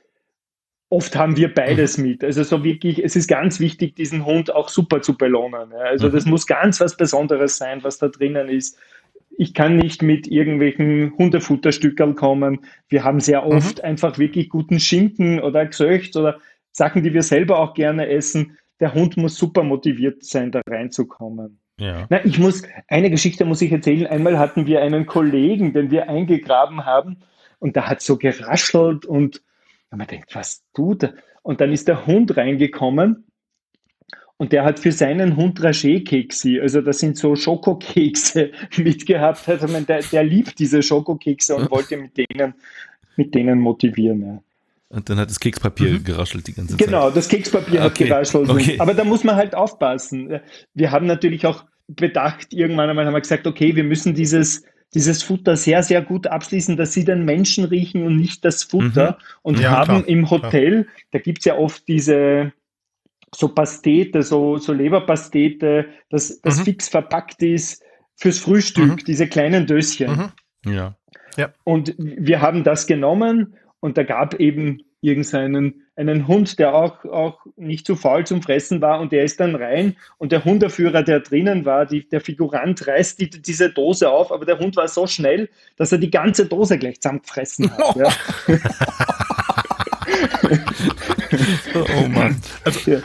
Oft 0.90 1.16
haben 1.16 1.36
wir 1.36 1.54
beides 1.54 1.98
mhm. 1.98 2.08
mit. 2.08 2.24
Also 2.24 2.44
so 2.44 2.64
wirklich, 2.64 3.04
es 3.04 3.16
ist 3.16 3.28
ganz 3.28 3.60
wichtig, 3.60 3.96
diesen 3.96 4.26
Hund 4.26 4.54
auch 4.54 4.70
super 4.70 5.02
zu 5.02 5.18
belohnen. 5.18 5.74
Also 5.74 6.10
das 6.10 6.26
mhm. 6.26 6.32
muss 6.32 6.48
ganz 6.48 6.80
was 6.80 6.96
Besonderes 6.96 7.58
sein, 7.58 7.84
was 7.84 7.98
da 7.98 8.08
drinnen 8.08 8.50
ist. 8.50 8.78
Ich 9.38 9.54
kann 9.54 9.76
nicht 9.76 10.02
mit 10.02 10.28
irgendwelchen 10.28 11.14
Hundefutterstückern 11.18 12.16
kommen. 12.16 12.66
Wir 12.88 13.04
haben 13.04 13.20
sehr 13.20 13.46
oft 13.46 13.80
mhm. 13.80 13.84
einfach 13.84 14.18
wirklich 14.18 14.50
guten 14.50 14.80
Schinken 14.80 15.42
oder 15.42 15.66
Gesöcht 15.66 16.16
oder 16.16 16.40
Sachen, 16.72 17.04
die 17.04 17.14
wir 17.14 17.24
selber 17.24 17.60
auch 17.60 17.74
gerne 17.74 18.08
essen 18.08 18.58
der 18.80 18.94
Hund 18.94 19.18
muss 19.18 19.38
super 19.38 19.64
motiviert 19.64 20.24
sein, 20.24 20.52
da 20.52 20.62
reinzukommen. 20.68 21.60
Ja. 21.80 22.06
Na, 22.10 22.24
ich 22.26 22.40
muss, 22.40 22.64
eine 22.88 23.10
Geschichte 23.10 23.46
muss 23.46 23.62
ich 23.62 23.72
erzählen. 23.72 24.08
Einmal 24.08 24.40
hatten 24.40 24.66
wir 24.66 24.82
einen 24.82 25.06
Kollegen, 25.06 25.74
den 25.74 25.92
wir 25.92 26.10
eingegraben 26.10 26.86
haben 26.86 27.18
und 27.60 27.76
da 27.76 27.88
hat 27.88 28.02
so 28.02 28.18
geraschelt 28.18 29.06
und 29.06 29.42
man 29.92 30.08
denkt, 30.08 30.36
was 30.36 30.64
tut 30.74 31.04
er? 31.04 31.14
Und 31.42 31.62
dann 31.62 31.72
ist 31.72 31.88
der 31.88 32.06
Hund 32.06 32.36
reingekommen 32.38 33.26
und 34.38 34.52
der 34.52 34.66
hat 34.66 34.80
für 34.80 34.92
seinen 34.92 35.38
Hund 35.38 35.62
Ragé-Kekse, 35.62 36.62
also 36.62 36.82
das 36.82 37.00
sind 37.00 37.18
so 37.18 37.36
Schokokekse 37.36 38.52
mitgehabt. 38.78 39.48
Also 39.48 39.68
man, 39.68 39.86
der, 39.86 40.02
der 40.02 40.24
liebt 40.24 40.60
diese 40.60 40.82
Schokokekse 40.82 41.56
und 41.56 41.72
wollte 41.72 41.98
mit 41.98 42.18
denen, 42.18 42.56
mit 43.16 43.34
denen 43.34 43.60
motivieren. 43.60 44.22
Ja. 44.22 44.44
Und 44.90 45.10
dann 45.10 45.18
hat 45.18 45.30
das 45.30 45.40
Kekspapier 45.40 45.92
mhm. 45.92 46.04
geraschelt 46.04 46.48
die 46.48 46.54
ganze 46.54 46.78
Zeit. 46.78 46.86
Genau, 46.86 47.10
das 47.10 47.28
Kekspapier 47.28 47.84
okay. 47.84 47.84
hat 47.84 47.96
geraschelt. 47.96 48.50
Okay. 48.50 48.80
Aber 48.80 48.94
da 48.94 49.04
muss 49.04 49.24
man 49.24 49.36
halt 49.36 49.56
aufpassen. 49.56 50.40
Wir 50.74 50.92
haben 50.92 51.08
natürlich 51.08 51.46
auch 51.48 51.66
bedacht, 51.88 52.54
irgendwann 52.54 52.90
einmal 52.90 53.06
haben 53.06 53.14
wir 53.14 53.22
gesagt, 53.22 53.48
okay, 53.48 53.76
wir 53.76 53.84
müssen 53.84 54.14
dieses, 54.14 54.64
dieses 54.94 55.24
Futter 55.24 55.58
sehr, 55.58 55.84
sehr 55.84 56.02
gut 56.02 56.28
abschließen, 56.28 56.78
dass 56.78 56.94
sie 56.94 57.04
den 57.04 57.26
Menschen 57.26 57.66
riechen 57.66 58.06
und 58.06 58.16
nicht 58.16 58.46
das 58.46 58.64
Futter. 58.64 59.12
Mhm. 59.12 59.26
Und 59.44 59.60
ja, 59.60 59.72
haben 59.72 60.04
klar, 60.04 60.08
im 60.08 60.30
Hotel, 60.30 60.84
klar. 60.84 60.96
da 61.12 61.20
gibt 61.20 61.40
es 61.40 61.46
ja 61.46 61.58
oft 61.58 61.88
diese 61.88 62.54
so 63.34 63.50
Pastete, 63.50 64.24
so, 64.24 64.58
so 64.58 64.72
Leberpastete, 64.72 65.88
das, 66.10 66.40
das 66.42 66.60
mhm. 66.60 66.64
fix 66.64 66.88
verpackt 66.88 67.44
ist 67.44 67.84
fürs 68.16 68.40
Frühstück, 68.40 68.92
mhm. 68.92 69.06
diese 69.06 69.28
kleinen 69.28 69.68
Döschen. 69.68 70.32
Mhm. 70.64 70.72
Ja. 70.72 70.96
ja. 71.38 71.54
Und 71.64 71.96
wir 71.98 72.42
haben 72.42 72.64
das 72.64 72.88
genommen 72.88 73.56
und 73.86 74.00
da 74.00 74.04
gab 74.04 74.34
eben 74.40 74.82
irgendeinen 75.02 75.84
einen 75.96 76.28
Hund, 76.28 76.58
der 76.58 76.74
auch, 76.74 77.06
auch 77.06 77.46
nicht 77.56 77.86
zu 77.86 77.96
faul 77.96 78.26
zum 78.26 78.42
Fressen 78.42 78.82
war 78.82 79.00
und 79.00 79.12
der 79.12 79.24
ist 79.24 79.40
dann 79.40 79.54
rein 79.54 79.96
und 80.18 80.32
der 80.32 80.44
Hundeführer, 80.44 81.04
der 81.04 81.20
drinnen 81.20 81.66
war, 81.66 81.86
die, 81.86 82.10
der 82.10 82.20
Figurant 82.20 82.88
reißt 82.88 83.20
die, 83.20 83.30
diese 83.30 83.70
Dose 83.70 84.10
auf, 84.10 84.32
aber 84.32 84.44
der 84.44 84.58
Hund 84.58 84.76
war 84.76 84.88
so 84.88 85.06
schnell, 85.06 85.50
dass 85.78 85.92
er 85.92 86.00
die 86.00 86.10
ganze 86.10 86.48
Dose 86.48 86.80
gleich 86.80 87.00
zusammengefressen 87.00 87.72
hat. 87.78 87.96
Ja. 87.96 88.10
oh 91.76 92.08
Mann. 92.08 92.42
Also, 92.64 92.92
ja. 92.92 93.00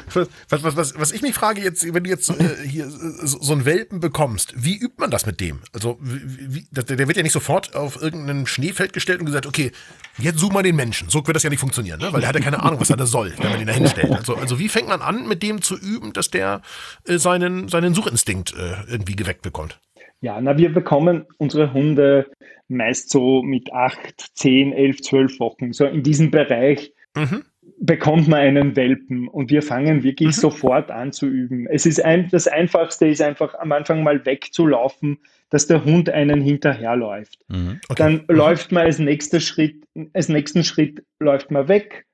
was, 0.49 0.63
was, 0.63 0.77
was, 0.77 0.99
was 0.99 1.13
ich 1.13 1.23
mich 1.23 1.35
frage 1.35 1.61
jetzt, 1.61 1.93
wenn 1.93 2.05
du 2.05 2.11
jetzt 2.11 2.31
äh, 2.31 2.67
hier 2.67 2.89
so, 2.89 3.39
so 3.41 3.53
einen 3.53 3.65
Welpen 3.65 4.01
bekommst, 4.01 4.55
wie 4.57 4.77
übt 4.77 4.95
man 4.99 5.11
das 5.11 5.27
mit 5.27 5.41
dem? 5.41 5.61
Also, 5.73 5.99
wie, 6.01 6.67
der, 6.71 6.85
der 6.85 7.07
wird 7.07 7.17
ja 7.17 7.23
nicht 7.23 7.33
sofort 7.33 7.75
auf 7.75 8.01
irgendein 8.01 8.47
Schneefeld 8.47 8.93
gestellt 8.93 9.21
und 9.21 9.27
gesagt, 9.27 9.47
okay, 9.47 9.73
jetzt 10.19 10.39
such 10.39 10.53
mal 10.53 10.63
den 10.63 10.77
Menschen. 10.77 11.09
So 11.09 11.27
wird 11.27 11.35
das 11.35 11.43
ja 11.43 11.51
nicht 11.51 11.61
funktionieren, 11.61 12.01
ne? 12.01 12.13
weil 12.13 12.21
der 12.21 12.29
hat 12.29 12.37
ja 12.37 12.43
keine 12.43 12.63
Ahnung, 12.63 12.81
was 12.81 12.91
er 12.91 12.97
da 12.97 13.07
soll, 13.07 13.33
wenn 13.39 13.51
man 13.51 13.61
ihn 13.61 13.67
da 13.67 13.73
hinstellt. 13.73 14.13
Also, 14.13 14.37
also 14.37 14.59
wie 14.59 14.69
fängt 14.69 14.89
man 14.89 15.03
an, 15.03 15.29
mit 15.29 15.43
dem 15.43 15.63
zu 15.63 15.77
üben, 15.77 16.13
dass 16.13 16.31
der 16.31 16.63
äh, 17.07 17.19
seinen, 17.19 17.69
seinen 17.69 17.95
Suchinstinkt 17.95 18.55
äh, 18.55 18.91
irgendwie 18.91 19.17
geweckt 19.17 19.43
bekommt? 19.43 19.81
Ja, 20.21 20.41
na, 20.41 20.59
wir 20.59 20.73
bekommen 20.73 21.27
unsere 21.39 21.73
Hunde 21.73 22.27
meist 22.69 23.11
so 23.11 23.43
mit 23.43 23.73
acht, 23.73 24.31
zehn, 24.35 24.73
elf, 24.73 25.01
zwölf 25.03 25.41
Wochen, 25.41 25.73
so 25.73 25.87
in 25.87 26.03
diesem 26.03 26.31
Bereich. 26.31 26.93
Mhm 27.17 27.45
bekommt 27.79 28.29
man 28.29 28.41
einen 28.41 28.77
Welpen 28.77 29.27
und 29.27 29.51
wir 29.51 29.63
fangen 29.63 30.03
wirklich 30.03 30.29
mhm. 30.29 30.41
sofort 30.41 30.91
an 30.91 31.13
zu 31.13 31.27
üben. 31.27 31.67
Es 31.67 31.87
ist 31.87 32.05
ein, 32.05 32.29
das 32.31 32.47
Einfachste 32.47 33.07
ist 33.07 33.23
einfach 33.23 33.55
am 33.55 33.73
Anfang 33.73 34.03
mal 34.03 34.25
wegzulaufen, 34.27 35.19
dass 35.49 35.67
der 35.67 35.85
Hund 35.85 36.11
einen 36.11 36.43
hinterherläuft. 36.43 37.39
Mhm. 37.49 37.81
Okay. 37.89 37.95
Dann 37.97 38.13
mhm. 38.29 38.37
läuft 38.37 38.71
man 38.73 38.85
als 38.85 38.99
nächster 38.99 39.41
Schritt, 39.41 39.85
als 40.13 40.29
nächsten 40.29 40.63
Schritt 40.63 41.03
läuft 41.19 41.51
man 41.51 41.69
weg, 41.69 42.07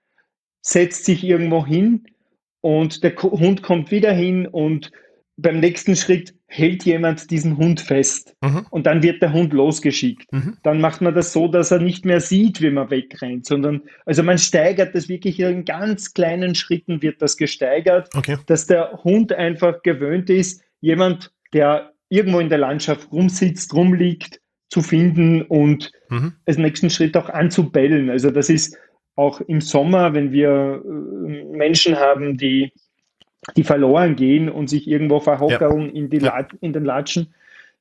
setzt 0.63 1.05
sich 1.05 1.25
irgendwo 1.25 1.67
hin 1.67 2.07
und 2.61 3.03
der 3.03 3.17
Hund 3.17 3.63
kommt 3.63 3.91
wieder 3.91 4.13
hin 4.13 4.47
und 4.47 4.93
beim 5.37 5.61
nächsten 5.61 5.97
Schritt 5.97 6.35
hält 6.47 6.85
jemand 6.85 7.31
diesen 7.31 7.57
Hund 7.59 7.81
fest 7.81 8.35
mhm. 8.41 8.67
und 8.71 8.87
dann 8.87 9.03
wird 9.03 9.21
der 9.21 9.33
Hund 9.33 9.53
losgeschickt. 9.53 10.33
Mhm. 10.33 10.57
Dann 10.63 10.81
macht 10.81 11.03
man 11.03 11.15
das 11.15 11.33
so, 11.33 11.49
dass 11.49 11.71
er 11.71 11.81
nicht 11.81 12.05
mehr 12.05 12.21
sieht, 12.21 12.63
wie 12.63 12.71
man 12.71 12.91
wegrennt, 12.91 13.45
sondern 13.47 13.83
also 14.07 14.23
man 14.23 14.39
steigert 14.39 14.95
das 14.95 15.09
wirklich 15.09 15.39
in 15.41 15.65
ganz 15.65 16.15
kleinen 16.15 16.55
Schritten 16.55 17.03
wird 17.03 17.21
das 17.21 17.37
gesteigert, 17.37 18.09
okay. 18.17 18.39
dass 18.47 18.67
der 18.67 19.01
Hund 19.05 19.33
einfach 19.33 19.83
gewöhnt 19.83 20.31
ist, 20.31 20.63
jemand, 20.81 21.33
der 21.53 21.93
irgendwo 22.09 22.41
in 22.41 22.49
der 22.49 22.59
Landschaft 22.59 23.13
rumsitzt, 23.13 23.75
rumliegt, 23.75 24.41
zu 24.69 24.83
finden 24.83 25.43
und 25.43 25.93
mhm. 26.09 26.33
als 26.45 26.59
nächsten 26.59 26.91
Schritt 26.91 27.17
auch 27.17 27.29
anzubellen. 27.29 28.11
Also 28.11 28.31
das 28.31 28.49
ist 28.51 28.77
auch 29.15 29.41
im 29.43 29.61
Sommer, 29.61 30.13
wenn 30.13 30.33
wir 30.33 30.83
äh, 30.85 31.57
Menschen 31.57 31.97
haben, 31.97 32.37
die 32.37 32.73
die 33.57 33.65
verloren 33.65 34.17
gehen 34.17 34.49
und 34.49 34.69
sich 34.69 34.89
irgendwo 34.89 35.21
verhockern 35.21 35.83
ja. 35.83 35.93
in, 35.93 36.11
die 36.11 36.19
ja. 36.19 36.47
in 36.61 36.73
den 36.73 36.85
Latschen, 36.85 37.35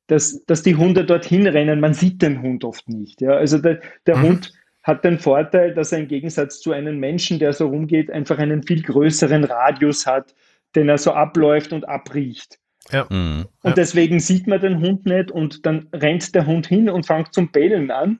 dass, 0.07 0.45
dass 0.45 0.61
die 0.61 0.75
Hunde 0.75 1.05
dorthin 1.05 1.47
rennen. 1.47 1.79
Man 1.79 1.93
sieht 1.93 2.21
den 2.21 2.41
Hund 2.41 2.63
oft 2.63 2.87
nicht. 2.89 3.21
Ja? 3.21 3.31
Also 3.31 3.57
der, 3.57 3.81
der 4.05 4.17
mhm. 4.17 4.23
Hund 4.23 4.53
hat 4.83 5.03
den 5.03 5.17
Vorteil, 5.17 5.73
dass 5.73 5.91
er 5.91 5.99
im 5.99 6.07
Gegensatz 6.07 6.59
zu 6.59 6.71
einem 6.71 6.99
Menschen, 6.99 7.39
der 7.39 7.53
so 7.53 7.67
rumgeht, 7.67 8.11
einfach 8.11 8.37
einen 8.37 8.61
viel 8.61 8.83
größeren 8.83 9.43
Radius 9.43 10.05
hat, 10.05 10.35
den 10.75 10.89
er 10.89 10.99
so 10.99 11.11
abläuft 11.11 11.73
und 11.73 11.89
abriecht. 11.89 12.59
Ja. 12.91 13.07
Mhm. 13.09 13.45
Und 13.63 13.69
ja. 13.71 13.73
deswegen 13.73 14.19
sieht 14.19 14.45
man 14.45 14.61
den 14.61 14.79
Hund 14.79 15.07
nicht 15.07 15.31
und 15.31 15.65
dann 15.65 15.87
rennt 15.91 16.35
der 16.35 16.45
Hund 16.45 16.67
hin 16.67 16.89
und 16.89 17.07
fängt 17.07 17.33
zum 17.33 17.51
Bellen 17.51 17.89
an. 17.89 18.19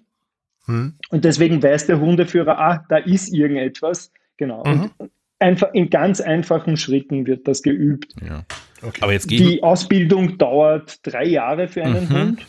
Mhm. 0.65 0.95
Und 1.09 1.23
deswegen 1.23 1.61
weiß 1.61 1.85
der 1.85 1.99
Hundeführer, 1.99 2.57
ah, 2.57 2.85
da 2.89 2.97
ist 2.97 3.31
irgendetwas. 3.31 4.11
Genau. 4.37 4.63
Mhm. 4.65 4.91
Und, 4.97 5.11
einfach 5.39 5.73
in 5.73 5.89
ganz 5.89 6.21
einfachen 6.21 6.77
Schritten 6.77 7.27
wird 7.27 7.47
das 7.47 7.61
geübt. 7.61 8.13
Ja. 8.21 8.43
Okay. 8.81 8.99
Aber 9.01 9.13
jetzt 9.13 9.29
Die 9.29 9.63
Ausbildung 9.63 10.37
dauert 10.37 10.99
drei 11.05 11.25
Jahre 11.25 11.67
für 11.67 11.83
einen 11.83 12.09
mhm. 12.09 12.13
Hund. 12.13 12.47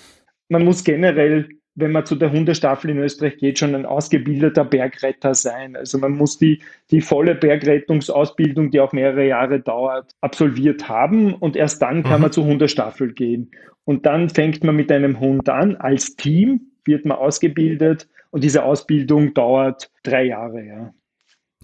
Man 0.49 0.65
muss 0.65 0.85
generell, 0.85 1.49
wenn 1.75 1.93
man 1.93 2.07
zu 2.07 2.15
der 2.15 2.33
Hundestaffel 2.33 2.91
in 2.91 2.99
Österreich 2.99 3.39
geht, 3.39 3.59
schon 3.59 3.75
ein 3.75 3.87
ausgebildeter 3.87 4.65
Bergretter 4.65 5.35
sein. 5.35 5.77
Also 5.77 5.99
man 5.99 6.13
muss 6.13 6.39
die, 6.39 6.63
die 6.91 7.01
volle 7.01 7.35
Bergrettungsausbildung, 7.35 8.71
die 8.71 8.81
auch 8.81 8.93
mehrere 8.93 9.27
Jahre 9.27 9.61
dauert, 9.61 10.13
absolviert 10.21 10.89
haben 10.89 11.35
und 11.35 11.57
erst 11.57 11.83
dann 11.83 12.03
kann 12.03 12.17
mhm. 12.17 12.23
man 12.23 12.33
zur 12.33 12.45
Hundestaffel 12.45 13.13
gehen. 13.13 13.51
Und 13.85 14.05
dann 14.07 14.31
fängt 14.31 14.65
man 14.65 14.77
mit 14.77 14.91
einem 14.91 15.21
Hund 15.21 15.49
an. 15.49 15.77
Als 15.77 16.17
Team 16.17 16.73
wird 16.85 17.05
man 17.05 17.19
ausgebildet 17.19 18.09
und 18.31 18.43
diese 18.45 18.65
Ausbildung 18.65 19.33
dauert 19.33 19.91
drei 20.03 20.25
Jahre. 20.25 20.65
Ja. 20.65 20.95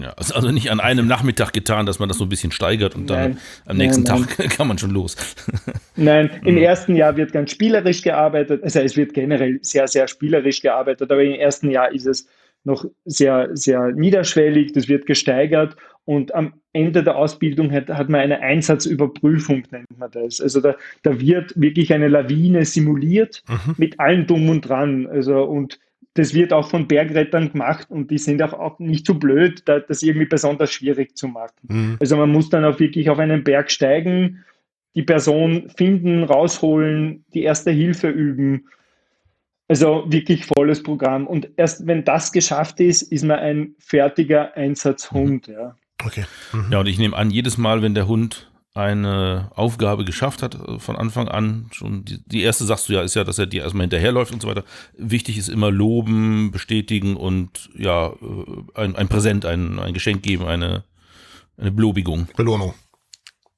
Ja, 0.03 0.15
also 0.15 0.51
nicht 0.51 0.71
an 0.71 0.81
einem 0.81 1.07
Nachmittag 1.07 1.53
getan, 1.53 1.87
dass 1.87 2.01
man 2.01 2.09
das 2.09 2.19
so 2.19 2.25
ein 2.25 2.29
bisschen 2.29 2.51
steigert 2.51 2.97
und 2.97 3.09
dann 3.09 3.21
nein, 3.21 3.39
am 3.67 3.77
nächsten 3.77 4.03
nein, 4.03 4.27
Tag 4.27 4.51
kann 4.57 4.67
man 4.67 4.77
schon 4.79 4.91
los. 4.91 5.17
Nein, 5.97 6.31
im 6.45 6.57
mhm. 6.57 6.63
ersten 6.63 6.97
Jahr 6.97 7.17
wird 7.17 7.33
ganz 7.33 7.53
spielerisch 7.53 8.03
gearbeitet. 8.03 8.65
Also 8.65 8.81
es 8.81 8.97
wird 8.97 9.15
generell 9.15 9.61
sehr, 9.63 9.87
sehr 9.87 10.09
spielerisch 10.09 10.61
gearbeitet, 10.61 11.13
aber 11.13 11.23
im 11.23 11.35
ersten 11.35 11.71
Jahr 11.71 11.93
ist 11.93 12.07
es 12.07 12.27
noch 12.65 12.85
sehr, 13.05 13.51
sehr 13.53 13.93
niederschwellig, 13.93 14.73
das 14.73 14.89
wird 14.89 15.07
gesteigert 15.07 15.77
und 16.05 16.35
am 16.35 16.55
Ende 16.73 17.05
der 17.05 17.17
Ausbildung 17.17 17.71
hat, 17.71 17.89
hat 17.89 18.09
man 18.09 18.21
eine 18.21 18.41
Einsatzüberprüfung, 18.41 19.65
nennt 19.71 19.99
man 19.99 20.11
das. 20.11 20.41
Also 20.41 20.61
da, 20.61 20.75
da 21.03 21.21
wird 21.21 21.53
wirklich 21.55 21.93
eine 21.93 22.09
Lawine 22.09 22.65
simuliert 22.65 23.45
mhm. 23.49 23.75
mit 23.77 24.01
allem 24.01 24.27
Dumm 24.27 24.49
und 24.49 24.63
Dran. 24.63 25.07
Also 25.07 25.45
und 25.45 25.79
das 26.15 26.35
wird 26.35 26.53
auch 26.53 26.69
von 26.69 26.89
Bergrettern 26.89 27.53
gemacht 27.53 27.91
und 27.91 28.11
die 28.11 28.19
sind 28.19 28.43
auch, 28.43 28.53
auch 28.53 28.79
nicht 28.79 29.07
so 29.07 29.15
blöd, 29.15 29.63
da, 29.65 29.81
das 29.81 30.03
irgendwie 30.03 30.27
besonders 30.27 30.71
schwierig 30.71 31.17
zu 31.17 31.29
machen. 31.29 31.55
Mhm. 31.63 31.97
Also 32.01 32.17
man 32.17 32.31
muss 32.31 32.51
dann 32.51 32.65
auch 32.65 32.79
wirklich 32.79 33.09
auf 33.09 33.19
einen 33.19 33.45
Berg 33.45 33.71
steigen, 33.71 34.45
die 34.95 35.03
Person 35.03 35.71
finden, 35.75 36.25
rausholen, 36.25 37.25
die 37.33 37.43
erste 37.43 37.71
Hilfe 37.71 38.11
üben. 38.11 38.69
Also 39.69 40.05
wirklich 40.07 40.45
volles 40.45 40.83
Programm. 40.83 41.27
Und 41.27 41.49
erst 41.57 41.87
wenn 41.87 42.05
das 42.05 42.33
geschafft 42.33 42.79
ist, 42.81 43.01
ist 43.01 43.25
man 43.25 43.39
ein 43.39 43.75
fertiger 43.79 44.55
Einsatzhund. 44.55 45.49
Mhm. 45.49 45.55
Ja. 45.55 45.77
Okay. 46.05 46.25
Mhm. 46.53 46.67
Ja, 46.71 46.81
und 46.81 46.87
ich 46.89 46.99
nehme 46.99 47.17
an, 47.17 47.31
jedes 47.31 47.57
Mal, 47.57 47.81
wenn 47.81 47.95
der 47.95 48.07
Hund 48.07 48.52
eine 48.75 49.51
Aufgabe 49.55 50.05
geschafft 50.05 50.43
hat 50.43 50.55
äh, 50.55 50.79
von 50.79 50.97
Anfang 50.97 51.29
an. 51.29 51.67
Schon 51.73 52.05
die, 52.05 52.23
die 52.27 52.43
erste 52.43 52.65
sagst 52.65 52.89
du 52.89 52.95
ja, 52.95 53.03
ist 53.03 53.15
ja, 53.15 53.25
dass 53.25 53.39
er 53.39 53.47
dir 53.47 53.63
erstmal 53.63 53.85
hinterherläuft 53.85 54.33
und 54.33 54.41
so 54.41 54.49
weiter. 54.49 54.65
Wichtig 54.97 55.39
ist 55.39 55.49
immer 55.49 55.71
loben, 55.71 56.51
bestätigen 56.51 57.17
und 57.17 57.71
ja, 57.77 58.09
äh, 58.09 58.81
ein, 58.81 58.97
ein 58.97 59.09
Präsent, 59.09 59.45
ein, 59.45 59.79
ein 59.79 59.93
Geschenk 59.95 60.23
geben, 60.23 60.47
eine, 60.47 60.85
eine 61.59 61.71
Belobigung. 61.71 62.29
Belohnung. 62.37 62.75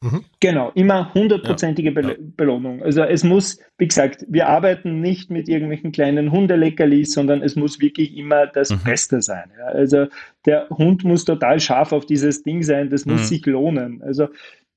Mhm. 0.05 0.25
Genau, 0.41 0.71
immer 0.75 1.15
hundertprozentige 1.15 1.93
ja, 1.93 2.09
ja. 2.09 2.15
Belohnung. 2.37 2.83
Also 2.83 3.05
es 3.05 3.25
muss, 3.25 3.59
wie 3.79 3.89
gesagt, 3.89 4.27
wir 4.29 4.49
arbeiten 4.49 5.01
nicht 5.01 5.31
mit 5.31 5.49
irgendwelchen 5.49 5.93
kleinen 5.93 6.31
Hundeleckerlis, 6.31 7.13
sondern 7.13 7.41
es 7.41 7.57
muss 7.57 7.81
wirklich 7.81 8.15
immer 8.15 8.47
das 8.47 8.71
mhm. 8.71 8.81
Beste 8.85 9.23
sein. 9.23 9.51
Ja. 9.57 9.67
Also 9.67 10.07
der 10.45 10.69
Hund 10.69 11.05
muss 11.05 11.25
total 11.25 11.59
scharf 11.59 11.93
auf 11.93 12.05
dieses 12.05 12.43
Ding 12.43 12.63
sein, 12.63 12.91
das 12.91 13.07
muss 13.07 13.23
mhm. 13.23 13.25
sich 13.25 13.47
lohnen. 13.47 14.03
Also 14.03 14.29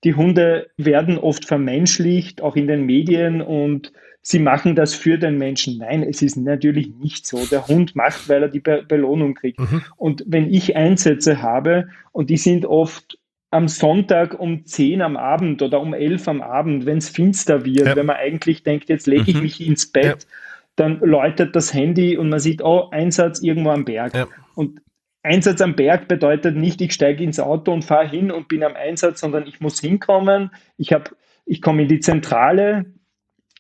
die 0.04 0.14
Hunde 0.14 0.70
werden 0.78 1.18
oft 1.18 1.46
vermenschlicht, 1.46 2.42
auch 2.42 2.56
in 2.56 2.68
den 2.68 2.86
Medien 2.86 3.42
und 3.42 3.92
sie 4.22 4.40
machen 4.40 4.76
das 4.76 4.94
für 4.94 5.18
den 5.18 5.38
Menschen. 5.38 5.78
Nein, 5.78 6.04
es 6.04 6.22
ist 6.22 6.36
natürlich 6.36 6.90
nicht 7.00 7.26
so. 7.26 7.46
Der 7.46 7.68
Hund 7.68 7.96
macht, 7.96 8.30
weil 8.30 8.44
er 8.44 8.50
die 8.50 8.60
Be 8.60 8.84
Belohnung 8.88 9.34
kriegt. 9.34 9.60
Mhm. 9.60 9.84
Und 9.96 10.24
wenn 10.28 10.54
ich 10.54 10.76
Einsätze 10.76 11.42
habe 11.42 11.88
und 12.12 12.30
die 12.30 12.38
sind 12.38 12.66
oft 12.66 13.18
am 13.50 13.68
Sonntag 13.68 14.40
um 14.40 14.66
10 14.66 15.02
am 15.02 15.16
Abend 15.16 15.62
oder 15.62 15.80
um 15.80 15.94
11 15.94 16.28
am 16.28 16.42
Abend, 16.42 16.86
wenn 16.86 16.98
es 16.98 17.10
finster 17.10 17.66
wird, 17.66 17.88
ja. 17.88 17.96
wenn 17.96 18.06
man 18.06 18.18
eigentlich 18.18 18.64
denkt, 18.64 18.90
jetzt 18.90 19.08
lege 19.08 19.24
ich 19.28 19.36
mhm. 19.36 19.44
mich 19.44 19.66
ins 19.66 19.92
Bett, 19.92 20.06
ja. 20.06 20.30
dann 20.76 21.00
läutet 21.00 21.56
das 21.56 21.74
Handy 21.74 22.18
und 22.18 22.30
man 22.30 22.40
sieht, 22.40 22.62
oh, 22.62 22.90
Einsatz 22.92 23.42
irgendwo 23.42 23.70
am 23.70 23.86
Berg. 23.86 24.14
Ja. 24.14 24.28
Und 24.56 24.82
Einsatz 25.28 25.62
am 25.62 25.76
Berg 25.76 26.08
bedeutet 26.08 26.56
nicht, 26.56 26.82
ich 26.82 26.94
steige 26.94 27.24
ins 27.24 27.40
Auto 27.40 27.72
und 27.74 27.84
fahre 27.84 28.08
hin 28.08 28.32
und 28.32 28.48
bin 28.48 28.64
am 28.64 28.76
Einsatz, 28.76 29.20
sondern 29.20 29.46
ich 29.46 29.60
muss 29.60 29.80
hinkommen. 29.80 30.52
Ich, 30.78 30.94
hab, 30.94 31.16
ich 31.46 31.62
komme 31.62 31.84
in 31.84 31.88
die 31.88 32.00
Zentrale, 32.00 32.86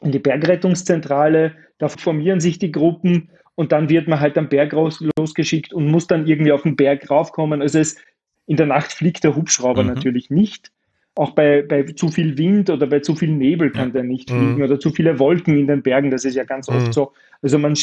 in 0.01 0.11
die 0.11 0.19
Bergrettungszentrale, 0.19 1.53
da 1.77 1.89
formieren 1.89 2.39
sich 2.39 2.59
die 2.59 2.71
Gruppen 2.71 3.29
und 3.55 3.71
dann 3.71 3.89
wird 3.89 4.07
man 4.07 4.19
halt 4.19 4.37
am 4.37 4.49
Berg 4.49 4.73
raus, 4.73 5.03
losgeschickt 5.17 5.73
und 5.73 5.87
muss 5.87 6.07
dann 6.07 6.27
irgendwie 6.27 6.51
auf 6.51 6.63
den 6.63 6.75
Berg 6.75 7.09
raufkommen. 7.09 7.61
Also 7.61 7.79
es, 7.79 7.97
in 8.45 8.57
der 8.57 8.67
Nacht 8.67 8.93
fliegt 8.93 9.23
der 9.23 9.35
Hubschrauber 9.35 9.83
mhm. 9.83 9.89
natürlich 9.89 10.29
nicht. 10.29 10.71
Auch 11.15 11.31
bei, 11.31 11.63
bei 11.63 11.83
zu 11.83 12.09
viel 12.09 12.37
Wind 12.37 12.69
oder 12.69 12.85
bei 12.85 12.99
zu 12.99 13.15
viel 13.15 13.31
Nebel 13.31 13.71
kann 13.71 13.91
der 13.91 14.03
nicht 14.03 14.29
fliegen 14.29 14.57
mhm. 14.57 14.61
oder 14.61 14.79
zu 14.79 14.91
viele 14.91 15.17
Wolken 15.17 15.57
in 15.57 15.65
den 15.65 15.81
Bergen, 15.81 16.11
das 16.11 16.25
ist 16.25 16.35
ja 16.35 16.43
ganz 16.43 16.69
oft 16.69 16.87
mhm. 16.87 16.93
so. 16.93 17.13
Also 17.41 17.57
man 17.57 17.75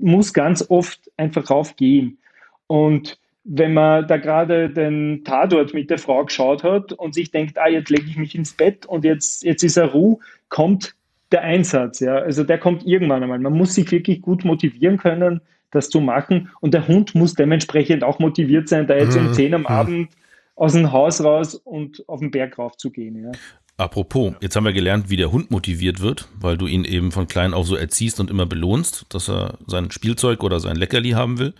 muss 0.00 0.32
ganz 0.32 0.68
oft 0.68 1.10
einfach 1.16 1.50
raufgehen. 1.50 2.18
Und 2.66 3.18
wenn 3.52 3.74
man 3.74 4.06
da 4.06 4.16
gerade 4.16 4.70
den 4.70 5.24
Tatort 5.24 5.74
mit 5.74 5.90
der 5.90 5.98
Frau 5.98 6.24
geschaut 6.24 6.62
hat 6.62 6.92
und 6.92 7.14
sich 7.14 7.32
denkt, 7.32 7.58
ah, 7.58 7.68
jetzt 7.68 7.90
lege 7.90 8.04
ich 8.08 8.16
mich 8.16 8.36
ins 8.36 8.52
Bett 8.52 8.86
und 8.86 9.04
jetzt, 9.04 9.42
jetzt 9.42 9.64
ist 9.64 9.76
er 9.76 9.86
Ruhe, 9.86 10.18
kommt 10.48 10.94
der 11.32 11.42
Einsatz. 11.42 11.98
Ja? 11.98 12.14
Also 12.14 12.44
der 12.44 12.58
kommt 12.58 12.86
irgendwann 12.86 13.24
einmal. 13.24 13.40
Man 13.40 13.52
muss 13.52 13.74
sich 13.74 13.90
wirklich 13.90 14.22
gut 14.22 14.44
motivieren 14.44 14.98
können, 14.98 15.40
das 15.72 15.90
zu 15.90 16.00
machen. 16.00 16.50
Und 16.60 16.74
der 16.74 16.86
Hund 16.86 17.16
muss 17.16 17.34
dementsprechend 17.34 18.04
auch 18.04 18.20
motiviert 18.20 18.68
sein, 18.68 18.86
da 18.86 18.94
jetzt 18.94 19.16
um 19.16 19.26
mhm. 19.26 19.34
10 19.34 19.54
am 19.54 19.60
mhm. 19.62 19.66
Abend 19.66 20.08
aus 20.54 20.74
dem 20.74 20.92
Haus 20.92 21.24
raus 21.24 21.56
und 21.56 22.08
auf 22.08 22.20
den 22.20 22.30
Berg 22.30 22.56
rauf 22.56 22.76
zu 22.76 22.90
gehen. 22.90 23.20
Ja. 23.20 23.32
Apropos, 23.78 24.34
jetzt 24.40 24.54
haben 24.54 24.64
wir 24.64 24.72
gelernt, 24.72 25.10
wie 25.10 25.16
der 25.16 25.32
Hund 25.32 25.50
motiviert 25.50 26.00
wird, 26.00 26.28
weil 26.38 26.56
du 26.56 26.68
ihn 26.68 26.84
eben 26.84 27.10
von 27.10 27.26
klein 27.26 27.52
auf 27.52 27.66
so 27.66 27.74
erziehst 27.74 28.20
und 28.20 28.30
immer 28.30 28.46
belohnst, 28.46 29.06
dass 29.08 29.28
er 29.28 29.58
sein 29.66 29.90
Spielzeug 29.90 30.44
oder 30.44 30.60
sein 30.60 30.76
Leckerli 30.76 31.10
haben 31.10 31.40
will. 31.40 31.54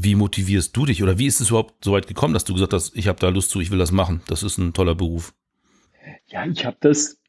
Wie 0.00 0.14
motivierst 0.14 0.76
du 0.76 0.86
dich 0.86 1.02
oder 1.02 1.18
wie 1.18 1.26
ist 1.26 1.40
es 1.40 1.48
überhaupt 1.48 1.84
so 1.84 1.90
weit 1.92 2.06
gekommen, 2.06 2.32
dass 2.32 2.44
du 2.44 2.52
gesagt 2.52 2.72
hast, 2.72 2.96
ich 2.96 3.08
habe 3.08 3.18
da 3.18 3.30
Lust 3.30 3.50
zu, 3.50 3.60
ich 3.60 3.72
will 3.72 3.78
das 3.78 3.90
machen? 3.90 4.20
Das 4.28 4.44
ist 4.44 4.56
ein 4.56 4.72
toller 4.72 4.94
Beruf. 4.94 5.34
Ja, 6.28 6.46
ich 6.46 6.64
habe 6.64 6.76
das 6.78 7.20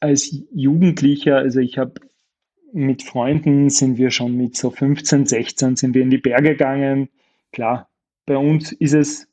als 0.00 0.34
Jugendlicher, 0.50 1.36
also 1.36 1.60
ich 1.60 1.76
habe 1.76 2.00
mit 2.72 3.02
Freunden 3.02 3.68
sind 3.68 3.98
wir 3.98 4.10
schon 4.10 4.34
mit 4.34 4.56
so 4.56 4.70
15, 4.70 5.26
16 5.26 5.76
sind 5.76 5.94
wir 5.94 6.00
in 6.00 6.08
die 6.08 6.16
Berge 6.16 6.52
gegangen. 6.52 7.10
Klar, 7.52 7.90
bei 8.24 8.38
uns 8.38 8.72
ist 8.72 8.94
es 8.94 9.28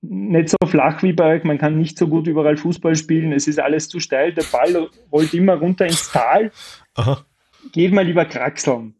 nicht 0.00 0.48
so 0.48 0.56
flach 0.66 1.04
wie 1.04 1.12
bei 1.12 1.36
euch, 1.36 1.44
man 1.44 1.58
kann 1.58 1.78
nicht 1.78 1.96
so 1.96 2.08
gut 2.08 2.26
überall 2.26 2.56
Fußball 2.56 2.96
spielen, 2.96 3.32
es 3.32 3.46
ist 3.46 3.60
alles 3.60 3.88
zu 3.88 4.00
steil, 4.00 4.34
der 4.34 4.44
Ball 4.50 4.88
rollt 5.12 5.34
immer 5.34 5.54
runter 5.54 5.86
ins 5.86 6.10
Tal. 6.10 6.50
Aha. 6.94 7.24
Geht 7.70 7.92
mal 7.92 8.04
lieber 8.04 8.24
kraxeln 8.24 8.96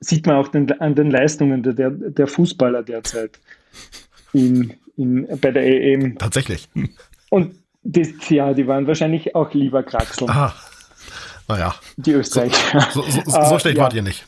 sieht 0.00 0.26
man 0.26 0.36
auch 0.36 0.48
den, 0.48 0.70
an 0.80 0.94
den 0.94 1.10
Leistungen 1.10 1.62
der, 1.62 1.90
der 1.90 2.26
Fußballer 2.26 2.82
derzeit 2.82 3.38
in, 4.32 4.74
in, 4.96 5.26
bei 5.40 5.50
der 5.50 5.64
EM. 5.64 6.18
Tatsächlich. 6.18 6.68
Und 7.30 7.54
das, 7.82 8.08
ja, 8.28 8.52
die 8.52 8.66
waren 8.66 8.86
wahrscheinlich 8.86 9.34
auch 9.34 9.52
lieber 9.54 9.82
Kraxeln. 9.82 10.30
Aha. 10.30 10.54
Naja. 11.48 11.74
Die 11.96 12.12
Österreicher. 12.12 12.88
So, 12.92 13.02
so, 13.02 13.20
so, 13.24 13.44
so 13.44 13.58
schlecht 13.58 13.78
uh, 13.78 13.82
wart 13.82 13.94
ihr 13.94 14.02
nicht. 14.02 14.26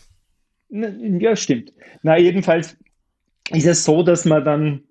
Ja, 0.70 1.34
stimmt. 1.34 1.72
Na, 2.02 2.18
jedenfalls 2.18 2.76
ist 3.50 3.66
es 3.66 3.84
so, 3.84 4.02
dass 4.02 4.24
man 4.24 4.44
dann, 4.44 4.82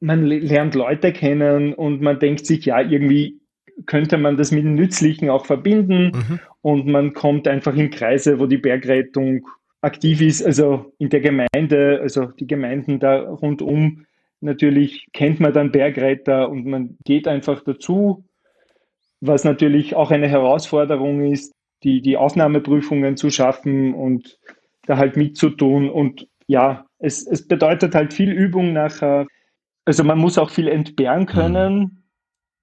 man 0.00 0.24
lernt 0.24 0.74
Leute 0.74 1.12
kennen 1.12 1.74
und 1.74 2.00
man 2.00 2.18
denkt 2.18 2.46
sich, 2.46 2.64
ja, 2.64 2.80
irgendwie 2.80 3.40
könnte 3.86 4.18
man 4.18 4.36
das 4.36 4.50
mit 4.50 4.64
dem 4.64 4.74
Nützlichen 4.74 5.30
auch 5.30 5.46
verbinden 5.46 6.12
mhm. 6.14 6.40
und 6.62 6.86
man 6.86 7.12
kommt 7.12 7.48
einfach 7.48 7.74
in 7.74 7.90
Kreise, 7.90 8.38
wo 8.38 8.46
die 8.46 8.58
Bergrettung 8.58 9.46
aktiv 9.80 10.20
ist, 10.20 10.44
also 10.44 10.92
in 10.98 11.08
der 11.08 11.20
Gemeinde, 11.20 12.00
also 12.02 12.26
die 12.26 12.46
Gemeinden 12.46 13.00
da 13.00 13.20
rundum, 13.20 14.06
natürlich 14.40 15.06
kennt 15.12 15.40
man 15.40 15.52
dann 15.52 15.72
Bergretter 15.72 16.48
und 16.48 16.66
man 16.66 16.96
geht 17.04 17.28
einfach 17.28 17.62
dazu, 17.62 18.24
was 19.20 19.44
natürlich 19.44 19.94
auch 19.94 20.10
eine 20.10 20.28
Herausforderung 20.28 21.24
ist, 21.30 21.52
die, 21.82 22.00
die 22.00 22.16
Aufnahmeprüfungen 22.16 23.16
zu 23.16 23.30
schaffen 23.30 23.94
und 23.94 24.38
da 24.86 24.96
halt 24.96 25.16
mitzutun. 25.16 25.90
Und 25.90 26.26
ja, 26.46 26.86
es, 26.98 27.26
es 27.26 27.46
bedeutet 27.46 27.94
halt 27.94 28.12
viel 28.12 28.30
Übung 28.30 28.72
nachher. 28.72 29.26
Also 29.84 30.04
man 30.04 30.18
muss 30.18 30.38
auch 30.38 30.50
viel 30.50 30.68
entbehren 30.68 31.26
können. 31.26 32.04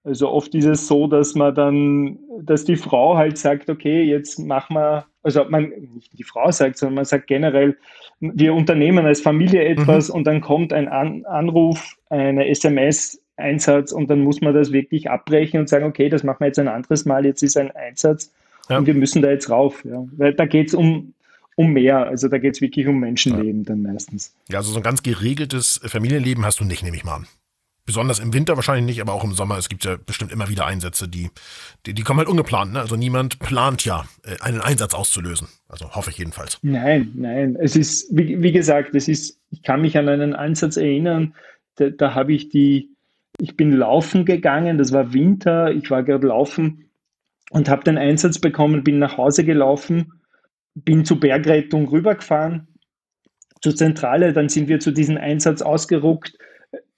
Also 0.04 0.30
oft 0.30 0.56
ist 0.56 0.66
es 0.66 0.88
so, 0.88 1.08
dass 1.08 1.36
man 1.36 1.54
dann, 1.54 2.20
dass 2.42 2.64
die 2.64 2.76
Frau 2.76 3.18
halt 3.18 3.38
sagt, 3.38 3.70
okay, 3.70 4.04
jetzt 4.04 4.40
machen 4.40 4.76
wir 4.76 5.06
also 5.28 5.46
man, 5.50 5.72
nicht 5.94 6.18
die 6.18 6.24
Frau 6.24 6.50
sagt, 6.52 6.78
sondern 6.78 6.96
man 6.96 7.06
sagt 7.06 7.28
generell, 7.28 7.78
wir 8.20 8.54
unternehmen 8.54 9.06
als 9.06 9.22
Familie 9.22 9.66
etwas 9.66 10.10
mhm. 10.10 10.16
und 10.16 10.24
dann 10.24 10.42
kommt 10.42 10.74
ein 10.74 10.88
An 10.88 11.26
Anruf, 11.26 11.98
eine 12.10 12.48
SMS, 12.48 13.22
Einsatz 13.36 13.92
und 13.92 14.10
dann 14.10 14.22
muss 14.22 14.42
man 14.42 14.54
das 14.54 14.72
wirklich 14.72 15.10
abbrechen 15.10 15.60
und 15.60 15.70
sagen, 15.70 15.86
okay, 15.86 16.10
das 16.10 16.24
machen 16.24 16.38
wir 16.40 16.48
jetzt 16.48 16.60
ein 16.60 16.70
anderes 16.70 17.06
Mal, 17.06 17.26
jetzt 17.26 17.44
ist 17.44 17.58
ein 17.58 17.72
Einsatz 17.72 18.32
ja. 18.70 18.78
und 18.78 18.88
wir 18.88 18.94
müssen 18.94 19.22
da 19.22 19.30
jetzt 19.30 19.50
rauf. 19.50 19.84
Ja. 19.86 20.08
Weil 20.18 20.34
da 20.34 20.46
geht 20.46 20.70
es 20.70 20.74
um, 20.74 21.14
um 21.56 21.74
mehr, 21.74 22.08
also 22.08 22.30
da 22.30 22.38
geht 22.38 22.56
es 22.56 22.62
wirklich 22.62 22.88
um 22.88 23.00
Menschenleben 23.00 23.64
ja. 23.64 23.66
dann 23.68 23.82
meistens. 23.82 24.34
Ja, 24.50 24.60
also 24.60 24.72
so 24.72 24.78
ein 24.78 24.84
ganz 24.84 25.04
geregeltes 25.04 25.82
Familienleben 25.84 26.46
hast 26.46 26.62
du 26.62 26.64
nicht, 26.64 26.84
nehme 26.84 26.96
ich 26.96 27.04
mal 27.04 27.18
an 27.18 27.28
besonders 27.88 28.20
im 28.20 28.34
Winter 28.34 28.56
wahrscheinlich 28.58 28.86
nicht, 28.86 29.02
aber 29.02 29.14
auch 29.14 29.24
im 29.24 29.32
Sommer. 29.32 29.58
Es 29.58 29.70
gibt 29.70 29.86
ja 29.86 29.96
bestimmt 29.96 30.32
immer 30.32 30.50
wieder 30.50 30.68
Einsätze, 30.68 31.08
die, 31.08 31.32
die, 31.86 31.94
die 31.94 32.04
kommen 32.04 32.20
halt 32.20 32.28
ungeplant. 32.28 32.74
Ne? 32.74 32.82
Also 32.82 32.98
niemand 32.98 33.40
plant 33.40 33.86
ja, 33.86 34.06
äh, 34.24 34.40
einen 34.42 34.62
Einsatz 34.62 34.94
auszulösen. 34.94 35.48
Also 35.70 35.96
hoffe 35.96 36.12
ich 36.12 36.18
jedenfalls. 36.18 36.60
Nein, 36.62 37.12
nein. 37.16 37.56
Es 37.60 37.76
ist, 37.76 38.16
wie, 38.16 38.44
wie 38.44 38.52
gesagt, 38.52 38.94
es 38.94 39.08
ist, 39.08 39.40
ich 39.50 39.64
kann 39.64 39.82
mich 39.82 39.98
an 39.98 40.10
einen 40.10 40.36
Einsatz 40.36 40.78
erinnern, 40.78 41.34
da, 41.78 41.90
da 41.90 42.14
habe 42.14 42.34
ich 42.34 42.50
die, 42.50 42.90
ich 43.40 43.56
bin 43.56 43.72
laufen 43.72 44.26
gegangen, 44.26 44.78
das 44.78 44.92
war 44.92 45.14
Winter, 45.14 45.72
ich 45.72 45.90
war 45.90 46.04
gerade 46.04 46.28
laufen 46.28 46.90
und 47.52 47.70
habe 47.70 47.86
den 47.86 47.98
Einsatz 47.98 48.38
bekommen, 48.38 48.84
bin 48.84 49.00
nach 49.00 49.18
Hause 49.18 49.46
gelaufen, 49.46 50.12
bin 50.76 51.06
zur 51.06 51.22
Bergrettung 51.22 51.88
rübergefahren, 51.88 52.68
zur 53.62 53.76
Zentrale, 53.76 54.34
dann 54.34 54.50
sind 54.50 54.68
wir 54.68 54.82
zu 54.82 54.92
diesem 54.92 55.18
Einsatz 55.18 55.62
ausgeruckt 55.62 56.38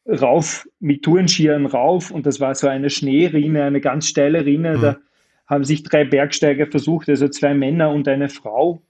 rauf 0.10 0.68
mit 0.80 1.03
Tourenskiern 1.03 1.65
rauf 1.65 2.11
und 2.11 2.26
das 2.26 2.40
war 2.40 2.56
so 2.56 2.68
eine 2.68 2.90
Schneerinne, 2.90 3.64
eine 3.64 3.81
ganz 3.81 4.07
steile 4.07 4.45
Rinne. 4.45 4.77
Mhm. 4.77 4.81
Da 4.81 4.98
haben 5.48 5.64
sich 5.64 5.84
drei 5.84 6.03
Bergsteiger 6.03 6.68
versucht, 6.68 7.10
also 7.10 7.27
zwei 7.27 7.53
Männer 7.53 7.91
und 7.91 8.07
eine 8.07 8.30
Frau. 8.30 8.81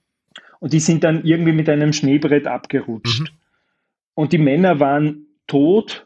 Und 0.60 0.74
die 0.74 0.80
sind 0.80 1.04
dann 1.04 1.24
irgendwie 1.24 1.54
mit 1.54 1.70
einem 1.70 1.94
Schneebrett 1.94 2.48
abgerutscht. 2.48 3.22
Mhm. 3.22 3.38
Und 4.14 4.34
die 4.34 4.38
Männer 4.38 4.80
waren 4.80 5.28
tot, 5.48 6.06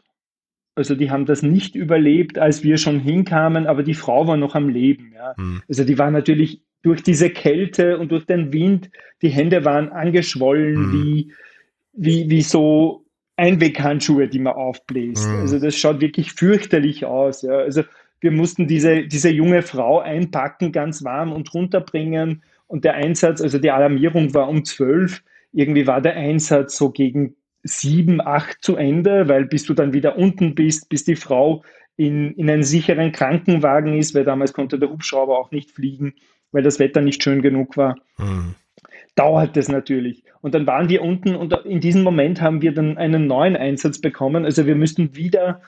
also 0.76 0.94
die 0.94 1.10
haben 1.10 1.26
das 1.26 1.42
nicht 1.42 1.74
überlebt, 1.74 2.38
als 2.38 2.62
wir 2.62 2.78
schon 2.78 3.00
hinkamen, 3.00 3.66
aber 3.66 3.82
die 3.82 3.94
Frau 3.94 4.26
war 4.26 4.36
noch 4.36 4.54
am 4.54 4.68
Leben. 4.68 5.12
Ja. 5.14 5.34
Mhm. 5.36 5.62
Also 5.68 5.84
die 5.84 5.98
war 5.98 6.10
natürlich 6.10 6.62
durch 6.82 7.02
diese 7.02 7.30
Kälte 7.30 7.98
und 7.98 8.12
durch 8.12 8.26
den 8.26 8.52
Wind, 8.52 8.90
die 9.22 9.30
Hände 9.30 9.64
waren 9.64 9.90
angeschwollen 9.90 10.74
mhm. 10.74 10.92
wie, 10.92 11.32
wie, 11.92 12.30
wie 12.30 12.42
so 12.42 13.03
Einweghandschuhe, 13.36 14.28
die 14.28 14.38
man 14.38 14.54
aufbläst. 14.54 15.28
Mhm. 15.28 15.40
Also 15.40 15.58
das 15.58 15.76
schaut 15.76 16.00
wirklich 16.00 16.32
fürchterlich 16.32 17.04
aus. 17.04 17.42
Ja. 17.42 17.58
Also 17.58 17.82
wir 18.20 18.30
mussten 18.30 18.66
diese, 18.66 19.06
diese 19.06 19.30
junge 19.30 19.62
Frau 19.62 20.00
einpacken, 20.00 20.72
ganz 20.72 21.04
warm 21.04 21.32
und 21.32 21.52
runterbringen. 21.52 22.42
Und 22.66 22.84
der 22.84 22.94
Einsatz, 22.94 23.40
also 23.40 23.58
die 23.58 23.70
Alarmierung 23.70 24.34
war 24.34 24.48
um 24.48 24.64
zwölf. 24.64 25.22
Irgendwie 25.52 25.86
war 25.86 26.00
der 26.00 26.16
Einsatz 26.16 26.76
so 26.76 26.90
gegen 26.90 27.36
sieben, 27.62 28.20
acht 28.20 28.58
zu 28.62 28.76
Ende, 28.76 29.28
weil 29.28 29.46
bis 29.46 29.64
du 29.64 29.74
dann 29.74 29.92
wieder 29.92 30.16
unten 30.16 30.54
bist, 30.54 30.88
bis 30.88 31.04
die 31.04 31.16
Frau 31.16 31.64
in, 31.96 32.32
in 32.34 32.50
einen 32.50 32.62
sicheren 32.62 33.12
Krankenwagen 33.12 33.96
ist, 33.96 34.14
weil 34.14 34.24
damals 34.24 34.52
konnte 34.52 34.78
der 34.78 34.90
Hubschrauber 34.90 35.38
auch 35.38 35.50
nicht 35.50 35.70
fliegen, 35.70 36.14
weil 36.52 36.62
das 36.62 36.78
Wetter 36.78 37.00
nicht 37.00 37.22
schön 37.22 37.42
genug 37.42 37.76
war. 37.76 37.96
Mhm 38.18 38.54
dauert 39.14 39.56
es 39.56 39.68
natürlich. 39.68 40.24
Und 40.40 40.54
dann 40.54 40.66
waren 40.66 40.88
wir 40.88 41.02
unten 41.02 41.34
und 41.34 41.52
in 41.64 41.80
diesem 41.80 42.02
Moment 42.02 42.40
haben 42.40 42.62
wir 42.62 42.72
dann 42.72 42.98
einen 42.98 43.26
neuen 43.26 43.56
Einsatz 43.56 44.00
bekommen. 44.00 44.44
Also 44.44 44.66
wir 44.66 44.74
müssten 44.74 45.14
wieder 45.14 45.60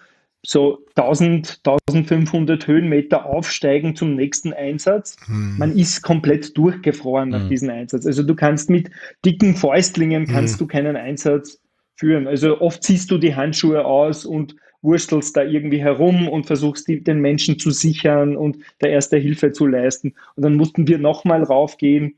so 0.44 0.84
1000, 0.94 1.60
1500 1.64 2.66
Höhenmeter 2.66 3.26
aufsteigen 3.26 3.96
zum 3.96 4.14
nächsten 4.14 4.52
Einsatz. 4.52 5.16
Hm. 5.26 5.58
Man 5.58 5.76
ist 5.76 6.02
komplett 6.02 6.56
durchgefroren 6.56 7.30
nach 7.30 7.42
hm. 7.42 7.48
diesem 7.48 7.70
Einsatz. 7.70 8.06
Also 8.06 8.22
du 8.22 8.34
kannst 8.34 8.70
mit 8.70 8.90
dicken 9.24 9.56
Fäustlingen 9.56 10.26
kannst 10.26 10.54
hm. 10.54 10.58
du 10.58 10.72
keinen 10.72 10.96
Einsatz 10.96 11.60
führen. 11.96 12.28
Also 12.28 12.60
oft 12.60 12.82
ziehst 12.82 13.10
du 13.10 13.18
die 13.18 13.34
Handschuhe 13.34 13.84
aus 13.84 14.24
und 14.24 14.56
wurstelst 14.82 15.36
da 15.36 15.42
irgendwie 15.42 15.80
herum 15.80 16.28
und 16.28 16.46
versuchst 16.46 16.86
die, 16.86 17.02
den 17.02 17.20
Menschen 17.20 17.58
zu 17.58 17.70
sichern 17.70 18.36
und 18.36 18.58
der 18.80 18.90
erste 18.90 19.16
Hilfe 19.16 19.50
zu 19.50 19.66
leisten. 19.66 20.14
Und 20.36 20.44
dann 20.44 20.54
mussten 20.54 20.86
wir 20.86 20.98
nochmal 20.98 21.42
raufgehen 21.42 22.14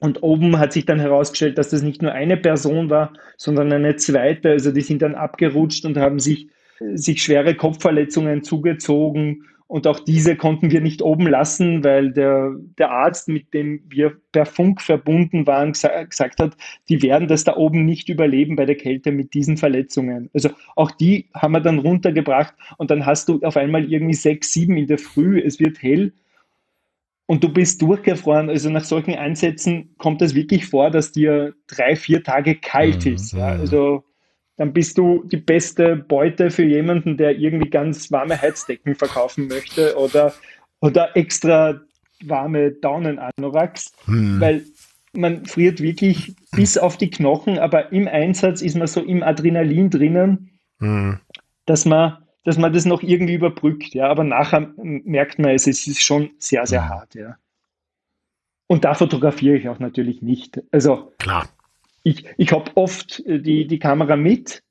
und 0.00 0.22
oben 0.22 0.58
hat 0.58 0.72
sich 0.72 0.86
dann 0.86 1.00
herausgestellt, 1.00 1.58
dass 1.58 1.70
das 1.70 1.82
nicht 1.82 2.02
nur 2.02 2.12
eine 2.12 2.36
Person 2.36 2.90
war, 2.90 3.12
sondern 3.36 3.72
eine 3.72 3.96
zweite. 3.96 4.50
Also 4.50 4.70
die 4.70 4.80
sind 4.80 5.02
dann 5.02 5.14
abgerutscht 5.14 5.84
und 5.84 5.96
haben 5.96 6.18
sich 6.18 6.48
sich 6.94 7.22
schwere 7.22 7.56
Kopfverletzungen 7.56 8.44
zugezogen 8.44 9.44
und 9.68 9.86
auch 9.86 10.00
diese 10.00 10.34
konnten 10.34 10.70
wir 10.70 10.80
nicht 10.80 11.02
oben 11.02 11.26
lassen, 11.26 11.84
weil 11.84 12.10
der, 12.10 12.56
der 12.78 12.90
Arzt, 12.90 13.28
mit 13.28 13.52
dem 13.52 13.82
wir 13.86 14.16
per 14.32 14.46
Funk 14.46 14.80
verbunden 14.80 15.46
waren, 15.46 15.72
gesagt 15.72 16.40
hat, 16.40 16.56
die 16.88 17.02
werden 17.02 17.28
das 17.28 17.44
da 17.44 17.54
oben 17.54 17.84
nicht 17.84 18.08
überleben 18.08 18.56
bei 18.56 18.64
der 18.64 18.76
Kälte 18.76 19.12
mit 19.12 19.34
diesen 19.34 19.58
Verletzungen. 19.58 20.30
Also 20.32 20.48
auch 20.74 20.90
die 20.90 21.26
haben 21.34 21.52
wir 21.52 21.60
dann 21.60 21.80
runtergebracht 21.80 22.54
und 22.78 22.90
dann 22.90 23.04
hast 23.04 23.28
du 23.28 23.40
auf 23.42 23.58
einmal 23.58 23.92
irgendwie 23.92 24.14
sechs, 24.14 24.54
sieben 24.54 24.78
in 24.78 24.86
der 24.86 24.98
Früh, 24.98 25.38
es 25.38 25.60
wird 25.60 25.82
hell 25.82 26.14
und 27.28 27.44
du 27.44 27.50
bist 27.50 27.82
durchgefroren. 27.82 28.48
Also 28.48 28.70
nach 28.70 28.84
solchen 28.84 29.14
Einsätzen 29.14 29.94
kommt 29.98 30.22
es 30.22 30.34
wirklich 30.34 30.66
vor, 30.66 30.90
dass 30.90 31.12
dir 31.12 31.54
drei, 31.66 31.94
vier 31.94 32.24
Tage 32.24 32.56
kalt 32.56 33.04
mhm. 33.04 33.14
ist. 33.14 33.34
Ja? 33.34 33.48
Also 33.48 34.02
dann 34.56 34.72
bist 34.72 34.98
du 34.98 35.22
die 35.24 35.36
beste 35.36 35.94
Beute 35.94 36.50
für 36.50 36.64
jemanden, 36.64 37.16
der 37.16 37.38
irgendwie 37.38 37.68
ganz 37.68 38.10
warme 38.10 38.40
Heizdecken 38.40 38.94
verkaufen 38.94 39.46
möchte 39.46 39.96
oder, 39.96 40.32
oder 40.80 41.16
extra 41.16 41.80
warme 42.24 42.72
Daunenanoraks, 42.72 43.92
hm. 44.06 44.40
weil 44.40 44.64
man 45.12 45.46
friert 45.46 45.80
wirklich 45.80 46.34
bis 46.50 46.76
auf 46.76 46.96
die 46.96 47.10
Knochen, 47.10 47.58
aber 47.58 47.92
im 47.92 48.08
Einsatz 48.08 48.60
ist 48.62 48.76
man 48.76 48.88
so 48.88 49.00
im 49.00 49.22
Adrenalin 49.22 49.90
drinnen, 49.90 50.58
hm. 50.80 51.20
dass 51.66 51.84
man 51.84 52.18
dass 52.48 52.58
man 52.58 52.72
das 52.72 52.84
noch 52.84 53.02
irgendwie 53.02 53.34
überbrückt, 53.34 53.94
ja, 53.94 54.08
aber 54.08 54.24
nachher 54.24 54.72
merkt 54.76 55.38
man 55.38 55.50
es, 55.52 55.66
es 55.66 55.86
ist 55.86 56.02
schon 56.02 56.30
sehr, 56.38 56.66
sehr 56.66 56.82
hm. 56.82 56.88
hart, 56.88 57.14
ja. 57.14 57.36
Und 58.66 58.84
da 58.84 58.94
fotografiere 58.94 59.56
ich 59.56 59.68
auch 59.68 59.78
natürlich 59.78 60.20
nicht. 60.20 60.62
Also 60.72 61.12
klar 61.18 61.48
ich, 62.08 62.24
ich 62.36 62.52
habe 62.52 62.70
oft 62.74 63.20
äh, 63.26 63.40
die, 63.40 63.66
die 63.66 63.78
Kamera 63.78 64.16
mit, 64.16 64.62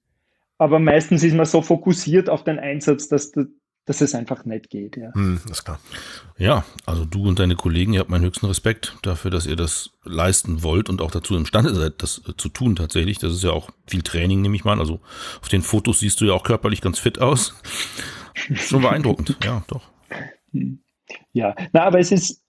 aber 0.58 0.80
meistens 0.80 1.24
ist 1.24 1.36
man 1.36 1.46
so 1.46 1.62
fokussiert 1.62 2.30
auf 2.30 2.44
den 2.44 2.60
Einsatz, 2.60 3.08
dass, 3.08 3.32
dass 3.88 4.02
es 4.02 4.14
einfach 4.14 4.44
nicht 4.46 4.70
geht. 4.70 4.98
Ja. 4.98 5.14
Hm, 5.14 5.40
ist 5.50 5.64
klar. 5.64 5.80
Ja, 6.38 6.66
also 6.86 7.06
du 7.06 7.28
und 7.28 7.40
deine 7.40 7.56
Kollegen, 7.56 7.94
ihr 7.94 8.02
habt 8.02 8.10
meinen 8.10 8.26
höchsten 8.26 8.46
Respekt 8.46 8.98
dafür, 9.02 9.32
dass 9.32 9.48
ihr 9.48 9.56
das 9.56 9.92
leisten 10.04 10.62
wollt 10.62 10.90
und 10.90 11.02
auch 11.02 11.10
dazu 11.10 11.36
imstande 11.36 11.74
seid, 11.74 12.04
das 12.04 12.22
äh, 12.28 12.34
zu 12.36 12.50
tun 12.50 12.76
tatsächlich. 12.76 13.18
Das 13.18 13.34
ist 13.34 13.44
ja 13.44 13.52
auch 13.52 13.70
viel 13.88 14.02
Training, 14.02 14.42
nehme 14.42 14.58
ich 14.58 14.66
mal. 14.66 14.80
Also 14.80 15.00
auf 15.42 15.48
den 15.48 15.62
Fotos 15.62 16.02
siehst 16.02 16.20
du 16.20 16.26
ja 16.26 16.34
auch 16.34 16.44
körperlich 16.44 16.82
ganz 16.82 17.00
fit 17.00 17.20
aus. 17.20 17.56
Schon 18.54 18.82
beeindruckend, 18.82 19.38
ja, 19.44 19.64
doch. 19.68 19.90
Ja, 21.32 21.56
na, 21.72 21.84
aber 21.84 22.00
es 22.00 22.12
ist, 22.12 22.44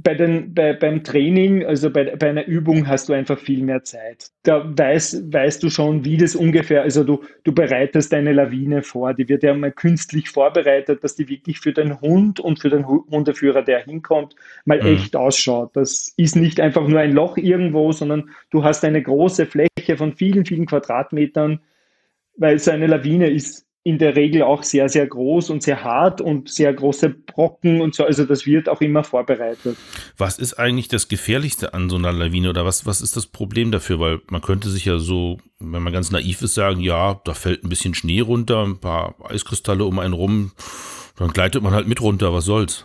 bei 0.00 0.14
den, 0.14 0.54
bei, 0.54 0.74
beim 0.74 1.02
Training, 1.02 1.66
also 1.66 1.90
bei, 1.90 2.14
bei 2.14 2.30
einer 2.30 2.46
Übung 2.46 2.86
hast 2.86 3.08
du 3.08 3.14
einfach 3.14 3.38
viel 3.38 3.64
mehr 3.64 3.82
Zeit. 3.82 4.30
Da 4.44 4.64
weißt, 4.64 5.32
weißt 5.32 5.60
du 5.60 5.70
schon, 5.70 6.04
wie 6.04 6.16
das 6.16 6.36
ungefähr, 6.36 6.82
also 6.82 7.02
du, 7.02 7.24
du 7.42 7.52
bereitest 7.52 8.12
deine 8.12 8.32
Lawine 8.32 8.82
vor, 8.82 9.12
die 9.12 9.28
wird 9.28 9.42
ja 9.42 9.52
mal 9.54 9.72
künstlich 9.72 10.30
vorbereitet, 10.30 11.02
dass 11.02 11.16
die 11.16 11.28
wirklich 11.28 11.58
für 11.58 11.72
den 11.72 12.00
Hund 12.00 12.38
und 12.38 12.60
für 12.60 12.70
den 12.70 12.86
Hundeführer, 12.86 13.62
der 13.62 13.80
hinkommt, 13.80 14.36
mal 14.64 14.80
mhm. 14.80 14.86
echt 14.86 15.16
ausschaut. 15.16 15.70
Das 15.74 16.14
ist 16.16 16.36
nicht 16.36 16.60
einfach 16.60 16.86
nur 16.86 17.00
ein 17.00 17.12
Loch 17.12 17.36
irgendwo, 17.36 17.90
sondern 17.90 18.30
du 18.50 18.62
hast 18.62 18.84
eine 18.84 19.02
große 19.02 19.46
Fläche 19.46 19.96
von 19.96 20.12
vielen, 20.12 20.46
vielen 20.46 20.66
Quadratmetern, 20.66 21.58
weil 22.36 22.60
so 22.60 22.70
eine 22.70 22.86
Lawine 22.86 23.30
ist 23.30 23.67
in 23.84 23.98
der 23.98 24.16
Regel 24.16 24.42
auch 24.42 24.62
sehr, 24.62 24.88
sehr 24.88 25.06
groß 25.06 25.50
und 25.50 25.62
sehr 25.62 25.82
hart 25.82 26.20
und 26.20 26.50
sehr 26.50 26.72
große 26.74 27.08
Brocken 27.08 27.80
und 27.80 27.94
so. 27.94 28.04
Also 28.04 28.24
das 28.24 28.44
wird 28.44 28.68
auch 28.68 28.80
immer 28.80 29.04
vorbereitet. 29.04 29.76
Was 30.16 30.38
ist 30.38 30.54
eigentlich 30.54 30.88
das 30.88 31.08
Gefährlichste 31.08 31.72
an 31.74 31.88
so 31.88 31.96
einer 31.96 32.12
Lawine 32.12 32.50
oder 32.50 32.66
was, 32.66 32.86
was 32.86 33.00
ist 33.00 33.16
das 33.16 33.26
Problem 33.26 33.70
dafür? 33.70 34.00
Weil 34.00 34.20
man 34.28 34.42
könnte 34.42 34.68
sich 34.68 34.84
ja 34.84 34.98
so, 34.98 35.38
wenn 35.58 35.82
man 35.82 35.92
ganz 35.92 36.10
naiv 36.10 36.42
ist, 36.42 36.54
sagen, 36.54 36.80
ja, 36.80 37.20
da 37.24 37.34
fällt 37.34 37.64
ein 37.64 37.68
bisschen 37.68 37.94
Schnee 37.94 38.20
runter, 38.20 38.64
ein 38.64 38.78
paar 38.78 39.14
Eiskristalle 39.24 39.84
um 39.84 39.98
einen 39.98 40.14
rum, 40.14 40.52
dann 41.16 41.30
gleitet 41.30 41.62
man 41.62 41.72
halt 41.72 41.88
mit 41.88 42.00
runter, 42.00 42.32
was 42.34 42.44
soll's? 42.44 42.84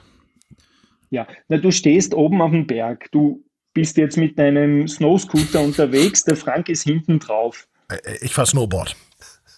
Ja, 1.10 1.28
na, 1.48 1.58
du 1.58 1.72
stehst 1.72 2.16
oben 2.16 2.42
auf 2.42 2.52
dem 2.52 2.66
Berg, 2.66 3.12
du 3.12 3.44
bist 3.74 3.98
jetzt 3.98 4.18
mit 4.18 4.40
deinem 4.40 4.88
Snowscooter 4.88 5.62
unterwegs, 5.62 6.24
der 6.24 6.36
Frank 6.36 6.70
ist 6.70 6.84
hinten 6.84 7.20
drauf. 7.20 7.68
Äh, 7.90 7.96
äh, 7.96 8.18
ich 8.22 8.34
fahre 8.34 8.48
Snowboard. 8.48 8.96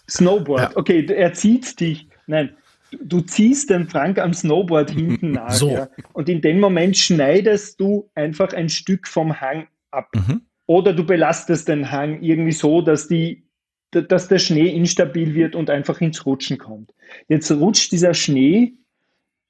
Snowboard. 0.08 0.72
Ja. 0.72 0.76
Okay, 0.76 1.06
er 1.06 1.32
zieht 1.32 1.78
dich. 1.80 2.08
Nein, 2.26 2.54
du 3.02 3.20
ziehst 3.20 3.70
den 3.70 3.88
Frank 3.88 4.18
am 4.18 4.32
Snowboard 4.32 4.90
hinten 4.90 5.32
nach. 5.32 5.50
So. 5.50 5.70
Ja, 5.70 5.88
und 6.12 6.28
in 6.28 6.40
dem 6.40 6.60
Moment 6.60 6.96
schneidest 6.96 7.80
du 7.80 8.08
einfach 8.14 8.52
ein 8.52 8.68
Stück 8.68 9.06
vom 9.08 9.40
Hang 9.40 9.66
ab. 9.90 10.08
Mhm. 10.14 10.42
Oder 10.66 10.92
du 10.92 11.04
belastest 11.04 11.68
den 11.68 11.90
Hang 11.90 12.22
irgendwie 12.22 12.52
so, 12.52 12.82
dass, 12.82 13.06
die, 13.06 13.44
dass 13.90 14.28
der 14.28 14.38
Schnee 14.38 14.68
instabil 14.68 15.34
wird 15.34 15.54
und 15.54 15.70
einfach 15.70 16.00
ins 16.00 16.26
Rutschen 16.26 16.58
kommt. 16.58 16.92
Jetzt 17.28 17.50
rutscht 17.52 17.92
dieser 17.92 18.14
Schnee 18.14 18.74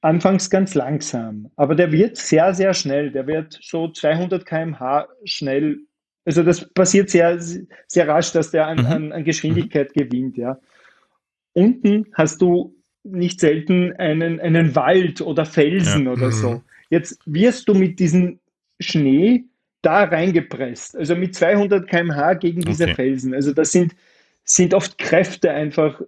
anfangs 0.03 0.51
ganz 0.51 0.75
langsam, 0.75 1.51
aber 1.57 1.75
der 1.75 1.91
wird 1.91 2.17
sehr, 2.17 2.55
sehr 2.55 2.75
schnell. 2.75 3.11
Der 3.11 3.27
wird 3.27 3.59
so 3.63 3.89
200 3.89 4.45
km/h 4.45 5.09
schnell 5.25 5.81
also 6.27 6.43
das 6.43 6.69
passiert 6.75 7.09
sehr, 7.09 7.39
sehr 7.41 8.09
rasch, 8.09 8.33
dass 8.33 8.51
der 8.51 8.67
an, 8.67 8.79
mhm. 8.79 8.87
an, 8.87 9.13
an 9.13 9.25
Geschwindigkeit 9.25 9.95
mhm. 9.95 10.01
gewinnt, 10.01 10.37
ja. 10.37 10.59
Unten 11.53 12.07
hast 12.13 12.43
du 12.43 12.75
nicht 13.05 13.41
selten 13.41 13.95
einen, 13.95 14.41
einen 14.41 14.75
Wald 14.75 15.21
oder 15.21 15.47
Felsen 15.47 16.07
ja. 16.07 16.13
oder 16.13 16.27
mhm. 16.27 16.33
so. 16.33 16.63
Jetzt 16.91 17.21
wirst 17.25 17.69
du 17.69 17.75
mit 17.75 18.01
diesem 18.01 18.41
Schnee 18.81 19.45
da 19.83 20.03
reingepresst, 20.03 20.97
also 20.97 21.15
mit 21.15 21.35
200 21.35 21.89
km/h 21.89 22.35
gegen 22.35 22.63
diese 22.63 22.85
okay. 22.85 22.95
Felsen. 22.95 23.33
Also 23.33 23.53
das 23.53 23.71
sind, 23.71 23.95
sind 24.43 24.75
oft 24.75 24.99
Kräfte 24.99 25.53
einfach, 25.53 26.03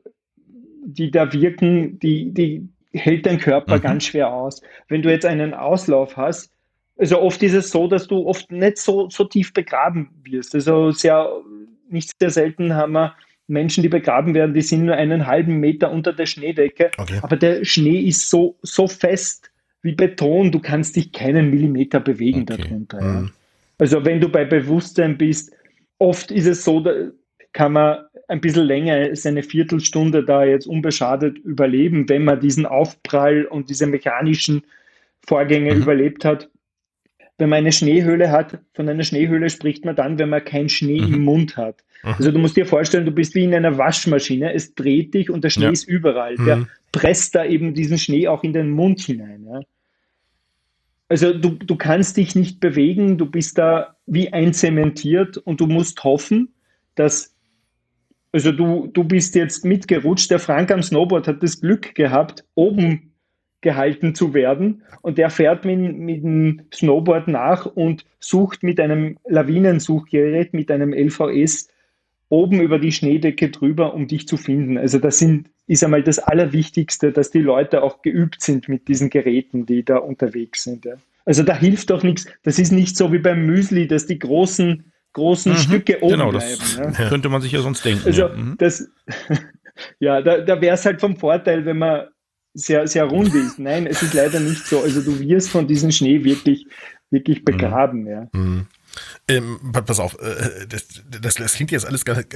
die 0.85 1.13
da 1.13 1.33
wirken, 1.33 2.01
die, 2.01 2.33
die 2.35 2.69
hält 2.93 3.27
dein 3.27 3.39
Körper 3.39 3.77
mhm. 3.77 3.83
ganz 3.83 4.07
schwer 4.07 4.33
aus. 4.33 4.63
Wenn 4.89 5.03
du 5.03 5.11
jetzt 5.11 5.27
einen 5.27 5.55
Auslauf 5.55 6.17
hast, 6.17 6.53
also 6.99 7.21
oft 7.21 7.43
ist 7.43 7.55
es 7.55 7.71
so, 7.71 7.87
dass 7.87 8.09
du 8.09 8.27
oft 8.27 8.51
nicht 8.51 8.79
so, 8.79 9.09
so 9.09 9.25
tief 9.25 9.53
begraben 9.53 10.11
wirst. 10.25 10.55
Also 10.55 10.91
sehr, 10.91 11.31
nicht 11.89 12.11
sehr 12.19 12.31
selten 12.31 12.75
haben 12.75 12.93
wir 12.93 13.15
Menschen, 13.47 13.83
die 13.83 13.89
begraben 13.89 14.35
werden, 14.35 14.53
die 14.53 14.61
sind 14.61 14.85
nur 14.85 14.97
einen 14.97 15.27
halben 15.27 15.59
Meter 15.59 15.91
unter 15.91 16.13
der 16.13 16.27
Schneedecke. 16.27 16.91
Okay. 16.99 17.21
Aber 17.23 17.37
der 17.37 17.65
Schnee 17.65 18.01
ist 18.01 18.29
so, 18.29 18.59
so 18.63 18.89
fest 18.89 19.51
wie 19.83 19.93
Beton, 19.93 20.51
du 20.51 20.59
kannst 20.59 20.97
dich 20.97 21.13
keinen 21.13 21.51
Millimeter 21.51 22.01
bewegen 22.01 22.43
okay. 22.43 22.63
darunter. 22.63 23.01
Ja. 23.01 23.21
Mhm. 23.21 23.31
Also 23.79 24.05
wenn 24.05 24.21
du 24.21 24.29
bei 24.29 24.45
Bewusstsein 24.45 25.17
bist, 25.17 25.53
oft 25.99 26.33
ist 26.33 26.47
es 26.47 26.65
so, 26.65 26.81
da 26.81 26.93
kann 27.53 27.73
man 27.73 27.99
ein 28.27 28.41
bisschen 28.41 28.67
länger 28.67 28.95
als 28.95 29.25
eine 29.25 29.45
Viertelstunde 29.45 30.25
da 30.25 30.45
jetzt 30.45 30.67
unbeschadet 30.67 31.39
überleben, 31.39 32.09
wenn 32.09 32.25
man 32.25 32.41
diesen 32.41 32.67
Aufprall 32.67 33.45
und 33.47 33.71
diese 33.71 33.87
mechanischen 33.87 34.63
Vorgänge 35.27 35.75
mhm. 35.75 35.83
überlebt 35.83 36.25
hat 36.25 36.51
wenn 37.39 37.49
man 37.49 37.59
eine 37.59 37.73
Schneehöhle 37.73 38.31
hat, 38.31 38.59
von 38.75 38.89
einer 38.89 39.05
Schneehöhle 39.05 39.49
spricht 39.49 39.85
man 39.85 39.97
dann, 39.97 40.19
wenn 40.19 40.29
man 40.29 40.45
keinen 40.45 40.69
Schnee 40.69 41.01
mhm. 41.01 41.15
im 41.15 41.25
Mund 41.25 41.57
hat. 41.57 41.85
Mhm. 42.03 42.15
Also 42.19 42.33
du 42.33 42.39
musst 42.39 42.57
dir 42.57 42.67
vorstellen, 42.67 43.07
du 43.07 43.13
bist 43.13 43.35
wie 43.35 43.45
in 43.45 43.55
einer 43.55 43.79
Waschmaschine, 43.79 44.53
es 44.53 44.75
dreht 44.75 45.15
dich 45.15 45.31
und 45.31 45.45
der 45.45 45.51
Schnee 45.51 45.67
ja. 45.67 45.71
ist 45.71 45.85
überall. 45.85 46.35
Mhm. 46.37 46.45
Der 46.45 46.67
presst 46.91 47.37
da 47.37 47.45
eben 47.45 47.75
diesen 47.75 47.99
Schnee 47.99 48.27
auch 48.29 48.43
in 48.43 48.53
den 48.53 48.71
Mund 48.71 49.01
hinein. 49.01 49.47
Ja. 49.49 49.61
Also 51.09 51.33
du, 51.33 51.51
du 51.51 51.77
kannst 51.77 52.17
dich 52.17 52.35
nicht 52.35 52.61
bewegen, 52.61 53.17
du 53.17 53.27
bist 53.27 53.57
da 53.57 53.97
wie 54.07 54.33
einzementiert 54.33 55.39
und 55.39 55.61
du 55.61 55.67
musst 55.67 56.03
hoffen, 56.05 56.53
dass, 56.97 57.35
also 58.33 58.53
du, 58.53 58.89
du 58.89 59.05
bist 59.05 59.35
jetzt 59.35 59.65
mitgerutscht, 59.65 60.31
der 60.31 60.39
Frank 60.41 60.71
am 60.71 60.83
Snowboard 60.83 61.29
hat 61.29 61.43
das 61.43 61.61
Glück 61.61 61.95
gehabt, 61.95 62.45
oben 62.55 63.13
gehalten 63.61 64.15
zu 64.15 64.35
werden. 64.35 64.83
Und 65.03 65.19
der 65.19 65.31
fährt 65.31 65.65
mit, 65.65 65.97
mit 65.97 66.23
dem 66.23 66.63
Snowboard 66.73 67.29
nach 67.29 67.67
und 67.67 68.05
sucht 68.21 68.63
mit 68.63 68.81
einem 68.81 69.19
Lawinensuchgerät, 69.27 70.55
mit 70.55 70.71
einem 70.71 70.93
LVS 70.93 71.69
oben 72.29 72.61
über 72.61 72.79
die 72.79 72.93
Schneedecke 72.93 73.51
drüber, 73.51 73.95
um 73.95 74.07
dich 74.07 74.29
zu 74.29 74.37
finden. 74.37 74.79
Also 74.79 74.99
das 74.99 75.19
sind, 75.19 75.51
ist 75.67 75.83
einmal 75.83 76.03
das 76.03 76.19
Allerwichtigste, 76.19 77.11
dass 77.11 77.31
die 77.31 77.41
Leute 77.41 77.83
auch 77.83 78.03
geübt 78.03 78.43
sind 78.43 78.69
mit 78.69 78.89
diesen 78.89 79.11
Geräten, 79.11 79.67
die 79.67 79.85
da 79.85 79.97
unterwegs 79.97 80.65
sind. 80.65 80.85
Ja. 80.85 80.95
Also 81.25 81.43
da 81.43 81.57
hilft 81.57 81.91
doch 81.91 82.03
nichts. 82.03 82.27
Das 82.43 82.59
ist 82.59 82.71
nicht 82.71 82.97
so 82.97 83.13
wie 83.13 83.19
beim 83.19 83.47
Müsli, 83.47 83.87
dass 83.87 84.07
die 84.07 84.19
großen, 84.19 84.93
großen 85.15 85.53
mhm, 85.53 85.57
Stücke 85.57 86.03
oben 86.03 86.13
genau, 86.13 86.31
bleiben. 86.31 86.59
Das 86.77 86.99
ja. 86.99 87.09
könnte 87.09 87.29
man 87.29 87.41
sich 87.41 87.53
ja 87.53 87.61
sonst 87.61 87.85
denken. 87.85 88.07
Also 88.07 88.23
ja. 88.23 88.29
Mhm. 88.29 88.55
das, 88.59 88.91
ja, 89.99 90.21
da, 90.23 90.39
da 90.39 90.61
wäre 90.61 90.75
es 90.75 90.85
halt 90.85 91.01
vom 91.01 91.17
Vorteil, 91.17 91.65
wenn 91.65 91.79
man 91.79 92.09
sehr, 92.59 92.87
sehr 92.87 93.05
rund 93.05 93.35
ist. 93.35 93.59
Nein, 93.59 93.87
es 93.87 94.03
ist 94.03 94.15
leider 94.15 94.41
nicht 94.41 94.67
so. 94.67 94.83
Also 94.83 95.01
du 95.01 95.19
wirst 95.21 95.51
von 95.51 95.67
diesem 95.67 95.91
Schnee 95.91 96.25
wirklich, 96.25 96.67
wirklich 97.11 97.45
begraben. 97.45 98.03
Mhm. 98.03 98.09
Ja. 98.09 98.29
Mhm. 98.33 98.67
Ähm, 99.29 99.61
pass 99.73 100.01
auf, 100.01 100.19
äh, 100.21 100.67
das, 100.67 100.89
das, 101.21 101.35
das, 101.35 101.55
klingt 101.55 101.71
jetzt 101.71 101.87
alles 101.87 102.05
ganz, 102.05 102.27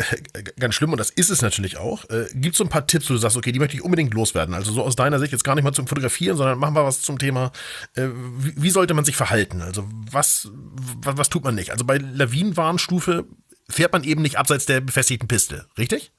ganz 0.58 0.74
schlimm 0.74 0.92
und 0.92 0.98
das 0.98 1.10
ist 1.10 1.30
es 1.30 1.42
natürlich 1.42 1.78
auch. 1.78 2.08
Äh, 2.10 2.26
Gibt 2.34 2.54
es 2.54 2.58
so 2.58 2.64
ein 2.64 2.70
paar 2.70 2.86
Tipps, 2.86 3.08
wo 3.08 3.14
du 3.14 3.18
sagst, 3.18 3.36
okay, 3.36 3.50
die 3.50 3.58
möchte 3.58 3.76
ich 3.76 3.82
unbedingt 3.82 4.14
loswerden? 4.14 4.54
Also 4.54 4.72
so 4.72 4.82
aus 4.82 4.94
deiner 4.94 5.18
Sicht 5.18 5.32
jetzt 5.32 5.44
gar 5.44 5.54
nicht 5.54 5.64
mal 5.64 5.72
zum 5.72 5.86
Fotografieren, 5.86 6.36
sondern 6.36 6.58
machen 6.58 6.74
wir 6.74 6.84
was 6.84 7.02
zum 7.02 7.18
Thema, 7.18 7.50
äh, 7.96 8.08
wie, 8.38 8.62
wie, 8.62 8.70
sollte 8.70 8.94
man 8.94 9.04
sich 9.04 9.16
verhalten? 9.16 9.62
Also 9.62 9.88
was, 10.10 10.50
was, 11.00 11.16
was 11.16 11.28
tut 11.30 11.44
man 11.44 11.54
nicht? 11.54 11.70
Also 11.70 11.84
bei 11.84 11.96
Lawinenwarnstufe 11.96 13.26
fährt 13.68 13.92
man 13.92 14.04
eben 14.04 14.22
nicht 14.22 14.38
abseits 14.38 14.66
der 14.66 14.80
befestigten 14.80 15.28
Piste, 15.28 15.66
richtig? 15.78 16.12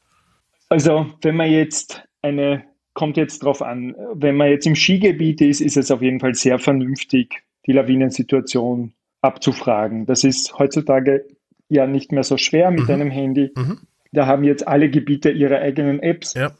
Also 0.69 1.13
wenn 1.21 1.35
man 1.35 1.51
jetzt 1.51 2.01
eine, 2.23 2.63
kommt 2.93 3.17
jetzt 3.17 3.43
drauf 3.43 3.61
an. 3.61 3.95
Wenn 4.13 4.35
man 4.35 4.49
jetzt 4.49 4.67
im 4.67 4.75
Skigebiet 4.75 5.41
ist, 5.41 5.61
ist 5.61 5.77
es 5.77 5.91
auf 5.91 6.01
jeden 6.01 6.19
Fall 6.19 6.35
sehr 6.35 6.59
vernünftig, 6.59 7.43
die 7.65 7.71
Lawinensituation 7.71 8.93
abzufragen. 9.21 10.05
Das 10.05 10.23
ist 10.23 10.57
heutzutage 10.59 11.25
ja 11.69 11.87
nicht 11.87 12.11
mehr 12.11 12.23
so 12.23 12.37
schwer 12.37 12.71
mit 12.71 12.87
mhm. 12.87 12.93
einem 12.93 13.11
Handy. 13.11 13.51
Mhm. 13.55 13.79
Da 14.11 14.27
haben 14.27 14.43
jetzt 14.43 14.67
alle 14.67 14.89
Gebiete 14.89 15.31
ihre 15.31 15.59
eigenen 15.59 15.99
Apps. 16.01 16.35
Ja. 16.35 16.51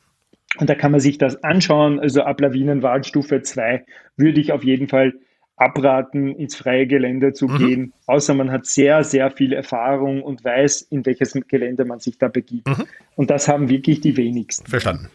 Und 0.60 0.69
da 0.69 0.76
kann 0.76 0.91
man 0.91 0.99
sich 0.99 1.18
das 1.18 1.43
anschauen. 1.43 1.99
Also 1.99 2.22
ab 2.23 2.41
Lawinenwarnstufe 2.41 3.41
2 3.41 3.85
würde 4.18 4.39
ich 4.39 4.51
auf 4.51 4.64
jeden 4.64 4.88
Fall 4.88 5.14
abraten, 5.55 6.35
ins 6.35 6.55
freie 6.55 6.88
Gelände 6.88 7.34
zu 7.34 7.47
mhm. 7.47 7.57
gehen, 7.57 7.93
außer 8.07 8.34
man 8.34 8.51
hat 8.51 8.65
sehr, 8.65 9.03
sehr 9.03 9.30
viel 9.31 9.53
Erfahrung 9.53 10.23
und 10.23 10.43
weiß, 10.43 10.81
in 10.81 11.05
welches 11.05 11.34
Gelände 11.47 11.85
man 11.85 11.99
sich 11.99 12.18
da 12.18 12.27
begibt. 12.27 12.68
Mhm. 12.68 12.85
Und 13.15 13.30
das 13.30 13.47
haben 13.47 13.69
wirklich 13.69 14.01
die 14.01 14.18
wenigsten. 14.18 14.68
Verstanden. 14.68 15.10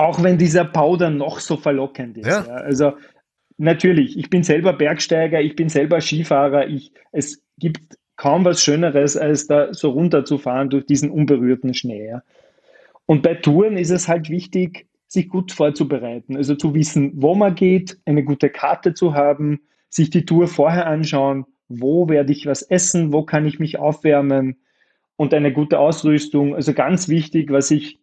Auch 0.00 0.22
wenn 0.22 0.38
dieser 0.38 0.64
Powder 0.64 1.10
noch 1.10 1.40
so 1.40 1.58
verlockend 1.58 2.16
ist. 2.16 2.26
Ja. 2.26 2.46
Ja. 2.46 2.54
Also 2.54 2.92
natürlich, 3.58 4.18
ich 4.18 4.30
bin 4.30 4.42
selber 4.42 4.72
Bergsteiger, 4.72 5.42
ich 5.42 5.54
bin 5.56 5.68
selber 5.68 6.00
Skifahrer, 6.00 6.68
ich, 6.68 6.92
es 7.12 7.42
gibt 7.58 7.98
kaum 8.16 8.46
was 8.46 8.62
Schöneres, 8.62 9.18
als 9.18 9.46
da 9.46 9.74
so 9.74 9.90
runterzufahren 9.90 10.70
durch 10.70 10.86
diesen 10.86 11.10
unberührten 11.10 11.74
Schnee. 11.74 12.06
Ja. 12.06 12.22
Und 13.04 13.22
bei 13.22 13.34
Touren 13.34 13.76
ist 13.76 13.90
es 13.90 14.08
halt 14.08 14.30
wichtig, 14.30 14.86
sich 15.06 15.28
gut 15.28 15.52
vorzubereiten. 15.52 16.34
Also 16.34 16.54
zu 16.54 16.74
wissen, 16.74 17.12
wo 17.16 17.34
man 17.34 17.54
geht, 17.54 17.98
eine 18.06 18.24
gute 18.24 18.48
Karte 18.48 18.94
zu 18.94 19.12
haben, 19.12 19.60
sich 19.90 20.08
die 20.08 20.24
Tour 20.24 20.48
vorher 20.48 20.86
anschauen, 20.86 21.44
wo 21.68 22.08
werde 22.08 22.32
ich 22.32 22.46
was 22.46 22.62
essen, 22.62 23.12
wo 23.12 23.24
kann 23.24 23.44
ich 23.44 23.58
mich 23.58 23.78
aufwärmen 23.78 24.56
und 25.16 25.34
eine 25.34 25.52
gute 25.52 25.78
Ausrüstung. 25.78 26.54
Also 26.54 26.72
ganz 26.72 27.08
wichtig, 27.08 27.50
was 27.50 27.70
ich 27.70 27.99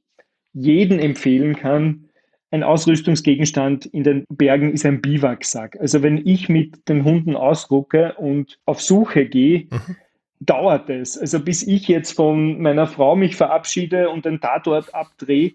jedem 0.60 1.00
empfehlen 1.00 1.56
kann, 1.56 2.06
ein 2.50 2.64
Ausrüstungsgegenstand 2.64 3.86
in 3.88 4.04
den 4.04 4.26
Bergen 4.30 4.72
ist 4.72 4.86
ein 4.86 5.02
Biwaksack. 5.02 5.78
Also 5.80 6.02
wenn 6.02 6.26
ich 6.26 6.48
mit 6.48 6.88
den 6.88 7.04
Hunden 7.04 7.36
ausrucke 7.36 8.14
und 8.14 8.58
auf 8.66 8.82
Suche 8.82 9.26
gehe, 9.26 9.68
mhm. 9.70 9.96
dauert 10.40 10.90
es. 10.90 11.18
Also 11.18 11.40
bis 11.42 11.68
ich 11.68 11.88
jetzt 11.88 12.14
von 12.14 12.62
meiner 12.62 12.88
Frau 12.88 13.16
mich 13.16 13.36
verabschiede 13.36 14.10
und 14.10 14.26
den 14.26 14.40
Tatort 14.40 14.94
abdrehe, 14.96 15.54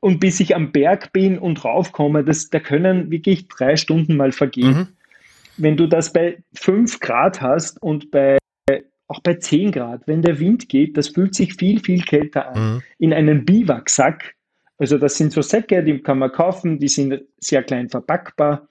und 0.00 0.18
bis 0.18 0.40
ich 0.40 0.56
am 0.56 0.72
Berg 0.72 1.12
bin 1.12 1.38
und 1.38 1.64
raufkomme, 1.64 2.24
das, 2.24 2.50
da 2.50 2.58
können 2.58 3.10
wirklich 3.10 3.48
drei 3.48 3.76
Stunden 3.76 4.16
mal 4.16 4.32
vergehen. 4.32 4.76
Mhm. 4.76 4.88
Wenn 5.56 5.76
du 5.76 5.86
das 5.86 6.12
bei 6.12 6.42
fünf 6.54 6.98
Grad 6.98 7.40
hast 7.40 7.80
und 7.80 8.10
bei 8.10 8.38
auch 9.12 9.20
bei 9.20 9.34
zehn 9.34 9.72
Grad, 9.72 10.02
wenn 10.06 10.22
der 10.22 10.38
Wind 10.38 10.68
geht, 10.68 10.96
das 10.96 11.08
fühlt 11.08 11.34
sich 11.34 11.54
viel, 11.54 11.80
viel 11.80 12.02
kälter 12.02 12.48
an. 12.48 12.74
Mhm. 12.74 12.82
In 12.98 13.12
einen 13.12 13.44
Biwaksack, 13.44 14.34
also 14.78 14.96
das 14.98 15.16
sind 15.16 15.32
so 15.32 15.42
Säcke, 15.42 15.84
die 15.84 16.02
kann 16.02 16.18
man 16.18 16.32
kaufen, 16.32 16.78
die 16.78 16.88
sind 16.88 17.22
sehr 17.38 17.62
klein 17.62 17.88
verpackbar 17.88 18.68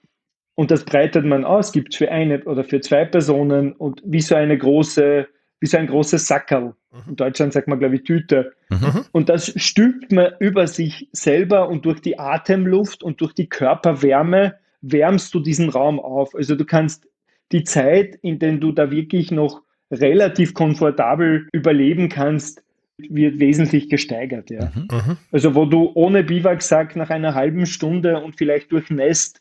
und 0.54 0.70
das 0.70 0.84
breitet 0.84 1.24
man 1.24 1.44
aus, 1.44 1.72
gibt 1.72 1.92
es 1.92 1.98
für 1.98 2.10
eine 2.10 2.42
oder 2.44 2.64
für 2.64 2.80
zwei 2.80 3.04
Personen 3.04 3.72
und 3.72 4.02
wie 4.04 4.20
so 4.20 4.34
eine 4.34 4.58
große 4.58 5.28
wie 5.60 5.66
so 5.66 5.78
ein 5.78 5.86
großes 5.86 6.26
Sackerl. 6.26 6.74
Mhm. 6.90 7.10
In 7.10 7.16
Deutschland 7.16 7.52
sagt 7.52 7.68
man, 7.68 7.78
glaube 7.78 7.94
ich, 7.94 8.02
Tüte. 8.02 8.52
Mhm. 8.68 9.04
Und 9.12 9.28
das 9.28 9.52
stülpt 9.54 10.10
man 10.10 10.32
über 10.40 10.66
sich 10.66 11.08
selber 11.12 11.68
und 11.68 11.84
durch 11.84 12.00
die 12.00 12.18
Atemluft 12.18 13.04
und 13.04 13.20
durch 13.20 13.32
die 13.32 13.48
Körperwärme 13.48 14.56
wärmst 14.80 15.32
du 15.32 15.38
diesen 15.38 15.68
Raum 15.68 16.00
auf. 16.00 16.34
Also 16.34 16.56
du 16.56 16.64
kannst 16.64 17.06
die 17.52 17.62
Zeit, 17.62 18.16
in 18.22 18.40
der 18.40 18.54
du 18.54 18.72
da 18.72 18.90
wirklich 18.90 19.30
noch 19.30 19.62
relativ 19.92 20.54
komfortabel 20.54 21.48
überleben 21.52 22.08
kannst, 22.08 22.62
wird 22.98 23.38
wesentlich 23.38 23.88
gesteigert. 23.88 24.50
Ja. 24.50 24.72
Mhm. 24.74 24.88
mhm. 24.90 25.16
Also 25.30 25.54
wo 25.54 25.64
du 25.64 25.90
ohne 25.94 26.22
Biwaksack 26.24 26.96
nach 26.96 27.10
einer 27.10 27.34
halben 27.34 27.66
Stunde 27.66 28.20
und 28.20 28.36
vielleicht 28.36 28.72
durchnässt 28.72 29.40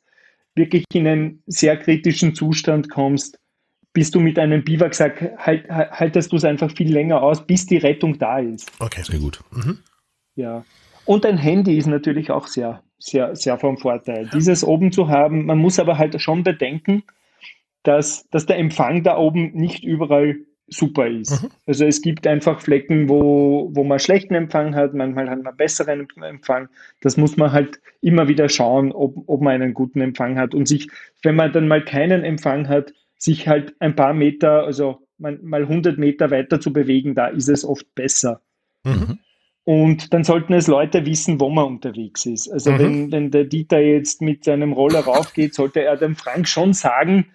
wirklich 0.55 0.83
in 0.93 1.07
einen 1.07 1.43
sehr 1.47 1.77
kritischen 1.77 2.35
Zustand 2.35 2.89
kommst, 2.89 3.39
bist 3.93 4.15
du 4.15 4.19
mit 4.19 4.39
einem 4.39 4.63
Biwaksack, 4.63 5.33
halt, 5.37 5.69
haltest 5.69 6.31
du 6.31 6.37
es 6.37 6.45
einfach 6.45 6.71
viel 6.71 6.91
länger 6.91 7.21
aus, 7.21 7.45
bis 7.45 7.65
die 7.65 7.77
Rettung 7.77 8.17
da 8.17 8.39
ist. 8.39 8.71
Okay, 8.79 9.01
sehr 9.03 9.19
gut. 9.19 9.39
Mhm. 9.51 9.79
Ja. 10.35 10.63
Und 11.05 11.25
ein 11.25 11.37
Handy 11.37 11.77
ist 11.77 11.87
natürlich 11.87 12.31
auch 12.31 12.47
sehr, 12.47 12.83
sehr, 12.99 13.35
sehr 13.35 13.57
vom 13.57 13.77
Vorteil. 13.77 14.29
Dieses 14.33 14.63
oben 14.63 14.91
zu 14.91 15.09
haben, 15.09 15.45
man 15.45 15.57
muss 15.57 15.79
aber 15.79 15.97
halt 15.97 16.19
schon 16.21 16.43
bedenken, 16.43 17.03
dass, 17.83 18.27
dass 18.29 18.45
der 18.45 18.57
Empfang 18.57 19.03
da 19.03 19.17
oben 19.17 19.51
nicht 19.53 19.83
überall 19.83 20.37
super 20.67 21.07
ist. 21.07 21.43
Mhm. 21.43 21.49
Also 21.67 21.85
es 21.85 22.01
gibt 22.01 22.25
einfach 22.25 22.61
Flecken, 22.61 23.09
wo, 23.09 23.69
wo 23.73 23.83
man 23.83 23.99
schlechten 23.99 24.35
Empfang 24.35 24.73
hat, 24.73 24.93
manchmal 24.93 25.29
hat 25.29 25.43
man 25.43 25.55
besseren 25.55 26.07
Empfang. 26.23 26.69
Das 27.01 27.17
muss 27.17 27.35
man 27.35 27.51
halt 27.51 27.81
immer 27.99 28.27
wieder 28.27 28.47
schauen, 28.47 28.91
ob, 28.93 29.15
ob 29.27 29.41
man 29.41 29.61
einen 29.61 29.73
guten 29.73 29.99
Empfang 29.99 30.37
hat 30.37 30.55
und 30.55 30.67
sich, 30.67 30.89
wenn 31.23 31.35
man 31.35 31.51
dann 31.51 31.67
mal 31.67 31.83
keinen 31.83 32.23
Empfang 32.23 32.69
hat, 32.69 32.93
sich 33.17 33.47
halt 33.47 33.75
ein 33.79 33.95
paar 33.95 34.13
Meter, 34.13 34.63
also 34.63 35.05
mal 35.17 35.61
100 35.61 35.97
Meter 35.97 36.31
weiter 36.31 36.59
zu 36.59 36.73
bewegen, 36.73 37.13
da 37.13 37.27
ist 37.27 37.49
es 37.49 37.63
oft 37.63 37.93
besser. 37.93 38.41
Mhm. 38.83 39.19
Und 39.63 40.11
dann 40.13 40.23
sollten 40.23 40.53
es 40.53 40.67
Leute 40.67 41.05
wissen, 41.05 41.39
wo 41.39 41.49
man 41.49 41.65
unterwegs 41.65 42.25
ist. 42.25 42.51
Also 42.51 42.71
mhm. 42.71 42.79
wenn, 42.79 43.11
wenn 43.11 43.31
der 43.31 43.43
Dieter 43.43 43.79
jetzt 43.79 44.21
mit 44.21 44.43
seinem 44.43 44.73
Roller 44.73 45.01
raufgeht, 45.01 45.53
sollte 45.53 45.83
er 45.83 45.97
dem 45.97 46.15
Frank 46.15 46.47
schon 46.47 46.73
sagen, 46.73 47.27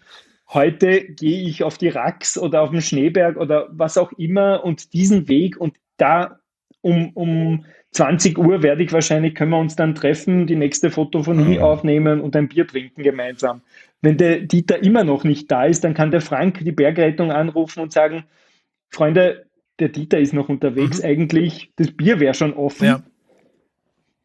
heute 0.48 1.04
gehe 1.04 1.48
ich 1.48 1.62
auf 1.62 1.78
die 1.78 1.88
Rax 1.88 2.38
oder 2.38 2.62
auf 2.62 2.70
den 2.70 2.82
Schneeberg 2.82 3.36
oder 3.36 3.68
was 3.70 3.98
auch 3.98 4.12
immer 4.12 4.64
und 4.64 4.92
diesen 4.92 5.28
Weg 5.28 5.56
und 5.56 5.76
da 5.96 6.38
um, 6.80 7.10
um 7.14 7.64
20 7.92 8.38
Uhr 8.38 8.62
werde 8.62 8.84
ich 8.84 8.92
wahrscheinlich, 8.92 9.34
können 9.34 9.50
wir 9.50 9.58
uns 9.58 9.74
dann 9.74 9.94
treffen, 9.94 10.46
die 10.46 10.54
nächste 10.54 10.90
Fotophonie 10.90 11.56
mhm. 11.56 11.62
aufnehmen 11.62 12.20
und 12.20 12.36
ein 12.36 12.48
Bier 12.48 12.66
trinken 12.66 13.02
gemeinsam. 13.02 13.62
Wenn 14.02 14.18
der 14.18 14.40
Dieter 14.40 14.82
immer 14.82 15.02
noch 15.02 15.24
nicht 15.24 15.50
da 15.50 15.64
ist, 15.64 15.82
dann 15.82 15.94
kann 15.94 16.10
der 16.10 16.20
Frank 16.20 16.60
die 16.62 16.72
Bergrettung 16.72 17.32
anrufen 17.32 17.80
und 17.80 17.92
sagen, 17.92 18.24
Freunde, 18.90 19.46
der 19.80 19.88
Dieter 19.88 20.18
ist 20.18 20.32
noch 20.32 20.48
unterwegs, 20.48 20.98
mhm. 20.98 21.06
eigentlich, 21.06 21.72
das 21.76 21.90
Bier 21.90 22.20
wäre 22.20 22.34
schon 22.34 22.54
offen. 22.54 22.84
Ja. 22.84 23.02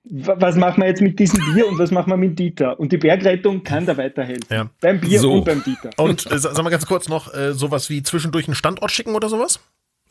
Was 0.04 0.56
machen 0.56 0.82
wir 0.82 0.88
jetzt 0.88 1.02
mit 1.02 1.20
diesem 1.20 1.40
Bier 1.54 1.68
und 1.68 1.78
was 1.78 1.92
machen 1.92 2.10
wir 2.10 2.18
mit 2.18 2.38
Dieter? 2.40 2.80
Und 2.80 2.92
die 2.92 2.98
Bergrettung 2.98 3.64
kann 3.64 3.86
da 3.86 3.96
weiterhelfen. 3.98 4.48
Ja. 4.50 4.70
Beim 4.82 5.00
Bier 5.00 5.20
so. 5.20 5.34
und 5.34 5.46
beim 5.46 5.64
Dieter. 5.64 5.92
Und 5.98 6.30
äh, 6.32 6.40
sag 6.40 6.58
mal 6.64 6.72
ganz 6.72 6.88
kurz 6.88 7.08
noch, 7.08 7.34
äh, 7.34 7.54
sowas 7.54 7.90
wie 7.90 8.02
zwischendurch 8.02 8.48
einen 8.48 8.56
Standort 8.56 8.92
schicken 8.92 9.14
oder 9.14 9.30
sowas? 9.30 9.60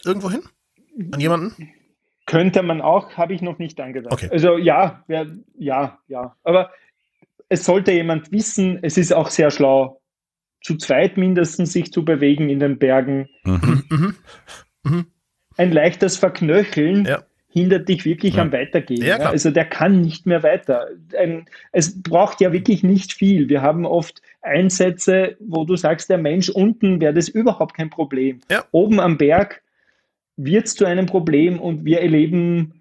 Irgendwo 0.05 0.31
hin? 0.31 0.43
An 1.11 1.21
jemanden? 1.21 1.73
Könnte 2.27 2.63
man 2.63 2.81
auch, 2.81 3.17
habe 3.17 3.35
ich 3.35 3.43
noch 3.43 3.59
nicht 3.59 3.81
angedacht. 3.81 4.13
Okay. 4.13 4.29
Also 4.31 4.57
ja, 4.59 5.03
ja, 5.09 5.27
ja, 5.59 5.99
ja. 6.07 6.37
Aber 6.45 6.71
es 7.49 7.65
sollte 7.65 7.91
jemand 7.91 8.31
wissen, 8.31 8.79
es 8.83 8.97
ist 8.97 9.13
auch 9.13 9.29
sehr 9.29 9.51
schlau, 9.51 10.01
zu 10.63 10.77
zweit 10.77 11.17
mindestens 11.17 11.73
sich 11.73 11.93
zu 11.93 12.05
bewegen 12.05 12.49
in 12.49 12.61
den 12.61 12.79
Bergen. 12.79 13.29
Mhm. 13.43 13.85
Mhm. 13.91 14.17
mhm. 14.85 15.07
Ein 15.57 15.73
leichtes 15.73 16.17
Verknöcheln 16.17 17.05
ja. 17.05 17.23
Hindert 17.53 17.89
dich 17.89 18.05
wirklich 18.05 18.37
ja. 18.37 18.43
am 18.43 18.53
Weitergehen. 18.53 19.05
Ja, 19.05 19.17
also 19.19 19.51
der 19.51 19.65
kann 19.65 20.01
nicht 20.01 20.25
mehr 20.25 20.43
weiter. 20.43 20.87
Ein, 21.19 21.47
es 21.73 22.01
braucht 22.01 22.41
ja 22.41 22.53
wirklich 22.53 22.83
nicht 22.83 23.13
viel. 23.13 23.49
Wir 23.49 23.61
haben 23.61 23.85
oft 23.85 24.23
Einsätze, 24.41 25.37
wo 25.41 25.65
du 25.65 25.77
sagst, 25.77 26.09
der 26.09 26.19
Mensch 26.19 26.49
unten 26.49 27.01
wäre 27.01 27.13
das 27.13 27.29
überhaupt 27.29 27.77
kein 27.77 27.91
Problem. 27.91 28.41
Oben 28.71 29.01
am 29.01 29.19
Berg 29.19 29.63
wird 30.37 30.67
es 30.67 30.75
zu 30.75 30.85
einem 30.85 31.07
Problem 31.07 31.61
und 31.61 31.85
wir 31.85 32.01
erleben 32.01 32.81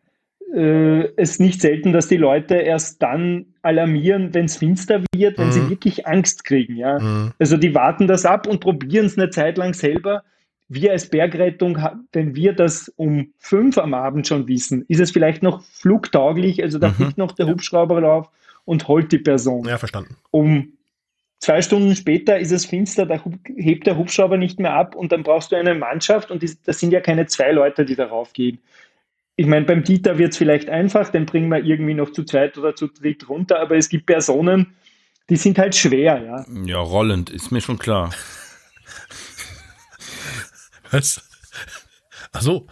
äh, 0.53 1.09
es 1.15 1.39
nicht 1.39 1.61
selten, 1.61 1.91
dass 1.91 2.07
die 2.07 2.17
Leute 2.17 2.55
erst 2.55 3.01
dann 3.01 3.47
alarmieren, 3.61 4.33
wenn 4.33 4.45
es 4.45 4.57
finster 4.57 5.03
wird, 5.13 5.37
wenn 5.37 5.47
mhm. 5.47 5.51
sie 5.51 5.69
wirklich 5.69 6.07
Angst 6.07 6.45
kriegen. 6.45 6.75
Ja? 6.75 6.99
Mhm. 6.99 7.31
Also 7.39 7.57
die 7.57 7.75
warten 7.75 8.07
das 8.07 8.25
ab 8.25 8.47
und 8.47 8.59
probieren 8.59 9.07
es 9.07 9.17
eine 9.17 9.29
Zeit 9.29 9.57
lang 9.57 9.73
selber. 9.73 10.23
Wir 10.69 10.91
als 10.91 11.09
Bergrettung, 11.09 11.77
wenn 12.13 12.35
wir 12.35 12.53
das 12.53 12.89
um 12.95 13.33
fünf 13.39 13.77
am 13.77 13.93
Abend 13.93 14.27
schon 14.27 14.47
wissen, 14.47 14.85
ist 14.87 14.99
es 14.99 15.11
vielleicht 15.11 15.43
noch 15.43 15.63
flugtauglich, 15.63 16.61
also 16.61 16.79
da 16.79 16.89
mhm. 16.89 16.93
fliegt 16.93 17.17
noch 17.17 17.31
der 17.31 17.47
Hubschrauber 17.47 18.01
drauf 18.01 18.29
und 18.65 18.87
holt 18.87 19.11
die 19.11 19.17
Person. 19.17 19.65
Ja, 19.65 19.77
verstanden. 19.77 20.15
Um 20.31 20.73
zwei 21.39 21.61
Stunden 21.61 21.95
später 21.95 22.39
ist 22.39 22.51
es 22.51 22.65
finster, 22.65 23.05
da 23.05 23.21
hebt 23.55 23.87
der 23.87 23.97
Hubschrauber 23.97 24.37
nicht 24.37 24.59
mehr 24.59 24.73
ab 24.73 24.95
und 24.95 25.11
dann 25.11 25.23
brauchst 25.23 25.51
du 25.51 25.55
eine 25.55 25.73
Mannschaft 25.73 26.29
und 26.29 26.43
das 26.43 26.79
sind 26.79 26.91
ja 26.91 27.01
keine 27.01 27.25
zwei 27.25 27.51
Leute, 27.51 27.83
die 27.83 27.95
darauf 27.95 28.33
gehen 28.33 28.59
ich 29.39 29.45
meine, 29.45 29.65
beim 29.65 29.85
Dieter 29.85 30.17
wird 30.17 30.33
es 30.33 30.37
vielleicht 30.37 30.69
einfach, 30.69 31.07
den 31.07 31.25
bringen 31.25 31.47
wir 31.47 31.63
irgendwie 31.63 31.93
noch 31.93 32.11
zu 32.11 32.25
zweit 32.25 32.57
oder 32.57 32.75
zu 32.75 32.87
dritt 32.87 33.29
runter, 33.29 33.61
aber 33.61 33.77
es 33.77 33.87
gibt 33.87 34.05
Personen, 34.05 34.75
die 35.29 35.37
sind 35.37 35.57
halt 35.57 35.75
schwer, 35.75 36.21
ja. 36.21 36.45
Ja, 36.65 36.79
rollend, 36.79 37.29
ist 37.29 37.49
mir 37.49 37.61
schon 37.61 37.79
klar. 37.79 38.13
Was? 40.91 41.21
Ach 42.31 42.41
so. 42.41 42.67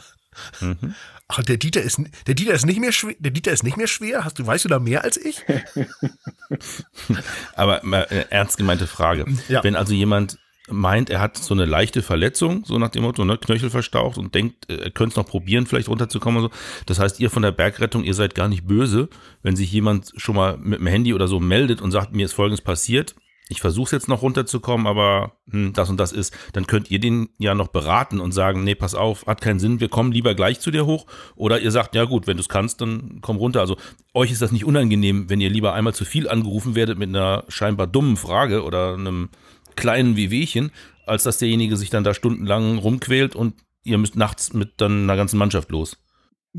Mhm. 0.61 0.95
Ach, 1.29 1.43
der 1.43 1.57
Dieter 1.57 1.81
ist, 1.81 1.99
der 2.25 2.35
Dieter 2.35 2.53
ist 2.53 2.65
nicht 2.65 2.79
mehr 2.79 2.91
schwer, 2.91 3.15
der 3.19 3.31
Dieter 3.31 3.51
ist 3.51 3.63
nicht 3.63 3.75
mehr 3.75 3.87
schwer? 3.87 4.23
Hast 4.23 4.39
du, 4.39 4.47
weißt 4.47 4.65
du 4.65 4.69
da 4.69 4.79
mehr 4.79 5.03
als 5.03 5.17
ich? 5.17 5.43
aber 7.55 7.83
äh, 7.83 8.25
ernst 8.29 8.57
gemeinte 8.57 8.87
Frage. 8.87 9.25
Ja. 9.49 9.63
Wenn 9.63 9.75
also 9.75 9.93
jemand 9.93 10.37
meint, 10.69 11.09
er 11.09 11.19
hat 11.19 11.37
so 11.37 11.53
eine 11.53 11.65
leichte 11.65 12.01
Verletzung, 12.01 12.63
so 12.65 12.77
nach 12.77 12.89
dem 12.89 13.03
Motto, 13.03 13.23
ne, 13.25 13.37
Knöchel 13.37 13.69
verstaucht 13.69 14.17
und 14.17 14.35
denkt, 14.35 14.69
er 14.69 14.91
könnte 14.91 15.13
es 15.13 15.15
noch 15.15 15.25
probieren, 15.25 15.65
vielleicht 15.65 15.89
runterzukommen 15.89 16.43
und 16.43 16.51
so. 16.51 16.57
Das 16.85 16.99
heißt, 16.99 17.19
ihr 17.19 17.29
von 17.29 17.41
der 17.41 17.51
Bergrettung, 17.51 18.03
ihr 18.03 18.13
seid 18.13 18.35
gar 18.35 18.47
nicht 18.47 18.67
böse, 18.67 19.09
wenn 19.43 19.55
sich 19.55 19.71
jemand 19.71 20.11
schon 20.17 20.35
mal 20.35 20.57
mit 20.57 20.79
dem 20.79 20.87
Handy 20.87 21.13
oder 21.13 21.27
so 21.27 21.39
meldet 21.39 21.81
und 21.81 21.91
sagt, 21.91 22.13
mir 22.13 22.25
ist 22.25 22.33
Folgendes 22.33 22.61
passiert. 22.61 23.15
Ich 23.49 23.61
versuche 23.61 23.95
jetzt 23.95 24.09
noch 24.09 24.21
runterzukommen, 24.21 24.87
aber 24.87 25.37
hm, 25.49 25.73
das 25.73 25.89
und 25.89 25.97
das 25.97 26.11
ist, 26.11 26.37
dann 26.53 26.67
könnt 26.67 26.91
ihr 26.91 26.99
den 26.99 27.29
ja 27.37 27.55
noch 27.55 27.69
beraten 27.69 28.19
und 28.19 28.33
sagen, 28.33 28.63
nee, 28.63 28.75
pass 28.75 28.93
auf, 28.93 29.25
hat 29.25 29.41
keinen 29.41 29.59
Sinn, 29.59 29.79
wir 29.79 29.87
kommen 29.87 30.11
lieber 30.11 30.35
gleich 30.35 30.59
zu 30.59 30.69
dir 30.69 30.85
hoch. 30.85 31.05
Oder 31.35 31.61
ihr 31.61 31.71
sagt, 31.71 31.95
ja 31.95 32.03
gut, 32.03 32.27
wenn 32.27 32.37
du 32.37 32.41
es 32.41 32.49
kannst, 32.49 32.81
dann 32.81 33.19
komm 33.21 33.37
runter. 33.37 33.61
Also 33.61 33.77
euch 34.13 34.31
ist 34.31 34.41
das 34.41 34.51
nicht 34.51 34.65
unangenehm, 34.65 35.29
wenn 35.29 35.39
ihr 35.39 35.49
lieber 35.49 35.73
einmal 35.73 35.93
zu 35.93 36.03
viel 36.03 36.27
angerufen 36.27 36.75
werdet 36.75 36.97
mit 36.97 37.09
einer 37.09 37.45
scheinbar 37.47 37.87
dummen 37.87 38.17
Frage 38.17 38.63
oder 38.63 38.93
einem 38.93 39.29
kleinen 39.75 40.17
Wehwehchen, 40.17 40.71
als 41.05 41.23
dass 41.23 41.37
derjenige 41.37 41.77
sich 41.77 41.89
dann 41.89 42.03
da 42.03 42.13
stundenlang 42.13 42.77
rumquält 42.79 43.35
und 43.35 43.53
ihr 43.83 43.97
müsst 43.97 44.17
nachts 44.17 44.53
mit 44.53 44.73
dann 44.77 45.03
einer 45.03 45.15
ganzen 45.15 45.37
Mannschaft 45.37 45.71
los. 45.71 45.97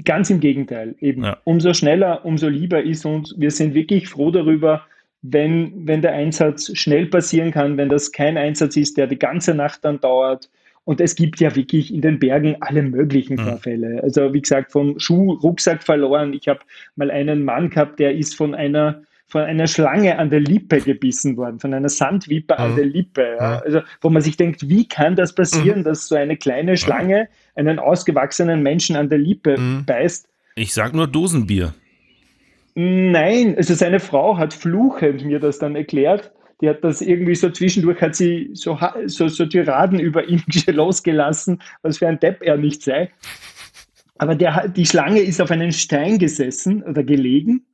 Ganz 0.05 0.31
im 0.31 0.41
Gegenteil. 0.41 0.95
Eben 1.01 1.25
ja. 1.25 1.39
umso 1.45 1.75
schneller, 1.75 2.25
umso 2.25 2.49
lieber 2.49 2.83
ist 2.83 3.05
uns. 3.05 3.35
Wir 3.37 3.51
sind 3.51 3.75
wirklich 3.75 4.09
froh 4.09 4.31
darüber, 4.31 4.83
wenn, 5.23 5.87
wenn 5.87 6.03
der 6.03 6.13
Einsatz 6.13 6.71
schnell 6.77 7.07
passieren 7.07 7.51
kann, 7.51 7.77
wenn 7.77 7.89
das 7.89 8.13
kein 8.13 8.37
Einsatz 8.37 8.77
ist, 8.77 8.97
der 8.97 9.07
die 9.07 9.19
ganze 9.19 9.55
Nacht 9.55 9.85
dann 9.85 10.01
dauert. 10.01 10.49
Und 10.85 11.01
es 11.01 11.17
gibt 11.17 11.41
ja 11.41 11.55
wirklich 11.55 11.93
in 11.93 12.01
den 12.01 12.19
Bergen 12.19 12.57
alle 12.61 12.83
möglichen 12.83 13.35
mhm. 13.35 13.41
Vorfälle. 13.41 14.03
Also 14.03 14.33
wie 14.33 14.41
gesagt, 14.41 14.73
vom 14.73 14.99
Schuh, 14.99 15.33
Rucksack 15.33 15.83
verloren. 15.83 16.33
Ich 16.33 16.49
habe 16.49 16.61
mal 16.97 17.11
einen 17.11 17.45
Mann 17.45 17.69
gehabt, 17.71 17.99
der 17.99 18.17
ist 18.17 18.35
von 18.35 18.55
einer 18.55 19.03
von 19.31 19.43
einer 19.43 19.67
Schlange 19.67 20.19
an 20.19 20.31
der 20.31 20.41
Lippe 20.41 20.81
gebissen 20.81 21.37
worden, 21.37 21.61
von 21.61 21.75
einer 21.75 21.91
Sandwippe 21.91 22.55
mhm. 22.55 22.61
an 22.65 22.77
der 22.77 22.87
Lippe. 22.87 23.37
Ja. 23.39 23.59
Also, 23.59 23.81
wo 24.01 24.09
man 24.09 24.23
sich 24.23 24.39
denkt, 24.39 24.69
wie 24.69 24.89
kann 24.89 25.17
das 25.17 25.35
passieren, 25.35 25.81
mhm. 25.81 25.85
dass 25.85 26.09
so 26.09 26.15
eine 26.15 26.39
kleine 26.39 26.79
Schlange 26.79 27.29
einen 27.55 27.79
ausgewachsenen 27.79 28.63
Menschen 28.63 28.97
an 28.97 29.11
der 29.11 29.19
Lippe 29.19 29.59
mhm. 29.59 29.85
beißt? 29.85 30.27
Ich 30.55 30.73
sag 30.73 30.95
nur 30.95 31.07
Dosenbier. 31.07 31.75
Nein, 32.81 33.57
also 33.57 33.75
seine 33.75 33.99
Frau 33.99 34.39
hat 34.39 34.55
fluchend 34.55 35.25
mir 35.25 35.41
das 35.41 35.59
dann 35.59 35.75
erklärt. 35.75 36.31
Die 36.61 36.69
hat 36.69 36.85
das 36.85 37.01
irgendwie 37.01 37.35
so 37.35 37.51
zwischendurch, 37.51 38.01
hat 38.01 38.15
sie 38.15 38.51
so, 38.53 38.79
so, 39.07 39.27
so 39.27 39.47
Tiraden 39.47 39.99
über 39.99 40.29
ihn 40.29 40.45
losgelassen, 40.69 41.61
was 41.83 41.99
für 41.99 42.07
ein 42.07 42.21
Depp 42.21 42.41
er 42.41 42.57
nicht 42.57 42.83
sei. 42.83 43.11
Aber 44.19 44.37
der, 44.37 44.69
die 44.69 44.87
Schlange 44.87 45.19
ist 45.19 45.41
auf 45.41 45.51
einen 45.51 45.73
Stein 45.73 46.21
gesessen 46.21 46.85
oder 46.85 47.03
gelegen 47.03 47.67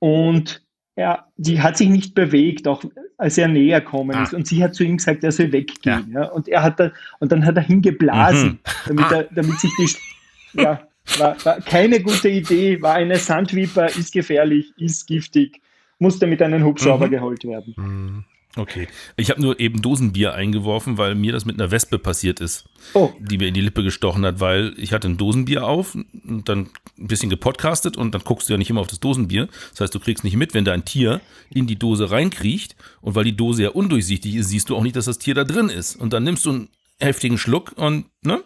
und 0.00 0.64
ja, 0.96 1.28
die 1.36 1.60
hat 1.60 1.76
sich 1.76 1.88
nicht 1.88 2.16
bewegt, 2.16 2.66
auch 2.66 2.82
als 3.16 3.38
er 3.38 3.46
näher 3.46 3.82
kommen 3.82 4.20
ist. 4.20 4.34
Ah. 4.34 4.36
Und 4.36 4.48
sie 4.48 4.64
hat 4.64 4.74
zu 4.74 4.82
ihm 4.82 4.96
gesagt, 4.96 5.22
er 5.22 5.30
soll 5.30 5.52
weggehen. 5.52 6.10
Ja. 6.10 6.22
ja. 6.22 6.28
Und 6.30 6.48
er 6.48 6.64
hat 6.64 6.80
da, 6.80 6.90
und 7.20 7.30
dann 7.30 7.46
hat 7.46 7.56
er 7.56 7.62
hingeblasen, 7.62 8.48
mhm. 8.48 8.58
damit, 8.88 9.12
er, 9.12 9.22
damit 9.32 9.60
sich 9.60 9.70
die, 9.78 10.60
ja, 10.60 10.80
war, 11.18 11.36
war 11.44 11.60
keine 11.60 12.00
gute 12.00 12.28
Idee, 12.28 12.80
war 12.80 12.94
eine 12.94 13.16
Sandviper, 13.16 13.86
ist 13.86 14.12
gefährlich, 14.12 14.72
ist 14.76 15.06
giftig, 15.06 15.60
musste 15.98 16.26
mit 16.26 16.42
einem 16.42 16.64
Hubschrauber 16.64 17.06
mhm. 17.06 17.10
geholt 17.10 17.44
werden. 17.44 17.74
Mhm. 17.76 18.24
Okay. 18.56 18.86
Ich 19.16 19.30
habe 19.30 19.42
nur 19.42 19.58
eben 19.58 19.82
Dosenbier 19.82 20.34
eingeworfen, 20.34 20.96
weil 20.96 21.14
mir 21.14 21.32
das 21.32 21.44
mit 21.44 21.60
einer 21.60 21.72
Wespe 21.72 21.98
passiert 21.98 22.40
ist, 22.40 22.66
oh. 22.92 23.12
die 23.18 23.38
mir 23.38 23.48
in 23.48 23.54
die 23.54 23.60
Lippe 23.60 23.82
gestochen 23.82 24.24
hat, 24.24 24.38
weil 24.38 24.74
ich 24.76 24.92
hatte 24.92 25.08
ein 25.08 25.16
Dosenbier 25.16 25.66
auf 25.66 25.94
und 25.94 26.48
dann 26.48 26.70
ein 26.98 27.08
bisschen 27.08 27.30
gepodcastet 27.30 27.96
und 27.96 28.14
dann 28.14 28.22
guckst 28.22 28.48
du 28.48 28.52
ja 28.52 28.58
nicht 28.58 28.70
immer 28.70 28.80
auf 28.80 28.86
das 28.86 29.00
Dosenbier. 29.00 29.48
Das 29.70 29.80
heißt, 29.80 29.94
du 29.94 29.98
kriegst 29.98 30.22
nicht 30.22 30.36
mit, 30.36 30.54
wenn 30.54 30.64
da 30.64 30.72
ein 30.72 30.84
Tier 30.84 31.20
in 31.50 31.66
die 31.66 31.76
Dose 31.76 32.10
reinkriecht 32.12 32.76
und 33.00 33.16
weil 33.16 33.24
die 33.24 33.36
Dose 33.36 33.64
ja 33.64 33.70
undurchsichtig 33.70 34.36
ist, 34.36 34.50
siehst 34.50 34.70
du 34.70 34.76
auch 34.76 34.82
nicht, 34.82 34.94
dass 34.94 35.06
das 35.06 35.18
Tier 35.18 35.34
da 35.34 35.42
drin 35.42 35.68
ist. 35.68 35.96
Und 35.96 36.12
dann 36.12 36.22
nimmst 36.22 36.46
du 36.46 36.50
einen 36.50 36.68
heftigen 37.00 37.38
Schluck 37.38 37.72
und, 37.74 38.06
ne? 38.22 38.44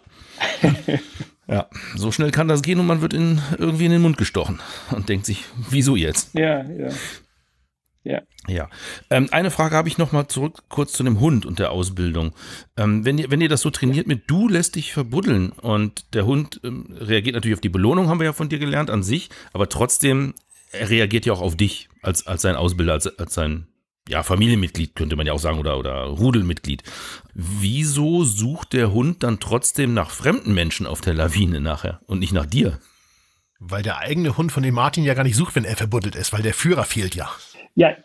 ja, 1.47 1.67
so 1.95 2.11
schnell 2.11 2.31
kann 2.31 2.47
das 2.47 2.61
gehen 2.61 2.79
und 2.79 2.87
man 2.87 3.01
wird 3.01 3.13
in, 3.13 3.41
irgendwie 3.57 3.85
in 3.85 3.91
den 3.91 4.01
Mund 4.01 4.17
gestochen 4.17 4.59
und 4.91 5.09
denkt 5.09 5.25
sich, 5.25 5.45
wieso 5.69 5.95
jetzt? 5.95 6.33
Ja, 6.33 6.63
ja. 6.63 6.89
Ja. 8.03 8.21
Ja. 8.47 8.69
Ähm, 9.09 9.27
eine 9.31 9.51
Frage 9.51 9.75
habe 9.75 9.89
ich 9.89 9.97
noch 9.97 10.13
mal 10.13 10.27
zurück 10.27 10.63
kurz 10.69 10.93
zu 10.93 11.03
dem 11.03 11.19
Hund 11.19 11.45
und 11.45 11.59
der 11.59 11.71
Ausbildung. 11.71 12.33
Ähm, 12.77 13.03
wenn, 13.05 13.17
ihr, 13.17 13.29
wenn 13.29 13.41
ihr 13.41 13.49
das 13.49 13.61
so 13.61 13.69
trainiert 13.69 14.07
mit 14.07 14.23
du 14.27 14.47
lässt 14.47 14.75
dich 14.75 14.93
verbuddeln 14.93 15.51
und 15.51 16.13
der 16.15 16.25
Hund 16.25 16.61
ähm, 16.63 16.87
reagiert 16.97 17.35
natürlich 17.35 17.55
auf 17.55 17.61
die 17.61 17.69
Belohnung, 17.69 18.07
haben 18.07 18.19
wir 18.19 18.25
ja 18.25 18.33
von 18.33 18.49
dir 18.49 18.57
gelernt 18.57 18.89
an 18.89 19.03
sich, 19.03 19.29
aber 19.53 19.67
trotzdem 19.67 20.33
er 20.71 20.89
reagiert 20.89 21.25
ja 21.25 21.33
auch 21.33 21.41
auf 21.41 21.55
dich 21.55 21.89
als, 22.01 22.27
als 22.27 22.41
sein 22.41 22.55
Ausbilder, 22.55 22.93
als, 22.93 23.07
als 23.19 23.33
sein 23.33 23.67
ja, 24.09 24.23
Familienmitglied, 24.23 24.95
könnte 24.95 25.15
man 25.15 25.27
ja 25.27 25.33
auch 25.33 25.39
sagen, 25.39 25.59
oder, 25.59 25.77
oder 25.77 26.05
Rudelmitglied. 26.05 26.83
Wieso 27.33 28.23
sucht 28.23 28.73
der 28.73 28.91
Hund 28.91 29.21
dann 29.21 29.39
trotzdem 29.39 29.93
nach 29.93 30.09
fremden 30.09 30.53
Menschen 30.53 30.87
auf 30.87 30.99
der 31.01 31.13
Lawine 31.13 31.61
nachher 31.61 32.01
und 32.07 32.19
nicht 32.19 32.33
nach 32.33 32.47
dir? 32.47 32.79
Weil 33.59 33.83
der 33.83 33.99
eigene 33.99 34.35
Hund 34.35 34.51
von 34.51 34.63
dem 34.63 34.73
Martin 34.73 35.03
ja 35.03 35.13
gar 35.13 35.23
nicht 35.23 35.35
sucht, 35.35 35.55
wenn 35.55 35.63
er 35.63 35.77
verbuddelt 35.77 36.15
ist, 36.15 36.33
weil 36.33 36.41
der 36.41 36.55
Führer 36.55 36.85
fehlt 36.85 37.13
ja. 37.13 37.29
Ja, 37.75 37.95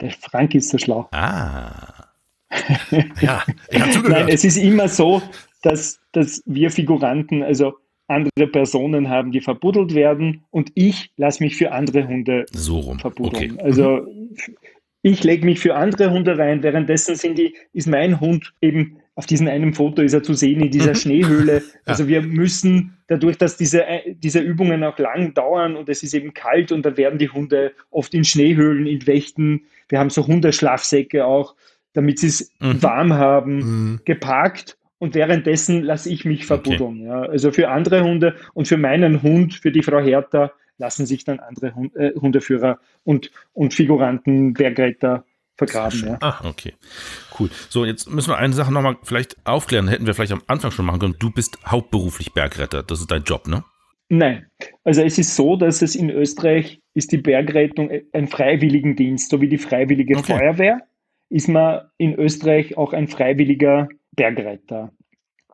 der 0.00 0.12
Frank 0.12 0.54
ist 0.54 0.70
so 0.70 0.78
schlau. 0.78 1.08
Ah. 1.10 2.04
ja, 3.20 3.42
ich 3.68 3.80
habe 3.80 3.90
zugehört. 3.90 4.26
Nein, 4.26 4.28
es 4.28 4.44
ist 4.44 4.58
immer 4.58 4.88
so, 4.88 5.22
dass, 5.62 5.98
dass 6.12 6.42
wir 6.46 6.70
Figuranten, 6.70 7.42
also 7.42 7.74
andere 8.06 8.46
Personen 8.46 9.08
haben, 9.08 9.32
die 9.32 9.40
verbuddelt 9.40 9.94
werden 9.94 10.44
und 10.50 10.70
ich 10.74 11.10
lasse 11.16 11.42
mich 11.42 11.56
für 11.56 11.72
andere 11.72 12.06
Hunde 12.06 12.46
so 12.52 12.78
rum. 12.78 12.98
verbuddeln. 12.98 13.54
Okay. 13.54 13.62
Also 13.64 14.06
ich 15.02 15.24
lege 15.24 15.46
mich 15.46 15.60
für 15.60 15.74
andere 15.74 16.10
Hunde 16.10 16.36
rein, 16.36 16.62
währenddessen 16.62 17.14
sind 17.14 17.38
die, 17.38 17.54
ist 17.72 17.88
mein 17.88 18.20
Hund 18.20 18.52
eben 18.60 19.00
auf 19.20 19.26
diesem 19.26 19.48
einen 19.48 19.74
Foto 19.74 20.00
ist 20.00 20.14
er 20.14 20.22
zu 20.22 20.32
sehen 20.32 20.62
in 20.62 20.70
dieser 20.70 20.90
mhm. 20.90 20.96
Schneehöhle. 20.96 21.62
Also 21.84 22.06
wir 22.08 22.22
müssen 22.22 22.96
dadurch, 23.08 23.36
dass 23.36 23.56
diese, 23.56 23.84
diese 24.14 24.38
Übungen 24.38 24.84
auch 24.84 24.98
lang 24.98 25.34
dauern 25.34 25.76
und 25.76 25.88
es 25.88 26.02
ist 26.02 26.14
eben 26.14 26.32
kalt 26.34 26.70
und 26.72 26.86
da 26.86 26.96
werden 26.96 27.18
die 27.18 27.28
Hunde 27.28 27.72
oft 27.90 28.14
in 28.14 28.24
Schneehöhlen, 28.24 28.86
in 28.86 29.06
Wächten, 29.06 29.66
wir 29.88 29.98
haben 29.98 30.08
so 30.08 30.26
Hundeschlafsäcke 30.26 31.26
auch, 31.26 31.56
damit 31.92 32.20
sie 32.20 32.28
es 32.28 32.52
mhm. 32.60 32.82
warm 32.82 33.12
haben, 33.12 33.56
mhm. 33.56 34.00
geparkt 34.04 34.78
und 34.98 35.14
währenddessen 35.14 35.82
lasse 35.82 36.10
ich 36.10 36.24
mich 36.24 36.46
verbuddeln. 36.46 37.00
Okay. 37.00 37.06
Ja. 37.06 37.22
Also 37.22 37.50
für 37.50 37.68
andere 37.68 38.04
Hunde 38.04 38.36
und 38.54 38.68
für 38.68 38.76
meinen 38.76 39.22
Hund, 39.22 39.54
für 39.54 39.72
die 39.72 39.82
Frau 39.82 40.00
Hertha, 40.00 40.52
lassen 40.80 41.06
sich 41.06 41.24
dann 41.24 41.38
andere 41.38 41.74
Hund, 41.74 41.94
äh, 41.94 42.12
Hundeführer 42.20 42.80
und, 43.04 43.30
und 43.52 43.72
Figuranten, 43.74 44.54
Bergretter 44.54 45.24
vergraben. 45.56 46.06
Ja. 46.06 46.18
Ah, 46.20 46.40
okay. 46.48 46.74
Cool. 47.38 47.50
So, 47.68 47.84
jetzt 47.84 48.10
müssen 48.10 48.30
wir 48.30 48.38
eine 48.38 48.54
Sache 48.54 48.72
nochmal 48.72 48.96
vielleicht 49.02 49.36
aufklären. 49.44 49.88
Hätten 49.88 50.06
wir 50.06 50.14
vielleicht 50.14 50.32
am 50.32 50.42
Anfang 50.46 50.70
schon 50.70 50.86
machen 50.86 50.98
können. 50.98 51.16
Du 51.18 51.30
bist 51.30 51.58
hauptberuflich 51.66 52.32
Bergretter. 52.32 52.82
Das 52.82 53.00
ist 53.00 53.10
dein 53.10 53.22
Job, 53.22 53.46
ne? 53.46 53.62
Nein. 54.08 54.46
Also 54.82 55.02
es 55.02 55.18
ist 55.18 55.36
so, 55.36 55.56
dass 55.56 55.82
es 55.82 55.94
in 55.94 56.10
Österreich 56.10 56.80
ist 56.94 57.12
die 57.12 57.18
Bergrettung 57.18 57.90
ein 58.12 58.26
Freiwilligendienst, 58.26 59.30
so 59.30 59.40
wie 59.40 59.48
die 59.48 59.58
Freiwillige 59.58 60.16
okay. 60.16 60.32
Feuerwehr 60.32 60.80
ist 61.28 61.48
man 61.48 61.82
in 61.96 62.14
Österreich 62.14 62.76
auch 62.76 62.92
ein 62.92 63.06
freiwilliger 63.06 63.88
Bergretter. 64.16 64.90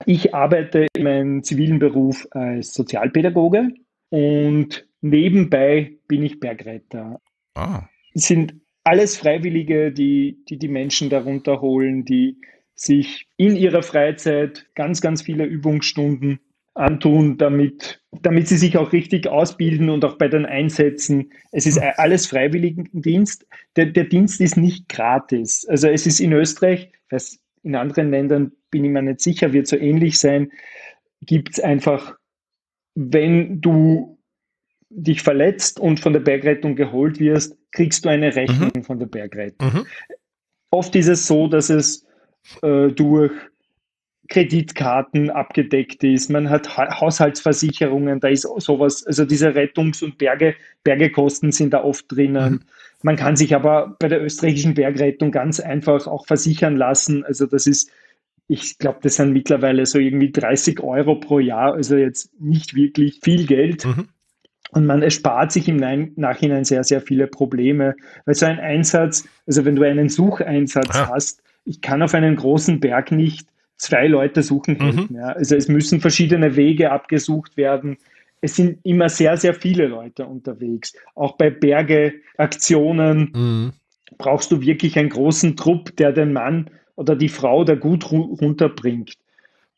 Ich 0.06 0.34
arbeite 0.34 0.86
in 0.94 1.04
meinem 1.04 1.42
zivilen 1.42 1.78
Beruf 1.78 2.26
als 2.30 2.72
Sozialpädagoge 2.72 3.68
und 4.10 4.86
nebenbei 5.08 5.96
bin 6.08 6.22
ich 6.22 6.40
Bergretter. 6.40 7.20
Ah. 7.54 7.84
Es 8.14 8.26
sind 8.26 8.54
alles 8.84 9.16
Freiwillige, 9.16 9.92
die, 9.92 10.44
die 10.48 10.58
die 10.58 10.68
Menschen 10.68 11.10
darunter 11.10 11.60
holen, 11.60 12.04
die 12.04 12.36
sich 12.74 13.26
in 13.36 13.56
ihrer 13.56 13.82
Freizeit 13.82 14.66
ganz, 14.74 15.00
ganz 15.00 15.22
viele 15.22 15.44
Übungsstunden 15.44 16.40
antun, 16.74 17.38
damit, 17.38 18.02
damit 18.22 18.48
sie 18.48 18.58
sich 18.58 18.76
auch 18.76 18.92
richtig 18.92 19.26
ausbilden 19.26 19.88
und 19.88 20.04
auch 20.04 20.18
bei 20.18 20.28
den 20.28 20.44
Einsätzen. 20.44 21.32
Es 21.52 21.66
ist 21.66 21.78
alles 21.78 22.26
Freiwilligendienst. 22.26 23.46
Der, 23.76 23.86
der 23.86 24.04
Dienst 24.04 24.40
ist 24.40 24.56
nicht 24.56 24.88
gratis. 24.88 25.66
Also 25.68 25.88
es 25.88 26.06
ist 26.06 26.20
in 26.20 26.32
Österreich, 26.32 26.90
weiß, 27.10 27.40
in 27.62 27.74
anderen 27.74 28.10
Ländern 28.10 28.52
bin 28.70 28.84
ich 28.84 28.90
mir 28.90 29.02
nicht 29.02 29.20
sicher, 29.20 29.52
wird 29.52 29.66
so 29.66 29.76
ähnlich 29.76 30.18
sein, 30.18 30.52
gibt 31.22 31.54
es 31.54 31.60
einfach, 31.60 32.16
wenn 32.94 33.60
du 33.60 34.15
dich 34.90 35.22
verletzt 35.22 35.80
und 35.80 36.00
von 36.00 36.12
der 36.12 36.20
Bergrettung 36.20 36.76
geholt 36.76 37.18
wirst, 37.18 37.56
kriegst 37.72 38.04
du 38.04 38.08
eine 38.08 38.34
Rechnung 38.34 38.70
mhm. 38.74 38.84
von 38.84 38.98
der 38.98 39.06
Bergrettung. 39.06 39.72
Mhm. 39.72 39.86
Oft 40.70 40.94
ist 40.96 41.08
es 41.08 41.26
so, 41.26 41.48
dass 41.48 41.70
es 41.70 42.06
äh, 42.62 42.88
durch 42.88 43.32
Kreditkarten 44.28 45.30
abgedeckt 45.30 46.02
ist, 46.02 46.30
man 46.30 46.50
hat 46.50 46.76
ha 46.76 47.00
Haushaltsversicherungen, 47.00 48.20
da 48.20 48.28
ist 48.28 48.42
sowas, 48.58 49.06
also 49.06 49.24
diese 49.24 49.54
Rettungs- 49.54 50.02
und 50.02 50.18
Berge, 50.18 50.54
Bergekosten 50.82 51.52
sind 51.52 51.72
da 51.72 51.84
oft 51.84 52.06
drinnen. 52.08 52.52
Mhm. 52.52 52.60
Man 53.02 53.16
kann 53.16 53.36
sich 53.36 53.54
aber 53.54 53.96
bei 53.98 54.08
der 54.08 54.22
österreichischen 54.22 54.74
Bergrettung 54.74 55.30
ganz 55.30 55.60
einfach 55.60 56.06
auch 56.06 56.26
versichern 56.26 56.76
lassen. 56.76 57.24
Also 57.24 57.46
das 57.46 57.66
ist, 57.66 57.90
ich 58.48 58.78
glaube, 58.78 58.98
das 59.02 59.16
sind 59.16 59.32
mittlerweile 59.32 59.86
so 59.86 59.98
irgendwie 59.98 60.32
30 60.32 60.80
Euro 60.80 61.16
pro 61.16 61.38
Jahr, 61.38 61.74
also 61.74 61.96
jetzt 61.96 62.30
nicht 62.40 62.74
wirklich 62.74 63.20
viel 63.22 63.46
Geld. 63.46 63.84
Mhm. 63.84 64.08
Und 64.70 64.86
man 64.86 65.02
erspart 65.02 65.52
sich 65.52 65.68
im 65.68 65.76
Nachhinein 66.16 66.64
sehr, 66.64 66.84
sehr 66.84 67.00
viele 67.00 67.26
Probleme. 67.26 67.94
Weil 68.24 68.34
so 68.34 68.46
ein 68.46 68.58
Einsatz, 68.58 69.26
also 69.46 69.64
wenn 69.64 69.76
du 69.76 69.82
einen 69.82 70.08
Sucheinsatz 70.08 70.94
ah. 70.94 71.10
hast, 71.14 71.42
ich 71.64 71.80
kann 71.80 72.02
auf 72.02 72.14
einen 72.14 72.36
großen 72.36 72.80
Berg 72.80 73.12
nicht 73.12 73.48
zwei 73.76 74.06
Leute 74.06 74.42
suchen 74.42 74.76
helfen. 74.76 75.06
Mhm. 75.10 75.16
Ja. 75.16 75.28
Also 75.28 75.56
es 75.56 75.68
müssen 75.68 76.00
verschiedene 76.00 76.56
Wege 76.56 76.90
abgesucht 76.90 77.56
werden. 77.56 77.98
Es 78.40 78.56
sind 78.56 78.78
immer 78.84 79.08
sehr, 79.08 79.36
sehr 79.36 79.54
viele 79.54 79.86
Leute 79.86 80.26
unterwegs. 80.26 80.94
Auch 81.14 81.36
bei 81.36 81.50
Bergeaktionen 81.50 83.32
mhm. 83.34 83.72
brauchst 84.18 84.52
du 84.52 84.60
wirklich 84.60 84.98
einen 84.98 85.10
großen 85.10 85.56
Trupp, 85.56 85.96
der 85.96 86.12
den 86.12 86.32
Mann 86.32 86.70
oder 86.96 87.16
die 87.16 87.28
Frau 87.28 87.64
da 87.64 87.74
gut 87.74 88.10
runterbringt. 88.10 89.14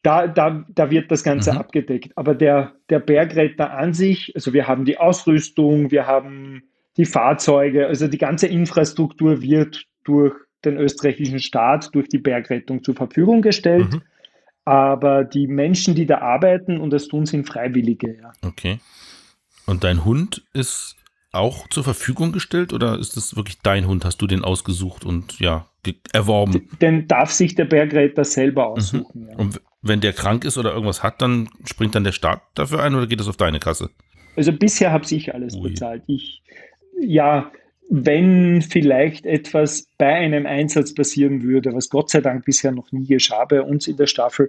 Da, 0.08 0.26
da, 0.26 0.64
da 0.70 0.90
wird 0.90 1.10
das 1.10 1.22
Ganze 1.22 1.52
mhm. 1.52 1.58
abgedeckt. 1.58 2.12
Aber 2.16 2.34
der, 2.34 2.72
der 2.88 2.98
Bergretter 2.98 3.74
an 3.74 3.92
sich, 3.92 4.32
also 4.34 4.54
wir 4.54 4.66
haben 4.66 4.86
die 4.86 4.96
Ausrüstung, 4.96 5.90
wir 5.90 6.06
haben 6.06 6.62
die 6.96 7.04
Fahrzeuge, 7.04 7.86
also 7.88 8.08
die 8.08 8.16
ganze 8.16 8.46
Infrastruktur 8.46 9.42
wird 9.42 9.84
durch 10.04 10.34
den 10.64 10.78
österreichischen 10.78 11.40
Staat 11.40 11.90
durch 11.94 12.08
die 12.08 12.16
Bergrettung 12.16 12.82
zur 12.82 12.94
Verfügung 12.94 13.42
gestellt. 13.42 13.92
Mhm. 13.92 14.02
Aber 14.64 15.24
die 15.24 15.46
Menschen, 15.46 15.94
die 15.94 16.06
da 16.06 16.22
arbeiten 16.22 16.80
und 16.80 16.88
das 16.88 17.08
tun, 17.08 17.26
sind 17.26 17.46
Freiwillige. 17.46 18.16
Ja. 18.16 18.32
Okay. 18.40 18.78
Und 19.66 19.84
dein 19.84 20.06
Hund 20.06 20.42
ist 20.54 20.96
auch 21.32 21.68
zur 21.68 21.84
Verfügung 21.84 22.32
gestellt 22.32 22.72
oder 22.72 22.98
ist 22.98 23.18
das 23.18 23.36
wirklich 23.36 23.58
dein 23.62 23.86
Hund? 23.86 24.06
Hast 24.06 24.22
du 24.22 24.26
den 24.26 24.42
ausgesucht 24.42 25.04
und 25.04 25.38
ja, 25.38 25.66
erworben? 26.14 26.66
Den 26.80 27.06
darf 27.08 27.30
sich 27.30 27.54
der 27.56 27.66
Bergretter 27.66 28.24
selber 28.24 28.70
mhm. 28.70 28.72
aussuchen. 28.72 29.20
Mhm. 29.20 29.28
Ja. 29.28 29.36
Und 29.36 29.60
wenn 29.82 30.00
der 30.00 30.12
krank 30.12 30.44
ist 30.44 30.58
oder 30.58 30.72
irgendwas 30.72 31.02
hat, 31.02 31.22
dann 31.22 31.48
springt 31.64 31.94
dann 31.94 32.04
der 32.04 32.12
Staat 32.12 32.42
dafür 32.54 32.82
ein 32.82 32.94
oder 32.94 33.06
geht 33.06 33.20
das 33.20 33.28
auf 33.28 33.36
deine 33.36 33.60
Kasse? 33.60 33.90
Also 34.36 34.52
bisher 34.52 34.92
habe 34.92 35.04
ich 35.08 35.34
alles 35.34 35.54
Ui. 35.54 35.70
bezahlt. 35.70 36.02
Ich, 36.06 36.42
ja, 37.00 37.50
wenn 37.90 38.62
vielleicht 38.62 39.24
etwas 39.24 39.88
bei 39.96 40.14
einem 40.14 40.46
Einsatz 40.46 40.94
passieren 40.94 41.42
würde, 41.42 41.74
was 41.74 41.88
Gott 41.88 42.10
sei 42.10 42.20
Dank 42.20 42.44
bisher 42.44 42.72
noch 42.72 42.92
nie 42.92 43.06
geschah 43.06 43.44
bei 43.44 43.62
uns 43.62 43.88
in 43.88 43.96
der 43.96 44.06
Staffel, 44.06 44.48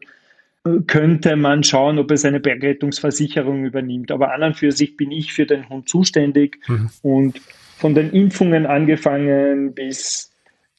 könnte 0.88 1.36
man 1.38 1.64
schauen, 1.64 2.00
ob 2.00 2.12
es 2.12 2.26
eine 2.26 2.40
Bergrettungsversicherung 2.40 3.66
übernimmt. 3.66 4.12
Aber 4.12 4.34
an 4.34 4.44
und 4.44 4.58
für 4.58 4.72
sich 4.72 4.98
bin 4.98 5.12
ich 5.12 5.34
für 5.34 5.46
den 5.46 5.70
Hund 5.70 5.88
zuständig 5.88 6.60
mhm. 6.68 6.90
und 7.02 7.42
von 7.78 7.96
den 7.96 8.12
Impfungen 8.12 8.66
angefangen 8.66 9.74
bis 9.74 10.32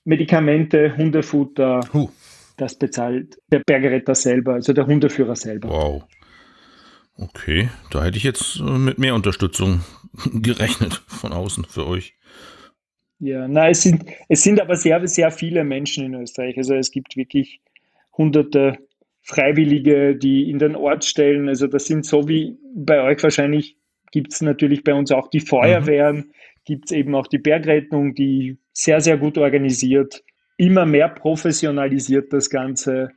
Medikamente, 0.05 0.97
Hundefutter, 0.97 1.81
huh. 1.93 2.10
Das 2.61 2.78
bezahlt 2.78 3.39
der 3.51 3.61
Bergretter 3.61 4.15
selber, 4.15 4.55
also 4.55 4.73
der 4.73 4.87
Hundeführer 4.87 5.37
selber. 5.37 5.69
Wow. 5.69 6.05
Okay, 7.16 7.69
da 7.91 8.05
hätte 8.05 8.16
ich 8.16 8.24
jetzt 8.24 8.61
mit 8.61 8.99
mehr 8.99 9.15
Unterstützung 9.15 9.81
gerechnet 10.32 11.03
von 11.07 11.32
außen 11.32 11.65
für 11.65 11.87
euch. 11.87 12.15
Ja, 13.19 13.47
na, 13.47 13.69
es 13.69 13.82
sind, 13.82 14.05
es 14.28 14.43
sind 14.43 14.61
aber 14.61 14.77
sehr, 14.77 15.07
sehr 15.07 15.31
viele 15.31 15.62
Menschen 15.62 16.07
in 16.07 16.15
Österreich. 16.15 16.57
Also 16.57 16.74
es 16.74 16.91
gibt 16.91 17.16
wirklich 17.16 17.61
hunderte 18.16 18.78
Freiwillige, 19.23 20.16
die 20.16 20.51
in 20.51 20.59
den 20.59 20.74
Ort 20.74 21.05
stellen. 21.05 21.49
Also 21.49 21.66
das 21.66 21.85
sind 21.85 22.07
so 22.07 22.28
wie 22.28 22.57
bei 22.74 23.03
euch 23.03 23.23
wahrscheinlich 23.23 23.77
gibt 24.12 24.32
es 24.32 24.41
natürlich 24.41 24.82
bei 24.82 24.95
uns 24.95 25.12
auch 25.12 25.28
die 25.28 25.41
Feuerwehren, 25.41 26.16
mhm. 26.16 26.32
gibt 26.65 26.87
es 26.87 26.93
eben 26.93 27.15
auch 27.15 27.27
die 27.27 27.39
Bergrettung, 27.39 28.15
die 28.15 28.59
sehr, 28.73 29.01
sehr 29.01 29.19
gut 29.19 29.39
organisiert, 29.39 30.24
immer 30.61 30.85
mehr 30.85 31.09
professionalisiert 31.09 32.32
das 32.32 32.51
Ganze 32.51 33.11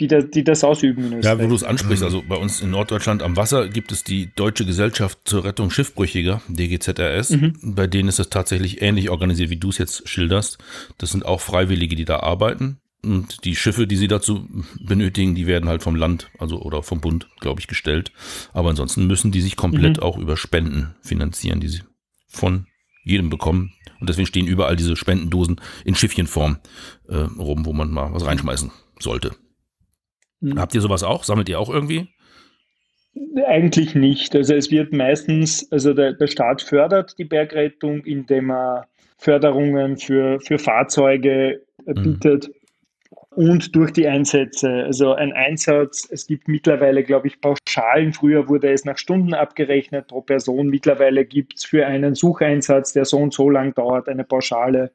die, 0.00 0.08
da, 0.08 0.22
die 0.22 0.42
das 0.42 0.64
ausüben 0.64 1.04
in 1.04 1.18
Österreich. 1.18 1.38
Ja, 1.38 1.44
wo 1.44 1.48
du 1.48 1.54
es 1.54 1.62
ansprichst, 1.62 2.02
also 2.02 2.22
bei 2.26 2.36
uns 2.36 2.62
in 2.62 2.70
Norddeutschland 2.70 3.22
am 3.22 3.36
Wasser 3.36 3.68
gibt 3.68 3.92
es 3.92 4.02
die 4.02 4.30
Deutsche 4.34 4.64
Gesellschaft 4.64 5.18
zur 5.24 5.44
Rettung 5.44 5.70
Schiffbrüchiger, 5.70 6.40
DGZRS. 6.48 7.30
Mhm. 7.30 7.52
Bei 7.62 7.86
denen 7.86 8.08
ist 8.08 8.18
es 8.18 8.30
tatsächlich 8.30 8.80
ähnlich 8.80 9.10
organisiert, 9.10 9.50
wie 9.50 9.58
du 9.58 9.68
es 9.68 9.78
jetzt 9.78 10.08
schilderst. 10.08 10.58
Das 10.96 11.10
sind 11.10 11.26
auch 11.26 11.40
Freiwillige, 11.40 11.96
die 11.96 12.06
da 12.06 12.20
arbeiten. 12.20 12.78
Und 13.02 13.44
die 13.44 13.56
Schiffe, 13.56 13.86
die 13.86 13.96
sie 13.96 14.08
dazu 14.08 14.48
benötigen, 14.80 15.34
die 15.34 15.46
werden 15.46 15.68
halt 15.68 15.82
vom 15.82 15.96
Land, 15.96 16.30
also 16.38 16.60
oder 16.62 16.82
vom 16.82 17.00
Bund, 17.00 17.28
glaube 17.40 17.60
ich, 17.60 17.66
gestellt. 17.66 18.10
Aber 18.52 18.70
ansonsten 18.70 19.06
müssen 19.06 19.32
die 19.32 19.42
sich 19.42 19.56
komplett 19.56 19.98
mhm. 19.98 20.02
auch 20.02 20.18
über 20.18 20.36
Spenden 20.36 20.94
finanzieren, 21.02 21.60
die 21.60 21.68
sie 21.68 21.82
von 22.26 22.66
jedem 23.10 23.30
bekommen. 23.30 23.72
Und 24.00 24.08
deswegen 24.08 24.26
stehen 24.26 24.46
überall 24.46 24.76
diese 24.76 24.96
Spendendosen 24.96 25.60
in 25.84 25.94
Schiffchenform 25.94 26.58
äh, 27.08 27.16
rum, 27.16 27.66
wo 27.66 27.72
man 27.72 27.90
mal 27.90 28.12
was 28.12 28.24
reinschmeißen 28.24 28.70
sollte. 28.98 29.32
Hm. 30.40 30.58
Habt 30.58 30.74
ihr 30.74 30.80
sowas 30.80 31.02
auch? 31.02 31.24
Sammelt 31.24 31.48
ihr 31.48 31.60
auch 31.60 31.68
irgendwie? 31.68 32.08
Eigentlich 33.46 33.94
nicht. 33.94 34.34
Also 34.34 34.54
es 34.54 34.70
wird 34.70 34.92
meistens, 34.92 35.70
also 35.70 35.92
der, 35.92 36.14
der 36.14 36.28
Staat 36.28 36.62
fördert 36.62 37.18
die 37.18 37.24
Bergrettung, 37.24 38.04
indem 38.04 38.50
er 38.50 38.86
Förderungen 39.18 39.98
für, 39.98 40.40
für 40.40 40.58
Fahrzeuge 40.58 41.62
hm. 41.84 42.02
bietet. 42.02 42.48
Mhm. 42.48 42.59
Und 43.34 43.76
durch 43.76 43.92
die 43.92 44.08
Einsätze. 44.08 44.84
Also 44.84 45.14
ein 45.14 45.32
Einsatz, 45.32 46.08
es 46.10 46.26
gibt 46.26 46.48
mittlerweile, 46.48 47.04
glaube 47.04 47.28
ich, 47.28 47.40
Pauschalen. 47.40 48.12
Früher 48.12 48.48
wurde 48.48 48.72
es 48.72 48.84
nach 48.84 48.98
Stunden 48.98 49.34
abgerechnet 49.34 50.08
pro 50.08 50.20
Person. 50.20 50.68
Mittlerweile 50.68 51.24
gibt 51.24 51.54
es 51.56 51.64
für 51.64 51.86
einen 51.86 52.16
Sucheinsatz, 52.16 52.92
der 52.92 53.04
so 53.04 53.18
und 53.18 53.32
so 53.32 53.48
lang 53.48 53.72
dauert, 53.74 54.08
eine 54.08 54.24
Pauschale. 54.24 54.92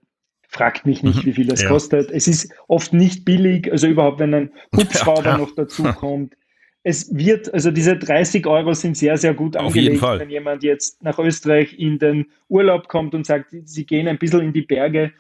Fragt 0.49 0.86
mich 0.86 1.02
nicht, 1.02 1.24
mhm. 1.24 1.26
wie 1.26 1.34
viel 1.34 1.48
das 1.48 1.62
ja. 1.62 1.70
kostet. 1.70 2.12
Es 2.12 2.28
ist 2.28 2.53
oft 2.68 2.94
nicht 2.94 3.24
billig, 3.24 3.72
also 3.72 3.88
überhaupt, 3.88 4.20
wenn 4.20 4.34
ein 4.34 4.52
Hubschrauber 4.76 5.24
ja, 5.24 5.38
noch 5.38 5.56
dazu 5.56 5.84
kommt. 5.95 6.36
Es 6.84 7.16
wird, 7.16 7.52
also 7.53 7.72
diese 7.72 7.98
30 7.98 8.45
Euro 8.45 8.74
sind 8.74 8.95
sehr, 8.95 9.18
sehr 9.18 9.34
gut 9.34 9.57
Auf 9.57 9.68
angelegt, 9.68 10.02
wenn 10.02 10.30
jemand 10.30 10.62
jetzt 10.62 11.02
nach 11.02 11.18
Österreich 11.18 11.80
in 11.80 11.98
den 11.98 12.28
Urlaub 12.48 12.90
kommt 12.90 13.16
und 13.16 13.26
sagt, 13.26 13.56
sie 13.64 13.86
gehen 13.86 14.07
ein 14.07 14.20
bisschen 14.20 14.41
in 14.41 14.53
die 14.53 14.62
Berge. 14.62 15.12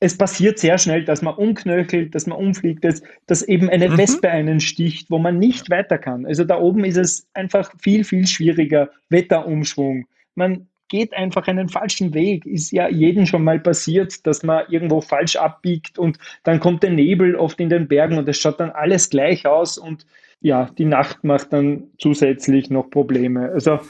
Es 0.00 0.18
passiert 0.18 0.58
sehr 0.58 0.76
schnell, 0.78 1.04
dass 1.04 1.22
man 1.22 1.34
umknöchelt, 1.34 2.14
dass 2.14 2.26
man 2.26 2.38
umfliegt, 2.38 2.84
dass, 2.84 3.02
dass 3.26 3.42
eben 3.42 3.70
eine 3.70 3.88
mhm. 3.88 3.98
Wespe 3.98 4.30
einen 4.30 4.60
sticht, 4.60 5.10
wo 5.10 5.18
man 5.18 5.38
nicht 5.38 5.70
weiter 5.70 5.98
kann. 5.98 6.26
Also 6.26 6.44
da 6.44 6.58
oben 6.58 6.84
ist 6.84 6.96
es 6.96 7.26
einfach 7.32 7.72
viel, 7.78 8.04
viel 8.04 8.26
schwieriger. 8.26 8.90
Wetterumschwung. 9.08 10.06
Man 10.34 10.68
geht 10.88 11.14
einfach 11.14 11.46
einen 11.46 11.68
falschen 11.68 12.12
Weg. 12.12 12.44
Ist 12.44 12.70
ja 12.70 12.88
jedem 12.88 13.26
schon 13.26 13.44
mal 13.44 13.58
passiert, 13.58 14.26
dass 14.26 14.42
man 14.42 14.64
irgendwo 14.68 15.00
falsch 15.00 15.36
abbiegt 15.36 15.98
und 15.98 16.18
dann 16.42 16.60
kommt 16.60 16.82
der 16.82 16.90
Nebel 16.90 17.36
oft 17.36 17.58
in 17.60 17.70
den 17.70 17.88
Bergen 17.88 18.18
und 18.18 18.28
es 18.28 18.38
schaut 18.38 18.60
dann 18.60 18.70
alles 18.70 19.10
gleich 19.10 19.46
aus 19.46 19.78
und 19.78 20.06
ja, 20.40 20.68
die 20.76 20.84
Nacht 20.84 21.24
macht 21.24 21.52
dann 21.52 21.84
zusätzlich 21.98 22.68
noch 22.68 22.90
Probleme. 22.90 23.50
Also 23.50 23.80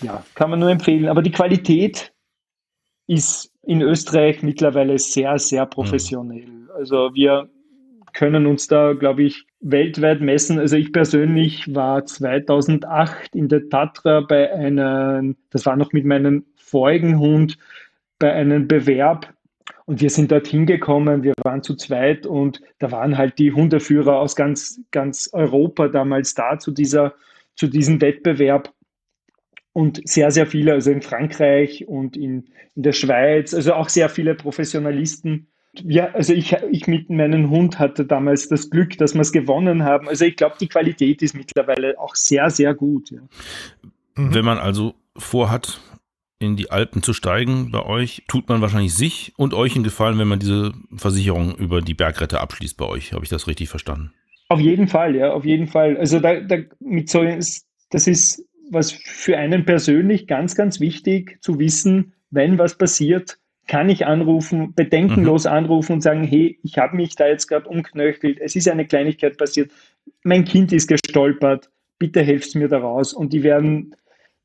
ja, 0.00 0.24
kann 0.34 0.50
man 0.50 0.60
nur 0.60 0.70
empfehlen. 0.70 1.08
Aber 1.08 1.22
die 1.22 1.32
Qualität 1.32 2.12
ist 3.06 3.49
in 3.62 3.82
Österreich 3.82 4.42
mittlerweile 4.42 4.98
sehr, 4.98 5.38
sehr 5.38 5.66
professionell. 5.66 6.68
Also 6.74 7.10
wir 7.14 7.48
können 8.12 8.46
uns 8.46 8.66
da, 8.66 8.94
glaube 8.94 9.22
ich, 9.22 9.46
weltweit 9.60 10.20
messen. 10.20 10.58
Also 10.58 10.76
ich 10.76 10.92
persönlich 10.92 11.74
war 11.74 12.04
2008 12.04 13.34
in 13.34 13.48
der 13.48 13.68
Tatra 13.68 14.20
bei 14.20 14.52
einem, 14.52 15.36
das 15.50 15.66
war 15.66 15.76
noch 15.76 15.92
mit 15.92 16.04
meinem 16.04 16.44
vorigen 16.56 17.18
Hund, 17.18 17.58
bei 18.18 18.32
einem 18.32 18.66
Bewerb 18.66 19.32
und 19.90 20.00
wir 20.00 20.10
sind 20.10 20.30
dort 20.30 20.46
hingekommen, 20.46 21.24
wir 21.24 21.34
waren 21.42 21.64
zu 21.64 21.74
zweit 21.74 22.24
und 22.24 22.60
da 22.78 22.92
waren 22.92 23.18
halt 23.18 23.40
die 23.40 23.50
Hundeführer 23.50 24.20
aus 24.20 24.36
ganz, 24.36 24.80
ganz 24.92 25.28
Europa 25.32 25.88
damals 25.88 26.34
da 26.34 26.60
zu, 26.60 26.70
dieser, 26.70 27.14
zu 27.56 27.66
diesem 27.66 28.00
Wettbewerb. 28.00 28.72
Und 29.72 30.00
sehr, 30.08 30.30
sehr 30.30 30.46
viele, 30.46 30.72
also 30.72 30.90
in 30.90 31.02
Frankreich 31.02 31.86
und 31.86 32.16
in, 32.16 32.48
in 32.74 32.82
der 32.82 32.92
Schweiz, 32.92 33.54
also 33.54 33.74
auch 33.74 33.88
sehr 33.88 34.08
viele 34.08 34.34
Professionalisten 34.34 35.46
ja, 35.74 36.10
also 36.12 36.32
ich, 36.32 36.52
ich 36.70 36.86
mit 36.86 37.10
meinem 37.10 37.50
Hund 37.50 37.78
hatte 37.78 38.04
damals 38.04 38.48
das 38.48 38.70
Glück, 38.70 38.98
dass 38.98 39.14
wir 39.14 39.20
es 39.20 39.32
gewonnen 39.32 39.84
haben. 39.84 40.08
Also 40.08 40.24
ich 40.24 40.36
glaube, 40.36 40.56
die 40.60 40.68
Qualität 40.68 41.22
ist 41.22 41.34
mittlerweile 41.34 41.98
auch 41.98 42.16
sehr, 42.16 42.50
sehr 42.50 42.74
gut. 42.74 43.10
Ja. 43.10 43.20
Mhm. 44.16 44.34
Wenn 44.34 44.44
man 44.44 44.58
also 44.58 44.94
vorhat, 45.16 45.80
in 46.42 46.56
die 46.56 46.70
Alpen 46.70 47.02
zu 47.02 47.12
steigen 47.12 47.70
bei 47.70 47.84
euch, 47.84 48.24
tut 48.26 48.48
man 48.48 48.62
wahrscheinlich 48.62 48.94
sich 48.94 49.34
und 49.36 49.52
euch 49.52 49.74
einen 49.74 49.84
Gefallen, 49.84 50.18
wenn 50.18 50.26
man 50.26 50.38
diese 50.38 50.72
Versicherung 50.96 51.54
über 51.54 51.82
die 51.82 51.92
Bergrette 51.92 52.40
abschließt 52.40 52.78
bei 52.78 52.86
euch. 52.86 53.12
Habe 53.12 53.24
ich 53.24 53.28
das 53.28 53.46
richtig 53.46 53.68
verstanden? 53.68 54.12
Auf 54.48 54.58
jeden 54.58 54.88
Fall, 54.88 55.14
ja, 55.14 55.32
auf 55.32 55.44
jeden 55.44 55.66
Fall. 55.66 55.98
Also 55.98 56.18
da, 56.18 56.40
da 56.40 56.56
mit 56.80 57.10
so, 57.10 57.22
das 57.22 58.06
ist 58.06 58.42
was 58.70 58.92
für 58.92 59.36
einen 59.36 59.64
persönlich 59.64 60.26
ganz, 60.26 60.54
ganz 60.54 60.80
wichtig 60.80 61.38
zu 61.42 61.58
wissen, 61.58 62.14
wenn 62.30 62.58
was 62.58 62.78
passiert, 62.78 63.38
kann 63.66 63.88
ich 63.88 64.06
anrufen, 64.06 64.74
bedenkenlos 64.74 65.44
mhm. 65.44 65.50
anrufen 65.50 65.92
und 65.94 66.00
sagen, 66.00 66.24
hey, 66.24 66.58
ich 66.62 66.78
habe 66.78 66.96
mich 66.96 67.14
da 67.14 67.28
jetzt 67.28 67.46
gerade 67.46 67.68
umknöchelt, 67.68 68.40
es 68.40 68.56
ist 68.56 68.68
eine 68.68 68.86
Kleinigkeit 68.86 69.36
passiert, 69.36 69.70
mein 70.22 70.44
Kind 70.44 70.72
ist 70.72 70.88
gestolpert, 70.88 71.70
bitte 71.98 72.22
helft 72.22 72.54
mir 72.54 72.68
da 72.68 72.78
raus. 72.78 73.12
Und 73.12 73.32
die 73.32 73.42
werden, 73.42 73.94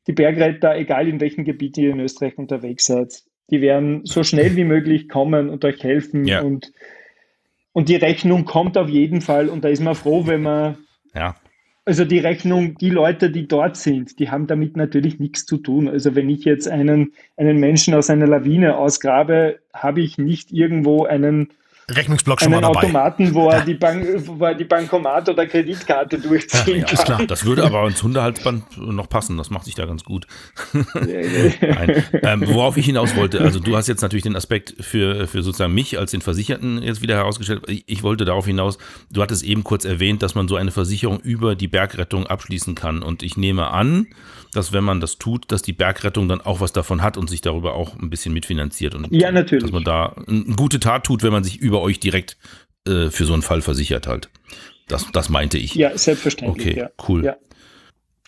die 0.08 0.14
Bergretter, 0.14 0.76
egal 0.76 1.08
in 1.08 1.20
welchem 1.22 1.46
Gebiet 1.46 1.78
ihr 1.78 1.92
in 1.92 2.00
Österreich 2.00 2.38
unterwegs 2.38 2.86
seid, 2.86 3.24
die 3.50 3.62
werden 3.62 4.02
so 4.06 4.24
schnell 4.24 4.56
wie 4.56 4.64
möglich 4.64 5.08
kommen 5.08 5.50
und 5.50 5.66
euch 5.66 5.84
helfen. 5.84 6.26
Ja. 6.26 6.42
Und, 6.42 6.72
und 7.72 7.90
die 7.90 7.96
Rechnung 7.96 8.46
kommt 8.46 8.78
auf 8.78 8.90
jeden 8.90 9.22
Fall. 9.22 9.50
Und 9.50 9.64
da 9.64 9.70
ist 9.70 9.82
man 9.82 9.96
froh, 9.96 10.28
wenn 10.28 10.42
man 10.42 10.78
ja 11.14 11.36
also 11.86 12.04
die 12.04 12.20
Rechnung, 12.20 12.76
die 12.80 12.90
Leute, 12.90 13.30
die 13.30 13.48
dort 13.48 13.78
sind, 13.78 14.20
die 14.20 14.32
haben 14.32 14.48
damit 14.48 14.76
natürlich 14.76 15.20
nichts 15.20 15.46
zu 15.46 15.58
tun. 15.58 15.88
Also 15.88 16.16
wenn 16.16 16.30
ich 16.30 16.44
jetzt 16.44 16.68
einen, 16.68 17.14
einen 17.38 17.60
Menschen 17.60 17.94
aus 17.94 18.10
einer 18.10 18.28
Lawine 18.28 18.78
ausgrabe, 18.78 19.60
habe 19.72 20.02
ich 20.02 20.18
nicht 20.18 20.52
irgendwo 20.52 21.06
einen 21.06 21.50
Rechnungsblock 21.90 22.40
schon 22.40 22.52
einen 22.52 22.62
mal 22.62 22.74
dabei. 22.74 22.88
Automaten, 22.88 23.34
wo 23.34 23.50
er, 23.50 23.62
die 23.62 23.76
Bank, 23.76 24.08
wo 24.26 24.44
er 24.46 24.56
die 24.56 24.64
Bankomat 24.64 25.30
oder 25.30 25.46
Kreditkarte 25.46 26.18
durchziehen 26.20 26.80
Ja, 26.80 26.88
ist 26.90 27.06
klar. 27.06 27.26
Das 27.28 27.46
würde 27.46 27.64
aber 27.64 27.86
ins 27.88 28.02
Hundehalsband 28.02 28.78
noch 28.78 29.08
passen. 29.08 29.38
Das 29.38 29.52
macht 29.52 29.66
sich 29.66 29.76
da 29.76 29.86
ganz 29.86 30.04
gut. 30.04 30.28
Ähm, 32.26 32.44
worauf 32.48 32.78
ich 32.78 32.86
hinaus 32.86 33.16
wollte, 33.16 33.42
also 33.42 33.60
du 33.60 33.76
hast 33.76 33.88
jetzt 33.88 34.02
natürlich 34.02 34.24
den 34.24 34.36
Aspekt 34.36 34.76
für, 34.80 35.28
für 35.28 35.44
sozusagen 35.44 35.74
mich 35.74 35.98
als 36.00 36.12
den 36.12 36.22
Versicherten 36.22 36.82
jetzt 36.82 37.02
wieder 37.02 37.16
herausgestellt. 37.16 37.64
Ich, 37.68 37.84
ich 37.88 38.04
wollte 38.04 38.26
darauf 38.26 38.46
hinaus, 38.46 38.78
du 39.12 39.22
hattest 39.22 39.44
eben 39.44 39.64
kurz 39.64 39.86
erwähnt, 39.86 40.24
dass 40.24 40.36
man 40.36 40.48
so 40.48 40.56
eine 40.56 40.72
Versicherung 40.72 41.20
über 41.20 41.56
die 41.56 41.68
Bergrettung 41.68 42.28
abschließen 42.28 42.76
kann. 42.76 43.04
Und 43.04 43.24
ich 43.24 43.38
nehme 43.38 43.72
an, 43.72 44.08
dass 44.54 44.72
wenn 44.72 44.84
man 44.84 45.02
das 45.02 45.18
tut, 45.18 45.52
dass 45.52 45.62
die 45.62 45.74
Bergrettung 45.74 46.28
dann 46.28 46.42
auch 46.42 46.62
was 46.62 46.72
davon 46.72 47.02
hat 47.02 47.18
und 47.18 47.30
sich 47.30 47.42
darüber 47.42 47.74
auch 47.76 47.98
ein 48.00 48.10
bisschen 48.10 48.34
mitfinanziert. 48.34 48.96
Und 48.96 49.08
Ja, 49.12 49.32
natürlich. 49.32 49.64
Dass 49.64 49.72
man 49.72 49.84
da 49.84 50.16
eine 50.28 50.56
gute 50.56 50.80
Tat 50.80 51.04
tut, 51.06 51.24
wenn 51.24 51.32
man 51.32 51.44
sich 51.44 51.58
über 51.60 51.75
euch 51.82 52.00
direkt 52.00 52.38
äh, 52.88 53.10
für 53.10 53.26
so 53.26 53.34
einen 53.34 53.42
Fall 53.42 53.62
versichert 53.62 54.08
halt. 54.08 54.30
Das, 54.88 55.12
das 55.12 55.30
meinte 55.30 55.58
ich. 55.58 55.76
Ja, 55.76 55.98
selbstverständlich. 55.98 56.68
Okay, 56.68 56.80
ja. 56.80 56.90
cool. 57.08 57.26
Ja. 57.26 57.36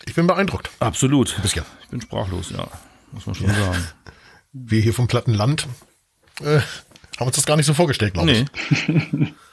Ich 0.06 0.14
bin 0.14 0.26
beeindruckt. 0.26 0.70
Absolut. 0.80 1.40
Bisschen. 1.42 1.64
Ich 1.82 1.88
bin 1.88 2.00
sprachlos, 2.00 2.50
ja. 2.50 2.66
Muss 3.12 3.26
man 3.26 3.34
schon 3.34 3.48
sagen. 3.48 3.86
Wir 4.52 4.80
hier 4.80 4.94
vom 4.94 5.06
platten 5.08 5.34
Land 5.34 5.68
äh, 6.42 6.60
haben 7.18 7.26
uns 7.26 7.36
das 7.36 7.46
gar 7.46 7.56
nicht 7.56 7.66
so 7.66 7.74
vorgestellt, 7.74 8.14
glaube 8.14 8.26
Nee. 8.32 8.44
ich. 8.70 9.34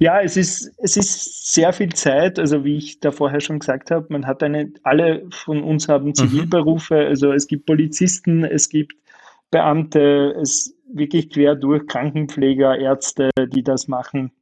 Ja, 0.00 0.20
es 0.20 0.36
ist, 0.36 0.70
es 0.78 0.96
ist 0.98 1.54
sehr 1.54 1.72
viel 1.72 1.92
Zeit, 1.94 2.38
also 2.38 2.64
wie 2.64 2.76
ich 2.76 3.00
da 3.00 3.10
vorher 3.10 3.40
schon 3.40 3.58
gesagt 3.60 3.90
habe, 3.90 4.06
man 4.10 4.26
hat 4.26 4.42
eine, 4.42 4.70
alle 4.82 5.26
von 5.30 5.62
uns 5.62 5.88
haben 5.88 6.14
Zivilberufe, 6.14 6.96
also 6.96 7.32
es 7.32 7.46
gibt 7.46 7.64
Polizisten, 7.64 8.44
es 8.44 8.68
gibt 8.68 8.94
Beamte, 9.50 10.34
es 10.42 10.75
wirklich 10.92 11.30
quer 11.30 11.54
durch 11.54 11.86
Krankenpfleger, 11.86 12.78
Ärzte, 12.78 13.30
die 13.54 13.62
das 13.62 13.88
machen. 13.88 14.32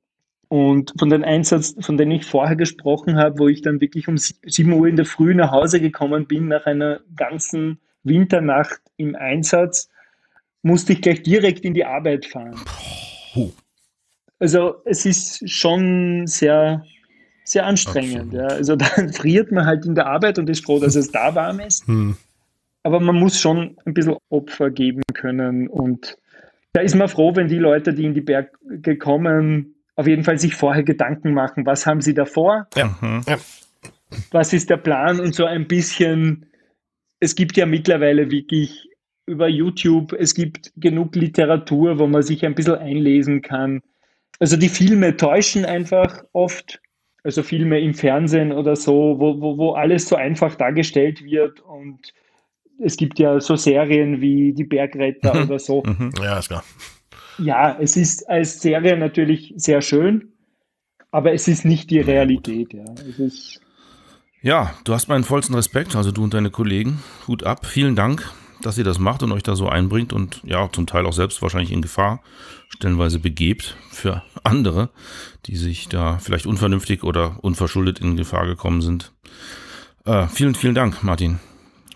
Und 0.49 0.93
von 0.99 1.11
den 1.11 1.25
Einsatz, 1.25 1.75
von 1.81 1.97
denen 1.97 2.13
ich 2.13 2.27
vorher 2.27 2.57
gesprochen 2.57 3.17
habe, 3.17 3.39
wo 3.39 3.49
ich 3.49 3.63
dann 3.63 3.81
wirklich 3.81 4.09
um 4.09 4.19
sie- 4.19 4.37
7 4.47 4.73
Uhr 4.73 4.87
in 4.87 4.97
der 4.97 5.07
Früh 5.07 5.35
nach 5.35 5.51
Hause 5.51 5.81
gekommen 5.81 6.27
bin, 6.27 6.49
nach 6.49 6.67
einer 6.67 7.01
ganzen 7.17 7.81
Winternacht 8.03 8.81
im 8.97 9.17
Einsatz, 9.17 9.89
musste 10.63 10.93
ich 10.93 11.03
gleich 11.03 11.23
direkt 11.23 11.65
in 11.65 11.75
die 11.75 11.85
Arbeit 11.85 12.27
fahren. 12.27 12.61
Also 14.39 14.77
es 14.85 15.07
ist 15.07 15.49
schon 15.51 16.27
sehr, 16.27 16.85
sehr 17.45 17.67
anstrengend. 17.67 18.33
Ja. 18.33 18.47
Also 18.47 18.77
dann 18.77 19.13
friert 19.13 19.51
man 19.53 19.67
halt 19.67 19.87
in 19.87 19.95
der 19.95 20.07
Arbeit 20.07 20.39
und 20.39 20.51
ist 20.51 20.65
froh, 20.65 20.79
dass 20.79 20.95
es 20.95 21.11
da 21.11 21.35
warm 21.35 21.61
ist. 21.61 21.87
Hm. 21.87 22.17
Aber 22.83 23.01
man 23.01 23.19
muss 23.19 23.41
schon 23.41 23.77
ein 23.87 23.95
bisschen 23.95 24.17
Opfer 24.29 24.71
geben 24.71 25.03
können. 25.15 25.69
Und 25.69 26.19
da 26.75 26.81
ist 26.81 26.97
man 26.97 27.09
froh, 27.09 27.35
wenn 27.35 27.49
die 27.49 27.59
Leute, 27.59 27.95
die 27.95 28.05
in 28.05 28.15
die 28.15 28.21
Berge 28.21 28.99
kommen, 28.99 29.77
auf 29.95 30.09
jeden 30.09 30.25
Fall 30.25 30.39
sich 30.39 30.55
vorher 30.55 30.83
Gedanken 30.83 31.33
machen, 31.33 31.65
was 31.65 31.87
haben 31.87 32.01
sie 32.01 32.15
davor, 32.15 32.67
Ja. 32.75 32.97
Mhm. 33.01 33.23
ja. 33.29 33.39
was 34.33 34.53
ist 34.53 34.69
der 34.69 34.77
Plan 34.77 35.21
und 35.21 35.35
so 35.35 35.45
ein 35.45 35.69
bisschen, 35.69 36.47
es 37.21 37.37
gibt 37.37 37.57
ja 37.57 37.65
mittlerweile 37.65 38.31
wirklich 38.31 38.89
über 39.27 39.49
YouTube, 39.49 40.13
es 40.13 40.35
gibt 40.35 40.73
genug 40.77 41.15
Literatur, 41.15 41.99
wo 42.01 42.09
man 42.09 42.23
sich 42.23 42.45
ein 42.45 42.57
bisschen 42.57 42.75
einlesen 42.77 43.41
kann. 43.41 43.81
Also 44.41 44.57
die 44.57 44.69
Filme 44.69 45.17
täuschen 45.17 45.65
einfach 45.65 46.25
oft, 46.33 46.81
also 47.23 47.45
Filme 47.45 47.81
im 47.81 47.95
Fernsehen 47.95 48.51
oder 48.51 48.75
so, 48.75 49.21
wo, 49.21 49.41
wo, 49.41 49.57
wo 49.59 49.73
alles 49.75 50.09
so 50.09 50.17
einfach 50.17 50.57
dargestellt 50.57 51.25
wird 51.25 51.61
und 51.61 52.13
es 52.85 52.97
gibt 52.97 53.19
ja 53.19 53.41
so 53.41 53.57
Serien 53.57 54.21
wie 54.21 54.53
Die 54.53 54.65
Bergretter 54.65 55.45
oder 55.45 55.59
so. 55.59 55.83
Mhm. 55.85 56.11
Ja, 56.23 56.39
ist 56.39 56.49
klar. 56.49 56.65
Ja, 57.39 57.77
es 57.81 57.97
ist 57.97 58.29
als 58.29 58.61
Serie 58.61 58.97
natürlich 58.97 59.53
sehr 59.57 59.81
schön, 59.81 60.33
aber 61.11 61.33
es 61.33 61.49
ist 61.49 61.65
nicht 61.65 61.91
die 61.91 62.01
Realität. 62.01 62.73
Ja. 62.73 62.85
Ja, 64.41 64.75
du 64.85 64.93
hast 64.93 65.09
meinen 65.09 65.25
vollsten 65.25 65.55
Respekt, 65.55 65.97
also 65.97 66.13
du 66.13 66.23
und 66.23 66.35
deine 66.35 66.51
Kollegen. 66.51 67.03
Hut 67.27 67.45
ab. 67.45 67.65
Vielen 67.65 67.97
Dank, 67.97 68.31
dass 68.61 68.77
ihr 68.77 68.85
das 68.85 68.99
macht 68.99 69.23
und 69.23 69.33
euch 69.33 69.43
da 69.43 69.57
so 69.57 69.69
einbringt 69.69 70.13
und 70.13 70.43
ja, 70.45 70.69
zum 70.71 70.87
Teil 70.87 71.07
auch 71.07 71.15
selbst 71.15 71.41
wahrscheinlich 71.41 71.73
in 71.73 71.81
Gefahr 71.81 72.23
stellenweise 72.69 73.19
begebt 73.19 73.77
für 73.91 74.23
andere, 74.43 74.91
die 75.47 75.57
sich 75.57 75.89
da 75.89 76.19
vielleicht 76.19 76.47
unvernünftig 76.47 77.05
oder 77.05 77.39
unverschuldet 77.43 78.01
in 78.01 78.17
Gefahr 78.17 78.47
gekommen 78.47 78.83
sind. 78.83 79.13
Äh, 80.05 80.27
vielen, 80.29 80.55
vielen 80.55 80.75
Dank, 80.75 81.03
Martin. 81.03 81.41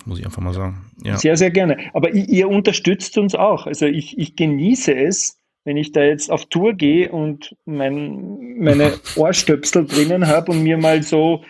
Muss 0.09 0.21
ich 0.21 0.25
einfach 0.25 0.41
mal 0.41 0.55
sagen. 0.55 0.91
Ja. 1.05 1.19
Sehr, 1.19 1.37
sehr 1.37 1.51
gerne. 1.51 1.77
Aber 1.93 2.15
ihr, 2.15 2.27
ihr 2.27 2.49
unterstützt 2.49 3.19
uns 3.19 3.35
auch. 3.35 3.67
Also 3.67 3.85
ich, 3.85 4.17
ich 4.17 4.37
genieße 4.37 4.95
es, 4.95 5.39
wenn 5.65 5.77
ich 5.77 5.93
da 5.93 6.03
jetzt 6.03 6.31
auf 6.31 6.47
Tour 6.47 6.73
gehe 6.73 7.13
und 7.13 7.55
mein, 7.67 8.57
meine 8.59 8.95
Ohrstöpsel 9.17 9.87
drinnen 9.87 10.27
habe 10.27 10.53
und 10.53 10.63
mir 10.63 10.79
mal 10.79 11.03
so 11.03 11.45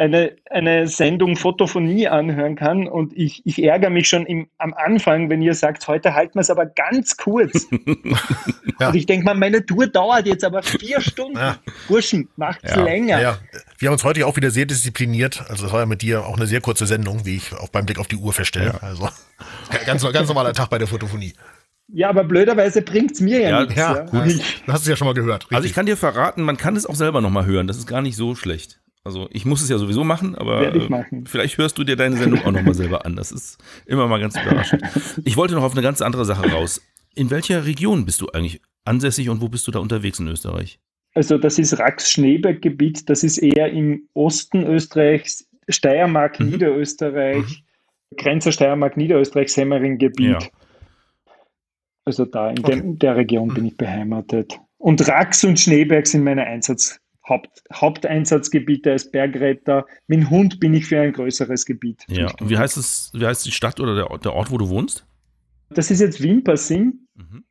eine, 0.00 0.34
eine 0.50 0.88
Sendung 0.88 1.36
Fotophonie 1.36 2.08
anhören 2.08 2.56
kann. 2.56 2.88
Und 2.88 3.12
ich, 3.14 3.42
ich 3.44 3.62
ärgere 3.62 3.90
mich 3.90 4.08
schon 4.08 4.24
im, 4.24 4.48
am 4.56 4.72
Anfang, 4.72 5.28
wenn 5.28 5.42
ihr 5.42 5.54
sagt, 5.54 5.86
heute 5.88 6.14
halten 6.14 6.34
wir 6.36 6.40
es 6.40 6.50
aber 6.50 6.66
ganz 6.66 7.16
kurz. 7.16 7.66
Ja. 8.80 8.88
Und 8.88 8.94
ich 8.94 9.04
denke 9.04 9.26
mal, 9.26 9.34
meine 9.34 9.66
Tour 9.66 9.88
dauert 9.88 10.26
jetzt 10.26 10.42
aber 10.42 10.62
vier 10.62 11.02
Stunden. 11.02 11.36
Ja. 11.36 11.58
Burschen, 11.86 12.30
macht's 12.36 12.70
Ja. 12.74 12.82
länger. 12.82 13.20
Ja, 13.20 13.32
ja. 13.32 13.38
Wir 13.76 13.88
haben 13.88 13.92
uns 13.92 14.04
heute 14.04 14.26
auch 14.26 14.36
wieder 14.36 14.50
sehr 14.50 14.64
diszipliniert. 14.64 15.44
Also 15.50 15.64
das 15.64 15.72
war 15.74 15.80
ja 15.80 15.86
mit 15.86 16.00
dir 16.00 16.24
auch 16.24 16.38
eine 16.38 16.46
sehr 16.46 16.62
kurze 16.62 16.86
Sendung, 16.86 17.26
wie 17.26 17.36
ich 17.36 17.52
auch 17.52 17.68
beim 17.68 17.84
Blick 17.84 17.98
auf 17.98 18.08
die 18.08 18.16
Uhr 18.16 18.32
feststelle. 18.32 18.82
Also 18.82 19.06
ganz, 19.84 20.02
ganz 20.10 20.28
normaler 20.28 20.54
Tag 20.54 20.70
bei 20.70 20.78
der 20.78 20.86
Fotophonie. 20.88 21.34
Ja, 21.88 22.08
aber 22.08 22.24
blöderweise 22.24 22.80
bringt's 22.80 23.20
mir 23.20 23.40
ja, 23.40 23.48
Ja, 23.50 23.60
nichts. 23.60 23.76
Ja, 23.76 23.96
Ja, 23.96 24.02
gut. 24.04 24.40
Du 24.66 24.72
hast 24.72 24.80
es 24.82 24.88
ja 24.88 24.96
schon 24.96 25.06
mal 25.06 25.14
gehört. 25.14 25.44
Also 25.44 25.50
ich 25.50 25.56
richtig. 25.58 25.74
kann 25.74 25.84
dir 25.84 25.98
verraten, 25.98 26.40
man 26.42 26.56
kann 26.56 26.74
es 26.74 26.86
auch 26.86 26.94
selber 26.94 27.20
nochmal 27.20 27.44
hören. 27.44 27.66
Das 27.66 27.76
ist 27.76 27.86
gar 27.86 28.00
nicht 28.00 28.16
so 28.16 28.34
schlecht. 28.34 28.80
Also 29.02 29.28
ich 29.32 29.46
muss 29.46 29.62
es 29.62 29.68
ja 29.70 29.78
sowieso 29.78 30.04
machen, 30.04 30.34
aber 30.34 30.74
äh, 30.74 30.88
machen. 30.88 31.24
vielleicht 31.26 31.56
hörst 31.56 31.78
du 31.78 31.84
dir 31.84 31.96
deine 31.96 32.16
Sendung 32.16 32.40
auch 32.44 32.50
nochmal 32.52 32.74
selber 32.74 33.06
an. 33.06 33.16
Das 33.16 33.32
ist 33.32 33.58
immer 33.86 34.06
mal 34.06 34.20
ganz 34.20 34.36
überraschend. 34.40 34.82
Ich 35.24 35.36
wollte 35.36 35.54
noch 35.54 35.62
auf 35.62 35.72
eine 35.72 35.82
ganz 35.82 36.02
andere 36.02 36.24
Sache 36.26 36.50
raus. 36.50 36.82
In 37.14 37.30
welcher 37.30 37.64
Region 37.64 38.04
bist 38.04 38.20
du 38.20 38.28
eigentlich 38.28 38.60
ansässig 38.84 39.28
und 39.30 39.40
wo 39.40 39.48
bist 39.48 39.66
du 39.66 39.70
da 39.70 39.78
unterwegs 39.78 40.18
in 40.20 40.28
Österreich? 40.28 40.78
Also 41.14 41.38
das 41.38 41.58
ist 41.58 41.78
Rax-Schneeberg-Gebiet, 41.78 43.08
das 43.08 43.24
ist 43.24 43.38
eher 43.38 43.72
im 43.72 44.06
Osten 44.14 44.64
Österreichs, 44.64 45.48
Steiermark, 45.68 46.38
Mhm. 46.38 46.50
Niederösterreich, 46.50 47.64
Grenzer 48.16 48.52
Steiermark, 48.52 48.96
Niederösterreich, 48.96 49.52
Semmering-Gebiet. 49.52 50.42
Ja. 50.42 50.48
Also 52.04 52.24
da 52.26 52.50
in 52.50 52.58
Okay. 52.60 52.76
dem, 52.76 52.98
der 52.98 53.16
Region 53.16 53.48
bin 53.54 53.66
ich 53.66 53.76
beheimatet. 53.76 54.58
Und 54.78 55.06
Rax 55.08 55.44
und 55.44 55.58
Schneeberg 55.58 56.06
sind 56.06 56.24
meine 56.24 56.44
Einsatz, 56.44 57.00
Haupt, 57.28 57.62
Haupteinsatzgebiete 57.72 58.90
als 58.92 59.10
Bergretter. 59.10 59.86
Mit 60.06 60.20
dem 60.20 60.30
Hund 60.30 60.58
bin 60.60 60.74
ich 60.74 60.86
für 60.86 61.00
ein 61.00 61.12
größeres 61.12 61.66
Gebiet. 61.66 62.04
Ja. 62.08 62.32
Und 62.40 62.48
wie 62.50 62.58
heißt 62.58 62.76
es, 62.76 63.10
wie 63.14 63.26
heißt 63.26 63.44
die 63.46 63.52
Stadt 63.52 63.78
oder 63.80 63.94
der, 63.94 64.10
Ort- 64.10 64.24
der 64.24 64.32
Ort, 64.34 64.50
wo 64.50 64.58
du 64.58 64.68
wohnst? 64.68 65.06
Das 65.68 65.90
ist 65.90 66.00
jetzt 66.00 66.22
Wimpersing 66.22 66.94
Mhm. 67.14 67.44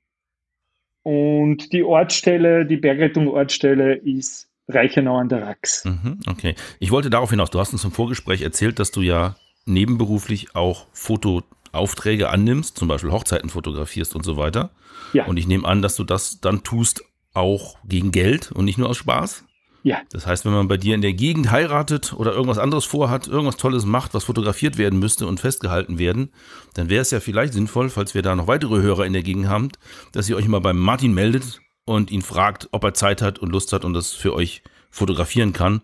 und 1.04 1.72
die 1.74 1.84
Ortsstelle, 1.84 2.66
die 2.66 2.78
Bergrettung-Ortsstelle 2.78 3.96
ist 3.96 4.50
Reichenau 4.68 5.18
an 5.18 5.30
der 5.30 5.44
Rax. 5.48 5.86
Mhm. 5.86 6.20
Okay. 6.28 6.56
Ich 6.80 6.92
wollte 6.92 7.10
darauf 7.10 7.30
hinaus, 7.30 7.50
du 7.50 7.60
hast 7.60 7.74
uns 7.74 7.84
im 7.84 7.92
Vorgespräch 7.92 8.42
erzählt, 8.42 8.80
dass 8.80 8.92
du 8.92 9.02
ja 9.02 9.36
nebenberuflich 9.66 10.56
auch 10.56 10.88
Fotoaufträge 10.94 12.30
annimmst, 12.30 12.78
zum 12.78 12.88
Beispiel 12.88 13.12
Hochzeiten 13.12 13.50
fotografierst 13.50 14.16
und 14.16 14.24
so 14.24 14.38
weiter. 14.38 14.72
Ja. 15.14 15.26
Und 15.26 15.38
ich 15.38 15.48
nehme 15.48 15.68
an, 15.68 15.82
dass 15.82 15.96
du 15.96 16.04
das 16.04 16.40
dann 16.42 16.64
tust 16.64 17.04
auch 17.34 17.78
gegen 17.86 18.12
Geld 18.12 18.52
und 18.52 18.66
nicht 18.66 18.78
nur 18.78 18.90
aus 18.90 18.98
Spaß. 18.98 19.46
Ja. 19.84 20.02
Das 20.12 20.28
heißt, 20.28 20.46
wenn 20.46 20.52
man 20.52 20.68
bei 20.68 20.78
dir 20.78 20.94
in 20.96 21.02
der 21.02 21.14
Gegend 21.14 21.52
heiratet 21.52 22.14
oder 22.14 22.34
irgendwas 22.34 22.58
anderes 22.58 22.86
vorhat, 22.86 23.28
irgendwas 23.28 23.58
Tolles 23.58 23.86
macht, 23.86 24.14
was 24.14 24.26
fotografiert 24.26 24.78
werden 24.78 25.00
müsste 25.00 25.26
und 25.26 25.40
festgehalten 25.40 25.98
werden, 26.00 26.32
dann 26.74 26.90
wäre 26.90 27.02
es 27.02 27.12
ja 27.12 27.20
vielleicht 27.20 27.54
sinnvoll, 27.54 27.90
falls 27.90 28.14
wir 28.14 28.22
da 28.22 28.36
noch 28.36 28.48
weitere 28.48 28.82
Hörer 28.82 29.06
in 29.06 29.14
der 29.14 29.24
Gegend 29.24 29.48
haben, 29.48 29.70
dass 30.12 30.30
ihr 30.30 30.36
euch 30.36 30.48
mal 30.48 30.60
beim 30.60 30.78
Martin 30.78 31.14
meldet 31.14 31.62
und 31.86 32.12
ihn 32.12 32.22
fragt, 32.22 32.68
ob 32.72 32.84
er 32.84 32.94
Zeit 32.94 33.22
hat 33.22 33.40
und 33.40 33.52
Lust 33.52 33.72
hat 33.74 33.86
und 33.86 33.94
das 33.94 34.12
für 34.12 34.34
euch 34.34 34.64
fotografieren 34.92 35.54
kann. 35.54 35.82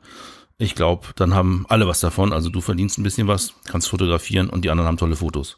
Ich 0.58 0.76
glaube, 0.76 1.08
dann 1.16 1.34
haben 1.34 1.66
alle 1.70 1.88
was 1.88 2.00
davon. 2.00 2.32
Also 2.32 2.50
du 2.50 2.62
verdienst 2.62 2.98
ein 2.98 3.04
bisschen 3.04 3.28
was, 3.28 3.54
kannst 3.66 3.90
fotografieren 3.90 4.50
und 4.50 4.64
die 4.64 4.70
anderen 4.70 4.88
haben 4.88 4.98
tolle 4.98 5.16
Fotos. 5.16 5.58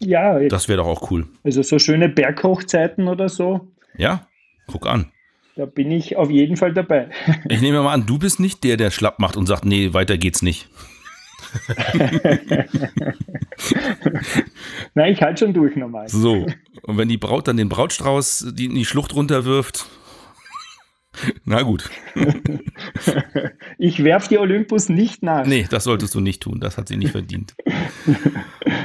Ja, 0.00 0.38
Das 0.48 0.68
wäre 0.68 0.78
doch 0.78 0.86
auch 0.86 1.10
cool. 1.10 1.26
also 1.42 1.62
so 1.62 1.78
schöne 1.78 2.08
Berghochzeiten 2.08 3.08
oder 3.08 3.28
so, 3.28 3.68
Ja? 3.96 4.28
Guck 4.68 4.86
an. 4.86 5.10
Da 5.58 5.66
bin 5.66 5.90
ich 5.90 6.16
auf 6.16 6.30
jeden 6.30 6.56
Fall 6.56 6.72
dabei. 6.72 7.10
Ich 7.48 7.60
nehme 7.60 7.82
mal 7.82 7.92
an, 7.92 8.06
du 8.06 8.16
bist 8.18 8.38
nicht 8.38 8.62
der, 8.62 8.76
der 8.76 8.92
schlapp 8.92 9.18
macht 9.18 9.36
und 9.36 9.46
sagt, 9.46 9.64
nee, 9.64 9.92
weiter 9.92 10.16
geht's 10.16 10.40
nicht. 10.40 10.68
Nein, 14.94 15.12
ich 15.12 15.20
halte 15.22 15.44
schon 15.44 15.54
durch 15.54 15.74
normal. 15.74 16.08
So. 16.08 16.46
Und 16.82 16.98
wenn 16.98 17.08
die 17.08 17.16
Braut 17.16 17.48
dann 17.48 17.56
den 17.56 17.68
Brautstrauß 17.68 18.42
in 18.56 18.74
die 18.74 18.84
Schlucht 18.84 19.14
runterwirft, 19.14 19.86
na 21.44 21.62
gut. 21.62 21.90
Ich 23.80 24.02
werf 24.02 24.26
die 24.26 24.38
Olympus 24.38 24.88
nicht 24.88 25.22
nach. 25.22 25.46
Nee, 25.46 25.66
das 25.70 25.84
solltest 25.84 26.14
du 26.14 26.20
nicht 26.20 26.42
tun. 26.42 26.58
Das 26.58 26.76
hat 26.78 26.88
sie 26.88 26.96
nicht 26.96 27.12
verdient. 27.12 27.54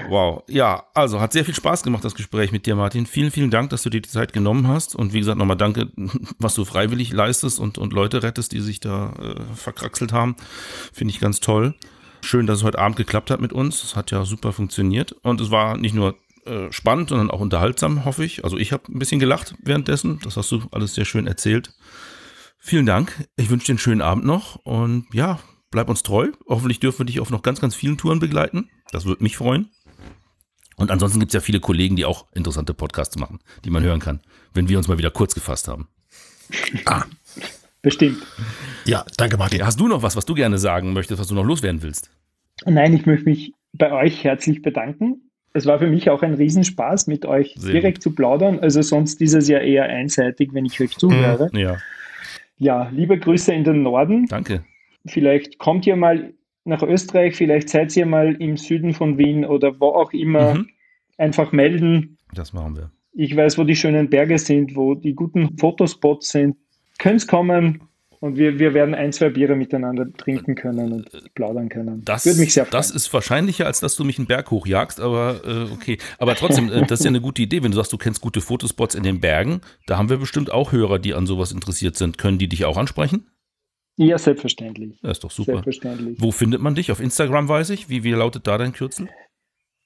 Wow. 0.08 0.44
Ja, 0.48 0.84
also 0.94 1.20
hat 1.20 1.34
sehr 1.34 1.46
viel 1.46 1.56
Spaß 1.56 1.82
gemacht, 1.82 2.06
das 2.06 2.14
Gespräch 2.14 2.52
mit 2.52 2.68
dir, 2.68 2.76
Martin. 2.76 3.08
Vielen, 3.08 3.32
vielen 3.32 3.50
Dank, 3.50 3.72
dass 3.72 3.82
du 3.82 3.90
dir 3.90 4.02
die 4.02 4.10
Zeit 4.10 4.34
genommen 4.34 4.68
hast. 4.68 4.96
Und 4.96 5.14
wie 5.14 5.20
gesagt, 5.20 5.40
nochmal 5.40 5.58
danke, 5.58 5.92
was 6.38 6.54
du 6.54 6.66
freiwillig 6.66 7.12
leistest 7.12 7.60
und, 7.60 7.80
und 7.80 7.94
Leute 7.94 8.22
rettest, 8.22 8.52
die 8.52 8.60
sich 8.60 8.80
da 8.80 9.14
äh, 9.14 9.56
verkraxelt 9.56 10.14
haben. 10.14 10.36
Finde 10.92 11.14
ich 11.14 11.20
ganz 11.20 11.40
toll. 11.40 11.74
Schön, 12.22 12.46
dass 12.46 12.60
es 12.60 12.64
heute 12.64 12.80
Abend 12.80 12.98
geklappt 12.98 13.32
hat 13.32 13.42
mit 13.42 13.52
uns. 13.52 13.84
Es 13.84 13.96
hat 13.96 14.12
ja 14.12 14.26
super 14.26 14.54
funktioniert. 14.54 15.14
Und 15.24 15.42
es 15.42 15.50
war 15.50 15.78
nicht 15.78 15.96
nur 15.96 16.16
äh, 16.46 16.72
spannend, 16.72 17.10
sondern 17.10 17.32
auch 17.32 17.40
unterhaltsam, 17.40 18.06
hoffe 18.06 18.24
ich. 18.24 18.44
Also 18.44 18.58
ich 18.58 18.72
habe 18.72 18.84
ein 18.94 19.00
bisschen 19.00 19.20
gelacht 19.20 19.56
währenddessen. 19.64 20.20
Das 20.24 20.38
hast 20.38 20.52
du 20.52 20.62
alles 20.72 20.94
sehr 20.94 21.06
schön 21.06 21.26
erzählt. 21.26 21.74
Vielen 22.66 22.86
Dank. 22.86 23.28
Ich 23.36 23.50
wünsche 23.50 23.66
dir 23.66 23.74
einen 23.74 23.80
schönen 23.80 24.02
Abend 24.02 24.24
noch 24.24 24.56
und 24.64 25.06
ja, 25.12 25.38
bleib 25.70 25.90
uns 25.90 26.02
treu. 26.02 26.32
Hoffentlich 26.48 26.80
dürfen 26.80 27.00
wir 27.00 27.06
dich 27.06 27.20
auf 27.20 27.30
noch 27.30 27.42
ganz, 27.42 27.60
ganz 27.60 27.76
vielen 27.76 27.98
Touren 27.98 28.20
begleiten. 28.20 28.70
Das 28.94 29.04
würde 29.04 29.22
mich 29.22 29.36
freuen. 29.36 29.70
Und 30.78 30.90
ansonsten 30.90 31.20
gibt 31.20 31.32
es 31.32 31.34
ja 31.34 31.42
viele 31.42 31.60
Kollegen, 31.60 31.98
die 31.98 32.06
auch 32.06 32.26
interessante 32.34 32.74
Podcasts 32.74 33.18
machen, 33.18 33.40
die 33.66 33.70
man 33.70 33.84
hören 33.84 34.00
kann, 34.00 34.22
wenn 34.54 34.70
wir 34.70 34.78
uns 34.78 34.88
mal 34.88 34.98
wieder 34.98 35.12
kurz 35.12 35.36
gefasst 35.36 35.68
haben. 35.68 35.90
Ah. 36.86 37.04
Bestimmt. 37.82 38.24
Ja, 38.86 39.04
danke, 39.18 39.36
Martin. 39.36 39.66
Hast 39.66 39.82
du 39.82 39.90
noch 39.90 40.02
was, 40.02 40.16
was 40.16 40.24
du 40.24 40.34
gerne 40.34 40.58
sagen 40.58 40.94
möchtest, 40.94 41.20
was 41.20 41.28
du 41.28 41.36
noch 41.36 41.44
loswerden 41.44 41.84
willst? 41.84 42.12
Nein, 42.66 42.94
ich 42.94 43.06
möchte 43.06 43.26
mich 43.26 43.54
bei 43.74 43.92
euch 43.92 44.24
herzlich 44.24 44.62
bedanken. 44.62 45.30
Es 45.52 45.66
war 45.66 45.80
für 45.80 45.88
mich 45.88 46.10
auch 46.10 46.22
ein 46.22 46.34
Riesenspaß, 46.34 47.08
mit 47.08 47.26
euch 47.26 47.56
Sehr 47.58 47.74
direkt 47.74 47.98
gut. 47.98 48.04
zu 48.04 48.16
plaudern. 48.16 48.60
Also 48.60 48.82
sonst 48.82 49.20
ist 49.20 49.34
es 49.34 49.50
ja 49.50 49.60
eher 49.60 49.84
einseitig, 49.84 50.52
wenn 50.54 50.64
ich 50.64 50.80
euch 50.80 50.98
zuhöre. 50.98 51.50
Ja. 51.52 51.78
Ja, 52.58 52.90
liebe 52.90 53.18
Grüße 53.18 53.54
in 53.54 53.64
den 53.64 53.84
Norden. 53.84 54.26
Danke. 54.28 54.64
Vielleicht 55.06 55.58
kommt 55.58 55.86
ihr 55.86 55.96
mal 55.96 56.34
nach 56.66 56.82
Österreich, 56.82 57.36
vielleicht 57.36 57.70
seid 57.70 57.96
ihr 57.98 58.06
mal 58.06 58.36
im 58.36 58.58
Süden 58.58 58.94
von 58.94 59.18
Wien 59.18 59.44
oder 59.46 59.80
wo 59.80 59.88
auch 59.88 60.14
immer. 60.14 60.56
Mhm. 60.56 60.70
Einfach 61.18 61.52
melden. 61.52 62.18
Das 62.34 62.54
machen 62.54 62.76
wir. 62.76 62.92
Ich 63.14 63.36
weiß, 63.36 63.58
wo 63.58 63.64
die 63.64 63.76
schönen 63.76 64.10
Berge 64.10 64.40
sind, 64.40 64.76
wo 64.76 64.96
die 64.96 65.14
guten 65.14 65.58
Fotospots 65.58 66.32
sind. 66.32 66.56
Könnt 66.98 67.28
kommen 67.28 67.82
und 68.24 68.38
wir, 68.38 68.58
wir 68.58 68.74
werden 68.74 68.96
ein, 68.96 69.12
zwei 69.12 69.28
Biere 69.28 69.58
miteinander 69.58 70.06
trinken 70.14 70.56
können 70.56 70.94
und 70.94 71.34
plaudern 71.36 71.68
können. 71.68 72.06
Das 72.06 72.26
würde 72.26 72.40
mich 72.40 72.54
sehr 72.54 72.64
freuen. 72.64 72.72
Das 72.72 72.90
ist 72.90 73.14
wahrscheinlicher, 73.14 73.66
als 73.66 73.82
dass 73.82 73.98
du 73.98 74.06
mich 74.06 74.18
einen 74.18 74.28
Berg 74.28 74.50
hochjagst, 74.50 75.02
aber 75.02 75.42
äh, 75.46 75.74
okay. 75.74 75.98
Aber 76.20 76.34
trotzdem, 76.36 76.72
äh, 76.72 76.86
das 76.88 77.02
ist 77.02 77.04
ja 77.04 77.10
eine 77.10 77.20
gute 77.20 77.42
Idee, 77.42 77.64
wenn 77.64 77.72
du 77.72 77.76
sagst, 77.76 77.92
du 77.92 77.98
kennst 77.98 78.22
gute 78.22 78.40
Fotospots 78.40 78.96
in 78.96 79.04
den 79.04 79.20
Bergen. 79.20 79.60
Da 79.88 79.98
haben 79.98 80.10
wir 80.10 80.16
bestimmt 80.16 80.54
auch 80.54 80.72
Hörer, 80.72 81.00
die 81.00 81.14
an 81.14 81.28
sowas 81.28 81.52
interessiert 81.52 81.98
sind. 81.98 82.18
Können 82.18 82.38
die 82.38 82.48
dich 82.48 82.64
auch 82.64 82.78
ansprechen? 82.78 83.28
Ja, 83.98 84.18
selbstverständlich. 84.18 84.98
Das 85.02 85.18
ist 85.18 85.26
doch 85.26 85.32
super. 85.32 85.52
Selbstverständlich. 85.62 86.22
Wo 86.22 86.32
findet 86.32 86.62
man 86.62 86.76
dich? 86.76 86.94
Auf 86.94 87.02
Instagram 87.02 87.50
weiß 87.50 87.72
ich. 87.72 87.90
Wie, 87.90 88.06
wie 88.06 88.12
lautet 88.12 88.48
da 88.48 88.58
dein 88.58 88.72
Kürzel? 88.72 89.10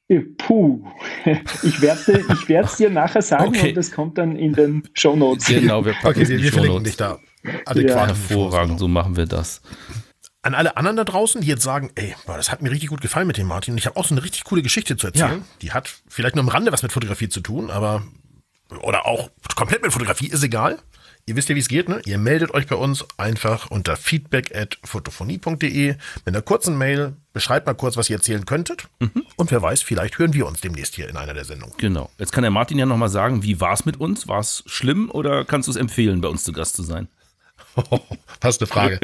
Äh, 0.09 0.19
puh, 0.37 0.85
ich 1.63 1.81
werde 1.81 2.21
ich 2.21 2.49
es 2.49 2.77
dir 2.77 2.89
nachher 2.91 3.23
sagen 3.23 3.47
okay. 3.47 3.69
und 3.69 3.77
das 3.77 3.91
kommt 3.91 4.19
dann 4.19 4.37
in 4.37 4.53
den 4.53 4.83
Show 4.93 5.15
Notes. 5.15 5.47
Genau, 5.47 5.83
wir 5.83 5.93
packen 5.93 6.21
okay, 6.21 6.29
wir, 6.29 6.41
wir 6.43 6.51
verlinken 6.53 6.83
dich 6.83 6.97
da. 6.97 7.19
Adäquat. 7.65 7.95
Ja. 7.95 8.07
Hervorragend, 8.07 8.79
so 8.79 8.87
machen 8.87 9.15
wir 9.15 9.25
das. 9.25 9.61
An 10.41 10.55
alle 10.55 10.77
anderen 10.77 10.97
da 10.97 11.03
draußen, 11.03 11.41
die 11.41 11.47
jetzt 11.47 11.63
sagen, 11.63 11.91
ey, 11.95 12.15
das 12.25 12.51
hat 12.51 12.61
mir 12.61 12.71
richtig 12.71 12.89
gut 12.89 13.01
gefallen 13.01 13.27
mit 13.27 13.37
dem 13.37 13.47
Martin 13.47 13.73
und 13.73 13.77
ich 13.77 13.85
habe 13.85 13.97
auch 13.97 14.05
so 14.05 14.13
eine 14.13 14.23
richtig 14.23 14.43
coole 14.45 14.61
Geschichte 14.61 14.95
zu 14.95 15.07
erzählen. 15.07 15.39
Ja. 15.39 15.45
Die 15.61 15.71
hat 15.73 15.93
vielleicht 16.07 16.35
nur 16.35 16.43
am 16.43 16.49
Rande 16.49 16.71
was 16.71 16.83
mit 16.83 16.91
Fotografie 16.91 17.29
zu 17.29 17.41
tun, 17.41 17.69
aber 17.69 18.03
oder 18.81 19.05
auch 19.05 19.29
komplett 19.55 19.81
mit 19.81 19.91
Fotografie, 19.91 20.27
ist 20.27 20.43
egal. 20.43 20.79
Ihr 21.29 21.35
wisst 21.35 21.49
ja, 21.49 21.55
wie 21.55 21.59
es 21.59 21.67
geht, 21.67 21.89
ne? 21.89 22.01
Ihr 22.05 22.17
meldet 22.17 22.53
euch 22.53 22.67
bei 22.67 22.77
uns 22.77 23.03
einfach 23.17 23.69
unter 23.69 23.97
feedback 23.97 24.55
at 24.55 24.77
fotophonie.de 24.85 25.87
mit 25.89 25.99
einer 26.25 26.41
kurzen 26.41 26.77
Mail. 26.77 27.17
Beschreibt 27.33 27.65
mal 27.65 27.73
kurz, 27.73 27.97
was 27.97 28.09
ihr 28.09 28.15
erzählen 28.15 28.45
könntet. 28.45 28.87
Mhm. 28.99 29.25
Und 29.35 29.51
wer 29.51 29.61
weiß, 29.61 29.81
vielleicht 29.81 30.19
hören 30.19 30.33
wir 30.33 30.47
uns 30.47 30.61
demnächst 30.61 30.95
hier 30.95 31.09
in 31.09 31.17
einer 31.17 31.33
der 31.33 31.43
Sendungen. 31.43 31.75
Genau. 31.77 32.09
Jetzt 32.17 32.31
kann 32.31 32.43
der 32.43 32.51
Martin 32.51 32.79
ja 32.79 32.85
nochmal 32.85 33.09
sagen, 33.09 33.43
wie 33.43 33.59
war 33.59 33.73
es 33.73 33.85
mit 33.85 33.99
uns? 33.99 34.29
War 34.29 34.39
es 34.39 34.63
schlimm 34.67 35.11
oder 35.11 35.43
kannst 35.43 35.67
du 35.67 35.71
es 35.71 35.75
empfehlen, 35.75 36.21
bei 36.21 36.29
uns 36.29 36.45
zu 36.45 36.53
Gast 36.53 36.77
zu 36.77 36.83
sein? 36.83 37.09
Hast 38.43 38.61
eine 38.61 38.67
Frage. 38.67 38.99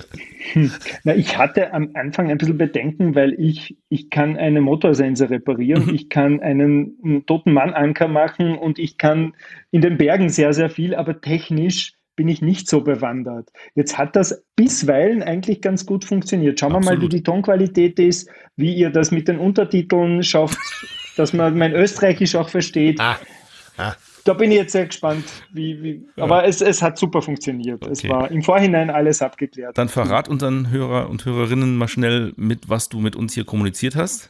Na, 1.03 1.15
ich 1.15 1.37
hatte 1.37 1.73
am 1.73 1.91
Anfang 1.93 2.29
ein 2.29 2.37
bisschen 2.37 2.57
Bedenken, 2.57 3.15
weil 3.15 3.33
ich, 3.39 3.77
ich 3.89 4.09
kann 4.09 4.37
eine 4.37 4.61
Motorsense 4.61 5.29
reparieren, 5.29 5.85
mhm. 5.87 5.95
ich 5.95 6.09
kann 6.09 6.39
einen, 6.39 6.97
einen 7.03 7.25
toten 7.25 7.53
Mann 7.53 7.73
Anker 7.73 8.07
machen 8.07 8.55
und 8.57 8.79
ich 8.79 8.97
kann 8.97 9.33
in 9.71 9.81
den 9.81 9.97
Bergen 9.97 10.29
sehr, 10.29 10.53
sehr 10.53 10.69
viel, 10.69 10.95
aber 10.95 11.21
technisch 11.21 11.93
bin 12.15 12.27
ich 12.27 12.41
nicht 12.41 12.69
so 12.69 12.81
bewandert. 12.81 13.49
Jetzt 13.73 13.97
hat 13.97 14.15
das 14.15 14.43
bisweilen 14.55 15.23
eigentlich 15.23 15.61
ganz 15.61 15.85
gut 15.85 16.05
funktioniert. 16.05 16.59
Schauen 16.59 16.73
wir 16.73 16.79
mal, 16.79 17.01
wie 17.01 17.09
die 17.09 17.23
Tonqualität 17.23 17.97
ist, 17.97 18.29
wie 18.55 18.75
ihr 18.75 18.91
das 18.91 19.09
mit 19.09 19.27
den 19.27 19.39
Untertiteln 19.39 20.21
schafft, 20.21 20.59
dass 21.17 21.33
man 21.33 21.57
mein 21.57 21.73
Österreichisch 21.73 22.35
auch 22.35 22.49
versteht. 22.49 22.99
Ah. 22.99 23.19
Ah. 23.77 23.95
Da 24.25 24.33
bin 24.33 24.51
ich 24.51 24.57
jetzt 24.57 24.71
sehr 24.71 24.85
gespannt, 24.85 25.25
wie, 25.51 25.83
wie 25.83 26.05
ja. 26.15 26.23
aber 26.23 26.45
es, 26.45 26.61
es 26.61 26.81
hat 26.81 26.97
super 26.97 27.21
funktioniert. 27.21 27.83
Okay. 27.83 27.91
Es 27.91 28.07
war 28.07 28.31
im 28.31 28.41
Vorhinein 28.41 28.89
alles 28.89 29.21
abgeklärt. 29.21 29.77
Dann 29.77 29.89
verrat 29.89 30.29
unseren 30.29 30.69
Hörer 30.69 31.09
und 31.09 31.25
Hörerinnen 31.25 31.75
mal 31.75 31.87
schnell 31.87 32.33
mit, 32.37 32.69
was 32.69 32.89
du 32.89 32.99
mit 32.99 33.15
uns 33.15 33.33
hier 33.33 33.43
kommuniziert 33.43 33.95
hast. 33.95 34.29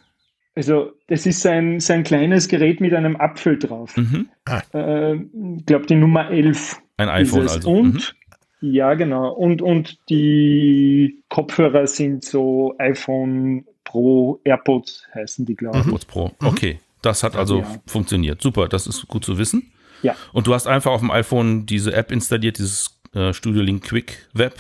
Also, 0.56 0.92
das 1.08 1.26
ist 1.26 1.46
ein, 1.46 1.80
ein 1.88 2.04
kleines 2.04 2.48
Gerät 2.48 2.80
mit 2.80 2.94
einem 2.94 3.16
Apfel 3.16 3.58
drauf. 3.58 3.98
Mhm. 3.98 4.30
Ah. 4.46 4.62
Äh, 4.74 5.16
ich 5.16 5.66
glaube, 5.66 5.88
die 5.88 5.96
Nummer 5.96 6.30
11. 6.30 6.80
Ein 6.98 7.10
iPhone 7.10 7.48
also. 7.48 7.70
Und, 7.70 8.16
mhm. 8.62 8.72
ja, 8.72 8.94
genau. 8.94 9.32
Und, 9.32 9.62
und 9.64 9.98
die 10.10 11.24
Kopfhörer 11.30 11.88
sind 11.88 12.24
so 12.24 12.76
iPhone 12.78 13.66
Pro, 13.84 14.40
AirPods 14.44 15.08
heißen 15.14 15.46
die, 15.46 15.56
glaube 15.56 15.80
ich. 15.80 15.86
AirPods 15.86 16.06
Pro, 16.06 16.28
mhm. 16.40 16.48
okay. 16.48 16.80
Das 17.02 17.22
hat 17.22 17.36
also 17.36 17.60
ja. 17.60 17.76
funktioniert. 17.86 18.42
Super, 18.42 18.70
das 18.70 18.88
ist 18.88 19.08
gut 19.10 19.26
zu 19.26 19.38
wissen. 19.38 19.73
Ja. 20.04 20.16
Und 20.32 20.48
du 20.48 20.54
hast 20.54 20.68
einfach 20.68 20.92
auf 20.92 21.00
dem 21.00 21.12
iPhone 21.12 21.66
diese 21.66 21.94
App 21.94 22.12
installiert, 22.12 22.60
dieses 22.60 23.02
äh, 23.14 23.34
Studio 23.34 23.62
Link 23.62 23.84
Quick 23.84 24.30
Web. 24.34 24.60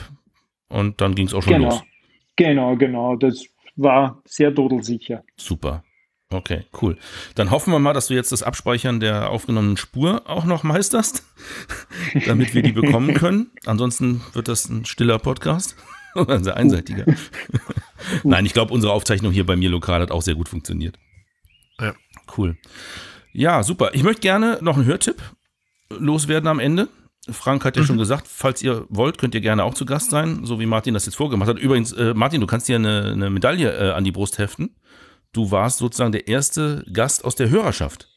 Und 0.69 1.01
dann 1.01 1.13
ging 1.13 1.27
es 1.27 1.33
auch 1.33 1.43
schon 1.43 1.53
genau. 1.53 1.69
los. 1.69 1.83
Genau, 2.35 2.75
genau. 2.75 3.15
Das 3.15 3.45
war 3.75 4.21
sehr 4.25 4.51
dodelsicher. 4.51 5.23
Super. 5.37 5.83
Okay, 6.31 6.63
cool. 6.81 6.97
Dann 7.35 7.51
hoffen 7.51 7.71
wir 7.71 7.79
mal, 7.79 7.93
dass 7.93 8.07
du 8.07 8.15
jetzt 8.15 8.31
das 8.31 8.41
Abspeichern 8.41 8.99
der 8.99 9.29
aufgenommenen 9.29 9.77
Spur 9.77 10.23
auch 10.25 10.45
noch 10.45 10.63
meisterst, 10.63 11.23
damit 12.25 12.55
wir 12.55 12.63
die 12.63 12.71
bekommen 12.71 13.13
können. 13.13 13.51
Ansonsten 13.65 14.21
wird 14.33 14.47
das 14.47 14.67
ein 14.67 14.85
stiller 14.85 15.19
Podcast. 15.19 15.75
ein 16.15 16.43
sehr 16.43 16.57
einseitiger. 16.57 17.05
Nein, 18.23 18.45
ich 18.45 18.53
glaube, 18.53 18.73
unsere 18.73 18.93
Aufzeichnung 18.93 19.31
hier 19.31 19.45
bei 19.45 19.55
mir 19.55 19.69
lokal 19.69 20.01
hat 20.01 20.11
auch 20.11 20.21
sehr 20.21 20.35
gut 20.35 20.49
funktioniert. 20.49 20.97
Ja. 21.79 21.93
Cool. 22.37 22.57
Ja, 23.33 23.63
super. 23.63 23.89
Ich 23.93 24.03
möchte 24.03 24.21
gerne 24.21 24.59
noch 24.61 24.77
einen 24.77 24.85
Hörtipp 24.85 25.21
loswerden 25.89 26.47
am 26.47 26.59
Ende. 26.59 26.87
Frank 27.29 27.65
hat 27.65 27.75
ja 27.75 27.81
mhm. 27.81 27.87
schon 27.87 27.97
gesagt, 27.97 28.27
falls 28.27 28.61
ihr 28.61 28.85
wollt, 28.89 29.17
könnt 29.17 29.33
ihr 29.33 29.41
gerne 29.41 29.63
auch 29.63 29.73
zu 29.73 29.85
Gast 29.85 30.11
sein, 30.11 30.45
so 30.45 30.59
wie 30.59 30.65
Martin 30.65 30.93
das 30.93 31.05
jetzt 31.05 31.15
vorgemacht 31.15 31.49
hat. 31.49 31.57
Übrigens, 31.57 31.93
äh, 31.93 32.13
Martin, 32.13 32.41
du 32.41 32.47
kannst 32.47 32.67
dir 32.67 32.75
eine, 32.75 33.11
eine 33.13 33.29
Medaille 33.29 33.71
äh, 33.71 33.91
an 33.91 34.03
die 34.03 34.11
Brust 34.11 34.37
heften. 34.37 34.75
Du 35.31 35.49
warst 35.49 35.79
sozusagen 35.79 36.11
der 36.11 36.27
erste 36.27 36.85
Gast 36.91 37.25
aus 37.25 37.35
der 37.35 37.49
Hörerschaft, 37.49 38.09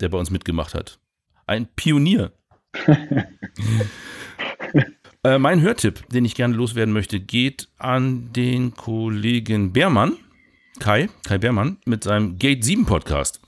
der 0.00 0.08
bei 0.08 0.18
uns 0.18 0.30
mitgemacht 0.30 0.74
hat. 0.74 0.98
Ein 1.46 1.66
Pionier. 1.74 2.32
äh, 5.24 5.38
mein 5.38 5.60
Hörtipp, 5.60 6.08
den 6.08 6.24
ich 6.24 6.34
gerne 6.34 6.54
loswerden 6.54 6.94
möchte, 6.94 7.20
geht 7.20 7.68
an 7.76 8.32
den 8.32 8.74
Kollegen 8.74 9.72
Beermann, 9.72 10.16
Kai, 10.78 11.10
Kai 11.24 11.38
Beermann, 11.38 11.78
mit 11.84 12.04
seinem 12.04 12.38
Gate 12.38 12.64
7 12.64 12.86
Podcast. 12.86 13.43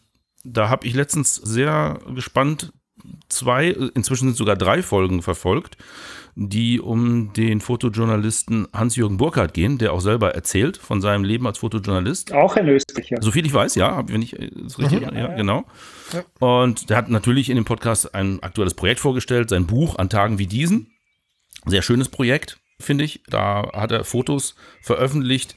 Da 0.48 0.68
habe 0.68 0.86
ich 0.86 0.94
letztens 0.94 1.35
sehr 1.35 1.98
gespannt 2.14 2.73
zwei, 3.28 3.68
inzwischen 3.94 4.28
sind 4.28 4.36
sogar 4.36 4.56
drei 4.56 4.82
Folgen 4.82 5.23
verfolgt, 5.23 5.77
die 6.35 6.81
um 6.81 7.32
den 7.32 7.60
Fotojournalisten 7.60 8.68
Hans-Jürgen 8.73 9.16
Burkhardt 9.16 9.55
gehen, 9.55 9.78
der 9.78 9.93
auch 9.93 10.01
selber 10.01 10.35
erzählt 10.35 10.77
von 10.77 11.01
seinem 11.01 11.24
Leben 11.24 11.47
als 11.47 11.59
Fotojournalist. 11.59 12.32
Auch 12.32 12.56
ein 12.56 12.68
Österreicher. 12.68 13.16
Soviel 13.20 13.47
ich 13.47 13.55
weiß, 13.55 13.74
ja, 13.74 14.06
wenn 14.09 14.23
ich 14.23 14.36
das 14.55 14.78
richtig, 14.78 15.01
mhm. 15.01 15.16
ja, 15.16 15.35
genau. 15.35 15.64
Ja. 16.12 16.24
Und 16.47 16.90
der 16.90 16.98
hat 16.98 17.09
natürlich 17.09 17.48
in 17.48 17.56
dem 17.56 17.64
Podcast 17.64 18.14
ein 18.14 18.43
aktuelles 18.43 18.74
Projekt 18.74 19.01
vorgestellt, 19.01 19.48
sein 19.48 19.66
Buch 19.66 19.97
an 19.97 20.10
Tagen 20.10 20.39
wie 20.39 20.47
diesen. 20.47 20.93
Sehr 21.64 21.82
schönes 21.82 22.09
Projekt, 22.09 22.59
finde 22.78 23.05
ich. 23.05 23.23
Da 23.28 23.70
hat 23.73 23.90
er 23.90 24.05
Fotos 24.05 24.55
veröffentlicht, 24.82 25.56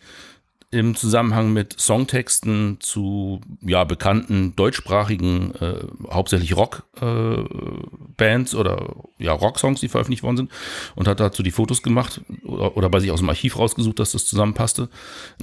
im 0.71 0.95
Zusammenhang 0.95 1.51
mit 1.51 1.79
Songtexten 1.79 2.77
zu 2.79 3.41
ja, 3.61 3.85
bekannten 3.85 4.55
deutschsprachigen, 4.55 5.55
äh, 5.55 5.79
hauptsächlich 6.11 6.55
Rock-Bands 6.55 8.53
äh, 8.53 8.55
oder 8.55 8.95
ja, 9.17 9.31
Rock-Songs, 9.31 9.79
die 9.79 9.87
veröffentlicht 9.87 10.21
worden 10.21 10.37
sind 10.37 10.51
und 10.95 11.07
hat 11.07 11.19
dazu 11.19 11.41
die 11.41 11.49
Fotos 11.49 11.81
gemacht 11.81 12.21
oder, 12.43 12.77
oder 12.77 12.89
bei 12.89 12.99
sich 12.99 13.09
aus 13.09 13.19
dem 13.19 13.29
Archiv 13.29 13.57
rausgesucht, 13.57 13.97
dass 13.97 14.11
das 14.11 14.27
zusammenpasste. 14.27 14.89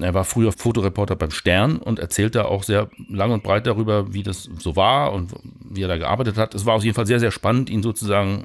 Er 0.01 0.15
war 0.15 0.25
früher 0.25 0.53
Fotoreporter 0.53 1.17
beim 1.17 1.33
Stern 1.33 1.79
und 1.79 1.99
erzählt 1.99 2.37
da 2.37 2.45
auch 2.45 2.63
sehr 2.63 2.89
lang 3.09 3.33
und 3.33 3.43
breit 3.43 3.67
darüber, 3.67 4.13
wie 4.13 4.23
das 4.23 4.49
so 4.59 4.77
war 4.77 5.13
und 5.13 5.33
wie 5.69 5.83
er 5.83 5.89
da 5.89 5.97
gearbeitet 5.97 6.37
hat. 6.37 6.55
Es 6.55 6.67
war 6.67 6.75
auf 6.75 6.85
jeden 6.85 6.95
Fall 6.95 7.07
sehr, 7.07 7.21
sehr 7.21 7.33
spannend, 7.33 7.69
ihn 7.69 7.83
sozusagen 7.83 8.45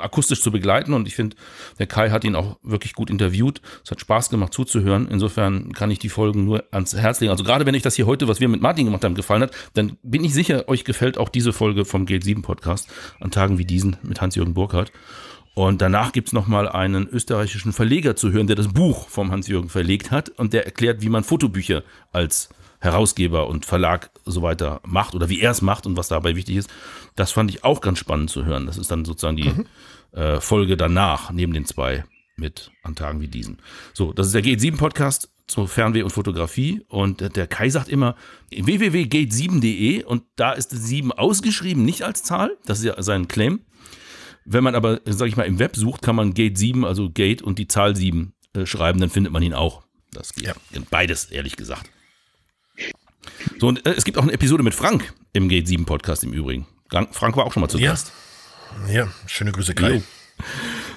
akustisch 0.00 0.42
zu 0.42 0.50
begleiten. 0.50 0.94
Und 0.94 1.06
ich 1.08 1.14
finde, 1.14 1.36
der 1.78 1.86
Kai 1.86 2.10
hat 2.10 2.24
ihn 2.24 2.34
auch 2.34 2.58
wirklich 2.62 2.94
gut 2.94 3.10
interviewt. 3.10 3.60
Es 3.84 3.90
hat 3.90 4.00
Spaß 4.00 4.30
gemacht 4.30 4.52
zuzuhören. 4.52 5.08
Insofern 5.10 5.72
kann 5.72 5.90
ich 5.90 5.98
die 5.98 6.08
Folgen 6.08 6.44
nur 6.44 6.64
ans 6.70 6.96
Herz 6.96 7.20
legen. 7.20 7.30
Also 7.30 7.44
gerade 7.44 7.66
wenn 7.66 7.74
euch 7.74 7.82
das 7.82 7.94
hier 7.94 8.06
heute, 8.06 8.28
was 8.28 8.40
wir 8.40 8.48
mit 8.48 8.60
Martin 8.60 8.84
gemacht 8.84 9.04
haben, 9.04 9.14
gefallen 9.14 9.42
hat, 9.42 9.52
dann 9.74 9.98
bin 10.02 10.24
ich 10.24 10.34
sicher, 10.34 10.68
euch 10.68 10.84
gefällt 10.84 11.18
auch 11.18 11.28
diese 11.28 11.52
Folge 11.52 11.84
vom 11.84 12.06
Gate 12.06 12.24
7 12.24 12.42
Podcast 12.42 12.88
an 13.20 13.30
Tagen 13.30 13.58
wie 13.58 13.64
diesen 13.64 13.96
mit 14.02 14.20
Hans-Jürgen 14.20 14.54
Burkhardt. 14.54 14.92
Und 15.54 15.82
danach 15.82 16.12
gibt's 16.12 16.32
noch 16.32 16.46
mal 16.46 16.68
einen 16.68 17.08
österreichischen 17.08 17.72
Verleger 17.72 18.14
zu 18.14 18.30
hören, 18.30 18.46
der 18.46 18.54
das 18.54 18.68
Buch 18.68 19.08
vom 19.08 19.32
Hans-Jürgen 19.32 19.68
verlegt 19.68 20.12
hat 20.12 20.28
und 20.28 20.52
der 20.52 20.66
erklärt, 20.66 21.02
wie 21.02 21.08
man 21.08 21.24
Fotobücher 21.24 21.82
als 22.12 22.50
Herausgeber 22.80 23.48
und 23.48 23.66
Verlag 23.66 24.10
so 24.24 24.42
weiter 24.42 24.80
macht 24.84 25.14
oder 25.14 25.28
wie 25.28 25.40
er 25.40 25.50
es 25.50 25.62
macht 25.62 25.86
und 25.86 25.96
was 25.96 26.08
dabei 26.08 26.36
wichtig 26.36 26.56
ist. 26.56 26.70
Das 27.16 27.32
fand 27.32 27.50
ich 27.50 27.64
auch 27.64 27.80
ganz 27.80 27.98
spannend 27.98 28.30
zu 28.30 28.44
hören. 28.44 28.66
Das 28.66 28.78
ist 28.78 28.90
dann 28.90 29.04
sozusagen 29.04 29.36
die 29.36 29.48
mhm. 29.48 29.66
äh, 30.12 30.40
Folge 30.40 30.76
danach, 30.76 31.30
neben 31.30 31.52
den 31.52 31.64
zwei 31.64 32.04
mit 32.36 32.70
an 32.82 32.94
Tagen 32.94 33.20
wie 33.20 33.28
diesen. 33.28 33.58
So, 33.92 34.12
das 34.12 34.28
ist 34.28 34.34
der 34.34 34.44
G7-Podcast 34.44 35.28
zur 35.48 35.66
Fernweh 35.66 36.02
und 36.02 36.10
Fotografie. 36.10 36.82
Und 36.88 37.36
der 37.36 37.46
Kai 37.46 37.68
sagt 37.68 37.88
immer 37.88 38.14
www.gate7.de 38.50 40.04
und 40.04 40.22
da 40.36 40.52
ist 40.52 40.70
7 40.70 41.10
ausgeschrieben, 41.10 41.84
nicht 41.84 42.02
als 42.02 42.22
Zahl. 42.22 42.56
Das 42.64 42.78
ist 42.78 42.84
ja 42.84 43.02
sein 43.02 43.26
Claim. 43.28 43.60
Wenn 44.44 44.64
man 44.64 44.74
aber, 44.74 45.00
sag 45.04 45.28
ich 45.28 45.36
mal, 45.36 45.44
im 45.44 45.58
Web 45.58 45.76
sucht, 45.76 46.02
kann 46.02 46.16
man 46.16 46.32
Gate 46.32 46.56
7, 46.56 46.84
also 46.84 47.10
Gate 47.10 47.42
und 47.42 47.58
die 47.58 47.68
Zahl 47.68 47.96
7 47.96 48.32
äh, 48.54 48.66
schreiben, 48.66 49.00
dann 49.00 49.10
findet 49.10 49.32
man 49.32 49.42
ihn 49.42 49.52
auch. 49.52 49.82
Das 50.12 50.32
geht. 50.34 50.46
Ja. 50.46 50.54
Beides, 50.90 51.26
ehrlich 51.26 51.56
gesagt. 51.56 51.90
So, 53.58 53.68
und 53.68 53.84
äh, 53.86 53.94
es 53.94 54.04
gibt 54.04 54.18
auch 54.18 54.22
eine 54.22 54.32
Episode 54.32 54.62
mit 54.62 54.74
Frank 54.74 55.12
im 55.32 55.48
Gate 55.48 55.68
7 55.68 55.84
Podcast 55.84 56.24
im 56.24 56.32
Übrigen. 56.32 56.66
Frank 57.12 57.36
war 57.36 57.44
auch 57.44 57.52
schon 57.52 57.60
mal 57.60 57.68
zu 57.68 57.78
ja. 57.78 57.90
Gast. 57.90 58.12
Ja, 58.90 59.08
schöne 59.26 59.52
Grüße, 59.52 59.74
Kai. 59.74 59.94
Jo. 59.94 60.02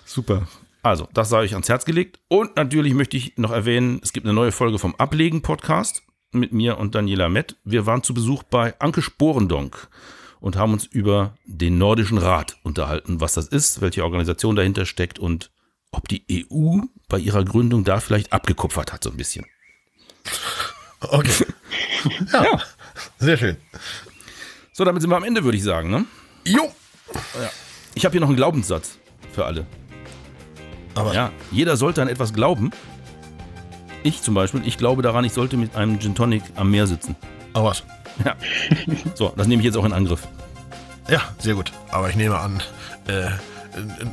Super. 0.05 0.47
Also, 0.83 1.07
das 1.13 1.29
sei 1.29 1.39
euch 1.39 1.53
ans 1.53 1.69
Herz 1.69 1.85
gelegt. 1.85 2.19
Und 2.27 2.55
natürlich 2.55 2.93
möchte 2.93 3.17
ich 3.17 3.37
noch 3.37 3.51
erwähnen, 3.51 3.99
es 4.03 4.13
gibt 4.13 4.25
eine 4.25 4.33
neue 4.33 4.51
Folge 4.51 4.79
vom 4.79 4.95
Ablegen-Podcast 4.95 6.03
mit 6.31 6.53
mir 6.53 6.77
und 6.77 6.95
Daniela 6.95 7.29
Mett. 7.29 7.57
Wir 7.63 7.85
waren 7.85 8.03
zu 8.03 8.13
Besuch 8.13 8.43
bei 8.43 8.79
Anke 8.79 9.01
Sporendonk 9.01 9.89
und 10.39 10.55
haben 10.55 10.73
uns 10.73 10.85
über 10.85 11.35
den 11.45 11.77
Nordischen 11.77 12.17
Rat 12.17 12.57
unterhalten, 12.63 13.21
was 13.21 13.33
das 13.33 13.47
ist, 13.47 13.81
welche 13.81 14.03
Organisation 14.03 14.55
dahinter 14.55 14.85
steckt 14.85 15.19
und 15.19 15.51
ob 15.91 16.07
die 16.07 16.25
EU 16.49 16.79
bei 17.09 17.19
ihrer 17.19 17.43
Gründung 17.43 17.83
da 17.83 17.99
vielleicht 17.99 18.33
abgekupfert 18.33 18.93
hat, 18.93 19.03
so 19.03 19.11
ein 19.11 19.17
bisschen. 19.17 19.45
Okay. 21.01 21.45
Ja, 22.31 22.43
ja. 22.43 22.59
Sehr 23.19 23.37
schön. 23.37 23.57
So, 24.73 24.85
damit 24.85 25.01
sind 25.01 25.11
wir 25.11 25.17
am 25.17 25.23
Ende, 25.23 25.43
würde 25.43 25.57
ich 25.57 25.63
sagen, 25.63 25.89
ne? 25.89 26.05
Jo. 26.45 26.71
Ja. 27.13 27.49
Ich 27.93 28.05
habe 28.05 28.13
hier 28.13 28.21
noch 28.21 28.27
einen 28.27 28.37
Glaubenssatz 28.37 28.97
für 29.33 29.45
alle. 29.45 29.65
Aber 30.95 31.13
ja, 31.13 31.31
jeder 31.51 31.77
sollte 31.77 32.01
an 32.01 32.07
etwas 32.07 32.33
glauben. 32.33 32.71
Ich 34.03 34.21
zum 34.21 34.33
Beispiel, 34.33 34.61
ich 34.65 34.77
glaube 34.77 35.01
daran, 35.01 35.25
ich 35.25 35.33
sollte 35.33 35.57
mit 35.57 35.75
einem 35.75 35.99
Gin 35.99 36.15
Tonic 36.15 36.43
am 36.55 36.71
Meer 36.71 36.87
sitzen. 36.87 37.15
Aber 37.53 37.69
was? 37.69 37.83
Ja. 38.25 38.35
So, 39.15 39.33
das 39.35 39.47
nehme 39.47 39.61
ich 39.61 39.65
jetzt 39.65 39.77
auch 39.77 39.85
in 39.85 39.93
Angriff. 39.93 40.27
Ja, 41.09 41.21
sehr 41.39 41.55
gut. 41.55 41.71
Aber 41.91 42.09
ich 42.09 42.15
nehme 42.15 42.37
an, 42.39 42.61
äh, 43.07 43.29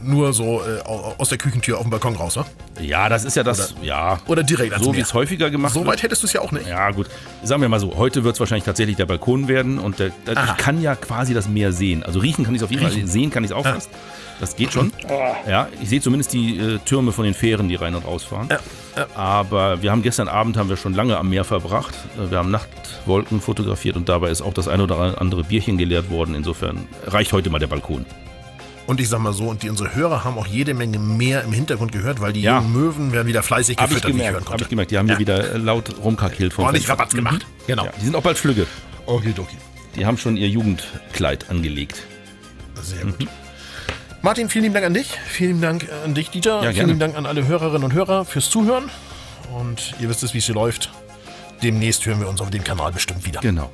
nur 0.03 0.33
so 0.33 0.63
äh, 0.63 0.81
aus 0.85 1.29
der 1.29 1.39
Küchentür 1.39 1.77
auf 1.77 1.83
dem 1.83 1.91
Balkon 1.91 2.15
raus, 2.17 2.37
ne? 2.37 2.45
Ja, 2.81 3.09
das 3.09 3.25
ist 3.25 3.37
ja 3.37 3.43
das, 3.43 3.73
oder, 3.73 3.85
ja. 3.85 4.19
Oder 4.27 4.43
direkt 4.43 4.73
ans 4.73 4.85
So 4.85 4.95
wie 4.95 5.01
es 5.01 5.15
häufiger 5.15 5.51
gemacht 5.51 5.73
so 5.73 5.81
wird. 5.81 5.87
So 5.87 5.93
weit 5.93 6.03
hättest 6.03 6.23
du 6.23 6.27
es 6.27 6.33
ja 6.33 6.41
auch 6.41 6.53
nicht. 6.53 6.67
Ja, 6.67 6.91
gut. 6.91 7.07
Sagen 7.43 7.63
wir 7.63 7.69
mal 7.69 7.81
so, 7.81 7.97
heute 7.97 8.25
wird 8.25 8.35
es 8.35 8.41
wahrscheinlich 8.41 8.65
tatsächlich 8.65 8.97
der 8.97 9.07
Balkon 9.07 9.49
werden 9.49 9.79
und 9.79 9.99
der, 9.99 10.11
der, 10.27 10.35
ich 10.45 10.57
kann 10.57 10.81
ja 10.81 10.95
quasi 10.95 11.35
das 11.35 11.49
Meer 11.49 11.73
sehen. 11.73 12.03
Also 12.03 12.21
riechen 12.21 12.45
kann 12.45 12.55
ich 12.55 12.61
es 12.61 12.65
auf 12.65 12.71
jeden 12.71 12.83
Fall, 12.83 13.07
sehen 13.07 13.31
kann 13.31 13.45
ich 13.45 13.51
es 13.51 13.57
auch 13.57 13.65
fast. 13.65 13.91
Das 14.41 14.55
geht 14.55 14.73
schon. 14.73 14.93
Ja, 15.49 15.69
ich 15.81 15.89
sehe 15.89 16.01
zumindest 16.01 16.33
die 16.33 16.59
äh, 16.59 16.79
Türme 16.85 17.11
von 17.11 17.25
den 17.25 17.35
Fähren, 17.35 17.69
die 17.69 17.75
rein 17.75 17.97
und 17.97 18.07
rausfahren. 18.07 18.49
Ja, 18.49 18.61
ja. 18.97 19.07
Aber 19.17 19.83
wir 19.83 19.91
haben 19.91 20.03
gestern 20.03 20.29
Abend 20.29 20.57
haben 20.57 20.69
wir 20.69 20.77
schon 20.77 20.95
lange 20.95 21.17
am 21.17 21.29
Meer 21.29 21.45
verbracht. 21.45 21.95
Äh, 22.17 22.31
wir 22.31 22.39
haben 22.39 22.53
Nachtwolken 22.53 23.41
fotografiert 23.41 23.97
und 23.97 24.09
dabei 24.09 24.31
ist 24.31 24.41
auch 24.41 24.55
das 24.55 24.69
ein 24.69 24.81
oder 24.81 25.21
andere 25.21 25.43
Bierchen 25.43 25.77
geleert 25.77 26.09
worden. 26.11 26.37
Insofern 26.37 26.87
reicht 27.07 27.33
heute 27.33 27.51
mal 27.51 27.59
der 27.59 27.67
Balkon. 27.67 28.07
Und 28.89 29.01
ich 29.01 29.11
sag 29.11 29.19
mal 29.19 29.35
so, 29.35 29.45
und 29.45 29.63
die, 29.63 29.69
unsere 29.69 29.95
Hörer 29.95 30.25
haben 30.25 30.39
auch 30.39 30.47
jede 30.47 30.73
Menge 30.73 30.99
mehr 30.99 31.45
im 31.45 31.53
Hintergrund 31.53 31.93
gehört, 31.93 32.23
weil 32.23 32.33
die 32.33 32.41
ja. 32.41 32.57
jungen 32.57 32.73
Möwen 32.73 33.13
werden 33.13 33.29
wieder 33.29 33.43
fleißig 33.43 33.77
hab 33.77 33.91
gefüttert, 33.91 34.09
ich 34.09 34.17
gemerkt, 34.17 34.19
wie 34.19 34.25
ich 34.25 34.33
hören 34.33 34.45
konnte. 34.47 34.53
Hab 34.55 34.61
ich 34.63 34.69
gemerkt, 34.71 34.91
die 34.91 34.97
haben 34.97 35.09
ja. 35.09 35.13
hier 35.13 35.19
wieder 35.19 35.53
äh, 35.53 35.59
laut 35.59 35.95
rumkakelt. 36.03 36.55
Vom 36.55 36.65
Ordentlich 36.65 36.89
Rabatz 36.89 37.15
gemacht. 37.15 37.47
Mhm. 37.47 37.63
Genau. 37.67 37.85
Ja, 37.85 37.93
die 38.01 38.05
sind 38.07 38.17
auch 38.17 38.23
bald 38.23 38.39
Flügge. 38.39 38.67
Okidoki. 39.05 39.57
Die 39.95 40.07
haben 40.07 40.17
schon 40.17 40.39
ihr 40.39 40.49
Jugendkleid 40.49 41.51
angelegt. 41.51 42.03
Sehr 42.81 43.05
gut. 43.05 43.21
Mhm. 43.21 43.29
Martin, 44.23 44.49
vielen 44.49 44.63
lieben 44.63 44.75
Dank 44.75 44.87
an 44.87 44.95
dich. 44.95 45.11
Vielen 45.27 45.61
Dank 45.61 45.87
an 46.07 46.15
dich, 46.15 46.31
Dieter. 46.31 46.63
Ja, 46.65 46.73
vielen 46.73 46.87
lieben 46.87 46.99
Dank 46.99 47.15
an 47.15 47.27
alle 47.27 47.47
Hörerinnen 47.47 47.85
und 47.85 47.93
Hörer 47.93 48.25
fürs 48.25 48.49
Zuhören. 48.49 48.91
Und 49.55 49.97
ihr 50.01 50.09
wisst 50.09 50.23
es, 50.23 50.33
wie 50.33 50.39
es 50.39 50.47
hier 50.47 50.55
läuft. 50.55 50.91
Demnächst 51.63 52.07
hören 52.07 52.21
wir 52.21 52.29
uns 52.31 52.41
auf 52.41 52.49
dem 52.49 52.65
Kanal 52.65 52.93
bestimmt 52.93 53.27
wieder. 53.27 53.41
Genau. 53.43 53.71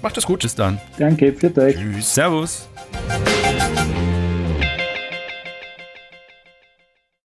Macht 0.00 0.16
es 0.16 0.26
gut. 0.26 0.42
Bis 0.42 0.54
dann. 0.54 0.80
Danke, 0.96 1.32
für 1.32 1.56
euch. 1.60 1.74
Tschüss. 1.74 2.14
Servus. 2.14 2.68